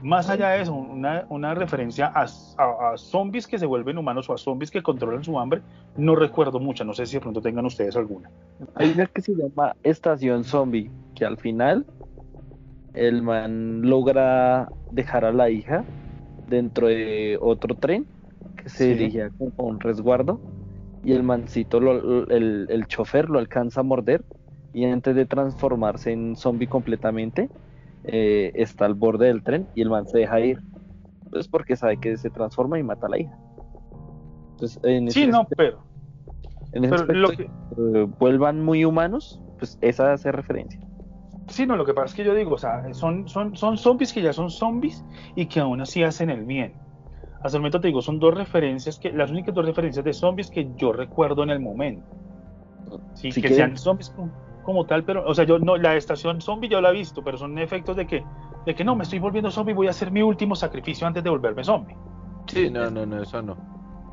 Más 0.01 0.29
allá 0.29 0.49
de 0.49 0.61
eso, 0.61 0.73
una, 0.73 1.25
una 1.29 1.53
referencia 1.53 2.11
a, 2.15 2.23
a, 2.23 2.97
zombies 2.97 3.45
que 3.45 3.59
se 3.59 3.67
vuelven 3.67 3.99
humanos 3.99 4.27
o 4.29 4.33
a 4.33 4.37
zombies 4.37 4.71
que 4.71 4.81
controlan 4.81 5.23
su 5.23 5.37
hambre, 5.39 5.61
no 5.95 6.15
recuerdo 6.15 6.59
mucha. 6.59 6.83
No 6.83 6.93
sé 6.93 7.05
si 7.05 7.17
de 7.17 7.21
pronto 7.21 7.41
tengan 7.41 7.65
ustedes 7.65 7.95
alguna. 7.95 8.31
Hay 8.75 8.91
una 8.91 9.05
que 9.05 9.21
se 9.21 9.35
llama 9.35 9.75
Estación 9.83 10.43
Zombie, 10.43 10.89
que 11.13 11.23
al 11.23 11.37
final 11.37 11.85
el 12.93 13.21
man 13.21 13.81
logra 13.83 14.69
dejar 14.91 15.23
a 15.23 15.31
la 15.31 15.49
hija 15.51 15.83
dentro 16.47 16.87
de 16.87 17.37
otro 17.39 17.75
tren 17.75 18.05
que 18.57 18.69
se 18.69 18.95
dirigía 18.95 19.29
como 19.37 19.51
a 19.57 19.63
un 19.63 19.79
resguardo 19.79 20.39
y 21.03 21.13
el 21.13 21.23
mancito, 21.23 21.77
el, 21.77 22.67
el 22.69 22.87
chofer 22.87 23.29
lo 23.29 23.39
alcanza 23.39 23.81
a 23.81 23.83
morder 23.83 24.23
y 24.73 24.85
antes 24.85 25.15
de 25.15 25.25
transformarse 25.25 26.11
en 26.11 26.35
zombie 26.35 26.67
completamente, 26.67 27.49
eh, 28.03 28.51
está 28.55 28.85
al 28.85 28.93
borde 28.93 29.27
del 29.27 29.43
tren 29.43 29.67
y 29.75 29.81
el 29.81 29.89
man 29.89 30.07
se 30.07 30.19
deja 30.19 30.39
ir. 30.39 30.59
Pues 31.29 31.47
porque 31.47 31.75
sabe 31.75 31.97
que 31.97 32.17
se 32.17 32.29
transforma 32.29 32.77
y 32.79 32.83
mata 32.83 33.07
a 33.07 33.09
la 33.09 33.19
hija. 33.19 33.37
Entonces, 34.51 34.79
en 34.83 35.09
sí, 35.11 35.27
no, 35.27 35.47
pero. 35.55 35.83
En 36.73 36.85
ese 36.85 37.03
pero 37.05 37.19
lo 37.19 37.29
que... 37.29 37.43
Eh, 37.43 38.07
vuelvan 38.19 38.63
muy 38.63 38.85
humanos, 38.85 39.41
pues 39.57 39.77
esa 39.81 40.13
hace 40.13 40.31
referencia. 40.31 40.79
Sí, 41.47 41.65
no, 41.65 41.75
lo 41.75 41.85
que 41.85 41.93
pasa 41.93 42.07
es 42.07 42.13
que 42.13 42.23
yo 42.23 42.33
digo, 42.33 42.53
o 42.53 42.57
sea, 42.57 42.93
son, 42.93 43.27
son, 43.27 43.55
son 43.57 43.77
zombies 43.77 44.13
que 44.13 44.21
ya 44.21 44.31
son 44.31 44.49
zombies 44.49 45.03
y 45.35 45.47
que 45.47 45.59
aún 45.59 45.81
así 45.81 46.03
hacen 46.03 46.29
el 46.29 46.45
bien. 46.45 46.73
Hasta 47.43 47.57
el 47.57 47.61
momento 47.61 47.81
te 47.81 47.87
digo, 47.87 48.01
son 48.01 48.19
dos 48.19 48.35
referencias, 48.35 48.99
que 48.99 49.11
las 49.11 49.31
únicas 49.31 49.53
dos 49.53 49.65
referencias 49.65 50.05
de 50.05 50.13
zombies 50.13 50.49
que 50.49 50.69
yo 50.75 50.93
recuerdo 50.93 51.43
en 51.43 51.49
el 51.49 51.59
momento. 51.59 52.05
Sí, 53.13 53.31
que, 53.31 53.49
sean 53.49 53.77
zombies 53.77 54.13
como, 54.63 54.85
tal, 54.85 55.03
pero, 55.03 55.25
o 55.25 55.33
sea, 55.33 55.45
yo 55.45 55.57
no, 55.57 55.77
la 55.77 55.95
estación 55.95 56.41
zombie 56.41 56.69
yo 56.69 56.81
la 56.81 56.89
he 56.89 56.93
visto, 56.93 57.23
pero 57.23 57.37
son 57.37 57.57
efectos 57.57 57.95
de 57.95 58.05
que, 58.05 58.23
de 58.65 58.75
que 58.75 58.83
no, 58.83 58.95
me 58.95 59.03
estoy 59.03 59.19
volviendo 59.19 59.49
zombie, 59.49 59.73
voy 59.73 59.87
a 59.87 59.91
hacer 59.91 60.11
mi 60.11 60.21
último 60.21 60.55
sacrificio 60.55 61.07
antes 61.07 61.23
de 61.23 61.29
volverme 61.29 61.63
zombie. 61.63 61.95
Sí, 62.47 62.69
no, 62.69 62.91
no, 62.91 63.05
no, 63.05 63.23
eso 63.23 63.41
no. 63.41 63.57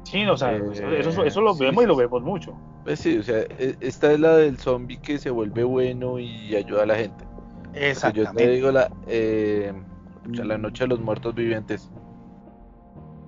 Sí, 0.04 0.24
o 0.24 0.36
sea, 0.36 0.52
eso, 0.52 1.22
eso, 1.22 1.40
lo 1.42 1.54
vemos 1.54 1.84
y 1.84 1.86
lo 1.86 1.96
vemos 1.96 2.22
mucho. 2.22 2.56
Pues 2.84 3.00
sí, 3.00 3.18
o 3.18 3.22
sea, 3.22 3.40
e, 3.40 3.76
esta 3.80 4.12
es 4.12 4.20
la 4.20 4.36
del 4.36 4.56
zombie 4.56 4.98
que 4.98 5.18
se 5.18 5.28
vuelve 5.28 5.64
bueno 5.64 6.18
y 6.18 6.56
ayuda 6.56 6.84
a 6.84 6.86
la 6.86 6.94
gente. 6.94 7.26
Exactamente. 7.74 8.42
yo 8.42 8.48
te 8.48 8.50
digo 8.54 8.72
la, 8.72 8.90
eh, 9.06 9.72
la 10.32 10.56
noche 10.56 10.84
de 10.84 10.88
los 10.88 11.00
muertos 11.00 11.34
vivientes. 11.34 11.90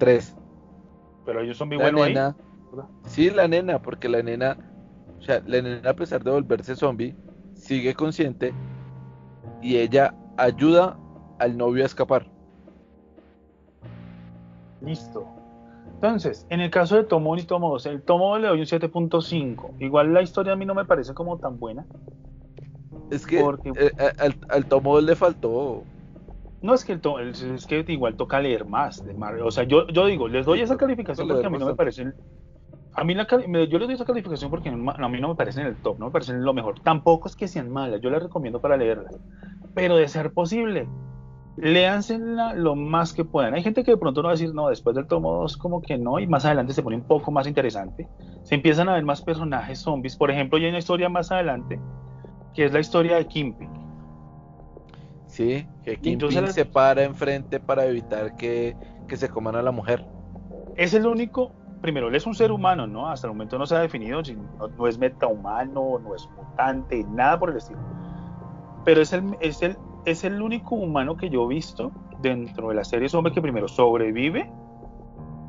Tres. 0.01 0.35
Pero 1.27 1.43
ellos 1.43 1.59
son 1.59 1.69
muy 1.69 1.77
buenos 1.77 2.03
ahí. 2.03 2.17
Sí, 3.05 3.31
la 3.31 3.47
nena, 3.47 3.83
porque 3.83 4.09
la 4.09 4.23
nena, 4.23 4.57
o 5.19 5.23
sea, 5.23 5.43
la 5.47 5.61
nena 5.61 5.91
a 5.91 5.95
pesar 5.95 6.25
de 6.25 6.31
volverse 6.31 6.75
zombie, 6.75 7.15
sigue 7.55 7.95
consciente 7.95 8.55
y 9.61 9.77
ella 9.77 10.15
ayuda 10.39 10.97
al 11.39 11.57
novio 11.57 11.83
a 11.83 11.87
escapar. 11.87 12.27
Listo. 14.81 15.27
Entonces, 15.95 16.47
en 16.49 16.61
el 16.61 16.71
caso 16.71 16.97
de 16.97 17.05
Tomo 17.05 17.37
y 17.37 17.43
Tomo 17.43 17.69
2, 17.73 17.87
el 17.87 18.03
Tomo 18.03 18.39
le 18.39 18.49
doy 18.49 18.61
un 18.61 18.67
7.5. 18.67 19.75
Igual 19.81 20.15
la 20.15 20.23
historia 20.23 20.55
a 20.55 20.57
mí 20.57 20.65
no 20.65 20.75
me 20.75 20.87
parece 20.87 21.13
como 21.13 21.39
tan 21.39 21.59
buena. 21.59 21.85
Es 23.11 23.27
que 23.27 23.41
eh, 23.41 23.93
al, 24.19 24.35
al 24.49 24.65
Tomo 24.65 24.99
le 24.99 25.15
faltó. 25.15 25.85
No 26.63 26.75
es 26.75 26.85
que 26.85 26.93
el, 26.93 27.31
es 27.31 27.67
que 27.67 27.85
igual 27.89 28.17
toca 28.17 28.41
leer 28.41 28.67
más 28.67 29.05
de 29.05 29.15
Marvel. 29.15 29.43
O 29.43 29.51
sea, 29.51 29.65
yo, 29.65 29.87
yo 29.89 30.07
digo, 30.07 30.29
les 30.29 30.45
doy 30.45 30.61
esa 30.61 30.77
calificación 30.77 31.27
porque 31.27 31.47
a 31.47 31.51
mí 31.51 31.59
no 31.59 31.67
me 31.67 31.75
parecen. 31.75 32.15
A 32.93 33.05
mí 33.05 33.15
la, 33.15 33.27
yo 33.27 33.79
les 33.79 33.89
doy 33.89 33.95
esa 33.95 34.05
calificación 34.05 34.51
porque 34.51 34.69
a 34.69 35.09
mí 35.09 35.21
no 35.21 35.29
me 35.29 35.35
parecen 35.35 35.67
el 35.67 35.77
top, 35.77 35.99
no 35.99 36.07
me 36.07 36.13
parecen 36.13 36.45
lo 36.45 36.53
mejor. 36.53 36.81
Tampoco 36.81 37.29
es 37.29 37.37
que 37.37 37.49
sean 37.49 37.71
malas, 37.71 38.01
yo 38.01 38.11
las 38.11 38.23
recomiendo 38.23 38.61
para 38.61 38.77
leerlas. 38.77 39.19
Pero 39.75 39.97
de 39.97 40.09
ser 40.09 40.33
posible, 40.33 40.89
léansela 41.57 42.55
lo 42.55 42.75
más 42.75 43.13
que 43.13 43.25
puedan. 43.25 43.55
Hay 43.55 43.63
gente 43.63 43.85
que 43.85 43.93
de 43.93 43.97
pronto 43.97 44.23
no 44.23 44.27
va 44.27 44.33
a 44.33 44.37
decir, 44.37 44.55
no, 44.55 44.69
después 44.69 44.97
del 44.97 45.07
tomo 45.07 45.35
2 45.43 45.57
como 45.57 45.81
que 45.81 45.99
no, 45.99 46.19
y 46.19 46.27
más 46.27 46.45
adelante 46.45 46.73
se 46.73 46.83
pone 46.83 46.97
un 46.97 47.05
poco 47.07 47.31
más 47.31 47.47
interesante. 47.47 48.09
Se 48.43 48.55
empiezan 48.55 48.89
a 48.89 48.95
ver 48.95 49.05
más 49.05 49.23
personajes 49.23 49.79
zombies. 49.79 50.17
Por 50.17 50.31
ejemplo, 50.31 50.59
ya 50.59 50.65
hay 50.65 50.71
una 50.71 50.79
historia 50.79 51.09
más 51.09 51.31
adelante 51.31 51.81
que 52.55 52.65
es 52.65 52.73
la 52.73 52.81
historia 52.81 53.17
de 53.17 53.27
Kimping. 53.27 53.80
Sí, 55.41 55.67
que 55.85 55.97
Kimping 55.97 56.49
se 56.49 56.67
para 56.67 57.03
enfrente 57.03 57.61
para 57.61 57.87
evitar 57.87 58.37
que, 58.37 58.77
se 59.09 59.29
coman 59.31 59.57
a 59.57 59.63
la 59.63 59.71
mujer. 59.71 60.05
Es 60.77 60.93
el 60.93 61.07
único, 61.07 61.55
primero, 61.81 62.09
él 62.09 62.15
es 62.15 62.27
un 62.27 62.35
ser 62.35 62.53
humano, 62.53 62.87
¿no? 62.87 63.09
Hasta 63.09 63.27
el 63.27 63.33
momento 63.33 63.57
no 63.57 63.65
se 63.65 63.75
ha 63.75 63.81
definido, 63.81 64.21
no, 64.59 64.69
no 64.69 64.87
es 64.87 64.99
metahumano, 64.99 65.99
no 65.99 66.15
es 66.15 66.29
mutante, 66.37 67.03
nada 67.05 67.39
por 67.39 67.53
el 67.53 67.57
estilo. 67.57 67.81
Pero 68.85 69.01
es 69.01 69.15
el, 69.15 69.35
es 69.41 69.63
el, 69.63 69.79
es 70.05 70.25
el 70.25 70.43
único 70.43 70.75
humano 70.75 71.17
que 71.17 71.31
yo 71.31 71.47
he 71.47 71.55
visto 71.55 71.91
dentro 72.21 72.69
de 72.69 72.75
la 72.75 72.85
serie 72.85 73.09
zombie 73.09 73.33
que 73.33 73.41
primero 73.41 73.67
sobrevive 73.67 74.53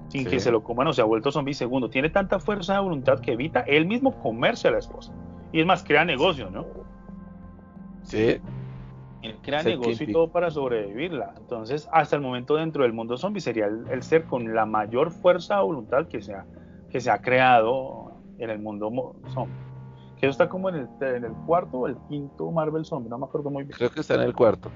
sin 0.07 0.25
que 0.25 0.39
se 0.39 0.51
lo 0.51 0.63
coman 0.63 0.87
o 0.87 0.93
se 0.93 1.01
ha 1.01 1.05
vuelto 1.05 1.33
zombie. 1.33 1.53
Segundo, 1.53 1.89
tiene 1.89 2.09
tanta 2.09 2.39
fuerza 2.39 2.75
de 2.75 2.79
voluntad 2.79 3.19
que 3.19 3.33
evita 3.33 3.59
él 3.67 3.87
mismo 3.87 4.17
comerse 4.21 4.69
a 4.69 4.71
la 4.71 4.79
esposa. 4.79 5.11
Y 5.51 5.59
es 5.59 5.65
más, 5.65 5.83
crea 5.83 6.05
negocio, 6.05 6.49
¿no? 6.49 6.65
Sí. 8.03 8.39
Él 9.21 9.37
crea 9.41 9.63
negocio 9.63 10.09
y 10.09 10.11
todo 10.11 10.31
para 10.31 10.49
sobrevivirla. 10.49 11.33
Entonces, 11.37 11.87
hasta 11.91 12.15
el 12.15 12.21
momento 12.21 12.55
dentro 12.55 12.83
del 12.83 12.93
mundo 12.93 13.17
zombie 13.17 13.41
sería 13.41 13.67
el, 13.67 14.03
ser 14.03 14.25
con 14.25 14.53
la 14.53 14.65
mayor 14.65 15.11
fuerza 15.11 15.57
de 15.57 15.63
voluntad 15.63 16.07
que 16.07 16.21
se 16.21 16.33
ha, 16.33 16.45
que 16.89 16.99
se 16.99 17.11
ha 17.11 17.21
creado 17.21 18.11
en 18.39 18.49
el 18.49 18.59
mundo 18.59 19.15
zombie. 19.29 19.55
Que 20.19 20.27
eso 20.27 20.31
está 20.31 20.49
como 20.49 20.69
en 20.69 20.75
el, 20.75 20.87
en 21.01 21.25
el 21.25 21.33
cuarto 21.45 21.79
o 21.79 21.87
el 21.87 21.97
quinto 22.09 22.51
Marvel 22.51 22.85
Zombie, 22.85 23.09
no 23.09 23.17
me 23.17 23.25
acuerdo 23.25 23.49
muy 23.49 23.63
bien. 23.63 23.75
Creo 23.75 23.91
que 23.91 24.01
está 24.01 24.15
en 24.15 24.21
el 24.21 24.33
cuarto. 24.33 24.69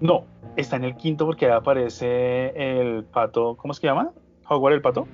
No, 0.00 0.24
está 0.56 0.76
en 0.76 0.84
el 0.84 0.96
quinto 0.96 1.26
porque 1.26 1.46
ahí 1.46 1.52
aparece 1.52 2.80
el 2.80 3.04
pato, 3.04 3.56
¿cómo 3.56 3.72
es 3.72 3.80
que 3.80 3.86
llama? 3.86 4.12
Howard 4.48 4.74
el 4.74 4.82
pato. 4.82 5.06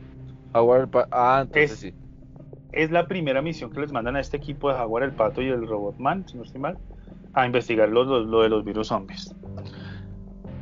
Howard 0.55 0.83
el 0.83 0.89
pato. 0.89 1.09
Ah, 1.13 1.41
entonces 1.43 1.79
sí 1.79 1.95
es 2.77 2.91
la 2.91 3.09
primera 3.09 3.41
misión 3.41 3.71
que 3.71 3.81
les 3.81 3.91
mandan 3.91 4.17
a 4.17 4.21
este 4.21 4.37
equipo 4.37 4.69
de 4.69 4.77
Jaguar 4.77 5.03
el 5.03 5.13
Pato 5.13 5.41
y 5.41 5.49
el 5.49 5.67
Robotman, 5.67 6.29
si 6.29 6.37
no 6.37 6.43
estoy 6.43 6.61
mal, 6.61 6.79
a 7.37 7.45
investigar 7.45 7.91
lo, 7.91 8.43
de 8.43 8.49
los 8.49 8.65
virus 8.65 8.89
zombies. 8.89 9.33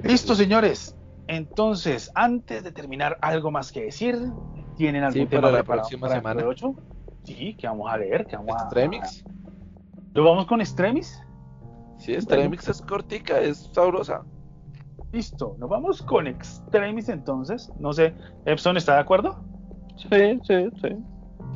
Listo, 0.03 0.35
señores. 0.35 0.97
Entonces, 1.29 2.11
antes 2.15 2.65
de 2.65 2.73
terminar, 2.73 3.17
¿algo 3.23 3.51
más 3.51 3.73
que 3.73 3.85
decir? 3.85 4.19
¿Tienen 4.77 5.05
algún 5.05 5.29
tema 5.29 5.43
para 5.43 5.59
la 5.59 5.63
próxima 5.63 6.09
semana? 6.09 6.45
8? 6.45 6.75
Sí, 7.23 7.55
que 7.55 7.67
vamos 7.69 7.91
a 7.91 7.97
leer, 7.97 8.27
que 8.27 8.37
vamos 8.37 8.61
¿Extremix? 8.61 9.25
¿Lo 10.13 10.25
vamos 10.25 10.47
con 10.47 10.61
Extremis? 10.61 11.23
Sí, 11.99 12.13
Extremix 12.13 12.69
es 12.69 12.83
cortica, 12.83 13.41
es 13.41 13.71
sabrosa. 13.73 14.23
Listo, 15.13 15.57
nos 15.59 15.71
vamos 15.71 16.03
con 16.03 16.27
Extremis 16.27 17.09
entonces. 17.09 17.73
No 17.79 17.93
sé, 17.93 18.15
Epson, 18.47 18.77
¿está 18.77 18.95
de 18.95 19.01
acuerdo? 19.01 19.43
Sí, 19.97 20.41
sí, 20.43 20.71
sí. 20.83 20.89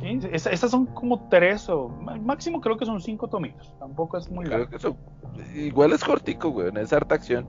Estas 0.01 0.71
son 0.71 0.85
como 0.85 1.27
tres 1.29 1.69
o 1.69 1.89
máximo 1.89 2.61
creo 2.61 2.77
que 2.77 2.85
son 2.85 3.01
cinco 3.01 3.27
tomitos. 3.27 3.73
Tampoco 3.79 4.17
es 4.17 4.29
muy 4.29 4.45
creo 4.45 4.67
igual 5.53 5.93
es 5.93 6.03
cortico, 6.03 6.49
güey, 6.49 6.71
es 6.77 6.93
harta 6.93 7.15
acción. 7.15 7.45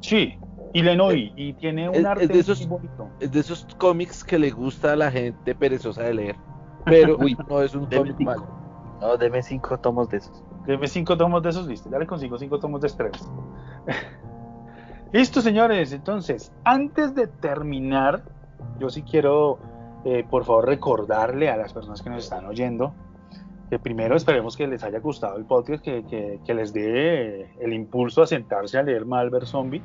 Sí, 0.00 0.38
y 0.72 0.82
Lenoy, 0.82 1.28
eh, 1.28 1.32
y 1.36 1.52
tiene 1.54 1.88
un 1.88 2.06
arte 2.06 2.28
de 2.28 2.38
esos, 2.38 2.60
muy 2.66 2.78
bonito. 2.78 3.08
Es 3.20 3.32
de 3.32 3.40
esos 3.40 3.66
cómics 3.78 4.22
que 4.22 4.38
le 4.38 4.50
gusta 4.50 4.92
a 4.92 4.96
la 4.96 5.10
gente 5.10 5.54
perezosa 5.54 6.02
de 6.02 6.14
leer. 6.14 6.36
pero 6.84 7.16
no 7.48 7.62
es 7.62 7.74
un 7.74 7.86
cómic 7.90 8.20
malo. 8.20 8.46
No, 9.00 9.16
deme 9.16 9.42
cinco 9.42 9.78
tomos 9.78 10.08
de 10.08 10.18
esos. 10.18 10.42
Deme 10.66 10.86
cinco 10.88 11.16
tomos 11.16 11.42
de 11.42 11.50
esos, 11.50 11.66
listo. 11.66 11.88
Dale 11.88 12.06
consigo 12.06 12.36
cinco 12.38 12.58
tomos 12.58 12.80
de 12.80 12.88
estrés. 12.88 13.28
listo, 15.12 15.40
señores. 15.40 15.92
Entonces, 15.92 16.52
antes 16.64 17.14
de 17.14 17.28
terminar, 17.28 18.24
yo 18.78 18.90
sí 18.90 19.02
quiero, 19.02 19.58
eh, 20.04 20.24
por 20.28 20.44
favor, 20.44 20.66
recordarle 20.66 21.50
a 21.50 21.56
las 21.56 21.72
personas 21.72 22.02
que 22.02 22.10
nos 22.10 22.24
están 22.24 22.46
oyendo 22.46 22.92
que 23.68 23.78
primero 23.78 24.16
esperemos 24.16 24.56
que 24.56 24.66
les 24.66 24.82
haya 24.82 24.98
gustado 24.98 25.36
el 25.36 25.44
podcast, 25.44 25.84
que, 25.84 26.40
que, 26.44 26.54
les 26.54 26.72
dé 26.72 27.50
el 27.60 27.72
impulso 27.72 28.22
a 28.22 28.26
sentarse 28.26 28.78
a 28.78 28.82
leer 28.82 29.04
Malver 29.04 29.46
Zombie, 29.46 29.82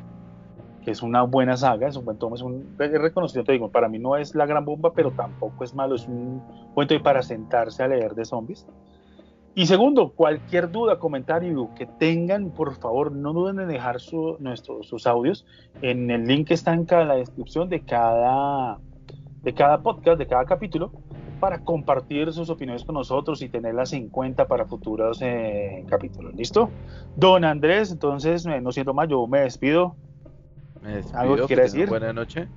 que 0.84 0.92
es 0.92 1.02
una 1.02 1.24
buena 1.24 1.58
saga, 1.58 1.88
es 1.88 1.96
un 1.96 2.06
buen 2.06 2.18
tomo, 2.18 2.36
es 2.36 2.42
un 2.42 2.76
reconocido, 2.78 3.44
te 3.44 3.52
digo, 3.52 3.70
para 3.70 3.90
mí 3.90 4.00
no 4.00 4.16
es 4.16 4.36
la 4.36 4.46
gran 4.46 4.64
bomba, 4.64 4.94
pero 4.94 5.12
tampoco 5.12 5.64
es 5.64 5.74
malo, 5.74 5.96
es 5.96 6.08
un 6.08 6.42
cuento 6.74 7.02
para 7.02 7.22
sentarse 7.22 7.84
a 7.84 7.88
leer 7.88 8.16
de 8.16 8.26
zombies. 8.26 8.66
Y 9.56 9.68
segundo, 9.68 10.14
cualquier 10.14 10.72
duda, 10.72 10.98
comentario 10.98 11.70
que 11.76 11.86
tengan, 11.86 12.50
por 12.52 12.74
favor, 12.76 13.12
no 13.12 13.34
duden 13.34 13.60
en 13.60 13.68
dejar 13.68 14.00
su, 14.00 14.38
nuestros, 14.40 14.88
sus 14.88 15.06
audios 15.06 15.46
en 15.82 16.10
el 16.10 16.26
link 16.26 16.48
que 16.48 16.56
está 16.56 16.74
en 16.74 16.86
cada, 16.86 17.06
la 17.06 17.16
descripción 17.16 17.70
de 17.70 17.82
cada, 17.82 18.80
de 19.44 19.54
cada 19.54 19.82
podcast, 19.82 20.18
de 20.18 20.28
cada 20.28 20.46
capítulo, 20.46 20.92
para 21.40 21.60
compartir 21.60 22.32
sus 22.32 22.50
opiniones 22.50 22.86
con 22.86 22.96
nosotros 22.96 23.42
y 23.42 23.50
tenerlas 23.50 23.92
en 23.94 24.10
cuenta 24.10 24.48
para 24.48 24.66
futuros 24.66 25.22
eh, 25.22 25.84
capítulos. 25.90 26.34
¿Listo? 26.34 26.70
Don 27.18 27.44
Andrés, 27.44 27.92
entonces, 27.92 28.46
no 28.46 28.72
siento 28.72 28.94
más, 28.94 29.10
yo 29.10 29.28
me 29.28 29.42
despido. 29.42 29.96
Me 30.82 30.96
despido 30.96 31.20
¿Algo 31.20 31.36
que 31.36 31.46
quiere 31.48 31.64
decir? 31.64 31.90
Buenas 31.90 32.16
noches. 32.16 32.48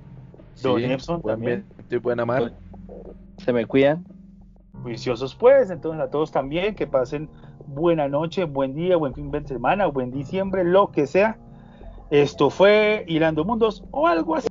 Don 0.63 0.81
Epson 0.81 1.21
también. 1.21 1.65
Estoy 1.77 1.99
buena 1.99 2.25
mar. 2.25 2.53
Se 3.37 3.53
me 3.53 3.65
cuidan. 3.65 4.05
Juiciosos 4.83 5.35
pues, 5.35 5.69
entonces 5.69 6.01
a 6.01 6.09
todos 6.09 6.31
también, 6.31 6.75
que 6.75 6.87
pasen 6.87 7.29
buena 7.65 8.07
noche, 8.07 8.45
buen 8.45 8.73
día, 8.73 8.95
buen 8.95 9.13
fin 9.13 9.29
de 9.31 9.45
semana, 9.45 9.87
buen 9.87 10.11
diciembre, 10.11 10.63
lo 10.63 10.91
que 10.91 11.07
sea. 11.07 11.37
Esto 12.09 12.49
fue 12.49 13.03
Hilando 13.07 13.43
Mundos 13.43 13.83
o 13.91 14.07
algo 14.07 14.35
así. 14.35 14.47